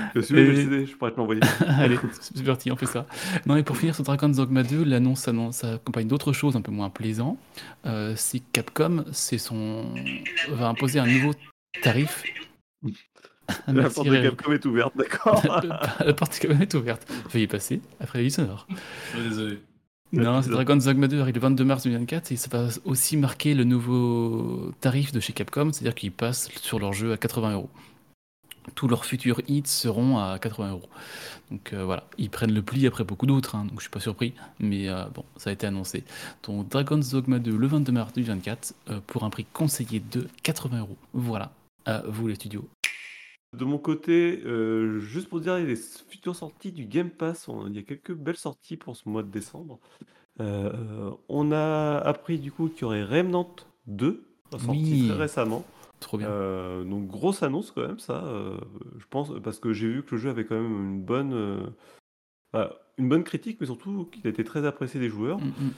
Je 0.14 0.20
suis 0.20 0.34
le 0.34 0.80
Et- 0.82 0.86
je 0.86 0.96
pourrais 0.96 1.12
te 1.12 1.16
l'envoyer. 1.16 1.40
Allez, 1.66 1.98
c'est 2.20 2.44
parti, 2.44 2.70
on 2.70 2.76
fait 2.76 2.86
ça. 2.86 3.06
Non, 3.46 3.56
et 3.56 3.62
pour 3.62 3.76
finir 3.76 3.94
sur 3.94 4.04
Dragon's 4.04 4.36
Dogma 4.36 4.62
2, 4.62 4.84
l'annonce 4.84 5.28
accompagne 5.64 6.08
d'autres 6.08 6.32
choses 6.32 6.56
un 6.56 6.60
peu 6.62 6.72
moins 6.72 6.90
plaisantes. 6.90 7.38
Euh, 7.86 8.14
c'est 8.16 8.40
Capcom, 8.52 9.04
c'est 9.12 9.38
son 9.38 9.84
va 10.50 10.68
imposer 10.68 10.98
un 10.98 11.06
nouveau 11.06 11.32
tarif. 11.82 12.22
La 13.66 13.88
porte 13.88 14.06
de. 14.06 14.22
Capcom 14.22 14.52
est 14.52 14.64
ouverte, 14.66 14.96
d'accord 14.96 15.42
La 16.00 16.12
porte 16.12 16.38
quand 16.40 16.48
même 16.48 16.62
est 16.62 16.74
ouverte. 16.74 17.10
Veuillez 17.30 17.46
passer 17.46 17.80
après 17.98 18.18
la 18.18 18.24
vie 18.24 18.30
sonore. 18.30 18.66
Ouais, 19.14 19.22
désolé. 19.22 19.58
Non, 20.12 20.40
c'est 20.40 20.50
Dragon's 20.50 20.84
Dogma 20.84 21.06
2 21.06 21.20
arrive 21.20 21.34
le 21.34 21.40
22 21.40 21.64
mars 21.64 21.82
2024 21.84 22.32
et 22.32 22.36
ça 22.36 22.48
va 22.50 22.68
aussi 22.84 23.16
marquer 23.18 23.54
le 23.54 23.64
nouveau 23.64 24.72
tarif 24.80 25.12
de 25.12 25.20
chez 25.20 25.34
Capcom, 25.34 25.70
c'est-à-dire 25.72 25.94
qu'ils 25.94 26.12
passent 26.12 26.48
sur 26.62 26.78
leur 26.78 26.94
jeu 26.94 27.12
à 27.12 27.16
80 27.18 27.52
euros. 27.52 27.70
Tous 28.74 28.88
leurs 28.88 29.04
futurs 29.04 29.40
hits 29.48 29.62
seront 29.66 30.18
à 30.18 30.38
80 30.38 30.70
euros. 30.72 30.88
Donc 31.50 31.72
euh, 31.72 31.84
voilà, 31.84 32.04
ils 32.18 32.30
prennent 32.30 32.52
le 32.52 32.62
pli 32.62 32.86
après 32.86 33.04
beaucoup 33.04 33.26
d'autres, 33.26 33.54
hein, 33.54 33.64
donc 33.64 33.76
je 33.76 33.82
suis 33.82 33.90
pas 33.90 34.00
surpris, 34.00 34.34
mais 34.60 34.88
euh, 34.88 35.04
bon, 35.14 35.24
ça 35.36 35.50
a 35.50 35.52
été 35.52 35.66
annoncé. 35.66 36.04
Donc 36.42 36.68
Dragon's 36.68 37.10
Dogma 37.10 37.38
2 37.38 37.56
le 37.56 37.66
22 37.66 37.92
mars 37.92 38.12
2024 38.12 38.74
euh, 38.90 39.00
pour 39.06 39.24
un 39.24 39.30
prix 39.30 39.46
conseillé 39.52 40.00
de 40.00 40.28
80 40.42 40.80
euros. 40.80 40.96
Voilà, 41.14 41.52
à 41.86 42.02
vous 42.06 42.28
les 42.28 42.34
studios. 42.34 42.68
De 43.56 43.64
mon 43.64 43.78
côté, 43.78 44.42
juste 44.98 45.30
pour 45.30 45.40
dire 45.40 45.56
les 45.56 45.74
futures 45.76 46.36
sorties 46.36 46.70
du 46.70 46.84
Game 46.84 47.08
Pass, 47.08 47.48
on- 47.48 47.66
il 47.68 47.76
y 47.76 47.78
a 47.78 47.82
quelques 47.82 48.12
belles 48.12 48.36
sorties 48.36 48.76
pour 48.76 48.94
ce 48.94 49.08
mois 49.08 49.22
de 49.22 49.30
décembre. 49.30 49.78
On 50.38 51.52
a 51.52 51.98
appris 51.98 52.38
du 52.38 52.52
coup 52.52 52.68
qu'il 52.68 52.82
y 52.82 52.84
aurait 52.84 53.04
Remnant 53.04 53.48
2, 53.86 54.22
sorti 54.50 54.66
Oui. 54.68 55.08
très 55.08 55.16
récemment. 55.18 55.64
Trop 56.00 56.18
bien. 56.18 56.28
Euh, 56.28 56.84
donc 56.84 57.08
grosse 57.08 57.42
annonce 57.42 57.72
quand 57.72 57.86
même 57.86 57.98
ça, 57.98 58.24
euh, 58.24 58.56
je 58.98 59.04
pense, 59.10 59.32
parce 59.42 59.58
que 59.58 59.72
j'ai 59.72 59.88
vu 59.88 60.02
que 60.04 60.14
le 60.14 60.20
jeu 60.20 60.30
avait 60.30 60.44
quand 60.44 60.54
même 60.54 60.92
une 60.92 61.02
bonne, 61.02 61.32
euh, 61.32 61.66
bah, 62.52 62.78
une 62.98 63.08
bonne 63.08 63.24
critique, 63.24 63.58
mais 63.60 63.66
surtout 63.66 64.04
qu'il 64.06 64.26
a 64.26 64.30
été 64.30 64.44
très 64.44 64.64
apprécié 64.64 65.00
des 65.00 65.08
joueurs. 65.08 65.38
Mm, 65.38 65.48
mm. 65.48 65.72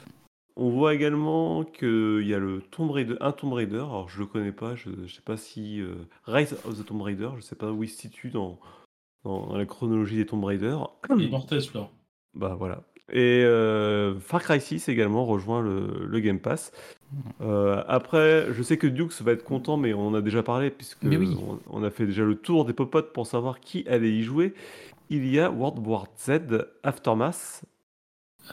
On 0.57 0.69
voit 0.69 0.95
également 0.95 1.65
qu'il 1.65 2.27
y 2.27 2.35
a 2.35 2.39
le 2.39 2.61
Tomb 2.61 2.91
Raider, 2.91 3.17
un 3.21 3.33
Tomb 3.33 3.55
Raider, 3.55 3.77
alors 3.79 4.11
je 4.11 4.19
le 4.19 4.27
connais 4.27 4.53
pas, 4.53 4.75
je 4.75 4.91
ne 4.91 5.07
sais 5.07 5.23
pas 5.23 5.39
si... 5.39 5.81
euh, 5.81 5.95
Rise 6.27 6.53
of 6.67 6.79
the 6.79 6.85
Tomb 6.85 7.01
Raider, 7.01 7.31
je 7.37 7.41
sais 7.41 7.57
pas 7.57 7.73
où 7.73 7.83
il 7.83 7.89
se 7.89 7.97
situe 7.97 8.29
dans, 8.29 8.61
dans, 9.25 9.47
dans 9.47 9.57
la 9.57 9.65
chronologie 9.65 10.17
des 10.17 10.27
Tomb 10.27 10.45
Raider. 10.45 10.77
Il 11.17 11.23
est 11.23 11.31
mortel 11.31 11.63
celui-là. 11.63 11.89
Bah 12.35 12.57
voilà. 12.59 12.83
Et 13.13 13.43
euh, 13.45 14.19
Far 14.21 14.43
Cry 14.43 14.61
6 14.61 14.89
également 14.89 15.25
rejoint 15.25 15.61
le, 15.63 16.07
le 16.07 16.21
Game 16.21 16.39
Pass. 16.39 16.73
Euh, 17.41 17.83
après, 17.89 18.47
je 18.53 18.63
sais 18.63 18.77
que 18.77 18.87
Dukes 18.87 19.21
va 19.23 19.33
être 19.33 19.43
content, 19.43 19.77
mais 19.77 19.93
on 19.95 20.09
en 20.09 20.15
a 20.15 20.21
déjà 20.21 20.43
parlé, 20.45 20.71
puisque 20.71 20.99
oui. 21.03 21.37
on, 21.41 21.59
on 21.69 21.83
a 21.83 21.91
fait 21.91 22.07
déjà 22.07 22.23
le 22.25 22.37
tour 22.37 22.65
des 22.65 22.73
popotes 22.73 23.13
pour 23.13 23.27
savoir 23.27 23.59
qui 23.61 23.85
allait 23.89 24.13
y 24.13 24.23
jouer. 24.23 24.55
Il 25.09 25.27
y 25.29 25.41
a 25.41 25.51
World 25.51 25.85
War 25.85 26.07
Z 26.25 26.67
Aftermath, 26.85 27.63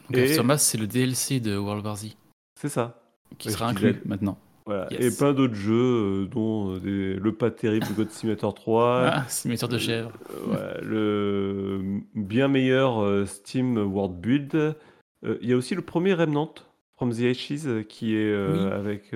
Donc 0.10 0.18
Et- 0.18 0.24
Aftermath, 0.32 0.60
c'est 0.60 0.80
le 0.80 0.88
DLC 0.88 1.40
de 1.40 1.56
World 1.56 1.86
War 1.86 1.96
Z 1.98 2.16
c'est 2.56 2.70
ça. 2.70 3.00
qui 3.38 3.52
sera 3.52 3.68
inclus 3.70 4.02
maintenant. 4.06 4.40
Voilà. 4.68 4.88
Yes. 4.92 5.00
Et 5.14 5.18
plein 5.18 5.34
d'autres 5.34 5.56
jeux, 5.56 5.74
euh, 5.74 6.26
dont 6.28 6.76
euh, 6.76 6.80
des- 6.80 7.14
le 7.16 7.32
pas 7.32 7.50
terrible 7.50 7.88
God 7.96 8.12
Simulator 8.12 8.54
3, 8.54 9.02
Ah, 9.08 9.26
simulateur 9.28 9.70
de 9.70 9.78
chèvre. 9.80 10.12
euh, 10.30 10.52
ouais, 10.52 10.82
le 10.84 12.02
bien 12.14 12.48
meilleur 12.50 13.26
Steam 13.28 13.78
World 13.78 14.20
Build. 14.20 14.76
Il 15.24 15.50
y 15.50 15.54
a 15.54 15.58
aussi 15.58 15.74
le 15.74 15.82
premier 15.82 16.14
Remnant 16.14 16.54
From 16.96 17.12
the 17.12 17.22
Ashes 17.22 17.86
qui 17.90 18.16
est 18.16 18.36
Oui. 18.36 18.60
avec, 18.72 19.14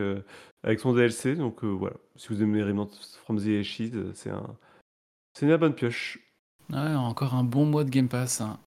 avec 0.64 0.80
son 0.80 0.94
DLC. 0.94 1.36
Donc 1.36 1.64
voilà, 1.64 1.96
si 2.16 2.30
vous 2.30 2.42
aimez 2.42 2.64
Remnant 2.64 2.90
From 3.24 3.38
the 3.38 3.60
Ashes, 3.60 3.92
c'est 4.14 4.30
un, 4.32 4.56
une 5.42 5.56
bonne 5.58 5.74
pioche. 5.74 6.18
Ouais, 6.72 6.96
encore 6.96 7.34
un 7.36 7.44
bon 7.44 7.66
mois 7.66 7.84
de 7.84 7.90
Game 7.90 8.08
Pass. 8.08 8.42
hein. 8.42 8.58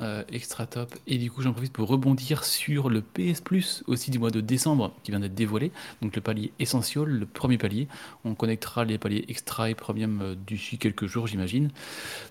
Euh, 0.00 0.24
extra 0.32 0.64
top. 0.66 0.94
Et 1.06 1.18
du 1.18 1.30
coup, 1.30 1.42
j'en 1.42 1.52
profite 1.52 1.72
pour 1.72 1.86
rebondir 1.86 2.44
sur 2.44 2.88
le 2.88 3.02
PS 3.02 3.42
Plus 3.42 3.84
aussi 3.86 4.10
du 4.10 4.18
mois 4.18 4.30
de 4.30 4.40
décembre 4.40 4.90
qui 5.02 5.10
vient 5.10 5.20
d'être 5.20 5.34
dévoilé. 5.34 5.70
Donc 6.00 6.16
le 6.16 6.22
palier 6.22 6.50
essentiel, 6.58 7.04
le 7.04 7.26
premier 7.26 7.58
palier. 7.58 7.88
On 8.24 8.34
connectera 8.34 8.84
les 8.86 8.96
paliers 8.96 9.26
extra 9.28 9.68
et 9.68 9.74
premium 9.74 10.20
euh, 10.22 10.34
d'ici 10.46 10.78
quelques 10.78 11.04
jours, 11.06 11.26
j'imagine. 11.26 11.70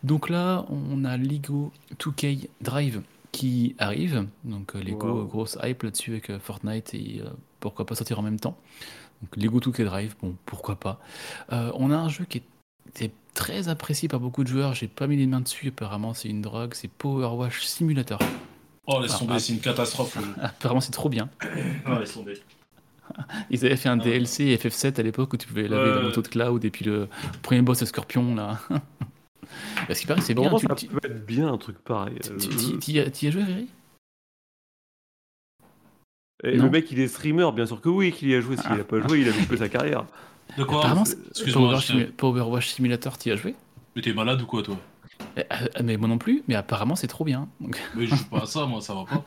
Donc 0.03 0.29
là, 0.29 0.65
on 0.69 1.05
a 1.05 1.17
Lego 1.17 1.71
2K 1.99 2.47
Drive 2.61 3.01
qui 3.31 3.75
arrive. 3.77 4.25
Donc 4.43 4.75
euh, 4.75 4.81
Lego, 4.81 5.07
Wow. 5.21 5.25
grosse 5.27 5.57
hype 5.61 5.83
là-dessus 5.83 6.11
avec 6.13 6.35
Fortnite 6.39 6.95
et 6.95 7.21
euh, 7.23 7.29
pourquoi 7.59 7.85
pas 7.85 7.93
sortir 7.93 8.17
en 8.17 8.23
même 8.23 8.39
temps. 8.39 8.57
Donc 9.21 9.37
Lego 9.37 9.59
2K 9.59 9.83
Drive, 9.85 10.15
bon, 10.19 10.35
pourquoi 10.47 10.77
pas. 10.77 10.99
Euh, 11.51 11.71
on 11.75 11.91
a 11.91 11.95
un 11.95 12.09
jeu 12.09 12.25
qui 12.25 12.39
est 12.39 12.43
c'est 12.93 13.11
très 13.33 13.69
apprécié 13.69 14.07
par 14.07 14.19
beaucoup 14.19 14.43
de 14.43 14.49
joueurs. 14.49 14.73
J'ai 14.73 14.87
pas 14.87 15.07
mis 15.07 15.15
les 15.17 15.27
mains 15.27 15.41
dessus. 15.41 15.69
Apparemment, 15.69 16.13
c'est 16.13 16.29
une 16.29 16.41
drogue. 16.41 16.73
C'est 16.73 16.89
Power 16.89 17.27
Wash 17.37 17.63
Simulator. 17.65 18.19
Oh, 18.87 18.99
laisse 19.01 19.17
tomber, 19.17 19.33
ah. 19.35 19.39
c'est 19.39 19.53
une 19.53 19.59
catastrophe. 19.59 20.17
Apparemment, 20.41 20.81
c'est 20.81 20.91
trop 20.91 21.09
bien. 21.09 21.29
Ah, 21.85 21.99
laisse 21.99 22.13
tomber. 22.13 22.33
Ils 23.49 23.65
avaient 23.65 23.75
fait 23.77 23.89
un 23.89 23.99
Ah. 23.99 24.03
DLC 24.03 24.55
FF7 24.57 24.99
à 24.99 25.03
l'époque 25.03 25.33
où 25.33 25.37
tu 25.37 25.47
pouvais 25.47 25.67
laver 25.67 25.89
Ouais. 25.89 25.95
la 25.97 26.01
moto 26.01 26.21
de 26.21 26.27
Cloud 26.27 26.63
et 26.65 26.69
puis 26.71 26.85
le 26.85 27.07
premier 27.41 27.61
boss 27.61 27.79
de 27.79 27.85
Scorpion 27.85 28.35
là. 28.35 28.59
Parce 29.87 29.99
qu'il 29.99 30.07
paraît 30.07 30.19
que 30.21 30.25
c'est 30.25 30.33
bien. 30.33 30.49
Tu, 30.57 30.65
ça 30.67 30.75
tu- 30.75 30.87
peut 30.87 30.99
être 31.03 31.25
bien 31.25 31.51
un 31.51 31.57
truc 31.57 31.77
pareil. 31.79 32.15
tu- 32.23 32.31
Euh, 32.31 33.05
as- 33.05 33.31
joué, 33.31 33.43
Riri? 33.43 33.67
Et 36.43 36.55
le 36.55 36.69
mec, 36.69 36.89
il 36.91 36.99
est 36.99 37.07
streamer, 37.07 37.51
bien 37.53 37.65
sûr 37.67 37.79
que 37.81 37.89
oui, 37.89 38.11
qu'il 38.11 38.29
y 38.29 38.35
a 38.35 38.41
joué. 38.41 38.57
S'il 38.57 38.71
n'a 38.71 38.83
pas 38.83 38.99
joué, 39.07 39.21
il 39.21 39.29
a 39.29 39.31
loupé 39.31 39.57
sa 39.57 39.69
carrière. 39.69 40.05
De 40.57 40.63
quoi 40.63 40.79
Apparemment, 40.79 41.03
Power, 42.17 42.61
je 42.61 42.67
Simulator, 42.67 43.17
tu 43.17 43.29
y 43.29 43.31
as 43.31 43.35
joué? 43.35 43.55
Mais 43.95 44.01
t'es 44.01 44.13
malade 44.13 44.41
ou 44.41 44.45
quoi, 44.45 44.63
toi? 44.63 44.77
Eh, 45.37 45.41
euh, 45.41 45.67
Mais 45.83 45.97
moi 45.97 46.07
non 46.07 46.17
plus. 46.17 46.43
Mais 46.47 46.55
apparemment, 46.55 46.95
c'est 46.95 47.07
trop 47.07 47.23
bien. 47.23 47.47
Donc, 47.59 47.81
Mais 47.95 48.05
je 48.05 48.15
joue 48.15 48.25
pas 48.25 48.43
à 48.43 48.45
ça, 48.45 48.65
moi, 48.65 48.81
ça 48.81 48.93
va 48.93 49.05
pas. 49.05 49.23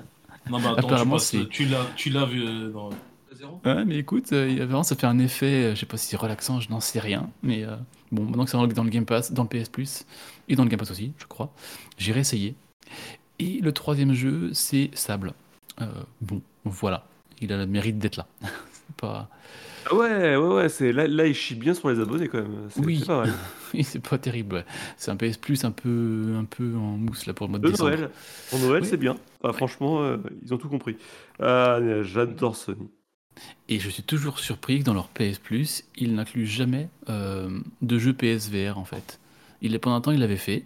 Non, 0.51 0.59
mais 0.59 0.67
attends, 0.67 0.75
tu, 0.77 0.85
Apparemment, 0.87 1.17
tu 1.51 1.65
l'as 1.65 1.87
tu 1.97 2.11
l'as 2.11 2.27
vu 2.27 2.45
euh, 2.45 2.71
dans. 2.71 2.91
Zéro? 3.35 3.61
Ouais, 3.65 3.85
mais 3.85 3.99
écoute, 3.99 4.33
euh, 4.33 4.55
apparemment 4.57 4.83
ça 4.83 4.95
fait 4.95 5.07
un 5.07 5.19
effet, 5.19 5.47
euh, 5.47 5.75
je 5.75 5.81
sais 5.81 5.87
pas 5.87 5.97
si 5.97 6.07
c'est 6.07 6.17
relaxant, 6.17 6.61
je 6.61 6.71
n'en 6.71 6.81
sais 6.81 7.01
rien, 7.01 7.31
mais 7.43 7.65
euh, 7.65 7.77
bon, 8.13 8.25
maintenant 8.25 8.45
que 8.45 8.51
c'est 8.51 8.57
dans 8.57 8.65
le, 8.67 8.73
dans 8.73 8.85
le 8.85 8.91
Game 8.91 9.07
Pass, 9.07 9.33
dans 9.33 9.43
le 9.43 9.49
PS 9.49 9.69
Plus, 9.69 10.07
et 10.49 10.55
dans 10.55 10.63
le 10.63 10.69
Game 10.69 10.79
Pass 10.79 10.91
aussi, 10.91 11.13
je 11.19 11.27
crois, 11.27 11.53
j'irai 11.99 12.21
essayer. 12.21 12.55
Et 13.41 13.61
le 13.61 13.73
troisième 13.73 14.13
jeu, 14.13 14.51
c'est 14.53 14.91
Sable. 14.95 15.35
Euh, 15.81 15.87
bon, 16.21 16.41
voilà, 16.65 17.07
il 17.41 17.53
a 17.53 17.57
le 17.57 17.67
mérite 17.67 17.99
d'être 17.99 18.17
là. 18.17 18.27
c'est 18.43 18.97
pas... 18.97 19.29
Ah 19.91 19.95
ouais, 19.95 20.37
ouais, 20.37 20.55
ouais. 20.55 20.69
C'est 20.69 20.93
là, 20.93 21.07
là, 21.07 21.27
il 21.27 21.35
chie 21.35 21.55
bien 21.55 21.75
sur 21.75 21.91
les 21.91 22.01
abonnés 22.01 22.29
quand 22.29 22.39
même. 22.43 22.69
Oui. 22.79 22.99
c'est 23.01 23.07
pas 23.07 23.25
mal. 23.25 23.35
Oui, 23.75 23.83
c'est 23.83 23.99
pas 24.01 24.19
terrible, 24.19 24.55
ouais. 24.55 24.65
C'est 24.97 25.11
un 25.11 25.17
PS 25.17 25.37
Plus 25.37 25.65
un 25.65 25.73
peu, 25.73 26.37
un 26.39 26.45
peu 26.45 26.75
en 26.77 26.97
mousse 26.97 27.27
là 27.27 27.33
pour 27.35 27.47
le 27.47 27.51
mois 27.51 27.59
de 27.59 27.65
De 27.67 27.71
décembre. 27.73 27.91
Noël. 27.91 28.11
Pour 28.51 28.59
Noël, 28.61 28.83
Oui. 28.83 28.89
c'est 28.89 28.97
bien. 28.97 29.17
Franchement, 29.53 30.01
euh, 30.03 30.17
ils 30.45 30.55
ont 30.55 30.59
tout 30.59 30.69
compris. 30.69 30.97
Ah, 31.41 31.81
J'adore 32.03 32.55
Sony. 32.57 32.89
Et 33.69 33.81
je 33.81 33.89
suis 33.91 34.05
toujours 34.05 34.39
surpris 34.39 34.79
que 34.79 34.85
dans 34.85 34.95
leur 34.95 35.09
PS 35.09 35.39
Plus, 35.41 35.85
ils 35.97 36.15
n'incluent 36.15 36.47
jamais 36.47 36.89
euh, 37.09 37.49
de 37.83 37.99
jeux 37.99 38.13
PSVR 38.13 38.79
en 38.79 38.85
fait. 38.85 39.19
Il, 39.61 39.77
pendant 39.81 39.97
un 39.97 40.01
temps, 40.01 40.13
ils 40.13 40.21
l'avaient 40.21 40.37
fait. 40.37 40.65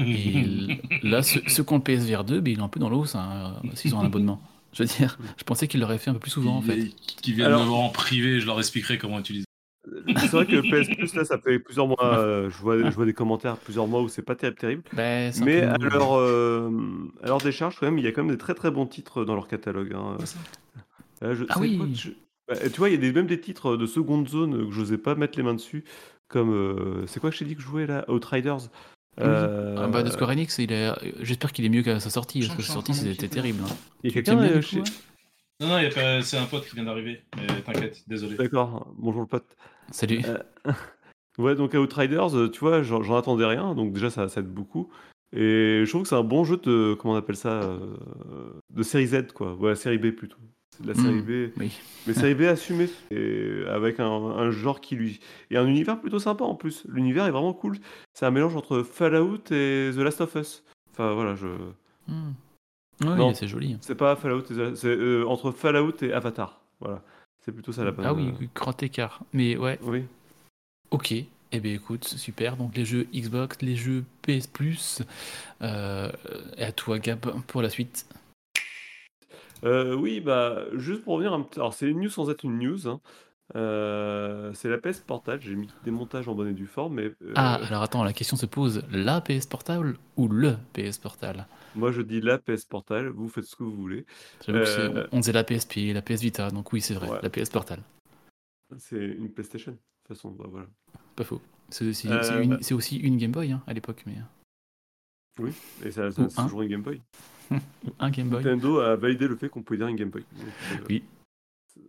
Et 0.00 0.80
là, 1.04 1.22
ceux, 1.22 1.42
ceux 1.46 1.62
qui 1.62 1.72
ont 1.72 1.76
le 1.76 1.82
PSVR 1.82 2.24
2, 2.24 2.40
ben, 2.40 2.54
ils 2.54 2.60
ont 2.60 2.64
un 2.64 2.68
peu 2.68 2.80
dans 2.80 2.90
l'eau, 2.90 3.04
ça, 3.04 3.52
euh, 3.64 3.68
s'ils 3.74 3.94
ont 3.94 4.00
un 4.00 4.06
abonnement. 4.06 4.42
Je 4.72 4.82
veux 4.82 4.88
dire, 4.88 5.18
je 5.36 5.44
pensais 5.44 5.66
qu'ils 5.68 5.80
l'auraient 5.80 5.98
fait 5.98 6.10
un 6.10 6.14
peu 6.14 6.18
plus 6.20 6.30
souvent 6.30 6.56
en 6.56 6.62
fait. 6.62 6.90
Qui, 7.22 7.32
viennent 7.32 7.46
Alors- 7.48 7.62
me 7.64 7.68
voir 7.68 7.80
en 7.80 7.88
privé, 7.88 8.40
je 8.40 8.46
leur 8.46 8.58
expliquerai 8.58 8.98
comment 8.98 9.18
utiliser. 9.18 9.44
C'est 10.18 10.28
vrai 10.32 10.44
que 10.46 10.60
PS 10.60 10.94
Plus, 10.94 11.14
là, 11.14 11.24
ça 11.24 11.38
fait 11.38 11.58
plusieurs 11.58 11.86
mois. 11.86 11.96
euh, 12.18 12.50
je, 12.50 12.56
vois, 12.58 12.76
je 12.78 12.94
vois 12.94 13.06
des 13.06 13.14
commentaires 13.14 13.56
plusieurs 13.56 13.86
mois 13.86 14.02
où 14.02 14.08
c'est 14.08 14.20
pas 14.22 14.34
terrible, 14.34 14.58
terrible. 14.58 14.82
Un 14.92 15.30
Mais 15.44 15.62
à 15.62 15.78
leur, 15.78 16.18
euh, 16.18 16.70
à 17.22 17.28
leur 17.28 17.38
décharge, 17.38 17.76
quand 17.80 17.86
même, 17.86 17.98
il 17.98 18.04
y 18.04 18.06
a 18.06 18.12
quand 18.12 18.22
même 18.22 18.30
des 18.34 18.38
très 18.38 18.54
très 18.54 18.70
bons 18.70 18.84
titres 18.86 19.24
dans 19.24 19.34
leur 19.34 19.48
catalogue. 19.48 19.94
hein. 19.94 20.18
Là, 21.22 21.34
je- 21.34 21.44
Ah 21.48 21.58
oui. 21.58 21.78
quoi 21.78 21.86
que 21.86 21.94
je- 21.94 22.10
Bah, 22.46 22.54
tu 22.70 22.76
vois, 22.78 22.90
il 22.90 22.92
y 22.94 22.98
a 22.98 23.00
des, 23.00 23.12
même 23.12 23.26
des 23.26 23.40
titres 23.40 23.76
de 23.76 23.86
seconde 23.86 24.28
zone 24.28 24.66
que 24.68 24.72
je 24.74 24.80
n'osais 24.80 24.98
pas 24.98 25.14
mettre 25.14 25.38
les 25.38 25.42
mains 25.44 25.54
dessus, 25.54 25.84
comme 26.28 26.50
euh, 26.52 27.06
c'est 27.06 27.18
quoi 27.20 27.30
que 27.30 27.34
je 27.36 27.40
t'ai 27.40 27.44
dit 27.46 27.56
que 27.56 27.62
je 27.62 27.66
jouais 27.66 27.86
là, 27.86 28.04
Outriders? 28.10 28.68
Oui. 29.20 29.26
Ah 29.76 29.86
bah, 29.88 30.02
de 30.02 30.10
Square 30.10 30.30
Enix, 30.30 30.58
il 30.58 30.72
est... 30.72 30.90
j'espère 31.22 31.52
qu'il 31.52 31.64
est 31.64 31.68
mieux 31.68 31.82
qu'à 31.82 32.00
sa 32.00 32.10
sortie, 32.10 32.40
parce 32.40 32.54
que 32.56 32.62
sa 32.62 32.72
sortie 32.74 32.94
c'était 32.94 33.28
terrible. 33.28 33.62
hein. 33.64 33.74
Il 34.04 34.08
y 34.08 34.12
a 34.12 34.14
quelqu'un 34.14 34.38
euh, 34.42 34.60
chez- 34.60 34.82
Non, 35.60 35.68
non, 35.68 35.90
pas- 35.94 36.22
c'est 36.22 36.36
un 36.36 36.44
pote 36.46 36.66
qui 36.68 36.74
vient 36.76 36.84
d'arriver. 36.84 37.22
Mais 37.36 37.46
t'inquiète, 37.62 38.04
désolé. 38.06 38.36
D'accord, 38.36 38.92
bonjour 38.96 39.20
le 39.22 39.26
pote. 39.26 39.46
Salut. 39.90 40.22
Euh, 40.26 40.38
Ouais, 41.38 41.54
donc 41.54 41.72
Outriders, 41.74 42.34
euh, 42.36 42.50
tu 42.50 42.58
vois, 42.58 42.82
j'en 42.82 43.04
j'en 43.04 43.16
attendais 43.16 43.44
rien, 43.46 43.72
donc 43.76 43.92
déjà 43.92 44.10
ça, 44.10 44.28
ça 44.28 44.40
aide 44.40 44.48
beaucoup. 44.48 44.88
Et 45.32 45.84
je 45.84 45.88
trouve 45.88 46.02
que 46.02 46.08
c'est 46.08 46.16
un 46.16 46.24
bon 46.24 46.42
jeu 46.42 46.56
de, 46.56 46.94
comment 46.98 47.14
on 47.14 47.16
appelle 47.16 47.36
ça, 47.36 47.62
euh, 47.62 47.94
de 48.70 48.82
série 48.82 49.06
Z, 49.06 49.28
quoi. 49.32 49.54
Ouais, 49.54 49.76
série 49.76 49.98
B 49.98 50.10
plutôt. 50.10 50.38
C'est 50.78 50.84
de 50.84 50.88
la 50.88 50.94
série 50.94 51.20
Hmm, 51.22 51.48
B. 51.48 51.50
Oui. 51.58 51.72
Mais 52.06 52.14
série 52.14 52.34
B 52.34 52.42
assumée, 52.42 52.88
et 53.10 53.64
avec 53.68 54.00
un, 54.00 54.06
un 54.06 54.50
genre 54.50 54.80
qui 54.80 54.94
lui... 54.96 55.20
Et 55.50 55.56
un 55.56 55.66
univers 55.66 56.00
plutôt 56.00 56.18
sympa 56.20 56.44
en 56.44 56.54
plus. 56.54 56.84
L'univers 56.88 57.26
est 57.26 57.30
vraiment 57.30 57.52
cool. 57.52 57.78
C'est 58.14 58.24
un 58.26 58.30
mélange 58.30 58.56
entre 58.56 58.82
Fallout 58.82 59.38
et 59.50 59.90
The 59.92 59.98
Last 59.98 60.20
of 60.20 60.34
Us. 60.36 60.62
Enfin 60.92 61.12
voilà, 61.12 61.34
je... 61.34 61.46
Hmm. 62.08 62.32
Oui, 63.02 63.06
Non. 63.16 63.34
c'est 63.34 63.46
joli. 63.48 63.76
C'est 63.80 63.94
pas 63.94 64.16
Fallout, 64.16 64.40
et 64.50 64.54
The- 64.54 64.74
c'est 64.74 64.88
euh, 64.88 65.24
entre 65.26 65.50
Fallout 65.52 65.94
et 66.02 66.12
Avatar. 66.12 66.60
Voilà. 66.80 67.02
C'est 67.44 67.52
plutôt 67.52 67.72
ça 67.72 67.84
la 67.84 67.90
bonne... 67.92 68.06
Ah 68.06 68.14
oui, 68.14 68.32
grand 68.54 68.80
écart. 68.82 69.20
Mais 69.32 69.56
ouais, 69.56 69.78
Oui. 69.82 70.04
ok. 70.90 71.14
Eh 71.50 71.60
bien 71.60 71.72
écoute, 71.72 72.04
super. 72.04 72.56
Donc 72.58 72.76
les 72.76 72.84
jeux 72.84 73.06
Xbox, 73.14 73.62
les 73.62 73.74
jeux 73.74 74.04
PS 74.22 74.46
Plus. 74.46 75.00
Euh, 75.62 76.10
et 76.58 76.64
à 76.64 76.72
toi 76.72 76.98
Gab 76.98 77.20
pour 77.46 77.62
la 77.62 77.70
suite. 77.70 78.06
Euh, 79.64 79.94
oui, 79.94 80.20
bah, 80.20 80.64
juste 80.74 81.02
pour 81.04 81.14
revenir 81.14 81.32
un 81.32 81.42
petit... 81.42 81.58
Alors, 81.58 81.74
c'est 81.74 81.86
une 81.88 82.00
news 82.00 82.08
sans 82.10 82.30
être 82.30 82.44
une 82.44 82.58
news. 82.58 82.86
hein. 82.88 83.00
Euh, 83.56 84.52
c'est 84.54 84.68
la 84.68 84.76
PS 84.78 85.00
Portal. 85.00 85.40
J'ai 85.40 85.54
mis 85.56 85.68
des 85.84 85.90
montages 85.90 86.28
en 86.28 86.34
bonne 86.34 86.48
et 86.48 86.52
due 86.52 86.66
forme, 86.66 86.94
mais 86.96 87.04
euh, 87.22 87.32
Ah, 87.34 87.54
alors 87.66 87.82
attends, 87.82 88.04
la 88.04 88.12
question 88.12 88.36
se 88.36 88.44
pose, 88.46 88.82
la 88.90 89.20
PS 89.22 89.46
Portable 89.46 89.96
ou 90.16 90.28
le 90.28 90.56
PS 90.72 90.98
Portal 90.98 91.46
moi 91.74 91.92
je 91.92 92.02
dis 92.02 92.20
la 92.20 92.38
PS 92.38 92.64
Portal. 92.64 93.08
Vous 93.08 93.28
faites 93.28 93.44
ce 93.44 93.54
que 93.54 93.62
vous 93.62 93.76
voulez. 93.76 94.04
J'avoue 94.44 94.58
que 94.60 94.64
c'est- 94.64 94.80
Euh, 94.80 95.06
on 95.12 95.20
disait 95.20 95.32
la 95.32 95.44
PSP, 95.44 95.92
la 95.92 96.02
PS 96.02 96.22
Vita, 96.22 96.50
donc 96.50 96.72
oui 96.72 96.80
c'est 96.80 96.94
vrai, 96.94 97.08
Ouais. 97.08 97.18
la 97.22 97.30
PS 97.30 97.50
Portal. 97.50 97.80
C'est 98.78 98.96
une 98.96 99.30
PlayStation. 99.30 99.72
De 99.72 99.76
toute 99.76 100.16
façon, 100.16 100.30
bah, 100.30 100.46
voilà. 100.48 100.66
Pas 101.14 101.22
faux. 101.24 101.40
C'est 101.68 101.86
aussi, 101.88 102.08
Euh, 102.08 102.20
c'est 102.22 102.42
une, 102.42 102.50
bah- 102.50 102.58
c'est 102.62 102.74
aussi 102.74 102.96
une 102.96 103.16
Game 103.16 103.30
Boy 103.30 103.52
hein, 103.52 103.62
à 103.66 103.74
l'époque, 103.74 104.02
mais 104.06 104.14
Et 105.84 105.90
ça, 105.92 106.10
ça 106.10 106.22
Ou 106.22 106.28
c'est 106.30 106.40
un. 106.40 106.44
toujours 106.44 106.62
une 106.62 106.68
Game 106.70 106.82
Boy. 106.82 107.00
un 107.98 108.10
Game 108.10 108.28
Boy. 108.28 108.42
Nintendo 108.42 108.80
a 108.80 108.96
validé 108.96 109.28
le 109.28 109.36
fait 109.36 109.48
qu'on 109.48 109.62
pouvait 109.62 109.78
dire 109.78 109.88
une 109.88 109.96
Game 109.96 110.10
Boy. 110.10 110.24
Donc, 110.36 110.46
euh, 110.46 110.84
Oui. 110.88 111.04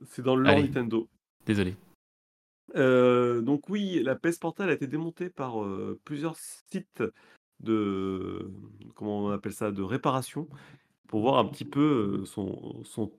C'est 0.07 0.21
dans 0.21 0.35
le 0.35 0.43
lore. 0.43 0.59
Nintendo. 0.59 1.07
Désolé. 1.45 1.75
Euh, 2.75 3.41
donc 3.41 3.69
oui, 3.69 4.01
la 4.03 4.15
PS 4.15 4.37
Portal 4.37 4.69
a 4.69 4.73
été 4.73 4.87
démontée 4.87 5.29
par 5.29 5.63
euh, 5.63 5.99
plusieurs 6.05 6.35
sites 6.37 7.03
de 7.59 8.51
comment 8.95 9.25
on 9.25 9.31
appelle 9.31 9.53
ça 9.53 9.71
de 9.71 9.81
réparation 9.81 10.47
pour 11.07 11.21
voir 11.21 11.39
un 11.39 11.45
petit 11.45 11.65
peu 11.65 12.23
son, 12.25 12.83
son 12.83 13.11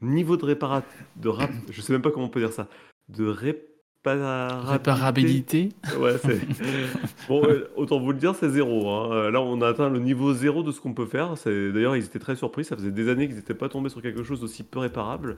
niveau 0.00 0.36
de 0.36 0.44
réparation 0.46 0.88
de 1.16 1.28
rap, 1.28 1.50
je 1.70 1.80
sais 1.80 1.92
même 1.92 2.02
pas 2.02 2.10
comment 2.10 2.26
on 2.26 2.30
peut 2.30 2.40
dire 2.40 2.52
ça 2.52 2.68
de 3.08 3.24
réparabilité. 3.26 3.73
Réparabilité 4.06 5.70
Ouais, 5.98 6.12
bon. 7.28 7.42
ouais, 7.46 7.64
autant 7.76 7.98
vous 8.00 8.12
le 8.12 8.18
dire, 8.18 8.34
c'est 8.34 8.48
zéro. 8.50 8.88
hein. 8.90 9.12
Euh, 9.12 9.30
Là, 9.30 9.40
on 9.40 9.60
a 9.62 9.68
atteint 9.68 9.88
le 9.88 9.98
niveau 9.98 10.32
zéro 10.34 10.62
de 10.62 10.72
ce 10.72 10.80
qu'on 10.80 10.94
peut 10.94 11.06
faire. 11.06 11.36
C'est 11.36 11.72
d'ailleurs, 11.72 11.96
ils 11.96 12.04
étaient 12.04 12.18
très 12.18 12.36
surpris. 12.36 12.64
Ça 12.64 12.76
faisait 12.76 12.90
des 12.90 13.08
années 13.08 13.26
qu'ils 13.26 13.36
n'étaient 13.36 13.54
pas 13.54 13.68
tombés 13.68 13.88
sur 13.88 14.02
quelque 14.02 14.22
chose 14.22 14.40
d'aussi 14.40 14.62
peu 14.62 14.78
réparable. 14.80 15.36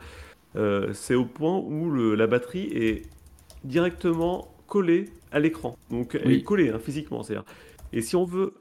Euh, 0.56 0.92
c'est 0.92 1.14
au 1.14 1.24
point 1.24 1.56
où 1.58 1.90
le- 1.90 2.14
la 2.14 2.26
batterie 2.26 2.68
est 2.72 3.02
directement 3.64 4.48
collée 4.66 5.06
à 5.32 5.38
l'écran. 5.38 5.76
Donc, 5.90 6.14
elle 6.20 6.28
Oui. 6.28 6.34
est 6.36 6.42
collée 6.42 6.70
hein, 6.70 6.78
physiquement. 6.78 7.22
Et 7.92 8.00
si 8.00 8.16
on 8.16 8.24
veut, 8.24 8.54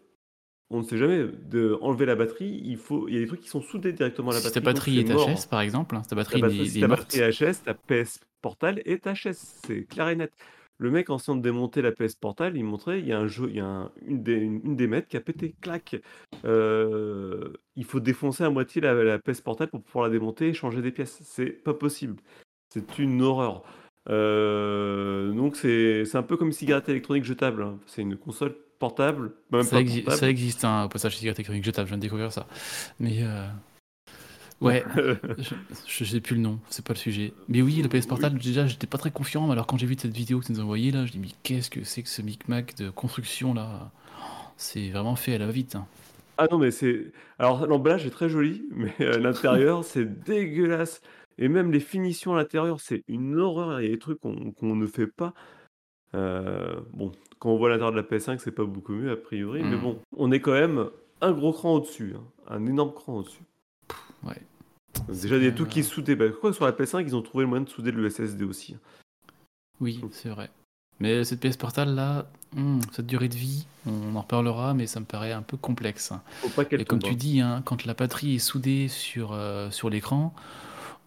on 0.69 0.79
ne 0.79 0.83
sait 0.83 0.97
jamais, 0.97 1.25
de 1.49 1.77
enlever 1.81 2.05
la 2.05 2.15
batterie, 2.15 2.61
il 2.65 2.77
faut, 2.77 3.07
il 3.07 3.13
y 3.15 3.17
a 3.17 3.21
des 3.21 3.27
trucs 3.27 3.41
qui 3.41 3.49
sont 3.49 3.61
soudés 3.61 3.91
directement 3.93 4.31
à 4.31 4.33
la 4.33 4.39
Si 4.39 4.45
batterie. 4.47 4.53
ta 4.63 4.71
donc 4.71 4.75
batterie 4.75 5.05
c'est 5.07 5.31
est. 5.31 5.35
HS 5.45 5.47
par 5.47 5.61
exemple, 5.61 5.95
ta 5.95 6.01
Ta 6.09 6.15
batterie 6.15 6.41
batterie, 6.41 6.61
est, 6.61 6.65
si 6.69 6.77
est 6.79 6.81
ta 6.81 6.87
batterie 6.87 7.19
HS, 7.31 7.63
ta 7.63 7.73
PS 7.73 8.19
Portal 8.45 8.79
est 8.85 9.07
HS, 9.07 9.33
c'est 9.65 9.85
clair 9.85 10.07
et 10.09 10.15
net. 10.15 10.31
Le 10.77 10.91
mec, 10.91 11.09
en 11.09 11.15
essayant 11.15 11.35
de 11.37 11.41
démonter 11.41 11.81
la 11.81 11.91
PS 11.91 12.13
Portal, 12.15 12.55
il 12.55 12.63
montrait, 12.63 12.99
il 12.99 13.07
y 13.07 13.11
a 13.13 13.17
un 13.17 13.25
jeu, 13.25 13.47
il 13.49 13.55
y 13.55 13.59
a 13.59 13.65
un- 13.65 13.91
une, 14.05 14.21
des, 14.21 14.33
une, 14.33 14.61
une 14.63 14.75
des 14.75 14.85
maîtres 14.87 15.07
qui 15.07 15.17
a 15.17 15.21
pété, 15.21 15.55
clac. 15.61 15.95
Euh, 16.45 17.53
il 17.75 17.85
faut 17.85 17.99
défoncer 17.99 18.43
à 18.43 18.49
moitié 18.51 18.81
la, 18.81 18.93
la 18.93 19.17
PS 19.17 19.41
Portal 19.41 19.67
pour 19.69 19.81
pouvoir 19.81 20.05
la 20.05 20.11
démonter 20.11 20.49
et 20.49 20.53
changer 20.53 20.83
des 20.83 20.91
pièces. 20.91 21.19
C'est 21.23 21.47
pas 21.63 21.73
possible. 21.73 22.17
C'est 22.69 22.99
une 22.99 23.21
horreur. 23.23 23.63
Euh, 24.09 25.31
donc 25.31 25.55
c'est 25.55 26.03
un 26.15 26.21
peu 26.23 26.37
comme 26.37 26.47
une 26.49 26.53
cigarette 26.53 26.87
électronique 26.89 27.23
jetable. 27.23 27.63
hein. 27.63 27.79
C'est 27.87 28.01
une 28.03 28.15
console 28.17 28.55
portable, 28.77 29.31
même 29.51 29.63
Ça, 29.63 29.77
pas 29.77 29.81
exi- 29.81 30.03
portable. 30.03 30.17
ça 30.19 30.29
existe 30.29 30.65
un 30.65 30.87
passage 30.87 31.17
cigarette 31.17 31.39
électronique 31.39 31.63
jetable, 31.63 31.87
je 31.87 31.91
viens 31.93 31.97
de 31.97 32.01
découvrir 32.03 32.31
ça. 32.31 32.45
Mais 32.99 33.23
euh, 33.23 33.47
ouais, 34.61 34.83
je, 35.37 35.55
je 35.87 36.03
sais 36.05 36.21
plus 36.21 36.35
le 36.35 36.41
nom, 36.41 36.59
c'est 36.69 36.85
pas 36.85 36.93
le 36.93 36.99
sujet. 36.99 37.33
Mais 37.47 37.61
oui, 37.61 37.81
le 37.81 37.89
PS 37.89 38.05
Portal, 38.07 38.33
déjà, 38.37 38.67
j'étais 38.67 38.87
pas 38.87 38.97
très 38.97 39.11
confiant. 39.11 39.49
Alors 39.51 39.67
quand 39.67 39.77
j'ai 39.77 39.87
vu 39.87 39.95
cette 39.97 40.15
vidéo 40.15 40.39
que 40.39 40.45
tu 40.45 40.51
nous 40.53 40.59
as 40.59 40.63
envoyée 40.63 40.91
là, 40.91 41.05
je 41.05 41.11
dis 41.11 41.19
mais 41.19 41.29
qu'est-ce 41.43 41.69
que 41.69 41.83
c'est 41.83 42.03
que 42.03 42.09
ce 42.09 42.21
micmac 42.21 42.75
de 42.77 42.89
construction 42.89 43.53
là? 43.53 43.91
C'est 44.57 44.89
vraiment 44.89 45.15
fait 45.15 45.35
à 45.35 45.37
la 45.37 45.45
va-vite. 45.47 45.75
hein. 45.75 45.85
Ah 46.37 46.47
non, 46.51 46.57
mais 46.57 46.71
c'est. 46.71 47.11
Alors, 47.39 47.65
l'emballage 47.67 48.05
est 48.05 48.09
très 48.09 48.27
joli, 48.29 48.63
mais 48.71 48.93
euh, 49.01 49.17
l'intérieur, 49.19 49.83
c'est 49.83 50.23
dégueulasse. 50.23 51.01
Et 51.37 51.47
même 51.49 51.71
les 51.71 51.79
finitions 51.81 52.33
à 52.33 52.37
l'intérieur, 52.37 52.79
c'est 52.79 53.03
une 53.09 53.37
horreur. 53.39 53.81
Il 53.81 53.85
y 53.85 53.87
a 53.89 53.91
des 53.91 53.99
trucs 53.99 54.19
qu'on 54.21 54.75
ne 54.75 54.87
fait 54.87 55.07
pas. 55.07 55.33
Euh, 56.13 56.79
bon, 56.93 57.11
quand 57.39 57.49
on 57.51 57.57
voit 57.57 57.69
l'intérieur 57.69 57.91
de 57.91 57.97
la 57.97 58.03
PS5, 58.03 58.39
c'est 58.39 58.51
pas 58.51 58.63
beaucoup 58.65 58.93
mieux, 58.93 59.11
a 59.11 59.17
priori. 59.17 59.61
Mais 59.63 59.75
Mm. 59.75 59.81
bon, 59.81 59.99
on 60.15 60.31
est 60.31 60.39
quand 60.39 60.53
même 60.53 60.89
un 61.21 61.31
gros 61.33 61.51
cran 61.51 61.75
au-dessus. 61.75 62.13
hein. 62.15 62.23
Un 62.47 62.65
énorme 62.67 62.93
cran 62.93 63.17
au-dessus. 63.17 63.43
Ouais. 64.25 64.41
Donc 65.07 65.07
déjà, 65.19 65.37
tout 65.51 65.63
même, 65.63 65.71
qui 65.71 65.79
est 65.79 65.83
euh, 65.83 65.85
soudé. 65.85 66.15
Bah, 66.15 66.25
quoi, 66.29 66.53
sur 66.53 66.65
la 66.65 66.71
PS5, 66.71 67.03
ils 67.05 67.15
ont 67.15 67.21
trouvé 67.21 67.43
le 67.43 67.49
moyen 67.49 67.63
de 67.63 67.69
souder 67.69 67.91
le 67.91 68.09
SSD 68.09 68.43
aussi. 68.45 68.73
hein. 68.75 68.79
Oui, 69.81 70.01
c'est 70.11 70.29
vrai. 70.29 70.49
Mais 70.99 71.23
cette 71.25 71.41
PS 71.41 71.57
Portal 71.57 71.93
là, 71.93 72.27
hmm, 72.55 72.79
cette 72.93 73.05
durée 73.05 73.27
de 73.27 73.35
vie, 73.35 73.67
on 73.85 74.15
en 74.15 74.21
reparlera, 74.21 74.73
mais 74.73 74.87
ça 74.87 75.01
me 75.01 75.05
paraît 75.05 75.33
un 75.33 75.41
peu 75.41 75.57
complexe. 75.57 76.13
Faut 76.41 76.49
pas 76.49 76.63
Et 76.71 76.85
comme 76.85 76.99
tombe, 76.99 77.09
tu 77.09 77.15
hein. 77.15 77.17
dis, 77.17 77.41
hein, 77.41 77.61
quand 77.65 77.85
la 77.85 77.93
batterie 77.93 78.35
est 78.35 78.39
soudée 78.39 78.87
sur, 78.87 79.33
euh, 79.33 79.69
sur 79.71 79.89
l'écran, 79.89 80.33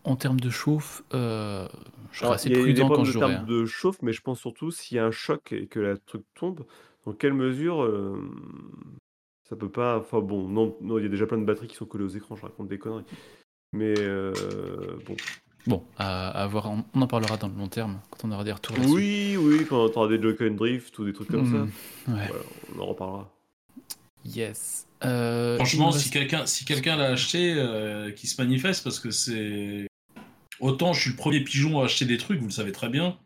en 0.04 0.16
termes 0.16 0.40
de 0.40 0.50
chauffe, 0.50 1.02
euh, 1.14 1.66
je 2.12 2.20
serais 2.20 2.34
assez 2.34 2.50
des 2.50 2.60
prudent 2.60 2.88
quand 2.88 3.04
je 3.04 3.12
jouerai. 3.12 3.32
termes 3.34 3.44
hein. 3.44 3.46
de 3.48 3.64
chauffe, 3.64 4.02
mais 4.02 4.12
je 4.12 4.20
pense 4.20 4.40
surtout 4.40 4.70
s'il 4.70 4.96
y 4.96 5.00
a 5.00 5.06
un 5.06 5.10
choc 5.10 5.52
et 5.52 5.66
que 5.66 5.80
la 5.80 5.96
truc 5.96 6.22
tombe, 6.34 6.66
dans 7.06 7.12
quelle 7.12 7.34
mesure 7.34 7.82
euh, 7.82 8.20
ça 9.48 9.56
peut 9.56 9.70
pas. 9.70 9.98
Enfin 9.98 10.20
bon, 10.20 10.48
non, 10.48 10.76
non, 10.80 10.98
il 10.98 11.02
y 11.02 11.06
a 11.06 11.10
déjà 11.10 11.26
plein 11.26 11.38
de 11.38 11.44
batteries 11.44 11.68
qui 11.68 11.76
sont 11.76 11.86
collées 11.86 12.04
aux 12.04 12.08
écrans, 12.08 12.36
je 12.36 12.42
raconte 12.42 12.68
des 12.68 12.78
conneries. 12.78 13.04
Mais 13.72 13.94
euh, 13.98 14.32
bon. 15.06 15.16
Bon, 15.66 15.84
à, 15.98 16.28
à 16.30 16.46
voir, 16.46 16.70
on, 16.70 16.84
on 16.94 17.02
en 17.02 17.06
parlera 17.06 17.36
dans 17.36 17.48
le 17.48 17.54
long 17.54 17.68
terme, 17.68 18.00
quand 18.10 18.26
on 18.26 18.32
aura 18.32 18.44
des 18.44 18.52
retours 18.52 18.76
là-dessus. 18.76 18.94
Oui, 18.94 19.36
oui, 19.38 19.66
quand 19.68 19.76
on 19.82 19.84
entendra 19.86 20.08
des 20.16 20.22
Joy-Con 20.22 20.54
Drift 20.54 20.98
ou 20.98 21.04
des 21.04 21.12
trucs 21.12 21.28
comme 21.28 21.42
Hmm, 21.42 21.68
ça, 22.06 22.12
ouais. 22.12 22.26
voilà, 22.28 22.42
on 22.74 22.80
en 22.80 22.86
reparlera. 22.86 23.30
Yes. 24.24 24.86
Euh, 25.04 25.56
Franchement, 25.56 25.92
si 25.92 25.98
reste- 25.98 26.12
quelqu'un 26.12 26.46
si 26.46 26.64
quelqu'un 26.64 26.96
l'a 26.96 27.06
acheté, 27.10 27.54
euh, 27.56 28.10
qui 28.12 28.26
se 28.26 28.40
manifeste, 28.40 28.82
parce 28.82 28.98
que 28.98 29.10
c'est. 29.10 29.86
Autant 30.60 30.92
je 30.92 31.00
suis 31.02 31.10
le 31.10 31.16
premier 31.16 31.40
pigeon 31.40 31.80
à 31.80 31.84
acheter 31.84 32.04
des 32.04 32.16
trucs, 32.18 32.40
vous 32.40 32.46
le 32.46 32.52
savez 32.52 32.72
très 32.72 32.88
bien. 32.88 33.16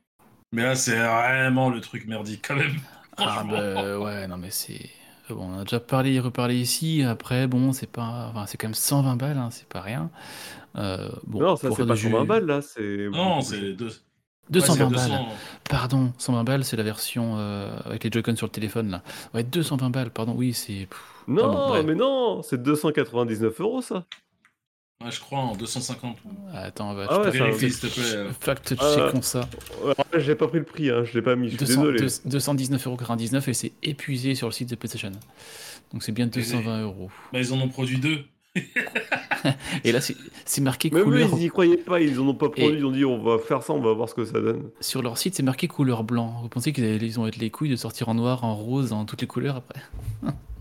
Mais 0.52 0.62
là, 0.64 0.74
c'est 0.74 0.96
vraiment 0.96 1.70
le 1.70 1.80
truc 1.80 2.06
merdique 2.06 2.44
quand 2.46 2.56
même. 2.56 2.74
Ah 3.16 3.28
Franchement. 3.44 3.52
bah 3.52 3.98
ouais, 4.00 4.26
non 4.26 4.36
mais 4.36 4.50
c'est... 4.50 4.90
Bon, 5.34 5.48
on 5.50 5.58
a 5.58 5.62
déjà 5.64 5.80
parlé 5.80 6.12
et 6.14 6.20
reparlé 6.20 6.56
ici, 6.56 7.02
après, 7.02 7.46
bon, 7.46 7.72
c'est 7.72 7.90
pas... 7.90 8.28
Enfin, 8.30 8.46
c'est 8.46 8.56
quand 8.58 8.68
même 8.68 8.74
120 8.74 9.16
balles, 9.16 9.38
hein, 9.38 9.48
c'est 9.50 9.68
pas 9.68 9.80
rien. 9.80 10.10
Euh, 10.76 11.08
bon, 11.26 11.40
non, 11.40 11.56
ça 11.56 11.68
c'est 11.74 11.86
pas 11.86 11.94
jeu- 11.94 12.10
120 12.10 12.24
balles 12.24 12.46
là, 12.46 12.62
c'est. 12.62 13.08
Non, 13.10 13.40
c'est 13.42 13.74
deux- 13.74 13.90
220 14.50 14.84
ouais, 14.86 14.98
c'est 14.98 15.08
balles. 15.10 15.18
200. 15.20 15.28
Pardon, 15.68 16.12
120 16.18 16.44
balles, 16.44 16.64
c'est 16.64 16.76
la 16.76 16.82
version 16.82 17.34
euh, 17.38 17.76
avec 17.84 18.04
les 18.04 18.10
Joy-Con 18.10 18.36
sur 18.36 18.46
le 18.46 18.52
téléphone 18.52 18.90
là. 18.90 19.02
Ouais, 19.34 19.42
220 19.44 19.90
balles, 19.90 20.10
pardon, 20.10 20.34
oui, 20.36 20.52
c'est. 20.54 20.88
Non, 21.28 21.42
pardon, 21.52 21.82
mais 21.84 21.94
non, 21.94 22.42
c'est 22.42 22.62
299 22.62 23.60
euros 23.60 23.82
ça. 23.82 24.04
Ouais, 25.04 25.10
je 25.10 25.20
crois 25.20 25.38
en 25.40 25.56
250. 25.56 26.16
Attends, 26.54 26.94
va, 26.94 27.06
Ah 27.08 27.20
ouais, 27.20 27.32
je 27.32 27.38
ça- 27.38 27.44
Vérifie, 27.44 27.70
s'il 27.70 27.90
te 27.90 27.94
plaît. 28.00 28.26
fact 28.40 28.74
Ah, 28.78 28.94
checkons 28.94 29.22
ça. 29.22 29.48
Alors 29.82 29.96
là, 30.12 30.18
j'ai 30.18 30.34
pas 30.34 30.46
pris 30.48 30.58
le 30.58 30.64
prix, 30.64 30.90
hein, 30.90 31.02
je 31.04 31.12
l'ai 31.14 31.22
pas 31.22 31.34
mis, 31.36 31.48
je 31.48 31.56
suis 31.56 31.66
200 31.66 31.80
désolé. 31.82 31.98
deux- 32.00 32.30
219,99€ 32.30 33.48
et 33.48 33.54
c'est 33.54 33.72
épuisé 33.82 34.34
sur 34.34 34.46
le 34.48 34.52
site 34.52 34.70
de 34.70 34.74
PlayStation. 34.76 35.10
Donc 35.92 36.02
c'est 36.02 36.12
bien 36.12 36.26
220 36.26 36.82
euros. 36.82 37.10
Bah, 37.32 37.40
ils 37.40 37.52
en 37.52 37.60
ont 37.60 37.68
produit 37.68 37.98
deux. 37.98 38.24
Et 39.84 39.92
là, 39.92 40.00
c'est 40.02 40.14
c'est 40.44 40.60
marqué 40.60 40.90
Même 40.90 41.04
couleur. 41.04 41.30
ils 41.32 41.44
y 41.44 41.48
croyaient 41.48 41.76
pas, 41.78 42.00
ils 42.00 42.20
en 42.20 42.28
ont 42.28 42.34
pas 42.34 42.50
produit, 42.50 42.66
Et- 42.76 42.78
ils 42.78 42.84
ont 42.84 42.90
dit 42.92 43.04
on 43.04 43.22
va 43.22 43.38
faire 43.38 43.62
ça, 43.62 43.72
on 43.72 43.80
va 43.80 43.92
voir 43.94 44.08
ce 44.10 44.14
que 44.14 44.24
ça 44.26 44.40
donne. 44.40 44.64
Sur 44.80 45.00
leur 45.02 45.16
site, 45.16 45.34
c'est 45.34 45.42
marqué 45.42 45.68
couleur 45.68 46.04
blanc. 46.04 46.38
Vous 46.42 46.48
pensez 46.50 46.72
qu'ils 46.72 46.84
allaient- 46.84 46.98
ils 47.04 47.18
ont 47.18 47.26
être 47.26 47.38
les 47.38 47.48
couilles 47.50 47.70
de 47.70 47.76
sortir 47.76 48.08
en 48.10 48.14
noir, 48.14 48.44
en 48.44 48.54
rose, 48.54 48.92
en 48.92 49.04
toutes 49.06 49.22
les 49.22 49.26
couleurs 49.26 49.56
après? 49.56 49.80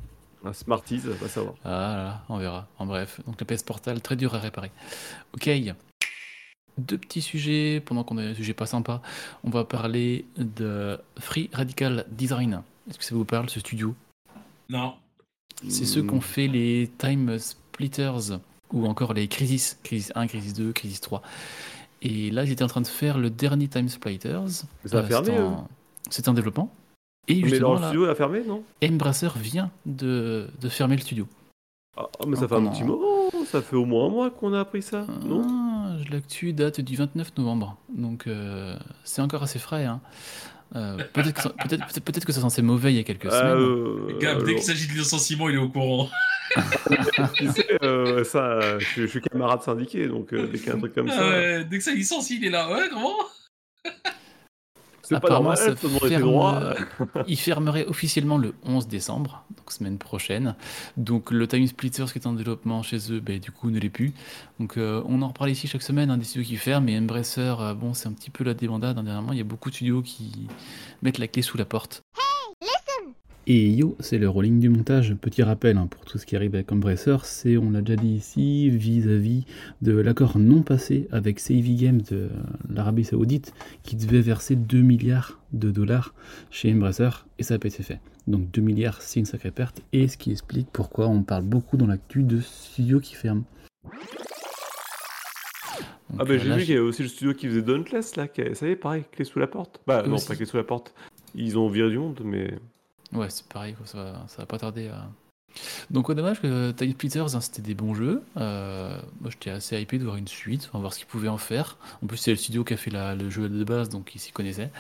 Un 0.44 0.54
Smarties, 0.54 0.98
va 1.00 1.28
savoir. 1.28 1.54
Ah 1.64 1.70
là 1.70 2.24
on 2.30 2.38
verra. 2.38 2.68
En 2.80 2.86
bref, 2.86 3.20
donc 3.28 3.39
la 3.39 3.46
PS 3.46 3.64
Portal, 3.64 4.02
très 4.02 4.16
dur 4.16 4.34
à 4.36 4.39
réparer. 4.39 4.72
Ok. 5.34 5.50
deux 6.78 6.98
petits 6.98 7.22
sujets, 7.22 7.80
pendant 7.86 8.04
qu'on 8.04 8.18
a 8.18 8.24
un 8.24 8.34
sujet 8.34 8.54
pas 8.54 8.66
sympa, 8.66 9.02
on 9.44 9.50
va 9.52 9.66
parler 9.66 10.26
de 10.38 11.00
Free 11.20 11.50
Radical 11.54 12.06
Design. 12.10 12.64
Est-ce 12.89 12.98
que 12.98 13.04
ça 13.06 13.14
vous 13.14 13.26
parle, 13.26 13.50
ce 13.50 13.60
studio? 13.60 13.94
Non. 14.70 14.96
C'est 15.70 15.86
ceux 15.86 16.02
qui 16.02 16.10
ont 16.14 16.22
fait 16.22 16.48
les 16.48 16.89
Time 16.98 17.38
Splitters 17.38 18.39
ou 18.74 18.88
encore 18.88 19.14
les 19.14 19.28
Crisis, 19.28 19.78
Crisis 19.84 20.12
1, 20.16 20.26
Crisis 20.28 20.54
2, 20.54 20.72
Crisis 20.74 21.02
3. 21.02 21.22
Et 22.02 22.32
là, 22.32 22.46
ils 22.46 22.52
étaient 22.52 22.64
en 22.64 22.68
train 22.68 22.82
de 22.82 22.88
faire 22.88 23.20
le 23.20 23.30
dernier 23.30 23.68
Time 23.68 23.88
Splitters. 23.89 24.48
Ça 24.86 24.98
a 24.98 25.02
Euh, 25.02 25.08
fermé, 25.08 25.28
c'est 25.34 25.39
en- 25.39 25.68
C'est 26.10 26.28
en 26.30 26.34
développement. 26.34 26.74
Et 27.28 27.36
Mais 27.41 27.49
justement, 27.49 27.74
leur 27.74 27.82
là, 27.82 27.88
studio 27.89 28.05
a 28.05 28.15
fermé, 28.15 28.41
non 28.45 28.63
Embracer 28.84 29.30
vient 29.38 29.72
de, 29.86 30.47
de 30.59 30.69
fermer 30.69 30.95
le 30.95 31.01
studio. 31.01 31.28
Ah, 31.97 32.07
mais 32.28 32.36
ça 32.36 32.41
Donc, 32.41 32.49
fait 32.49 32.55
un 32.55 32.65
on 32.65 32.69
petit 32.72 32.84
en- 32.84 32.88
moment, 32.88 33.45
ça 33.45 33.61
fait 33.61 33.76
au 33.76 33.86
moins 33.86 34.07
un 34.07 34.09
mois 34.09 34.32
qu'on 34.32 34.53
a 34.53 34.59
appris 34.61 34.82
ça, 34.82 35.05
non 35.26 35.45
Ah, 35.47 35.97
L'actu 36.09 36.53
date 36.53 36.82
du 36.82 36.95
29 36.95 37.38
novembre, 37.38 37.78
donc 37.93 38.28
euh, 38.28 38.78
c'est 39.03 39.22
encore 39.22 39.43
assez 39.43 39.59
frais. 39.59 39.86
hein. 39.86 40.01
Euh, 40.76 40.97
peut-être, 41.13 41.53
que 41.53 41.99
peut-être 41.99 42.26
que 42.26 42.32
ça 42.32 42.39
sentait 42.39 42.61
mauvais 42.61 42.93
il 42.93 42.95
y 42.95 42.99
a 42.99 43.03
quelques 43.03 43.28
Ah, 43.28 43.39
semaines. 43.39 43.57
euh, 43.57 44.17
Gab, 44.19 44.38
dès 44.38 44.43
alors, 44.43 44.45
qu'il 44.55 44.63
s'agit 44.63 44.88
de 44.88 44.93
licenciement, 44.93 45.49
il 45.49 45.55
est 45.55 45.57
au 45.59 45.67
courant. 45.69 46.09
tu 47.38 47.47
sais, 47.49 47.65
euh, 47.84 48.24
ça, 48.24 48.80
je, 48.80 49.01
je 49.01 49.05
suis 49.07 49.22
camarade 49.22 49.61
syndiqué, 49.61 50.07
donc 50.07 50.34
euh, 50.34 50.47
dès 50.47 50.57
qu'il 50.59 50.67
y 50.67 50.69
a 50.72 50.76
un 50.76 50.80
truc 50.80 50.93
comme 50.95 51.09
Ah 51.09 51.15
ça, 51.17 51.30
ouais, 51.30 51.65
dès 51.65 51.78
que 51.78 51.84
ça 51.84 51.91
licencie, 51.93 52.38
il 52.38 52.45
est 52.45 52.49
là. 52.49 52.69
Ouais, 52.72 52.88
comment? 52.89 53.15
C'est 55.04 55.10
pas 55.16 55.18
Apparemment, 55.18 55.49
normal, 55.49 55.58
ça 55.58 55.76
tout 55.76 55.88
le 55.88 55.93
monde 55.93 56.02
était 56.04 56.10
ferme- 56.18 56.22
droit. 56.24 56.62
Il 57.28 57.38
fermerait 57.38 57.86
officiellement 57.88 58.38
le 58.38 58.54
11 58.66 58.88
décembre, 58.88 59.43
donc 59.58 59.72
semaine 59.72 59.97
prochaine. 59.97 60.56
Donc 60.97 61.32
le 61.32 61.47
Time 61.47 61.66
Splitters 61.68 62.06
qui 62.12 62.20
est 62.20 62.28
en 62.28 62.34
développement 62.34 62.84
chez 62.84 63.12
eux, 63.12 63.20
ben, 63.20 63.39
du 63.39 63.52
coup 63.52 63.70
ne 63.72 63.80
l'est 63.80 63.89
plus. 63.89 64.14
Donc 64.60 64.78
euh, 64.78 65.02
on 65.08 65.22
en 65.22 65.28
reparle 65.30 65.49
ici 65.49 65.68
chaque 65.68 65.82
semaine, 65.84 66.10
hein, 66.12 66.18
des 66.18 66.26
studios 66.26 66.47
qui 66.47 66.58
ferment, 66.58 66.88
et 66.89 66.97
Embracer, 66.97 67.56
euh, 67.60 67.74
bon 67.74 67.93
c'est 67.93 68.08
un 68.08 68.14
petit 68.14 68.30
peu 68.30 68.43
la 68.43 68.54
débandade. 68.54 68.97
hein, 68.97 69.04
dernièrement, 69.04 69.32
il 69.34 69.38
y 69.38 69.41
a 69.41 69.45
beaucoup 69.45 69.70
de 69.70 69.76
studios 69.76 70.02
qui 70.02 70.47
mettent 71.02 71.18
la 71.18 71.28
clé 71.28 71.41
sous 71.41 71.58
la 71.58 71.66
porte. 71.66 72.02
Et 73.48 73.72
yo, 73.72 73.96
c'est 74.00 74.20
le 74.20 74.30
rolling 74.30 74.60
du 74.60 74.70
montage. 74.70 75.16
Petit 75.16 75.42
rappel 75.42 75.78
hein, 75.78 75.88
pour 75.88 76.06
tout 76.06 76.20
ce 76.20 76.28
qui 76.28 76.36
arrive 76.36 76.54
avec 76.54 76.72
Embracer, 76.72 77.18
c'est, 77.24 77.58
on 77.58 77.72
l'a 77.72 77.82
déjà 77.82 78.00
dit 78.00 78.14
ici, 78.14 78.70
vis-à-vis 78.70 79.46
de 79.82 79.94
l'accord 79.98 80.38
non 80.38 80.62
passé 80.62 81.08
avec 81.12 81.39
Savvy 81.39 81.76
Games 81.76 82.02
de 82.12 82.30
l'Arabie 82.70 83.04
Saoudite, 83.04 83.54
qui 83.82 83.96
devait 83.96 84.22
verser 84.22 84.56
2 84.56 84.82
milliards 84.82 85.39
de 85.54 85.72
dollars 85.72 86.14
chez 86.52 86.72
Embracer, 86.72 87.10
et 87.39 87.44
ça 87.44 87.56
n'a 87.56 87.60
pas 87.60 87.68
été 87.68 87.82
fait. 87.82 88.00
Donc 88.28 88.52
2 88.52 88.62
milliards, 88.62 89.02
c'est 89.02 89.20
une 89.20 89.26
sacrée 89.26 89.52
perte, 89.52 89.82
et 89.92 90.08
ce 90.08 90.18
qui 90.18 90.32
explique 90.32 90.68
pourquoi 90.72 91.08
on 91.08 91.24
parle 91.24 91.44
beaucoup 91.44 91.78
dans 91.78 91.88
l'actu 91.88 92.22
de 92.22 92.42
studios 92.42 93.00
qui 93.00 93.16
ferment. 93.16 93.44
Donc, 96.12 96.20
Ah, 96.20 96.26
bah 96.26 96.38
j'ai 96.38 96.54
vu 96.54 96.62
qu'il 96.62 96.76
y 96.76 96.78
avait 96.78 96.86
aussi 96.86 97.02
le 97.02 97.08
studio 97.08 97.34
qui 97.34 97.48
faisait 97.48 97.62
Dauntless, 97.64 98.18
là, 98.18 98.28
qui 98.28 98.44
ça 98.54 98.68
y 98.68 98.72
est, 98.72 98.76
pareil, 98.76 99.04
clé 99.12 99.26
sous 99.26 99.39
la 99.39 99.48
porte. 99.48 99.82
Bah, 99.88 100.04
non, 100.06 100.16
aussi. 100.16 100.28
pas 100.28 100.36
clé 100.36 100.46
sous 100.46 100.58
la 100.58 100.64
porte. 100.64 100.94
Ils 101.34 101.58
ont 101.58 101.70
viré 101.70 101.89
du 101.89 101.98
monde, 101.98 102.22
mais. 102.24 102.54
Ouais, 103.14 103.30
c'est 103.30 103.45
pareil, 103.47 103.74
quoi, 103.74 103.86
ça, 103.86 103.97
va, 104.03 104.26
ça 104.28 104.38
va 104.39 104.45
pas 104.45 104.57
tarder 104.57 104.88
à. 104.88 105.09
Donc, 105.89 106.07
ouais, 106.07 106.16
dommage 106.16 106.41
que 106.41 106.72
Time 106.72 106.91
Splitters, 106.91 107.36
hein, 107.36 107.41
c'était 107.41 107.62
des 107.62 107.74
bons 107.74 107.93
jeux. 107.93 108.24
Euh, 108.38 108.97
moi, 109.20 109.30
j'étais 109.30 109.49
assez 109.49 109.80
hypé 109.82 109.97
de 109.97 110.05
voir 110.05 110.16
une 110.16 110.28
suite, 110.28 110.70
on 110.74 110.78
va 110.78 110.82
voir 110.84 110.93
ce 110.93 110.99
qu'ils 110.99 111.07
pouvaient 111.07 111.28
en 111.28 111.38
faire. 111.38 111.78
En 112.01 112.07
plus, 112.07 112.16
c'est 112.18 112.32
le 112.32 112.38
studio 112.38 112.64
qui 112.64 112.74
a 112.74 112.78
fait 112.78 112.89
la- 112.89 113.16
le 113.16 113.30
jeu 113.30 113.49
de 113.49 113.64
base, 113.66 113.89
donc 113.89 114.16
ils 114.16 114.20
s'y 114.20 114.32
connaissaient. 114.32 114.72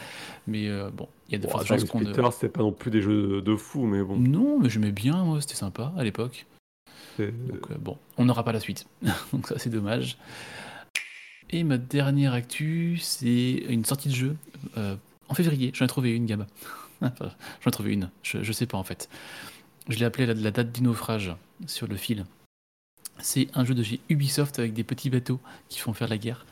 Mais 0.47 0.69
euh, 0.69 0.89
bon, 0.89 1.09
il 1.27 1.33
y 1.33 1.35
a 1.35 1.39
de 1.39 1.43
Bon, 1.43 1.51
fortes 1.51 1.65
Time 1.65 1.77
chances 1.79 1.89
qu'on 1.89 1.99
ne. 1.99 2.05
Splitter, 2.05 2.29
c'était 2.31 2.49
pas 2.49 2.61
non 2.61 2.71
plus 2.71 2.89
des 2.89 3.01
jeux 3.01 3.41
de, 3.41 3.55
fou, 3.57 3.85
mais 3.85 4.01
bon. 4.01 4.15
Non, 4.17 4.59
mais 4.59 4.69
j'aimais 4.69 4.93
bien, 4.93 5.23
moi, 5.25 5.41
c'était 5.41 5.55
sympa 5.55 5.91
à 5.97 6.03
l'époque. 6.05 6.45
Donc, 7.19 7.29
euh, 7.69 7.75
bon, 7.77 7.97
on 8.17 8.23
n'aura 8.25 8.45
pas 8.45 8.53
la 8.53 8.61
suite. 8.61 8.87
donc, 9.33 9.47
ça, 9.47 9.59
c'est 9.59 9.69
dommage. 9.69 10.17
Et 11.49 11.63
ma 11.63 11.77
dernière 11.77 12.33
actu, 12.33 12.97
c'est 13.01 13.51
une 13.67 13.83
sortie 13.83 14.07
de 14.07 14.15
jeu 14.15 14.35
euh, 14.77 14.95
en 15.27 15.33
février. 15.33 15.71
J'en 15.75 15.83
ai 15.83 15.89
trouvé 15.89 16.15
une, 16.15 16.25
Gab. 16.25 16.45
J'en 17.01 17.85
ai 17.85 17.91
une, 17.91 18.09
je, 18.23 18.43
je 18.43 18.51
sais 18.51 18.65
pas 18.65 18.77
en 18.77 18.83
fait. 18.83 19.09
Je 19.89 19.97
l'ai 19.97 20.05
appelé 20.05 20.25
la, 20.25 20.33
la 20.33 20.51
date 20.51 20.71
du 20.71 20.81
naufrage 20.81 21.35
sur 21.65 21.87
le 21.87 21.95
fil. 21.95 22.25
C'est 23.19 23.47
un 23.53 23.65
jeu 23.65 23.75
de 23.75 23.83
chez 23.83 23.99
Ubisoft 24.09 24.57
avec 24.59 24.73
des 24.73 24.83
petits 24.83 25.09
bateaux 25.09 25.39
qui 25.69 25.79
font 25.79 25.93
faire 25.93 26.07
la 26.07 26.17
guerre. 26.17 26.45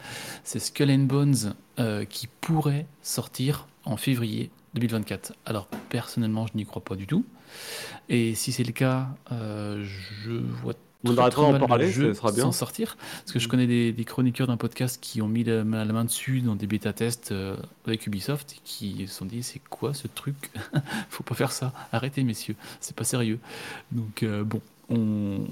C'est 0.43 0.59
Skull 0.59 0.91
and 0.91 1.05
Bones 1.05 1.55
euh, 1.79 2.05
qui 2.05 2.27
pourrait 2.27 2.85
sortir 3.01 3.67
en 3.85 3.97
février 3.97 4.51
2024. 4.75 5.33
Alors 5.45 5.67
personnellement, 5.89 6.45
je 6.47 6.53
n'y 6.55 6.65
crois 6.65 6.83
pas 6.83 6.95
du 6.95 7.07
tout. 7.07 7.25
Et 8.07 8.35
si 8.35 8.51
c'est 8.51 8.63
le 8.63 8.71
cas, 8.71 9.07
euh, 9.31 9.83
je 9.83 10.31
vois 10.31 10.75
On 11.05 11.13
très 11.15 11.29
d'en 11.41 11.51
mal 11.53 11.65
parler, 11.65 11.85
le 11.85 11.91
jeu 11.91 12.13
ça 12.13 12.19
sera 12.19 12.31
bien. 12.33 12.43
s'en 12.43 12.51
sortir. 12.51 12.97
Parce 12.97 13.31
que 13.31 13.39
je 13.39 13.47
connais 13.47 13.67
des, 13.67 13.93
des 13.93 14.03
chroniqueurs 14.03 14.47
d'un 14.47 14.57
podcast 14.57 14.99
qui 15.01 15.21
ont 15.21 15.29
mis 15.29 15.43
la, 15.45 15.63
main- 15.63 15.85
la 15.85 15.93
main 15.93 16.03
dessus 16.03 16.41
dans 16.41 16.55
des 16.55 16.67
bêta-tests 16.67 17.31
euh, 17.31 17.55
avec 17.87 18.05
Ubisoft 18.05 18.53
et 18.53 18.59
qui 18.65 19.07
se 19.07 19.13
sont 19.15 19.25
dit 19.25 19.41
c'est 19.41 19.61
quoi 19.69 19.93
ce 19.93 20.07
truc 20.07 20.51
Faut 21.09 21.23
pas 21.23 21.35
faire 21.35 21.51
ça. 21.53 21.71
Arrêtez 21.93 22.23
messieurs, 22.23 22.55
c'est 22.81 22.95
pas 22.95 23.05
sérieux. 23.05 23.39
Donc 23.93 24.23
euh, 24.23 24.43
bon, 24.43 24.61
on... 24.89 25.45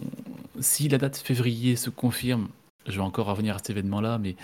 si 0.60 0.90
la 0.90 0.98
date 0.98 1.16
février 1.16 1.78
se 1.78 1.90
confirme, 1.90 2.50
je 2.86 2.98
vais 2.98 3.04
encore 3.04 3.28
revenir 3.28 3.56
à 3.56 3.58
cet 3.60 3.70
événement-là, 3.70 4.18
mais 4.18 4.36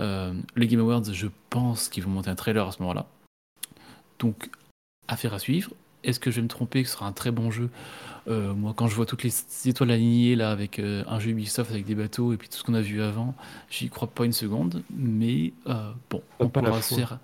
euh, 0.00 0.34
les 0.56 0.66
Game 0.66 0.80
Awards, 0.80 1.04
je 1.12 1.28
pense 1.50 1.88
qu'ils 1.88 2.02
vont 2.02 2.10
monter 2.10 2.28
un 2.30 2.34
trailer 2.34 2.66
à 2.66 2.72
ce 2.72 2.80
moment-là. 2.80 3.06
Donc, 4.18 4.50
affaire 5.08 5.34
à 5.34 5.38
suivre. 5.38 5.70
Est-ce 6.04 6.20
que 6.20 6.30
je 6.30 6.36
vais 6.36 6.42
me 6.42 6.48
tromper 6.48 6.82
que 6.82 6.88
ce 6.88 6.94
sera 6.94 7.06
un 7.06 7.12
très 7.12 7.30
bon 7.30 7.50
jeu 7.50 7.70
Euh, 8.28 8.54
Moi, 8.54 8.72
quand 8.76 8.86
je 8.88 8.94
vois 8.94 9.06
toutes 9.06 9.22
les 9.24 9.32
étoiles 9.66 9.90
alignées 9.90 10.36
là 10.36 10.50
avec 10.50 10.78
euh, 10.78 11.02
un 11.08 11.18
jeu 11.18 11.30
Ubisoft 11.30 11.70
avec 11.70 11.84
des 11.84 11.94
bateaux 11.94 12.32
et 12.32 12.36
puis 12.36 12.48
tout 12.48 12.56
ce 12.56 12.62
qu'on 12.64 12.74
a 12.74 12.80
vu 12.80 13.02
avant, 13.02 13.34
j'y 13.70 13.88
crois 13.88 14.08
pas 14.08 14.24
une 14.24 14.32
seconde. 14.32 14.82
Mais 14.94 15.52
euh, 15.68 15.90
bon, 16.10 16.22
on 16.38 16.48
pas 16.48 16.60
la 16.60 16.68
pourra 16.68 16.82
se 16.82 16.94
faire. 16.94 17.18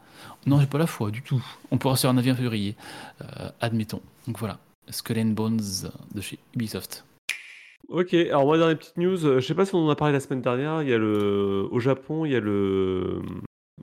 Non, 0.47 0.61
j'ai 0.61 0.67
pas 0.67 0.79
la 0.79 0.87
foi 0.87 1.11
du 1.11 1.23
tout. 1.23 1.45
On 1.71 1.79
pourra 1.79 1.97
se 1.97 2.03
faire 2.03 2.11
un 2.11 2.19
avis 2.19 2.33
en 2.33 2.37
février, 2.37 2.77
euh, 3.23 3.51
admettons. 3.61 4.01
Donc 4.27 4.39
voilà, 4.39 4.59
Skull 4.91 5.19
and 5.19 5.27
Bones 5.27 5.61
de 6.15 6.21
chez 6.21 6.39
Ubisoft. 6.55 7.05
Ok, 7.89 8.13
alors 8.13 8.45
moi, 8.45 8.59
dernière 8.59 8.77
petite 8.77 8.97
news, 8.99 9.25
euh, 9.25 9.41
je 9.41 9.47
sais 9.47 9.55
pas 9.55 9.65
si 9.65 9.75
on 9.75 9.87
en 9.87 9.89
a 9.89 9.97
parlé 9.97 10.13
la 10.13 10.21
semaine 10.21 10.43
dernière, 10.43 10.83
il 10.83 10.89
y 10.89 10.93
a 10.93 10.99
le. 10.99 11.67
Au 11.71 11.81
Japon, 11.81 12.25
il 12.27 12.33
y 12.33 12.37
a 12.37 12.41
le 12.41 13.23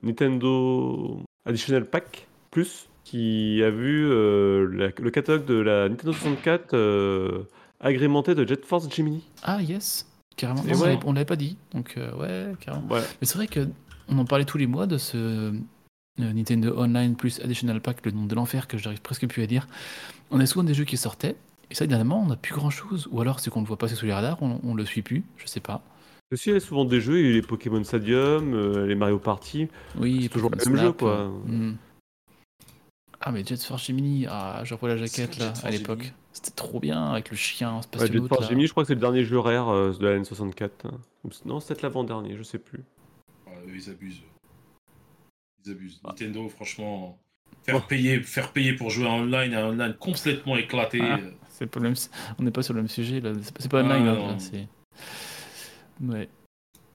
Nintendo 0.02 1.22
Additional 1.44 1.84
Pack 1.86 2.26
Plus 2.50 2.88
qui 3.10 3.62
a 3.62 3.70
vu 3.70 4.04
euh, 4.10 4.68
la- 4.72 4.90
le 5.00 5.10
catalogue 5.12 5.44
de 5.44 5.54
la 5.54 5.88
Nintendo 5.88 6.12
64 6.12 6.74
euh, 6.74 7.44
agrémenté 7.78 8.34
de 8.34 8.44
Jet 8.46 8.64
Force 8.66 8.92
Gemini. 8.92 9.22
Ah 9.44 9.62
yes, 9.62 10.08
carrément. 10.36 10.64
Non, 10.64 10.70
on 10.74 10.80
ouais. 10.80 10.88
l'avait- 10.88 11.04
on 11.06 11.12
l'avait 11.12 11.24
pas 11.24 11.36
dit, 11.36 11.56
donc 11.72 11.94
euh, 11.96 12.12
ouais, 12.16 12.52
carrément. 12.58 12.88
Ouais. 12.92 13.02
Mais 13.20 13.26
c'est 13.28 13.36
vrai 13.38 13.46
que 13.46 13.60
on 14.08 14.18
en 14.18 14.24
parlait 14.24 14.44
tous 14.44 14.58
les 14.58 14.66
mois 14.66 14.88
de 14.88 14.98
ce 14.98 15.52
Nintendo 16.18 16.74
Online 16.78 17.14
plus 17.14 17.38
Additional 17.44 17.80
Pack, 17.80 18.04
le 18.04 18.10
nom 18.10 18.24
de 18.24 18.34
l'enfer 18.34 18.66
que 18.66 18.76
j'arrive 18.76 19.02
presque 19.02 19.26
plus 19.28 19.42
à 19.42 19.46
dire. 19.46 19.68
On 20.32 20.40
a 20.40 20.46
souvent 20.46 20.64
des 20.64 20.74
jeux 20.74 20.84
qui 20.84 20.96
sortaient, 20.96 21.36
et 21.70 21.74
ça, 21.76 21.86
dernièrement, 21.86 22.20
on 22.22 22.26
n'a 22.26 22.36
plus 22.36 22.54
grand 22.54 22.70
chose. 22.70 23.08
Ou 23.12 23.20
alors 23.20 23.38
c'est 23.38 23.50
qu'on 23.50 23.60
le 23.60 23.66
voit 23.68 23.78
passer 23.78 23.94
sous 23.94 24.06
les 24.06 24.12
radars, 24.14 24.42
on, 24.42 24.58
on 24.64 24.74
le 24.74 24.84
suit 24.84 25.02
plus, 25.02 25.22
je 25.36 25.46
sais 25.46 25.60
pas. 25.60 25.80
Aussi, 26.32 26.50
il 26.50 26.54
y 26.54 26.56
a 26.56 26.60
souvent 26.60 26.84
des 26.84 27.00
jeux, 27.00 27.20
il 27.20 27.22
y 27.24 27.26
a 27.26 27.30
eu 27.30 27.34
les 27.34 27.42
Pokémon 27.42 27.84
Stadium, 27.84 28.84
les 28.84 28.96
Mario 28.96 29.20
Party. 29.20 29.68
Oui, 29.96 30.22
C'est 30.24 30.28
toujours 30.30 30.50
le 30.50 30.56
même 30.56 30.76
jeu, 30.76 30.90
quoi. 30.92 31.28
hmm. 31.46 31.74
Ah, 33.28 33.32
mais 33.32 33.44
Jet 33.44 33.60
Force 33.60 33.84
Gemini, 33.88 34.26
ah, 34.30 34.62
la 34.82 34.96
jaquette 34.96 35.36
là, 35.38 35.52
à 35.64 35.70
l'époque. 35.70 36.12
C'était 36.32 36.52
trop 36.52 36.78
bien 36.78 37.10
avec 37.10 37.30
le 37.30 37.36
chien 37.36 37.80
Ouais. 37.98 38.06
Jet 38.06 38.28
Force. 38.28 38.48
Gemini, 38.48 38.66
je 38.68 38.70
crois 38.70 38.84
que 38.84 38.86
c'est 38.86 38.94
le 38.94 39.00
dernier 39.00 39.24
jeu 39.24 39.40
rare 39.40 39.68
euh, 39.70 39.92
de 39.92 40.06
la 40.06 40.16
N64. 40.20 40.70
Ou 41.24 41.32
c- 41.32 41.40
Non, 41.44 41.58
c'est 41.58 41.68
peut-être 41.68 41.82
l'avant-dernier, 41.82 42.36
je 42.36 42.44
sais 42.44 42.58
plus. 42.60 42.84
Ah, 43.48 43.50
eux, 43.66 43.72
ils 43.74 43.90
abusent. 43.90 44.22
Ils 45.64 45.72
abusent. 45.72 46.00
Ah. 46.04 46.10
Nintendo, 46.10 46.48
franchement, 46.48 47.18
faire, 47.64 47.84
payer, 47.88 48.20
faire 48.22 48.52
payer 48.52 48.74
pour 48.74 48.90
jouer 48.90 49.06
en 49.08 49.18
online, 49.22 49.54
un 49.54 49.70
online 49.70 49.94
complètement 49.94 50.56
éclaté. 50.56 51.00
Ah. 51.02 51.18
C'est 51.48 51.66
pas 51.66 51.80
le 51.80 51.88
même... 51.88 51.96
On 52.38 52.44
n'est 52.44 52.52
pas 52.52 52.62
sur 52.62 52.74
le 52.74 52.80
même 52.82 52.88
sujet 52.88 53.20
là. 53.20 53.32
C'est 53.42 53.52
pas- 53.52 53.60
c'est 53.60 53.70
pas 53.70 53.80
Ah, 53.80 53.84
online 53.84 54.06
là, 54.06 54.14
non. 54.14 54.26
là, 54.28 54.38
c'est. 54.38 54.68
Ouais. 56.00 56.28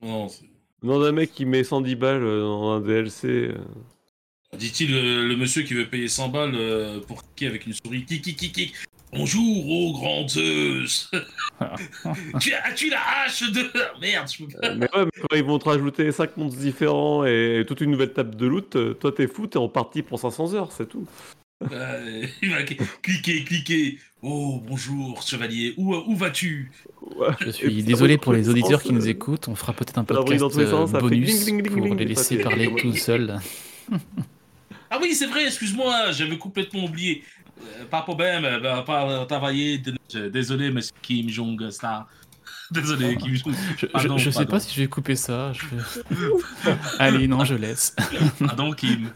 Non, 0.01 0.29
c'est- 0.29 0.45
Non, 0.81 0.97
d'un 1.01 1.11
mec 1.11 1.31
qui 1.33 1.43
met 1.45 1.65
110 1.65 1.95
balles 1.95 2.23
euh, 2.23 2.41
dans 2.43 2.71
un 2.71 2.79
DLC. 2.79 3.27
euh, 3.49 3.57
Dit-il 4.57 4.91
le, 4.91 5.27
le 5.27 5.35
monsieur 5.35 5.63
qui 5.63 5.73
veut 5.73 5.87
payer 5.87 6.07
100 6.07 6.29
balles 6.29 6.55
euh, 6.55 6.99
pour 6.99 7.23
cliquer 7.23 7.47
avec 7.47 7.65
une 7.65 7.73
souris. 7.73 8.05
Kik, 8.05 8.21
kik, 8.21 8.37
kik, 8.37 8.51
kik. 8.53 8.73
Bonjour, 9.13 9.69
ô 9.69 9.91
grand 9.91 10.27
Zeus 10.29 11.11
Tu 12.39 12.53
as 12.53 12.71
tu 12.73 12.89
la 12.89 12.99
hache 13.23 13.43
de. 13.51 13.69
Merde, 13.99 14.29
je 14.31 14.45
peux 14.45 14.51
pas. 14.51 14.67
Euh, 14.67 14.75
mais 14.77 14.89
ouais, 14.95 15.05
mais 15.05 15.21
quand 15.21 15.35
ils 15.35 15.43
vont 15.43 15.59
te 15.59 15.67
rajouter 15.67 16.11
5 16.11 16.37
montres 16.37 16.55
différents 16.55 17.25
et 17.25 17.63
toute 17.67 17.81
une 17.81 17.91
nouvelle 17.91 18.13
table 18.13 18.35
de 18.35 18.45
loot, 18.45 18.75
euh, 18.75 18.93
toi 18.93 19.11
t'es 19.11 19.27
fou, 19.27 19.47
t'es 19.47 19.57
en 19.57 19.67
partie 19.67 20.01
pour 20.01 20.19
500 20.19 20.53
heures, 20.53 20.71
c'est 20.71 20.87
tout. 20.87 21.07
Euh, 21.71 22.25
il 22.41 22.49
va 22.49 22.63
cliquer, 22.63 23.43
cliquer. 23.43 23.99
Oh, 24.21 24.61
bonjour, 24.65 25.21
chevalier. 25.21 25.73
Où, 25.77 25.95
où 25.95 26.15
vas-tu? 26.15 26.71
Ouais. 27.15 27.27
Je 27.39 27.51
suis 27.51 27.83
désolé 27.83 28.17
pour 28.17 28.33
les 28.33 28.49
auditeurs 28.49 28.81
sens, 28.81 28.83
qui 28.83 28.93
nous 28.93 29.05
euh, 29.05 29.11
écoutent. 29.11 29.47
On 29.47 29.55
fera 29.55 29.73
peut-être 29.73 29.97
un 29.97 30.03
podcast 30.03 30.43
euh, 30.57 30.69
sens, 30.69 30.91
bonus 30.91 31.45
gling, 31.45 31.69
pour 31.69 31.95
les 31.95 32.05
laisser 32.05 32.37
parler 32.37 32.73
tout 32.75 32.93
seuls. 32.95 33.39
Ah 34.93 34.97
oui, 35.01 35.15
c'est 35.15 35.25
vrai, 35.27 35.45
excuse-moi, 35.45 36.11
j'avais 36.11 36.37
complètement 36.37 36.83
oublié. 36.83 37.23
Euh, 37.61 37.85
pas 37.85 37.99
de 37.99 38.03
problème, 38.03 38.43
euh, 38.45 38.81
pas 38.81 39.25
travailler. 39.25 39.77
de- 39.77 40.27
Désolé, 40.27 40.69
monsieur 40.69 40.91
Kim 41.01 41.29
Jong-star. 41.29 42.07
Désolé, 42.71 43.15
Kim. 43.17 43.33
Je, 43.35 43.43
je, 43.77 43.85
Pardon, 43.87 44.17
je 44.17 44.29
sais 44.29 44.39
pardon. 44.39 44.51
pas 44.51 44.59
si 44.59 44.75
je 44.75 44.81
vais 44.81 44.87
couper 44.87 45.15
ça. 45.15 45.53
je 45.53 45.61
Allez, 46.99 47.27
non, 47.27 47.45
je 47.45 47.55
laisse. 47.55 47.95
Pardon, 48.39 48.71
Kim. 48.73 49.09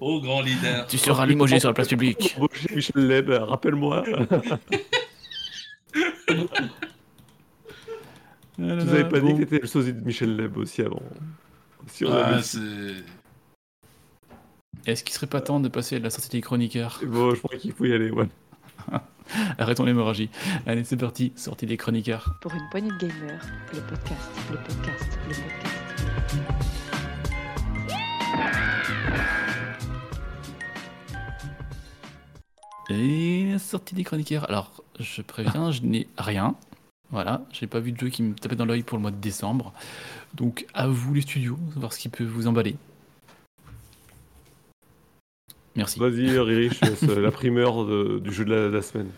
oh, 0.00 0.20
grand 0.20 0.42
leader. 0.42 0.86
Tu 0.86 0.98
seras 0.98 1.24
limogé 1.26 1.58
sur 1.60 1.68
la 1.70 1.74
place 1.74 1.88
publique. 1.88 2.36
Michel 2.74 3.06
Leb, 3.06 3.30
rappelle-moi. 3.30 4.04
Tu 8.56 8.62
nous 8.62 8.80
avais 8.90 9.08
pas 9.08 9.20
dit 9.20 9.32
que 9.34 9.38
t'étais 9.38 9.58
le 9.60 9.66
sosie 9.66 9.92
de 9.92 10.00
Michel 10.04 10.36
Leb 10.36 10.56
aussi 10.56 10.82
avant. 10.82 11.02
Si 11.86 12.04
on 12.04 12.12
Ah, 12.12 12.26
avait... 12.26 12.42
Est-ce 14.88 15.04
qu'il 15.04 15.12
serait 15.12 15.26
pas 15.26 15.42
temps 15.42 15.60
de 15.60 15.68
passer 15.68 15.96
à 15.96 15.98
la 15.98 16.08
sortie 16.08 16.30
des 16.30 16.40
chroniqueurs 16.40 17.02
Bon, 17.04 17.34
je 17.34 17.40
crois 17.40 17.58
qu'il 17.58 17.72
faut 17.72 17.84
y 17.84 17.92
aller, 17.92 18.10
ouais. 18.10 18.26
Arrêtons 19.58 19.84
l'hémorragie. 19.84 20.30
Allez, 20.66 20.82
c'est 20.82 20.96
parti, 20.96 21.30
sortie 21.36 21.66
des 21.66 21.76
chroniqueurs. 21.76 22.38
Pour 22.40 22.54
une 22.54 22.66
poignée 22.70 22.88
de 22.92 22.96
gamers, 22.96 23.46
le 23.74 23.82
podcast, 23.82 24.30
le 24.50 24.56
podcast, 24.56 25.18
le 25.28 25.34
podcast. 25.34 25.78
Et 32.88 33.58
sortie 33.58 33.94
des 33.94 34.04
chroniqueurs. 34.04 34.48
Alors, 34.48 34.82
je 34.98 35.20
préviens, 35.20 35.70
je 35.70 35.82
n'ai 35.82 36.08
rien. 36.16 36.54
Voilà, 37.10 37.42
j'ai 37.52 37.66
pas 37.66 37.80
vu 37.80 37.92
de 37.92 37.98
jeu 37.98 38.08
qui 38.08 38.22
me 38.22 38.34
tapait 38.34 38.56
dans 38.56 38.64
l'œil 38.64 38.84
pour 38.84 38.96
le 38.96 39.02
mois 39.02 39.10
de 39.10 39.16
décembre. 39.16 39.74
Donc, 40.32 40.64
à 40.72 40.88
vous 40.88 41.12
les 41.12 41.20
studios, 41.20 41.58
voir 41.76 41.92
ce 41.92 41.98
qui 41.98 42.08
peut 42.08 42.24
vous 42.24 42.46
emballer. 42.46 42.78
Merci. 45.78 45.98
Vas-y, 46.00 46.38
Riri, 46.38 46.68
je 46.70 46.74
te 46.80 46.84
laisse 46.86 47.02
euh, 47.04 47.20
la 47.20 47.30
primeur 47.30 47.84
de- 47.86 48.18
du 48.18 48.32
jeu 48.32 48.44
de 48.44 48.50
la, 48.54 48.62
de 48.68 48.74
la 48.76 48.82
semaine. 48.82 49.08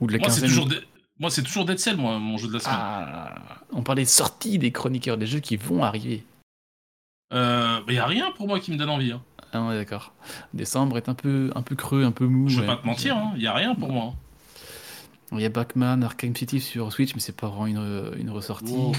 Ou 0.00 0.06
de 0.06 0.12
la 0.12 0.18
Moi, 0.18 0.28
c'est 0.30 0.40
toujours, 0.42 0.66
Dead- 0.66 0.82
moi, 1.18 1.30
c'est 1.30 1.42
toujours 1.42 1.64
Dead 1.64 1.78
Cell, 1.78 1.96
moi, 1.96 2.18
mon 2.18 2.36
jeu 2.36 2.48
de 2.48 2.52
la 2.54 2.58
semaine. 2.60 2.76
Ah, 2.78 3.34
on 3.72 3.82
parlait 3.82 4.04
sortie 4.04 4.58
des 4.58 4.72
chroniqueurs, 4.72 5.16
des 5.16 5.26
jeux 5.26 5.40
qui 5.40 5.56
vont 5.56 5.82
arriver. 5.84 6.24
Euh, 7.32 7.80
bah, 7.86 7.92
y 7.92 7.98
a 7.98 8.06
rien 8.06 8.32
pour 8.32 8.48
moi 8.48 8.58
qui 8.60 8.72
me 8.72 8.76
donne 8.76 8.90
envie. 8.90 9.12
Hein. 9.12 9.22
Ah 9.52 9.66
ouais, 9.66 9.76
d'accord. 9.76 10.12
Décembre 10.52 10.96
est 10.96 11.08
un 11.08 11.14
peu, 11.14 11.50
un 11.54 11.62
peu 11.62 11.76
creux, 11.76 12.04
un 12.04 12.12
peu 12.12 12.26
mou. 12.26 12.48
Je 12.48 12.56
vais 12.56 12.60
ouais. 12.62 12.66
pas 12.74 12.76
te 12.82 12.86
mentir, 12.86 13.16
hein. 13.16 13.32
y 13.36 13.46
a 13.46 13.54
rien 13.54 13.74
pour 13.74 13.90
moi. 13.92 14.14
Il 15.32 15.40
y 15.40 15.44
a 15.44 15.48
Backman, 15.48 16.02
Arkham 16.02 16.34
City 16.34 16.60
sur 16.60 16.92
Switch, 16.92 17.14
mais 17.14 17.20
c'est 17.20 17.36
pas 17.36 17.46
vraiment 17.46 17.66
une, 17.68 18.12
une 18.18 18.30
ressortie. 18.30 18.72
Wow. 18.72 18.92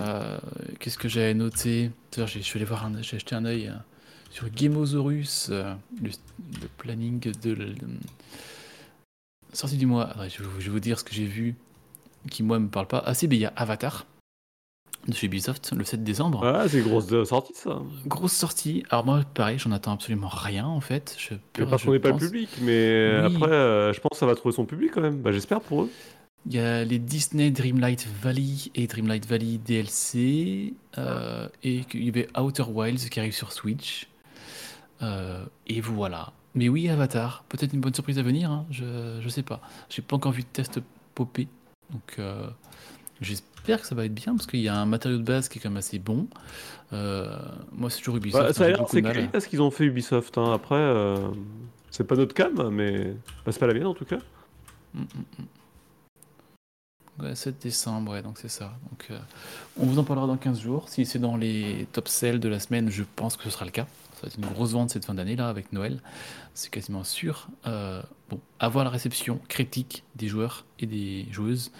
Euh, 0.00 0.38
Qu'est-ce 0.80 0.98
que 0.98 1.08
j'avais 1.08 1.32
noté 1.34 1.90
Je 2.14 2.24
suis 2.40 2.58
allé 2.58 2.66
voir, 2.66 2.84
un- 2.84 3.00
j'ai 3.00 3.16
acheté 3.16 3.34
un 3.34 3.44
œil 3.46 3.68
euh, 3.68 3.72
sur 4.30 4.48
Gameosaurus, 4.50 5.48
euh, 5.50 5.74
le, 6.02 6.10
le 6.60 6.68
planning 6.78 7.20
de 7.42 7.52
la 7.52 7.66
sortie 9.52 9.76
du 9.76 9.86
mois. 9.86 10.04
Attendez, 10.10 10.28
je, 10.30 10.42
vais 10.42 10.48
vous- 10.48 10.60
je 10.60 10.66
vais 10.66 10.72
vous 10.72 10.80
dire 10.80 10.98
ce 10.98 11.04
que 11.04 11.14
j'ai 11.14 11.24
vu, 11.26 11.54
qui 12.30 12.42
moi 12.42 12.58
me 12.58 12.68
parle 12.68 12.86
pas. 12.86 13.02
Ah 13.06 13.14
si, 13.14 13.28
mais 13.28 13.36
il 13.36 13.40
y 13.40 13.46
a 13.46 13.52
Avatar 13.56 14.06
de 15.08 15.14
chez 15.14 15.26
Ubisoft 15.26 15.72
le 15.76 15.84
7 15.84 16.02
décembre. 16.02 16.44
Ah, 16.44 16.68
c'est 16.68 16.80
grosse 16.82 17.10
euh, 17.12 17.24
sortie, 17.24 17.52
ça. 17.54 17.80
Grosse 18.06 18.32
sortie. 18.32 18.82
Alors 18.90 19.04
moi, 19.06 19.22
pareil, 19.34 19.56
j'en 19.58 19.70
attends 19.70 19.92
absolument 19.92 20.28
rien 20.28 20.66
en 20.66 20.80
fait. 20.80 21.14
Je, 21.18 21.34
parce 21.64 21.82
je 21.82 21.86
qu'on 21.86 21.92
n'est 21.92 22.00
pas 22.00 22.10
le 22.10 22.16
public, 22.18 22.48
mais 22.62 23.20
Oui. 23.24 23.36
après, 23.36 23.52
euh, 23.52 23.92
je 23.92 24.00
pense 24.00 24.10
que 24.10 24.16
ça 24.16 24.26
va 24.26 24.34
trouver 24.34 24.54
son 24.54 24.64
public 24.66 24.90
quand 24.92 25.00
même. 25.02 25.20
Bah, 25.22 25.30
j'espère 25.32 25.60
pour 25.60 25.82
eux. 25.84 25.90
Il 26.48 26.54
y 26.54 26.58
a 26.58 26.84
les 26.84 26.98
Disney 26.98 27.50
Dreamlight 27.50 28.06
Valley 28.22 28.70
et 28.74 28.86
Dreamlight 28.86 29.26
Valley 29.26 29.58
DLC. 29.58 30.74
euh, 30.98 31.48
et 31.62 31.84
y 31.94 32.08
avait 32.08 32.28
Outer 32.38 32.64
Wilds 32.68 33.08
qui 33.08 33.18
arrive 33.20 33.34
sur 33.34 33.52
Switch. 33.52 34.08
Euh, 35.02 35.44
et 35.66 35.80
voilà. 35.80 36.32
Mais 36.54 36.68
oui, 36.68 36.88
Avatar. 36.88 37.44
Peut-être 37.48 37.72
une 37.74 37.80
bonne 37.80 37.94
surprise 37.94 38.18
à 38.18 38.22
venir. 38.22 38.50
hein, 38.50 38.64
Je, 38.70 39.18
je 39.20 39.28
sais 39.28 39.42
pas. 39.42 39.60
J'ai 39.90 40.02
pas 40.02 40.16
encore 40.16 40.32
vu 40.32 40.42
de 40.42 40.48
test 40.48 40.80
popper. 41.14 41.48
Donc 41.90 42.16
euh, 42.18 42.48
j'espère 43.20 43.80
que 43.80 43.86
ça 43.86 43.94
va 43.94 44.04
être 44.06 44.14
bien 44.14 44.34
parce 44.34 44.46
qu'il 44.46 44.60
y 44.60 44.68
a 44.68 44.76
un 44.76 44.86
matériau 44.86 45.18
de 45.18 45.22
base 45.22 45.48
qui 45.48 45.58
est 45.58 45.62
quand 45.62 45.68
même 45.70 45.76
assez 45.76 45.98
bon. 45.98 46.26
Euh, 46.92 47.36
moi, 47.72 47.90
c'est 47.90 47.98
toujours 47.98 48.16
Ubisoft. 48.16 48.46
Bah, 48.46 48.52
ça 48.52 48.64
a 48.64 48.68
l'air 48.68 48.88
ce 48.88 49.46
qu'ils 49.48 49.60
ont 49.62 49.70
fait 49.70 49.84
Ubisoft. 49.84 50.38
hein. 50.38 50.52
Après, 50.52 51.14
c'est 51.90 52.04
pas 52.04 52.16
notre 52.16 52.34
cam, 52.34 52.70
mais 52.70 53.14
bah, 53.44 53.52
c'est 53.52 53.58
pas 53.58 53.66
la 53.66 53.74
mienne 53.74 53.86
en 53.86 53.94
tout 53.94 54.04
cas. 54.04 54.18
Mm, 54.94 55.00
mm, 55.00 55.04
mm. 55.38 55.44
Ouais, 57.22 57.34
7 57.34 57.58
décembre, 57.62 58.12
ouais, 58.12 58.22
donc 58.22 58.36
c'est 58.38 58.48
ça. 58.48 58.74
Donc, 58.90 59.06
euh, 59.10 59.18
on 59.80 59.86
vous 59.86 59.98
en 59.98 60.04
parlera 60.04 60.26
dans 60.26 60.36
15 60.36 60.60
jours. 60.60 60.88
Si 60.90 61.06
c'est 61.06 61.18
dans 61.18 61.36
les 61.36 61.86
top 61.92 62.08
sales 62.08 62.40
de 62.40 62.48
la 62.48 62.60
semaine, 62.60 62.90
je 62.90 63.04
pense 63.16 63.36
que 63.38 63.44
ce 63.44 63.50
sera 63.50 63.64
le 63.64 63.70
cas. 63.70 63.86
Ça 64.26 64.30
va 64.30 64.42
être 64.42 64.48
une 64.48 64.54
grosse 64.54 64.72
vente 64.72 64.90
cette 64.90 65.04
fin 65.04 65.14
d'année 65.14 65.36
là 65.36 65.48
avec 65.48 65.72
Noël. 65.72 66.00
C'est 66.52 66.70
quasiment 66.70 67.04
sûr. 67.04 67.46
Euh, 67.66 68.02
bon, 68.28 68.40
à 68.58 68.68
voir 68.68 68.84
la 68.84 68.90
réception 68.90 69.40
critique 69.46 70.02
des 70.16 70.26
joueurs 70.26 70.64
et 70.80 70.86
des 70.86 71.26
joueuses. 71.30 71.70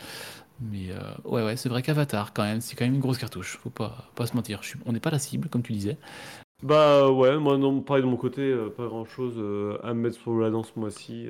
Mais 0.61 0.91
euh, 0.91 1.01
ouais, 1.25 1.45
ouais, 1.45 1.57
c'est 1.57 1.69
vrai 1.69 1.83
qu'Avatar, 1.83 2.33
quand 2.33 2.45
même, 2.45 2.61
c'est 2.61 2.77
quand 2.77 2.85
même 2.85 2.95
une 2.95 3.01
grosse 3.01 3.19
cartouche. 3.19 3.59
Faut 3.59 3.71
pas, 3.71 4.09
pas 4.15 4.27
se 4.27 4.37
mentir. 4.37 4.63
Je 4.63 4.77
on 4.87 4.93
n'est 4.93 5.01
pas 5.01 5.11
la 5.11 5.19
cible, 5.19 5.49
comme 5.49 5.63
tu 5.63 5.73
disais. 5.73 5.99
Bah 6.63 7.11
ouais, 7.11 7.37
moi 7.37 7.59
non, 7.59 7.81
pareil 7.81 8.03
de 8.03 8.09
mon 8.09 8.17
côté, 8.17 8.43
euh, 8.43 8.71
pas 8.71 8.87
grand 8.87 9.05
chose 9.05 9.37
à 9.83 9.93
me 9.93 10.01
mettre 10.01 10.17
sur 10.17 10.39
la 10.39 10.51
danse 10.51 10.71
ce 10.73 10.79
mois-ci. 10.79 11.27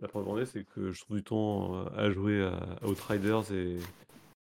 la 0.00 0.08
preuve 0.08 0.28
en 0.28 0.38
est, 0.38 0.44
c'est 0.44 0.64
que 0.64 0.92
je 0.92 1.00
trouve 1.00 1.16
du 1.16 1.22
temps 1.22 1.86
à 1.96 2.10
jouer 2.10 2.42
à, 2.42 2.58
à 2.84 2.86
Outriders 2.86 3.52
et. 3.52 3.78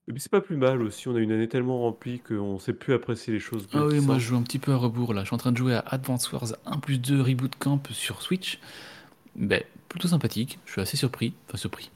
Et 0.09 0.13
puis 0.13 0.21
c'est 0.21 0.31
pas 0.31 0.41
plus 0.43 0.57
mal 0.57 0.83
aussi, 0.83 1.09
on 1.09 1.17
a 1.17 1.19
une 1.19 1.33
année 1.33 1.49
tellement 1.49 1.81
remplie 1.81 2.21
qu'on 2.21 2.59
sait 2.59 2.75
plus 2.75 2.93
apprécier 2.93 3.33
les 3.33 3.41
choses. 3.41 3.67
Ah 3.73 3.87
oui, 3.87 4.01
moi 4.01 4.19
je 4.19 4.27
joue 4.29 4.37
un 4.37 4.43
petit 4.43 4.59
peu 4.59 4.73
à 4.73 4.77
rebours 4.77 5.15
là. 5.15 5.23
Je 5.23 5.27
suis 5.29 5.35
en 5.35 5.39
train 5.39 5.53
de 5.53 5.57
jouer 5.57 5.75
à 5.75 5.81
Advance 5.87 6.31
Wars 6.31 6.55
1 6.67 6.79
plus 6.79 6.99
2 6.99 7.23
Reboot 7.23 7.55
Camp 7.59 7.81
sur 7.91 8.21
Switch. 8.21 8.59
Ben, 9.37 9.63
plutôt 9.89 10.09
sympathique. 10.09 10.59
Je 10.67 10.73
suis 10.73 10.81
assez 10.83 10.97
surpris. 10.99 11.33
Enfin, 11.49 11.57
surpris. 11.57 11.91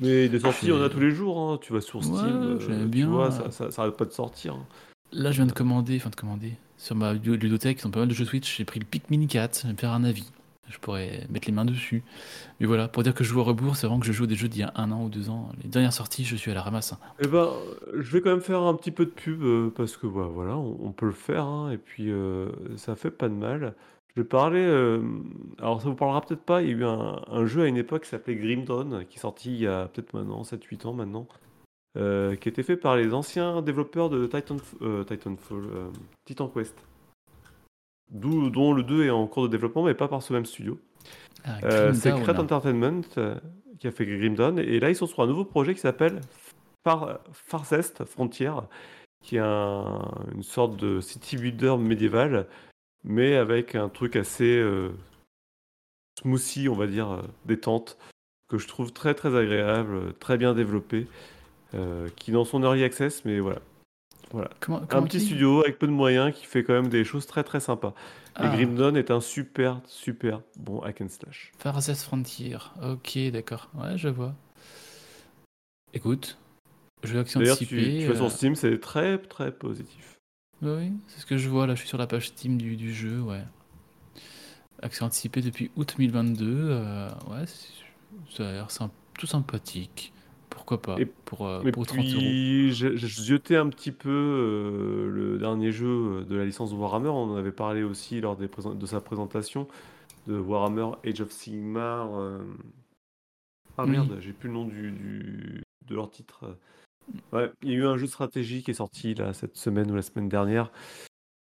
Mais 0.00 0.28
des 0.28 0.40
sorties, 0.40 0.66
Je- 0.66 0.72
on 0.72 0.82
a 0.82 0.88
tous 0.88 0.98
les 1.00 1.12
jours, 1.12 1.38
hein. 1.38 1.58
tu 1.62 1.72
vas 1.72 1.80
sur 1.80 2.02
Steam, 2.02 2.16
Ouais, 2.16 2.22
euh, 2.32 2.58
j'aime 2.60 2.82
tu 2.82 2.86
bien. 2.88 3.06
vois, 3.08 3.30
ça, 3.30 3.50
ça, 3.52 3.70
ça 3.70 3.82
arrête 3.82 3.96
pas 3.96 4.06
de 4.06 4.10
sortir. 4.12 4.56
Là, 5.12 5.30
je 5.30 5.36
viens 5.36 5.46
de 5.46 5.52
commander, 5.52 5.96
enfin 5.98 6.10
de 6.10 6.16
commander, 6.16 6.54
sur 6.78 6.96
ma 6.96 7.12
lu- 7.12 7.36
ludothèque, 7.36 7.78
ils 7.80 7.86
ont 7.86 7.90
pas 7.90 8.00
mal 8.00 8.08
de 8.08 8.14
jeux 8.14 8.24
Switch, 8.24 8.56
j'ai 8.56 8.64
pris 8.64 8.80
le 8.80 8.86
Pikmin 8.86 9.26
4, 9.26 9.60
je 9.62 9.66
vais 9.68 9.72
me 9.74 9.78
faire 9.78 9.92
un 9.92 10.02
avis. 10.02 10.24
Je 10.68 10.78
pourrais 10.78 11.26
mettre 11.28 11.48
les 11.48 11.52
mains 11.52 11.64
dessus. 11.64 12.02
Mais 12.60 12.66
voilà, 12.66 12.88
pour 12.88 13.02
dire 13.02 13.14
que 13.14 13.24
je 13.24 13.30
joue 13.30 13.40
à 13.40 13.44
rebours, 13.44 13.76
c'est 13.76 13.86
vraiment 13.86 14.00
que 14.00 14.06
je 14.06 14.12
joue 14.12 14.26
des 14.26 14.36
jeux 14.36 14.48
d'il 14.48 14.60
y 14.60 14.64
a 14.64 14.72
un 14.76 14.90
an 14.92 15.04
ou 15.04 15.08
deux 15.08 15.28
ans. 15.28 15.50
Les 15.62 15.68
dernières 15.68 15.92
sorties, 15.92 16.24
je 16.24 16.36
suis 16.36 16.50
à 16.50 16.54
la 16.54 16.62
ramasse. 16.62 16.94
Eh 17.20 17.26
ben, 17.26 17.50
je 17.98 18.12
vais 18.12 18.20
quand 18.20 18.30
même 18.30 18.40
faire 18.40 18.62
un 18.62 18.74
petit 18.74 18.92
peu 18.92 19.04
de 19.04 19.10
pub 19.10 19.42
euh, 19.42 19.72
parce 19.74 19.96
que 19.96 20.06
bah, 20.06 20.28
voilà, 20.32 20.56
on, 20.56 20.92
peut 20.92 21.06
le 21.06 21.12
faire 21.12 21.44
hein, 21.44 21.70
et 21.72 21.78
puis 21.78 22.10
euh, 22.10 22.48
ça 22.76 22.94
fait 22.94 23.10
pas 23.10 23.28
de 23.28 23.34
mal. 23.34 23.74
Je 24.14 24.20
vais 24.20 24.26
parler, 24.26 24.64
euh, 24.64 25.02
alors 25.58 25.80
ça 25.82 25.88
vous 25.88 25.94
parlera 25.94 26.20
peut-être 26.20 26.42
pas, 26.42 26.62
il 26.62 26.68
y 26.68 26.70
a 26.72 26.76
eu 26.76 26.84
un, 26.84 27.46
jeu 27.46 27.62
à 27.62 27.66
une 27.66 27.78
époque 27.78 28.02
qui 28.04 28.10
s'appelait 28.10 28.36
Grim 28.36 28.64
Dawn 28.64 29.06
qui 29.06 29.16
est 29.16 29.20
sorti 29.20 29.52
il 29.54 29.60
y 29.60 29.66
a 29.66 29.88
peut-être 29.88 30.12
maintenant 30.14 30.42
7-8 30.42 30.86
ans 30.86 30.92
maintenant, 30.92 31.26
qui 31.94 32.48
était 32.48 32.62
fait 32.62 32.76
par 32.76 32.96
les 32.96 33.14
anciens 33.14 33.62
développeurs 33.62 34.10
de 34.10 34.26
Titan, 34.26 34.56
Titan 36.26 36.48
Quest. 36.48 36.76
Dont 38.12 38.72
le 38.74 38.82
2 38.82 39.04
est 39.06 39.10
en 39.10 39.26
cours 39.26 39.44
de 39.44 39.48
développement 39.48 39.84
mais 39.84 39.94
pas 39.94 40.06
par 40.08 40.22
ce 40.22 40.32
même 40.32 40.44
studio. 40.46 40.78
Ah, 41.44 41.58
Euh, 41.64 41.92
c'est. 41.94 42.12
Crate 42.22 42.38
Entertainment 42.38 43.00
euh, 43.18 43.34
qui 43.80 43.86
a 43.86 43.90
fait 43.90 44.06
Grim 44.06 44.34
Dawn 44.34 44.58
et 44.58 44.78
là 44.80 44.90
ils 44.90 44.96
sont 44.96 45.06
sur 45.06 45.20
un 45.22 45.26
nouveau 45.26 45.44
projet 45.44 45.74
qui 45.74 45.80
s'appelle 45.80 46.20
Far, 46.84 47.18
Farthest 47.32 48.04
Frontier 48.04 48.52
qui 49.24 49.36
est 49.36 49.40
un- 49.40 50.00
une 50.34 50.42
sorte 50.42 50.76
de 50.76 51.00
city 51.00 51.36
builder 51.36 51.76
médiéval 51.78 52.46
mais 53.04 53.34
avec 53.36 53.74
un 53.74 53.88
truc 53.88 54.14
assez 54.16 54.56
euh, 54.58 54.90
smoothie 56.20 56.68
on 56.68 56.74
va 56.74 56.86
dire 56.86 57.22
détente 57.46 57.96
que 58.48 58.58
je 58.58 58.68
trouve 58.68 58.92
très 58.92 59.14
très 59.14 59.34
agréable 59.36 60.12
très 60.20 60.36
bien 60.36 60.54
développé 60.54 61.06
qui 62.16 62.30
est 62.30 62.34
dans 62.34 62.44
son 62.44 62.62
early 62.62 62.84
access 62.84 63.24
mais 63.24 63.40
voilà 63.40 63.60
Comment, 64.60 64.80
un 64.90 65.02
petit 65.02 65.20
studio 65.20 65.60
avec 65.60 65.78
peu 65.78 65.86
de 65.86 65.92
moyens 65.92 66.34
qui 66.34 66.46
fait 66.46 66.64
quand 66.64 66.72
même 66.72 66.88
des 66.88 67.04
choses 67.04 67.26
très 67.26 67.44
très 67.44 67.60
sympas 67.60 67.94
Ah, 68.34 68.46
et 68.46 68.56
Grim 68.56 68.74
Dawn 68.74 68.96
est 68.96 69.10
un 69.10 69.20
super 69.20 69.80
super 69.86 70.40
bon 70.56 70.80
hack 70.80 71.00
and 71.02 71.08
slash 71.08 71.52
Farthest 71.58 72.02
Frontier. 72.04 72.56
Ok, 72.82 73.18
d'accord. 73.32 73.68
Ouais, 73.74 73.96
je 73.98 74.08
vois. 74.08 74.34
Écoute, 75.94 76.38
je 77.02 77.12
vais 77.12 77.18
action 77.20 77.40
D'ailleurs, 77.40 77.58
tu, 77.58 77.66
tu 77.66 78.06
vas 78.06 78.12
euh, 78.12 78.16
sur 78.16 78.30
Steam, 78.30 78.54
c'est 78.54 78.78
très 78.80 79.18
très 79.18 79.52
positif. 79.52 80.16
Oui, 80.62 80.92
c'est 81.08 81.20
ce 81.20 81.26
que 81.26 81.36
je 81.36 81.48
vois 81.48 81.66
là. 81.66 81.74
Je 81.74 81.80
suis 81.80 81.88
sur 81.88 81.98
la 81.98 82.06
page 82.06 82.28
Steam 82.28 82.56
du, 82.56 82.76
du 82.76 82.94
jeu, 82.94 83.20
ouais. 83.20 83.42
Action 84.80 85.06
anticipée 85.06 85.42
depuis 85.42 85.70
août 85.76 85.94
2022. 85.96 86.46
euh, 86.70 87.08
ouais, 87.30 87.46
c'est- 87.46 87.72
ça 88.36 88.48
a 88.48 88.52
l'air 88.52 88.70
symp- 88.70 88.92
tout 89.18 89.26
sympathique. 89.26 90.12
Pourquoi 90.54 90.80
pas 90.80 90.98
Et- 91.00 91.06
Pour, 91.06 91.46
euh, 91.46 91.62
Mais 91.64 91.72
pour 91.72 91.86
30 91.86 91.98
euros. 91.98 92.20
puis, 92.20 92.72
j'ai 92.72 92.96
j'ai 92.96 93.08
jeté 93.08 93.56
un 93.56 93.68
petit 93.68 93.92
peu 93.92 94.08
euh, 94.10 95.10
le 95.10 95.38
dernier 95.38 95.72
jeu 95.72 96.24
de 96.28 96.36
la 96.36 96.44
licence 96.44 96.72
Warhammer. 96.72 97.08
On 97.08 97.32
en 97.32 97.36
avait 97.36 97.52
parlé 97.52 97.82
aussi 97.82 98.20
lors 98.20 98.36
des 98.36 98.48
de 98.48 98.86
sa 98.86 99.00
présentation 99.00 99.66
de 100.26 100.38
Warhammer 100.38 100.90
Age 101.06 101.20
of 101.20 101.30
Sigmar. 101.32 102.14
euh, 102.18 102.38
Ah 103.78 103.84
Oui. 103.84 103.90
merde, 103.90 104.18
j'ai 104.20 104.32
plus 104.32 104.48
le 104.48 104.54
nom 104.54 104.66
du, 104.66 104.90
du- 104.92 105.62
de 105.88 105.94
leur 105.94 106.10
titre. 106.10 106.56
Ouais, 107.32 107.50
il 107.62 107.70
y 107.70 107.72
a 107.72 107.76
eu 107.78 107.86
un 107.86 107.96
jeu 107.96 108.06
de 108.06 108.10
stratégie 108.10 108.62
qui 108.62 108.70
est 108.70 108.74
sorti 108.74 109.14
là 109.14 109.32
cette 109.32 109.56
semaine 109.56 109.90
ou 109.90 109.96
la 109.96 110.02
semaine 110.02 110.28
dernière. 110.28 110.70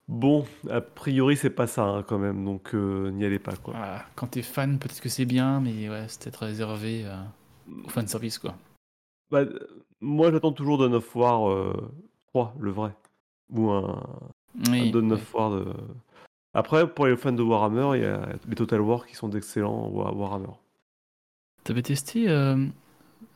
Bon, 0.07 0.45
a 0.69 0.81
priori 0.81 1.37
c'est 1.37 1.49
pas 1.49 1.67
ça 1.67 1.83
hein, 1.85 2.03
quand 2.03 2.17
même, 2.19 2.43
donc 2.43 2.73
euh, 2.75 3.11
n'y 3.11 3.23
allez 3.25 3.39
pas 3.39 3.55
quoi. 3.55 3.73
Voilà, 3.75 4.05
Quand 4.15 4.27
t'es 4.27 4.41
fan, 4.41 4.77
peut-être 4.79 4.99
que 5.01 5.07
c'est 5.09 5.25
bien, 5.25 5.59
mais 5.61 5.89
ouais, 5.89 6.05
c'est 6.07 6.23
peut-être 6.23 6.45
réservé. 6.45 7.03
euh, 7.05 7.15
au 7.85 7.89
fan 7.89 8.07
service 8.07 8.37
quoi. 8.39 8.55
Bah, 9.33 9.39
euh, 9.39 9.59
moi, 9.99 10.31
j'attends 10.31 10.51
toujours 10.51 10.77
Dawn 10.77 10.93
of 10.93 11.15
War 11.15 11.49
euh, 11.49 11.73
3, 12.27 12.55
le 12.59 12.69
vrai. 12.71 12.91
Ou 13.51 13.71
un, 13.71 13.99
un 14.67 14.71
Oui, 14.71 14.91
Dawn 14.91 15.07
oui. 15.07 15.13
of 15.13 15.33
War 15.33 15.51
de... 15.51 15.65
Après, 16.53 16.87
pour 16.87 17.07
les 17.07 17.17
fans 17.17 17.31
de 17.31 17.41
Warhammer, 17.41 17.97
il 17.97 18.03
y 18.03 18.05
a 18.05 18.29
les 18.47 18.55
Total 18.55 18.79
War 18.79 19.07
qui 19.07 19.15
sont 19.15 19.27
d'excellents 19.27 19.87
Wa- 19.89 20.13
Warhammer. 20.13 20.53
T'avais 21.63 21.81
testé 21.81 22.29
euh, 22.29 22.63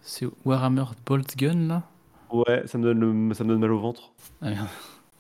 c'est 0.02 0.28
Warhammer 0.46 0.84
Bolt 1.06 1.36
Gun 1.36 1.68
là? 1.68 1.84
Ouais, 2.32 2.68
ça 2.68 2.78
me 2.78 2.84
donne, 2.84 3.00
le- 3.30 3.34
ça 3.34 3.44
me 3.44 3.50
donne 3.50 3.60
mal 3.60 3.72
au 3.72 3.80
ventre. 3.80 4.12
Ah, 4.42 4.50
merde. 4.52 4.68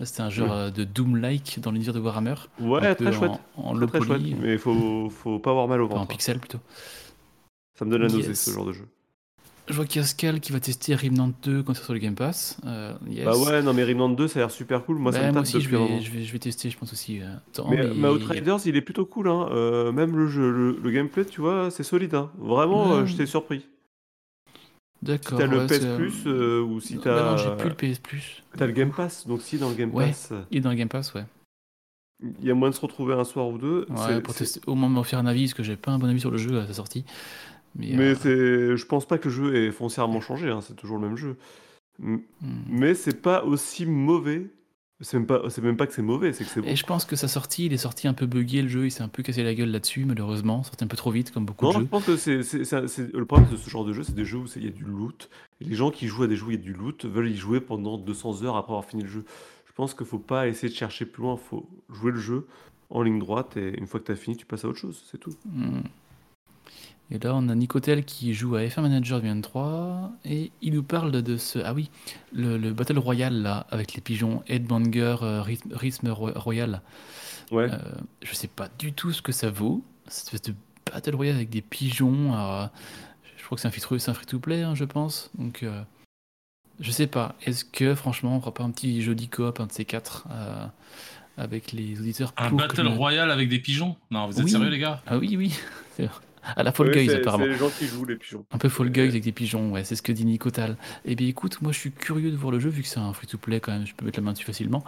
C'était 0.04 0.22
un 0.22 0.30
jeu 0.30 0.44
Ouais. 0.44 0.52
euh, 0.52 0.70
de 0.70 0.84
Doom-like 0.84 1.60
dans 1.60 1.72
l'univers 1.72 1.95
de 1.95 1.99
Warhammer. 1.99 2.36
Ouais, 2.60 2.86
un 2.86 2.94
très 2.94 3.12
chouette. 3.12 3.32
En, 3.56 3.76
en 3.76 3.88
Très, 3.88 3.99
chouette, 4.02 4.22
mais 4.40 4.54
il 4.54 4.60
faut, 4.60 5.10
faut 5.10 5.40
pas 5.40 5.49
avoir 5.49 5.68
mal 5.68 5.82
au 5.82 5.86
enfin, 5.86 5.95
en 5.95 5.99
ventre. 5.99 6.10
pixel 6.12 6.38
plutôt. 6.40 6.60
Ça 7.80 7.86
me 7.86 7.90
donne 7.90 8.04
la 8.04 8.10
nausée, 8.10 8.28
Yes. 8.28 8.44
ce 8.45 8.52
genre 8.52 8.66
de 8.66 8.74
jeu. 8.74 8.88
Je 9.69 9.73
vois 9.73 9.85
qu'il 9.85 10.02
y 10.02 10.03
a 10.03 10.07
Scal 10.07 10.39
qui 10.39 10.52
va 10.53 10.60
tester 10.61 10.95
Remnant 10.95 11.31
2 11.44 11.61
quand 11.64 11.73
c'est 11.73 11.84
sur 11.84 11.94
le 11.94 11.99
Game 11.99 12.15
Pass. 12.15 12.57
Euh, 12.65 12.94
yes. 13.10 13.26
Bah 13.26 13.38
ouais, 13.38 13.61
non 13.61 13.73
mais 13.73 13.84
Remnant 13.84 14.07
2, 14.10 14.27
ça 14.30 14.39
a 14.39 14.44
l'air 14.44 14.52
super 14.52 14.85
cool. 14.85 14.98
Moi, 14.98 15.11
ça 15.11 15.19
Bah, 15.19 15.27
me 15.27 15.31
moi 15.34 15.41
aussi, 15.41 15.60
je 15.60 15.69
vais, 15.69 16.02
je, 16.02 16.10
vais, 16.11 16.23
je 16.23 16.31
vais 16.31 16.39
tester, 16.39 16.69
je 16.69 16.77
pense 16.77 16.94
aussi. 16.94 17.22
euh. 17.22 17.35
Attends, 17.49 17.69
Mais, 17.69 17.85
mais 17.95 18.07
Outriders, 18.07 18.60
il 18.65 18.76
est 18.77 18.81
plutôt 18.81 19.06
cool. 19.06 19.27
Hein. 19.27 19.49
Euh, 19.52 19.91
même 19.91 20.15
le 20.15 20.27
jeu, 20.27 20.49
le, 20.52 20.80
le 20.81 20.91
gameplay, 20.91 21.26
tu 21.26 21.41
vois, 21.41 21.69
c'est 21.69 21.84
solide. 21.84 22.15
Hein. 22.15 22.31
Vraiment, 22.39 22.88
Ouais. 22.91 22.95
euh, 22.99 23.06
j'étais 23.06 23.26
surpris. 23.26 23.65
Si 24.49 25.06
D'accord. 25.06 25.38
t'as 25.38 25.45
le 25.48 25.68
PS 25.68 25.85
Plus 25.98 26.26
ou 26.27 26.80
si 26.80 26.95
Bah 26.95 27.02
t'as 27.03 27.31
non, 27.31 27.38
j'ai 27.38 27.56
plus 27.56 27.69
le 27.69 27.76
PS 27.76 27.99
Plus. 27.99 28.44
t'as 28.57 28.65
le 28.65 28.72
Game 28.72 28.91
Pass. 28.91 29.27
Donc 29.27 29.41
si 29.41 29.57
dans 29.57 29.69
le 29.69 29.76
Game 29.76 29.94
Ouais. 29.94 30.07
Pass, 30.07 30.31
Il 30.49 30.57
est 30.57 30.61
dans 30.61 30.69
le 30.72 30.76
Game 30.76 30.88
Pass, 30.89 31.14
ouais. 31.14 31.26
il 32.41 32.45
y 32.48 32.49
a 32.52 32.56
moyen 32.56 32.72
de 32.72 32.76
se 32.76 32.81
retrouver 32.81 33.14
un 33.14 33.23
soir 33.23 33.48
ou 33.48 33.57
deux. 33.60 33.85
Ouais, 33.89 34.22
pour 34.22 34.34
tester, 34.34 34.60
au 34.65 34.73
moins 34.76 34.89
me 34.89 35.03
faire 35.03 35.19
un 35.19 35.27
avis, 35.27 35.44
parce 35.44 35.53
que 35.53 35.61
j'ai 35.64 35.76
pas 35.76 35.91
un 35.91 35.99
bon 35.99 36.07
avis 36.07 36.19
sur 36.19 36.31
le 36.31 36.38
jeu 36.38 36.57
à 36.60 36.65
sa 36.65 36.73
sortie. 36.73 37.06
Mais, 37.76 37.94
Mais 37.95 38.14
euh, 38.26 38.76
je 38.76 38.85
pense 38.85 39.06
pas 39.07 39.18
que 39.18 39.27
le 39.30 39.34
jeu 39.34 39.56
ait 39.56 39.72
foncièrement 39.72 40.22
changé. 40.22 40.49
hein, 40.49 40.61
C'est 40.61 40.76
toujours 40.76 40.98
le 40.98 41.07
même 41.07 41.18
jeu. 41.18 41.35
M- 42.02 42.22
hmm. 42.41 42.48
Mais 42.69 42.94
c'est 42.94 43.22
pas 43.22 43.44
aussi 43.44 43.85
mauvais. 43.85 44.48
C'est 44.99 45.18
même 45.19 45.27
pas, 45.27 45.44
même 45.61 45.77
pas 45.77 45.85
que 45.85 45.94
c'est 45.94 46.02
mauvais, 46.02 46.34
c'est 46.34 46.44
que 46.44 46.49
c'est 46.49 46.60
bon. 46.60 46.68
Et 46.68 46.76
je 46.76 46.84
pense 46.84 47.06
que 47.06 47.15
sa 47.15 47.27
sortie, 47.27 47.68
il 47.68 47.73
est 47.73 47.77
sorti 47.77 48.07
un 48.07 48.15
peu 48.15 48.26
buggé 48.26 48.64
le 48.64 48.68
jeu, 48.68 48.85
il 48.85 48.91
s'est 48.91 49.03
un 49.03 49.07
peu 49.10 49.22
cassé 49.22 49.44
la 49.44 49.53
gueule 49.53 49.69
là-dessus, 49.69 50.06
malheureusement, 50.06 50.64
sorti 50.64 50.84
un 50.84 50.88
peu 50.88 50.98
trop 50.98 51.11
vite, 51.11 51.30
comme 51.30 51.45
beaucoup 51.45 51.65
Non, 51.65 51.69
de 51.69 51.76
je 51.76 51.80
jeux. 51.81 51.85
pense 51.85 52.06
que 52.06 52.18
c'est, 52.18 53.14
le 53.14 53.26
problème 53.26 53.48
de 53.52 53.57
ce 53.57 53.69
genre 53.69 53.85
de 53.85 53.94
jeu, 53.94 54.02
c'est 54.02 54.15
des 54.15 54.26
jeux 54.26 54.39
où 54.39 54.45
il 54.56 54.65
y 54.65 54.68
a 54.68 54.72
du 54.72 54.84
loot. 54.85 55.30
Et 55.61 55.65
les 55.65 55.76
gens 55.76 55.91
qui 55.91 56.07
jouent 56.07 56.23
à 56.23 56.27
des 56.27 56.35
jeux 56.35 56.45
où 56.48 56.49
il 56.49 56.56
y 56.57 56.60
a 56.60 56.64
du 56.64 56.73
loot 56.73 57.06
veulent 57.06 57.30
y 57.30 57.35
jouer 57.38 57.61
pendant 57.61 57.99
200 57.99 58.41
heures 58.44 58.56
après 58.57 58.72
avoir 58.72 58.85
fini 58.85 59.03
le 59.03 59.10
jeu. 59.10 59.23
Je 59.68 59.72
pense 59.73 59.94
qu'il 59.94 60.07
faut 60.07 60.18
pas 60.18 60.48
essayer 60.48 60.69
de 60.73 60.76
chercher 60.76 61.06
plus 61.06 61.22
loin, 61.22 61.35
il 61.39 61.48
faut 61.48 61.69
jouer 61.94 62.11
le 62.11 62.18
jeu 62.19 62.48
en 62.89 63.03
ligne 63.03 63.19
droite 63.19 63.56
et 63.56 63.77
une 63.77 63.85
fois 63.85 63.99
que 63.99 64.06
tu 64.07 64.11
as 64.14 64.15
fini, 64.15 64.35
tu 64.35 64.48
passes 64.48 64.65
à 64.65 64.68
autre 64.69 64.80
chose, 64.80 65.06
c'est 65.11 65.19
tout. 65.19 65.35
Hmm. 65.45 65.81
Et 67.10 67.20
là, 67.20 67.34
on 67.36 67.48
a 67.48 67.56
Nicotel 67.56 68.04
qui 68.04 68.34
joue 68.34 68.56
à 68.58 68.62
F1 68.64 68.82
Manager 68.82 69.22
2023 69.22 70.12
et 70.26 70.52
il 70.62 70.74
nous 70.74 70.84
parle 70.84 71.12
de 71.22 71.38
ce. 71.38 71.60
Ah 71.60 71.74
oui, 71.74 71.90
le, 72.34 72.58
le 72.58 72.74
Battle 72.74 72.98
Royale 73.00 73.42
là, 73.42 73.66
avec 73.70 73.94
les 73.94 74.02
pigeons 74.02 74.44
Headbanger, 74.48 75.18
euh, 75.22 75.44
Royale. 76.36 76.82
Ouais. 77.52 77.70
Euh, 77.72 77.78
je 78.24 78.34
sais 78.34 78.50
pas 78.50 78.68
du 78.78 78.92
tout 78.92 79.14
ce 79.14 79.22
que 79.22 79.32
ça 79.32 79.50
vaut, 79.50 79.84
cette 80.08 80.26
espèce 80.34 80.54
de 80.54 80.56
Battle 80.92 81.16
Royale 81.16 81.36
avec 81.38 81.50
des 81.50 81.62
pigeons. 81.62 82.34
alors, 82.34 82.70
je 83.38 83.44
crois 83.46 83.56
que 83.56 83.62
c'est 83.62 83.68
un 83.70 83.72
free- 83.72 84.00
c'est 84.02 84.12
un 84.12 84.14
free-to-play, 84.14 84.64
hein, 84.64 84.76
je 84.76 84.84
pense. 84.84 85.32
Donc, 85.38 85.64
euh, 85.64 85.82
je 86.82 86.92
sais 86.92 87.08
pas. 87.08 87.36
Est-ce 87.46 87.64
que, 87.64 87.96
franchement, 87.96 88.36
on 88.36 88.42
fera 88.42 88.54
pas 88.54 88.64
un 88.66 88.72
petit 88.72 89.02
joli 89.02 89.30
coop, 89.30 89.62
un 89.62 89.68
de 89.68 89.72
ces 89.72 89.86
quatre, 89.86 90.28
euh, 90.30 90.66
avec 91.38 91.72
les 91.72 91.98
auditeurs 92.02 92.34
Un 92.36 92.52
Battle 92.52 92.88
Royale 92.88 93.32
avec 93.32 93.48
des 93.48 93.60
pigeons? 93.60 93.96
Non, 94.12 94.28
vous 94.28 94.38
êtes 94.38 94.44
Oui. 94.44 94.52
sérieux, 94.52 94.68
les 94.70 94.80
gars? 94.80 95.02
Ah 95.08 95.18
oui, 95.18 95.38
oui. 95.38 95.58
À 96.56 96.64
la 96.64 96.72
Fall 96.72 96.91
Guys, 96.91 97.10
apparemment. 97.11 97.45
c'est 97.45 97.52
les 97.52 97.57
gens 97.57 97.69
qui 97.69 97.88
jouent 97.88 98.06
les 98.06 98.15
pigeons. 98.15 98.45
Un 98.52 98.57
peu 98.57 98.69
Fall 98.69 98.90
Guys 98.90 99.02
avec 99.10 99.24
des 99.24 99.32
pigeons, 99.32 99.72
ouais, 99.72 99.84
c'est 99.84 99.95
ce 99.95 100.02
que 100.02 100.11
dit 100.11 100.26
Nicotal. 100.26 100.78
Eh 101.06 101.15
bien 101.15 101.28
écoute, 101.28 101.61
moi 101.61 101.72
je 101.72 101.80
suis 101.80 101.91
curieux 101.91 102.32
de 102.32 102.36
voir 102.36 102.52
le 102.52 102.60
jeu, 102.60 102.69
vu 102.69 102.82
que 102.82 102.88
c'est 102.88 102.99
un 102.99 103.14
free-to-play 103.14 103.60
quand 103.60 103.72
même, 103.72 103.86
je 103.86 103.94
peux 103.94 104.06
mettre 104.06 104.19
la 104.19 104.24
main 104.24 104.34
dessus 104.34 104.45
facilement. 104.45 104.84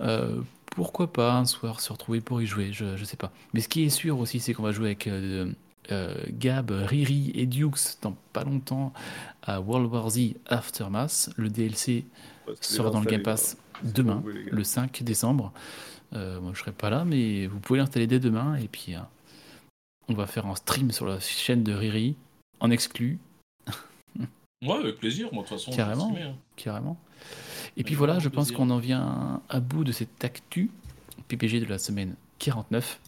Euh, 0.00 0.40
pourquoi 0.66 1.12
pas 1.12 1.34
un 1.34 1.46
soir 1.46 1.80
se 1.80 1.92
retrouver 1.92 2.20
pour 2.20 2.40
y 2.40 2.46
jouer, 2.46 2.70
je, 2.72 2.96
je 2.96 3.04
sais 3.04 3.16
pas. 3.16 3.32
Mais 3.54 3.60
ce 3.60 3.68
qui 3.68 3.84
est 3.84 3.90
sûr 3.90 4.18
aussi, 4.18 4.40
c'est 4.40 4.54
qu'on 4.54 4.62
va 4.62 4.72
jouer 4.72 4.86
avec 4.86 5.06
euh, 5.06 5.52
euh, 5.90 6.14
Gab, 6.30 6.70
Riri 6.70 7.32
et 7.34 7.46
Dukes 7.46 7.98
dans 8.02 8.16
pas 8.32 8.44
longtemps 8.44 8.92
à 9.42 9.60
World 9.60 9.92
War 9.92 10.10
Z 10.10 10.34
Aftermath. 10.46 11.30
Le 11.36 11.48
DLC 11.48 12.04
sera 12.60 12.90
dans 12.90 13.00
le 13.00 13.06
Game 13.06 13.22
Pass 13.22 13.56
c'est 13.82 13.92
demain, 13.92 14.22
le 14.50 14.64
5 14.64 15.02
décembre. 15.02 15.52
Euh, 16.12 16.40
moi 16.40 16.52
je 16.54 16.60
serai 16.60 16.72
pas 16.72 16.90
là, 16.90 17.04
mais 17.04 17.46
vous 17.46 17.60
pouvez 17.60 17.78
l'installer 17.78 18.06
dès 18.06 18.18
demain 18.18 18.56
et 18.56 18.68
puis 18.68 18.94
euh, 18.94 18.98
on 20.10 20.14
va 20.14 20.26
faire 20.26 20.46
un 20.46 20.56
stream 20.56 20.90
sur 20.90 21.06
la 21.06 21.20
chaîne 21.20 21.62
de 21.62 21.72
Riri 21.72 22.16
en 22.58 22.70
exclu. 22.70 23.18
Ouais, 24.62 24.74
avec 24.74 24.98
plaisir, 24.98 25.28
moi, 25.32 25.42
de 25.42 25.48
toute 25.48 25.58
façon. 25.58 25.70
Carrément. 25.74 26.10
streamer, 26.10 26.30
hein. 26.30 26.36
carrément. 26.56 26.98
Et 27.76 27.80
Avec 27.80 27.86
puis 27.86 27.94
voilà, 27.94 28.18
je 28.18 28.28
pense 28.28 28.50
qu'on 28.52 28.68
en 28.68 28.78
vient 28.78 29.40
à 29.48 29.60
bout 29.60 29.84
de 29.84 29.92
cette 29.92 30.22
actu 30.22 30.70
PPG 31.28 31.60
de 31.60 31.66
la 31.66 31.78
semaine 31.78 32.14
49. 32.40 33.00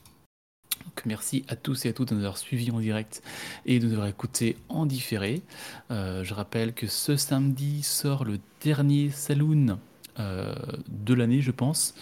Donc 0.84 1.04
merci 1.04 1.44
à 1.48 1.56
tous 1.56 1.84
et 1.84 1.90
à 1.90 1.92
toutes 1.92 2.10
de 2.10 2.14
nous 2.14 2.22
avoir 2.22 2.38
suivis 2.38 2.70
en 2.70 2.80
direct 2.80 3.22
et 3.66 3.80
de 3.80 3.86
nous 3.86 3.92
avoir 3.92 4.08
écoutés 4.08 4.56
en 4.68 4.86
différé. 4.86 5.42
Euh, 5.90 6.24
je 6.24 6.32
rappelle 6.32 6.72
que 6.72 6.86
ce 6.86 7.16
samedi 7.16 7.82
sort 7.82 8.24
le 8.24 8.38
dernier 8.62 9.10
Saloon 9.10 9.78
euh, 10.18 10.54
de 10.88 11.14
l'année, 11.14 11.40
je 11.40 11.50
pense. 11.50 11.94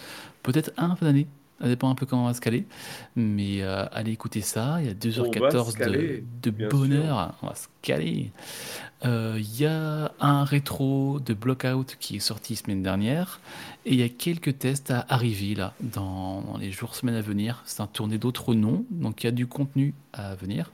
Peut-être 0.43 0.71
un 0.77 0.95
fin 0.95 1.07
d'année. 1.07 1.27
Ça 1.61 1.67
dépend 1.67 1.89
un 1.89 1.95
peu 1.95 2.05
comment 2.05 2.23
on 2.23 2.27
va 2.27 2.33
se 2.33 2.41
caler. 2.41 2.65
Mais 3.15 3.61
euh, 3.61 3.85
allez 3.91 4.11
écouter 4.11 4.41
ça. 4.41 4.77
Il 4.81 4.87
y 4.87 4.89
a 4.89 5.21
On 5.21 5.23
va 5.39 5.49
2h14 5.49 5.71
se 5.71 5.77
caler, 5.77 6.23
de, 6.41 6.51
bonheur. 6.69 7.35
On 7.43 7.47
va 7.47 7.55
se 7.55 7.67
caler. 7.81 8.31
Euh, 9.05 9.37
Il 9.37 9.59
y 9.59 9.65
a 9.65 10.11
un 10.19 10.43
rétro 10.43 11.19
de 11.19 11.33
Blockout 11.33 11.97
qui 11.99 12.17
est 12.17 12.19
sorti 12.19 12.55
semaine 12.55 12.81
dernière 12.81 13.39
et 13.85 13.93
il 13.93 13.99
y 13.99 14.03
a 14.03 14.09
quelques 14.09 14.59
tests 14.59 14.91
à 14.91 15.05
arriver 15.09 15.55
là 15.55 15.73
dans, 15.81 16.41
dans 16.41 16.57
les 16.57 16.71
jours, 16.71 16.95
semaines 16.95 17.15
à 17.15 17.21
venir. 17.21 17.63
C'est 17.65 17.81
un 17.81 17.87
tourné 17.87 18.17
d'autres 18.17 18.53
noms, 18.53 18.85
donc 18.89 19.23
il 19.23 19.27
y 19.27 19.29
a 19.29 19.31
du 19.31 19.47
contenu 19.47 19.93
à 20.13 20.35
venir. 20.35 20.71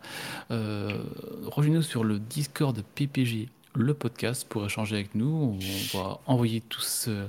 Euh, 0.51 1.03
Rejoignez-nous 1.45 1.83
sur 1.83 2.03
le 2.03 2.19
Discord 2.19 2.81
PPG, 2.95 3.49
le 3.77 3.93
podcast, 3.93 4.45
pour 4.49 4.65
échanger 4.65 4.95
avec 4.95 5.15
nous. 5.15 5.57
On 5.93 5.97
va 5.97 6.19
envoyer 6.27 6.61
euh, 7.07 7.27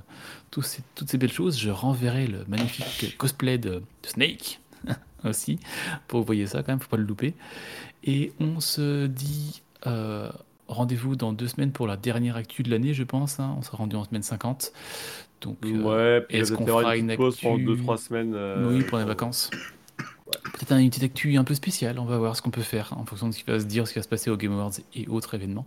ces- 0.62 0.82
toutes 0.94 1.08
ces 1.10 1.18
belles 1.18 1.32
choses. 1.32 1.58
Je 1.58 1.70
renverrai 1.70 2.26
le 2.26 2.44
magnifique 2.48 3.16
cosplay 3.18 3.58
de, 3.58 3.70
de 3.74 3.82
Snake 4.06 4.60
aussi 5.24 5.58
pour 6.06 6.20
vous 6.20 6.26
voyez 6.26 6.46
ça 6.46 6.62
quand 6.62 6.72
même, 6.72 6.80
faut 6.80 6.88
pas 6.88 6.96
le 6.96 7.04
louper. 7.04 7.34
Et 8.04 8.32
on 8.40 8.60
se 8.60 9.06
dit 9.06 9.62
euh, 9.86 10.30
rendez-vous 10.68 11.16
dans 11.16 11.32
deux 11.32 11.48
semaines 11.48 11.72
pour 11.72 11.86
la 11.86 11.96
dernière 11.96 12.36
actu 12.36 12.62
de 12.62 12.70
l'année, 12.70 12.94
je 12.94 13.04
pense. 13.04 13.40
hein. 13.40 13.54
On 13.58 13.62
sera 13.62 13.76
rendu 13.78 13.96
en 13.96 14.04
semaine 14.04 14.22
50. 14.22 14.72
Donc, 15.40 15.58
euh, 15.64 15.82
Ouais, 15.82 16.26
est-ce 16.30 16.52
qu'on 16.52 16.66
fera 16.66 16.96
une 16.96 17.14
pause 17.16 17.38
pendant 17.40 17.54
actu 17.56 17.82
2-3 17.82 17.96
semaines. 17.98 18.32
euh, 18.34 18.68
oui, 18.72 18.82
pour 18.84 18.98
les 18.98 19.04
vacances. 19.04 19.50
Peut-être 20.58 20.72
une 20.78 20.88
petite 20.90 21.04
actu 21.04 21.36
un 21.36 21.44
peu 21.44 21.54
spéciale. 21.54 21.98
On 21.98 22.04
va 22.04 22.18
voir 22.18 22.34
ce 22.36 22.42
qu'on 22.42 22.50
peut 22.50 22.62
faire 22.62 22.92
en 22.98 23.04
fonction 23.04 23.28
de 23.28 23.32
ce 23.32 23.38
qui 23.38 23.44
va 23.50 23.60
se 23.60 23.64
dire, 23.64 23.86
ce 23.86 23.92
qui 23.92 23.98
va 23.98 24.02
se 24.02 24.08
passer 24.08 24.28
au 24.30 24.36
Game 24.36 24.52
Awards 24.52 24.72
et 24.94 25.06
autres 25.08 25.34
événements. 25.34 25.66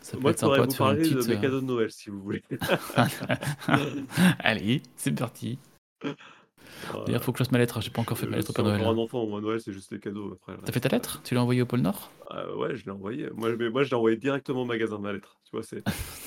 Ça 0.00 0.12
peut 0.16 0.22
Moi, 0.22 0.30
être 0.30 0.38
sympa 0.38 0.60
vous 0.60 0.66
de 0.66 0.72
faire 0.72 0.90
une 0.90 0.96
de 0.98 1.02
petite. 1.02 1.28
mes 1.28 1.34
euh, 1.36 1.38
cadeaux 1.40 1.60
de 1.60 1.66
Noël 1.66 1.90
si 1.90 2.08
vous 2.10 2.20
voulez. 2.20 2.42
Allez, 4.38 4.82
c'est 4.96 5.12
parti. 5.12 5.58
D'ailleurs, 7.06 7.24
faut 7.24 7.32
que 7.32 7.38
je 7.38 7.44
fasse 7.44 7.52
ma 7.52 7.58
lettre. 7.58 7.80
J'ai 7.80 7.90
pas 7.90 8.00
encore 8.00 8.16
fait 8.18 8.26
ma 8.26 8.32
Je 8.32 8.36
lettre 8.38 8.50
au 8.50 8.52
Père 8.52 8.64
Noël. 8.64 8.82
un 8.82 8.96
enfant, 8.96 9.26
moi 9.26 9.40
Noël 9.40 9.60
c'est 9.60 9.72
juste 9.72 9.90
les 9.90 9.98
cadeaux 9.98 10.32
après. 10.40 10.56
T'as 10.64 10.72
fait 10.72 10.80
ta 10.80 10.88
lettre? 10.88 11.20
Tu 11.24 11.34
l'as 11.34 11.42
envoyée 11.42 11.62
au 11.62 11.66
pôle 11.66 11.80
Nord? 11.80 12.10
Euh, 12.30 12.54
Ouais, 12.56 12.76
je 12.76 12.84
l'ai 12.84 12.90
envoyé. 12.92 13.28
Moi, 13.34 13.56
mais 13.58 13.70
moi 13.70 13.82
je 13.82 13.90
l'ai 13.90 13.96
envoyé 13.96 14.16
directement 14.16 14.62
au 14.62 14.66
magasin 14.66 14.98
ma 14.98 15.12
lettre. 15.12 15.36
Tu 15.44 15.50
vois, 15.56 15.62
c'est. 15.64 15.82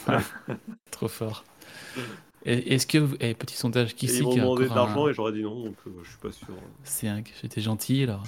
Trop 0.91 1.07
fort. 1.07 1.43
Est-ce 2.45 2.87
que, 2.87 2.97
vous- 2.97 3.15
eh, 3.19 3.33
petit 3.35 3.55
sondage, 3.55 3.93
qui 3.95 4.07
ils 4.07 4.23
m'ont 4.23 4.33
demandé 4.35 4.63
de 4.67 4.73
l'argent 4.73 5.05
un... 5.05 5.09
et 5.09 5.13
j'aurais 5.13 5.31
dit 5.33 5.43
non, 5.43 5.65
donc 5.65 5.75
euh, 5.87 5.91
je 6.03 6.09
suis 6.09 6.17
pas 6.19 6.31
sûr. 6.31 6.47
C'est 6.83 7.07
un... 7.07 7.21
J'étais 7.41 7.61
gentil 7.61 8.03
alors. 8.03 8.23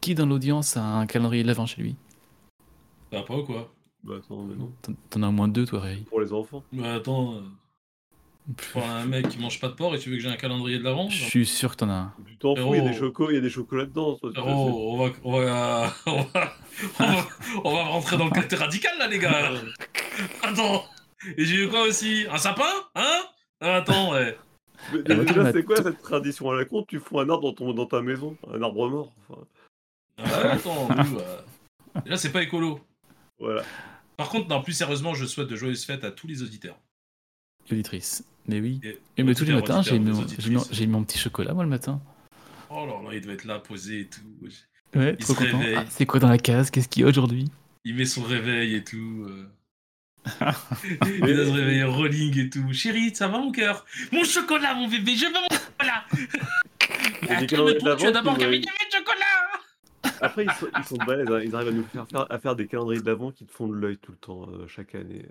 Qui 0.00 0.14
dans 0.14 0.26
l'audience 0.26 0.76
a 0.76 0.82
un 0.82 1.06
calendrier 1.06 1.42
de 1.42 1.48
l'avant 1.48 1.66
chez 1.66 1.82
lui? 1.82 1.96
Bah, 3.12 3.22
pas 3.26 3.36
ou 3.36 3.44
quoi? 3.44 3.72
Bah 4.04 4.14
attends, 4.18 4.42
mais 4.44 4.54
non. 4.54 4.72
T'en- 5.10 5.22
as 5.22 5.28
au 5.28 5.32
moins 5.32 5.48
deux, 5.48 5.66
toi, 5.66 5.80
Rémi. 5.80 6.02
Pour 6.02 6.20
les 6.20 6.32
enfants. 6.32 6.62
Bah, 6.72 6.94
attends. 6.94 7.34
euh, 7.34 7.40
Pour 8.72 8.84
un 8.84 9.04
mec 9.06 9.28
qui 9.28 9.38
mange 9.38 9.60
pas 9.60 9.68
de 9.68 9.74
porc 9.74 9.94
et 9.94 9.98
tu 9.98 10.08
veux 10.08 10.16
que 10.16 10.22
j'ai 10.22 10.28
un 10.30 10.36
calendrier 10.36 10.78
de 10.78 10.84
l'avant 10.84 11.10
Je 11.10 11.24
suis 11.24 11.44
sûr 11.46 11.72
que 11.72 11.76
t'en 11.76 11.90
as 11.90 11.94
un. 11.94 12.12
Du 12.24 12.36
t'en 12.36 12.54
fous, 12.56 12.74
il 12.74 12.78
y 12.78 12.80
a 12.80 12.84
des 12.84 12.92
Frérot. 12.92 13.06
chocos, 13.08 13.30
il 13.30 13.34
y 13.34 13.38
a 13.38 13.40
des 13.40 13.50
chocolats 13.50 13.86
dedans. 13.86 14.14
toi, 14.16 14.30
va, 14.34 14.42
on, 14.42 14.96
va, 14.96 15.12
on, 15.24 15.32
va, 15.42 15.92
on, 16.06 16.22
va, 16.22 17.26
on 17.64 17.74
va 17.74 17.84
rentrer 17.84 18.16
dans 18.16 18.24
le 18.26 18.30
côté 18.40 18.56
radical 18.56 18.92
là, 18.98 19.06
les 19.08 19.18
gars. 19.18 19.50
Attends. 20.42 20.84
Et 21.36 21.44
j'ai 21.44 21.64
eu 21.64 21.68
quoi 21.68 21.82
aussi? 21.82 22.26
Un 22.30 22.38
sapin? 22.38 22.70
Hein? 22.94 23.22
Ah, 23.60 23.76
Attends, 23.76 24.12
ouais. 24.12 24.36
Mais 24.92 25.14
moi, 25.16 25.24
déjà, 25.24 25.42
ma 25.42 25.52
c'est 25.52 25.64
quoi 25.64 25.76
cette 25.82 26.00
tradition? 26.00 26.50
À 26.50 26.56
la 26.56 26.64
con 26.64 26.84
Tu 26.84 27.00
fous 27.00 27.18
un 27.20 27.28
arbre 27.28 27.42
dans, 27.42 27.52
ton, 27.52 27.72
dans 27.72 27.86
ta 27.86 28.00
maison, 28.00 28.36
un 28.52 28.62
arbre 28.62 28.88
mort. 28.88 29.12
Enfin, 29.28 29.40
Ah, 30.18 30.22
ouais, 30.22 30.50
attends, 30.52 30.88
nous, 30.94 31.18
euh, 31.18 31.38
Là, 32.06 32.16
c'est 32.16 32.30
pas 32.30 32.42
écolo. 32.42 32.80
voilà. 33.40 33.62
Par 34.16 34.28
contre, 34.28 34.48
non, 34.48 34.62
plus 34.62 34.72
sérieusement, 34.72 35.14
je 35.14 35.24
souhaite 35.26 35.48
de 35.48 35.56
joyeuses 35.56 35.84
fêtes 35.84 36.04
à 36.04 36.10
tous 36.12 36.26
les 36.28 36.42
auditeurs. 36.42 36.78
Auditrice. 37.70 38.24
Mais 38.46 38.60
oui. 38.60 38.80
Et, 38.82 38.98
Et 39.16 39.22
mais 39.24 39.34
tous 39.34 39.44
les 39.44 39.52
matins, 39.54 39.82
j'ai 39.82 39.96
auditrices. 39.98 40.80
mis 40.80 40.86
mon 40.86 41.04
petit 41.04 41.18
chocolat, 41.18 41.52
moi, 41.54 41.64
le 41.64 41.70
matin. 41.70 42.00
Oh 42.70 42.86
là 42.86 42.92
là, 43.10 43.14
il 43.14 43.20
doit 43.20 43.32
être 43.34 43.44
là, 43.44 43.58
posé 43.58 44.00
et 44.00 44.06
tout. 44.06 44.20
Ouais, 44.94 45.16
Il 45.18 45.24
trop 45.24 45.34
se 45.34 45.38
content. 45.38 45.58
réveille. 45.58 45.74
Ah, 45.78 45.84
c'est 45.90 46.06
quoi 46.06 46.20
dans 46.20 46.28
la 46.28 46.38
case? 46.38 46.70
Qu'est-ce 46.70 46.88
qu'il 46.88 47.02
y 47.02 47.04
a 47.04 47.08
aujourd'hui? 47.08 47.50
Il 47.84 47.94
met 47.96 48.04
son 48.04 48.22
réveil 48.22 48.74
et 48.76 48.84
tout. 48.84 49.26
euh. 49.28 49.46
il 51.06 51.20
doit 51.20 51.46
se 51.46 51.50
réveiller 51.50 51.84
rolling 51.84 52.38
et 52.38 52.50
tout. 52.50 52.72
Chérie, 52.72 53.14
ça 53.14 53.28
va 53.28 53.38
mon 53.38 53.52
cœur? 53.52 53.84
Mon 54.12 54.24
chocolat, 54.24 54.74
mon 54.74 54.88
bébé, 54.88 55.14
je 55.16 55.26
veux 55.26 55.32
mon 55.32 55.56
chocolat 55.56 56.04
Attends, 57.30 57.46
tu 57.98 58.06
as 58.06 58.10
d'abord 58.12 58.36
de 58.36 58.44
chocolat 58.44 60.18
Après, 60.20 60.44
ils 60.44 60.52
sont, 60.52 60.66
ils 60.76 60.84
sont 60.84 60.96
balèzes, 60.96 61.28
hein. 61.30 61.40
ils 61.44 61.54
arrivent 61.54 61.68
à 61.68 61.72
nous 61.72 61.84
faire, 61.84 62.06
faire- 62.10 62.26
à 62.32 62.38
faire 62.38 62.56
des 62.56 62.66
calendriers 62.66 63.02
d'avant 63.02 63.30
qui 63.30 63.44
te 63.44 63.52
font 63.52 63.68
de 63.68 63.74
l'œil 63.74 63.98
tout 63.98 64.12
le 64.12 64.18
temps, 64.18 64.46
euh, 64.48 64.66
chaque 64.68 64.94
année. 64.94 65.24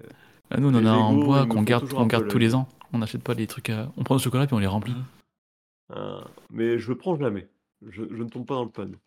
Ah, 0.50 0.58
nous, 0.60 0.70
on 0.70 0.76
en 0.76 0.80
Les 0.80 0.88
a 0.88 0.94
en 0.94 1.14
bois 1.14 1.46
qu'on 1.46 1.64
garde, 1.64 1.90
garde 2.08 2.28
tous 2.28 2.38
les 2.38 2.56
ans. 2.56 2.68
On 2.94 3.00
n'achète 3.00 3.24
pas 3.24 3.36
des 3.36 3.48
trucs 3.48 3.70
à... 3.70 3.92
On 3.98 4.04
prend 4.04 4.16
le 4.16 4.22
chocolat 4.22 4.46
puis 4.48 4.56
on 4.56 4.60
les 4.60 4.68
remplit. 4.68 4.96
Hein. 5.94 6.24
Mais 6.52 6.80
je 6.80 6.90
le 6.90 6.96
prends 6.98 7.18
jamais. 7.18 7.48
Je, 7.90 8.04
je 8.10 8.24
ne 8.24 8.30
tombe 8.30 8.46
pas 8.46 8.56
dans 8.56 8.64
le 8.64 8.70
panneau. 8.70 8.98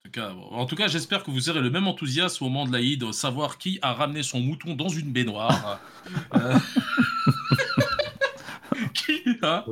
En 0.00 0.08
tout 0.08 0.12
cas, 0.12 0.30
bon, 0.30 0.46
en 0.50 0.66
tout 0.66 0.76
cas, 0.76 0.88
j'espère 0.88 1.22
que 1.22 1.30
vous 1.30 1.50
aurez 1.50 1.60
le 1.60 1.70
même 1.70 1.86
enthousiasme 1.86 2.42
au 2.44 2.48
moment 2.48 2.66
de 2.66 2.72
l'Aïd, 2.72 3.12
savoir 3.12 3.58
qui 3.58 3.78
a 3.82 3.92
ramené 3.92 4.22
son 4.22 4.40
mouton 4.40 4.74
dans 4.74 4.88
une 4.88 5.12
baignoire. 5.12 5.80
Euh, 6.34 6.58
qui 8.94 9.22
a 9.42 9.64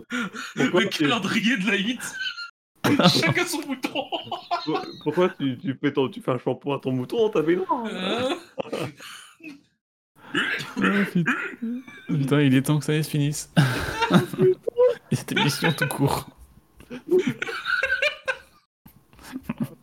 Pourquoi 0.55 0.82
le 0.82 0.88
calendrier 0.88 1.56
de 1.56 1.66
l'Aïd 1.66 1.98
Chacun 3.09 3.46
son 3.46 3.62
mouton 3.66 4.05
Pour- 4.64 4.86
Pourquoi 5.05 5.28
tu, 5.30 5.56
tu, 5.59 5.74
fais 5.80 5.92
ton- 5.92 6.09
tu 6.09 6.20
fais 6.20 6.32
un 6.32 6.38
shampoing 6.38 6.76
à 6.76 6.80
ton 6.80 6.92
mouton 6.92 7.16
dans 7.16 7.30
ta 7.30 7.42
baignoire 7.42 7.84
Euh, 7.86 8.34
Ah, 10.76 11.05
putain. 12.09 12.40
Il 12.42 12.55
est 12.55 12.62
temps 12.62 12.78
que 12.78 12.84
ça 12.84 13.02
se 13.02 13.09
finisse. 13.09 13.50
Et 15.10 15.16
cette 15.16 15.32
émission 15.32 15.72
tout 15.72 15.88
court. 15.88 16.28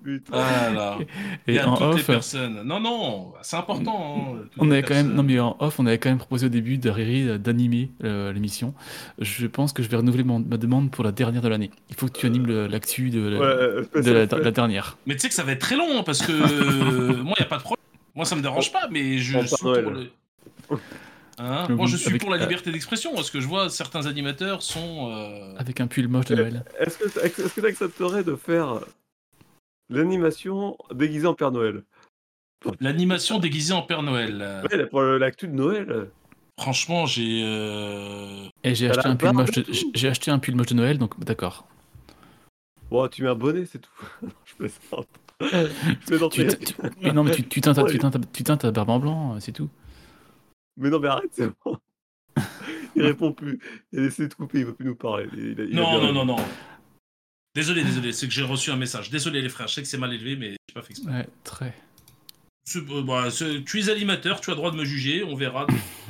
Putain. 0.06 0.32
Voilà. 0.34 0.98
Et, 1.48 1.56
Et 1.56 1.60
à 1.60 1.68
en 1.68 1.76
toutes 1.76 1.96
les 1.96 2.02
off, 2.02 2.06
personnes. 2.06 2.62
Non, 2.64 2.80
non, 2.80 3.34
c'est 3.42 3.56
important. 3.58 4.36
hein, 4.38 4.46
on 4.60 4.70
avait 4.70 4.84
quand 4.84 4.94
même, 4.94 5.14
non 5.14 5.24
mais 5.24 5.40
en 5.40 5.58
off, 5.60 5.80
on 5.80 5.86
avait 5.88 5.98
quand 5.98 6.10
même 6.10 6.20
proposé 6.20 6.46
au 6.46 6.50
début 6.50 6.78
de 6.78 6.90
Riri 6.92 7.40
d'animer 7.40 7.90
euh, 8.04 8.32
l'émission. 8.32 8.76
Je 9.20 9.48
pense 9.48 9.74
que 9.74 9.82
je 9.82 9.90
vais 9.90 9.98
renouveler 9.98 10.24
mon- 10.24 10.40
ma 10.40 10.58
demande 10.58 10.92
pour 10.92 11.04
la 11.04 11.12
dernière 11.12 11.42
de 11.42 11.48
l'année. 11.48 11.72
Il 11.90 11.96
faut 11.96 12.06
que 12.08 12.18
tu 12.20 12.28
animes 12.28 12.46
le- 12.46 12.68
l'actu 12.68 13.10
de, 13.10 13.28
la- 13.28 13.40
Ouais, 13.40 13.46
euh, 13.46 13.82
de 13.96 14.02
ça 14.04 14.14
la, 14.14 14.20
me 14.22 14.28
fait- 14.28 14.40
la 14.44 14.52
dernière. 14.52 14.98
Mais 15.08 15.16
tu 15.16 15.22
sais 15.22 15.30
que 15.30 15.34
ça 15.34 15.44
va 15.44 15.54
être 15.54 15.60
très 15.62 15.76
long 15.76 15.98
hein, 16.00 16.04
parce 16.06 16.22
que 16.22 16.32
euh, 16.32 17.24
moi, 17.24 17.34
il 17.38 17.42
n'y 17.42 17.46
a 17.46 17.50
pas 17.50 17.58
de 17.58 17.64
problème. 17.64 17.84
Moi, 18.14 18.26
ça 18.26 18.36
me 18.36 18.42
dérange 18.44 18.72
pas, 18.72 18.88
mais 18.92 19.18
je 19.18 19.40
suis 19.40 19.58
pour 19.58 19.72
le- 19.72 20.12
Hein 21.38 21.66
Le 21.68 21.76
moi, 21.76 21.86
je 21.86 21.98
suis 21.98 22.08
avec- 22.10 22.22
pour 22.22 22.32
la 22.32 22.38
liberté 22.38 22.72
d'expression. 22.72 23.14
Parce 23.14 23.30
que 23.30 23.42
je 23.42 23.48
vois 23.48 23.70
certains 23.70 24.06
animateurs 24.06 24.62
sont. 24.64 25.12
euh, 25.12 25.54
Avec 25.58 25.82
un 25.82 25.88
pull 25.88 26.08
moche 26.08 26.26
de 26.28 26.36
Noël. 26.36 26.64
Est-ce 26.80 26.98
que 26.98 27.20
est-ce 27.26 27.54
que 27.56 27.60
tu 27.62 27.68
accepterais 27.68 28.24
de 28.24 28.36
faire 28.38 28.80
l'animation 29.90 30.78
déguisée 30.94 31.28
en 31.28 31.34
Père 31.34 31.52
Noël 31.52 31.84
L'animation 32.80 33.38
déguisée 33.40 33.74
en 33.74 33.84
Père 33.84 34.02
Noël. 34.02 34.40
Euh, 34.42 34.64
Ouais, 34.64 34.78
là, 34.78 34.88
pour 34.88 35.02
l'actu 35.02 35.48
de 35.48 35.54
Noël. 35.54 36.10
Franchement, 36.60 37.06
j'ai. 37.06 37.42
euh, 37.44 38.48
Et 38.64 38.74
j'ai 38.74 38.86
Elle 38.86 38.94
acheté 38.94 39.08
un 39.10 39.16
pull 39.16 39.34
moche. 39.34 39.52
de- 39.52 39.66
j'ai- 39.72 39.86
J'ai 39.94 40.08
acheté 40.08 40.32
un 40.32 40.40
pull 40.40 40.56
moche 40.56 40.68
de 40.68 40.74
Noël, 40.74 40.98
donc 40.98 41.20
d'accord. 41.24 41.68
Bon, 42.90 43.08
tu 43.08 43.22
mets 43.24 43.30
un 43.30 43.36
bonnet, 43.36 43.66
c'est 43.66 43.80
tout. 43.80 43.92
Non, 44.24 44.30
je 44.46 44.56
plaisante. 44.56 45.08
Je 45.42 46.06
plaisante. 46.08 46.32
Tu 46.32 46.48
tu- 46.48 46.74
mais 47.02 47.12
non, 47.12 47.24
mais 47.26 47.32
tu, 47.36 47.44
tu 47.48 47.60
teins 47.62 47.74
ta, 47.74 47.84
tu 47.84 48.00
teins 48.00 48.10
tu 48.32 48.44
teins 48.44 48.56
ta 48.58 48.72
barbe 48.72 48.90
en 48.90 49.00
blanc, 49.00 49.40
c'est 49.42 49.52
tout. 49.52 49.70
Mais 50.78 50.90
non, 50.90 51.00
mais 51.00 51.10
arrête, 51.10 51.30
c'est 51.34 51.52
bon. 51.64 51.78
Il 52.96 53.04
répond 53.04 53.34
plus. 53.34 53.60
Il 53.92 54.00
a 54.00 54.04
essayé 54.04 54.30
de 54.30 54.34
couper, 54.34 54.60
il 54.60 54.66
veut 54.66 54.74
plus 54.74 54.86
nous 54.86 54.96
parler. 54.96 55.28
Il 55.34 55.60
a- 55.60 55.64
il 55.66 55.78
a 55.78 55.82
Non, 55.82 55.92
non, 55.92 56.00
raison. 56.00 56.14
non, 56.14 56.26
non. 56.26 56.36
Désolé, 57.56 57.84
désolé, 57.84 58.12
c'est 58.12 58.28
que 58.28 58.34
j'ai 58.34 58.44
reçu 58.44 58.70
un 58.72 58.76
message. 58.76 59.10
Désolé 59.10 59.42
les 59.42 59.50
frères, 59.50 59.68
je 59.68 59.76
sais 59.76 59.82
que 59.82 59.88
c'est 59.88 59.98
mal 59.98 60.14
élevé, 60.14 60.36
mais 60.36 60.50
j'ai 60.52 60.74
pas 60.74 60.82
fait 60.82 60.92
exprès. 60.92 61.12
Ouais, 61.12 61.28
très. 61.44 61.74
Euh, 62.76 63.04
bah, 63.04 63.28
tu 63.66 63.80
es 63.80 63.90
animateur, 63.90 64.42
tu 64.42 64.50
as 64.50 64.54
le 64.54 64.58
droit 64.58 64.72
de 64.72 64.76
me 64.76 64.84
juger, 64.86 65.24
on 65.24 65.36
verra. 65.36 65.68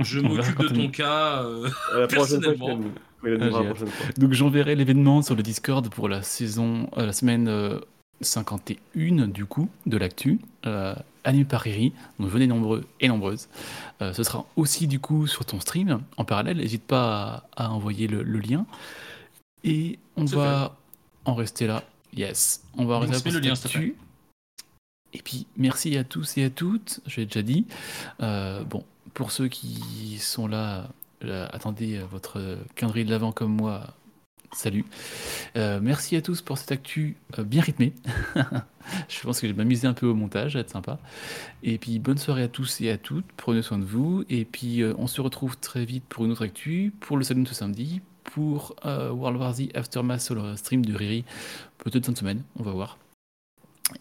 Je 0.00 0.20
m'occupe 0.20 0.58
de 0.60 0.68
on- 0.68 0.74
ton 0.74 0.88
cas. 0.90 1.42
euh, 1.44 1.68
À 1.94 2.00
la 2.00 2.06
prochaine 2.06 2.42
fois, 2.42 2.54
Personnellement. 2.54 2.80
Ah, 3.24 3.28
la 3.28 3.74
fois. 3.74 3.86
Donc 4.16 4.32
j'enverrai 4.32 4.74
l'événement 4.76 5.22
sur 5.22 5.34
le 5.36 5.42
Discord 5.42 5.88
pour 5.88 6.08
la 6.08 6.22
saison, 6.22 6.88
euh, 6.98 7.06
la 7.06 7.12
semaine 7.12 7.48
euh, 7.48 7.78
51 8.20 9.28
du 9.28 9.44
coup 9.46 9.68
de 9.86 9.96
l'actu, 9.96 10.38
euh, 10.66 10.94
animé 11.24 11.44
par 11.44 11.62
Riri. 11.62 11.92
Donc 12.18 12.28
venez 12.30 12.46
nombreux 12.46 12.84
et 13.00 13.08
nombreuses. 13.08 13.48
Euh, 14.02 14.12
ce 14.12 14.22
sera 14.22 14.46
aussi 14.56 14.86
du 14.86 15.00
coup 15.00 15.26
sur 15.26 15.44
ton 15.46 15.60
stream 15.60 16.00
en 16.16 16.24
parallèle. 16.24 16.58
N'hésite 16.58 16.84
pas 16.84 17.44
à, 17.56 17.64
à 17.66 17.70
envoyer 17.70 18.06
le, 18.08 18.22
le 18.22 18.38
lien. 18.38 18.66
Et 19.64 19.98
on 20.16 20.24
va 20.24 20.76
en 21.24 21.34
rester 21.34 21.66
là. 21.66 21.84
Yes, 22.16 22.62
on 22.76 22.84
va 22.84 22.96
en 22.96 23.00
Donc, 23.00 23.10
rester 23.10 23.30
là 23.30 23.40
le 23.40 23.48
lien. 23.48 23.92
Et 25.14 25.22
puis 25.22 25.46
merci 25.56 25.96
à 25.96 26.04
tous 26.04 26.36
et 26.38 26.44
à 26.44 26.50
toutes. 26.50 27.00
Je 27.06 27.20
l'ai 27.20 27.26
déjà 27.26 27.42
dit. 27.42 27.66
Euh, 28.20 28.62
bon, 28.64 28.84
pour 29.14 29.30
ceux 29.30 29.48
qui 29.48 30.18
sont 30.18 30.46
là, 30.46 30.88
euh, 31.24 31.46
attendez 31.52 31.98
votre 32.10 32.58
calendrier 32.74 33.04
de 33.04 33.10
l'avant 33.10 33.32
comme 33.32 33.54
moi. 33.54 33.94
Salut. 34.52 34.86
Euh, 35.56 35.78
merci 35.82 36.16
à 36.16 36.22
tous 36.22 36.40
pour 36.40 36.56
cette 36.56 36.72
actu 36.72 37.16
euh, 37.38 37.44
bien 37.44 37.60
rythmée. 37.60 37.92
je 39.08 39.20
pense 39.20 39.40
que 39.40 39.46
je 39.46 39.52
vais 39.52 39.56
m'amuser 39.56 39.86
un 39.86 39.92
peu 39.92 40.06
au 40.06 40.14
montage, 40.14 40.52
ça 40.52 40.58
va 40.58 40.60
être 40.62 40.70
sympa. 40.70 40.98
Et 41.62 41.76
puis 41.76 41.98
bonne 41.98 42.16
soirée 42.16 42.44
à 42.44 42.48
tous 42.48 42.80
et 42.80 42.90
à 42.90 42.96
toutes. 42.96 43.26
Prenez 43.36 43.60
soin 43.60 43.78
de 43.78 43.84
vous. 43.84 44.24
Et 44.30 44.44
puis 44.46 44.82
euh, 44.82 44.94
on 44.98 45.06
se 45.06 45.20
retrouve 45.20 45.58
très 45.58 45.84
vite 45.84 46.04
pour 46.08 46.24
une 46.24 46.32
autre 46.32 46.46
actu, 46.46 46.92
pour 47.00 47.18
le 47.18 47.24
salon 47.24 47.44
ce 47.44 47.54
samedi, 47.54 48.00
pour 48.32 48.74
euh, 48.84 49.10
World 49.10 49.38
War 49.40 49.52
Z 49.54 49.68
Aftermath 49.74 50.20
sur 50.20 50.34
le 50.34 50.56
stream 50.56 50.84
de 50.84 50.94
Riri, 50.94 51.24
peut-être 51.78 52.06
fin 52.06 52.12
de 52.12 52.18
semaine, 52.18 52.42
on 52.58 52.62
va 52.62 52.72
voir. 52.72 52.98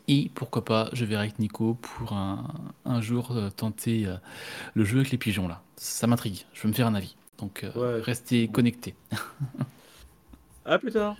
Et 0.09 0.29
pourquoi 0.35 0.65
pas, 0.65 0.89
je 0.93 1.05
verrai 1.05 1.23
avec 1.27 1.39
Nico 1.39 1.75
pour 1.75 2.11
un, 2.13 2.45
un 2.85 2.99
jour 3.01 3.31
euh, 3.31 3.49
tenter 3.49 4.05
euh, 4.05 4.15
le 4.73 4.83
jeu 4.83 4.97
avec 4.97 5.11
les 5.11 5.17
pigeons 5.17 5.47
là. 5.47 5.61
Ça 5.77 6.07
m'intrigue, 6.07 6.45
je 6.53 6.61
veux 6.63 6.69
me 6.69 6.73
faire 6.73 6.87
un 6.87 6.95
avis. 6.95 7.15
Donc 7.39 7.63
euh, 7.63 7.71
Ouais. 7.97 8.01
restez 8.03 8.47
connectés. 8.49 8.95
À 10.65 10.77
plus 10.77 10.91
tard. 10.91 11.15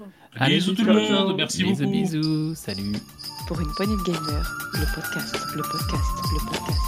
Bisous 0.46 0.74
tout 0.76 0.84
le 0.84 0.94
monde, 0.94 1.36
merci 1.38 1.64
bisous, 1.64 1.86
beaucoup. 1.86 1.92
bisous, 1.92 2.56
salut. 2.56 2.98
Pour 3.48 3.62
une 3.62 3.72
poignée 3.78 3.96
de 3.96 4.04
gamers, 4.04 4.58
le 4.74 4.94
podcast, 4.96 5.34
le 5.56 5.62
podcast, 5.62 6.12
le 6.34 6.50
podcast. 6.50 6.87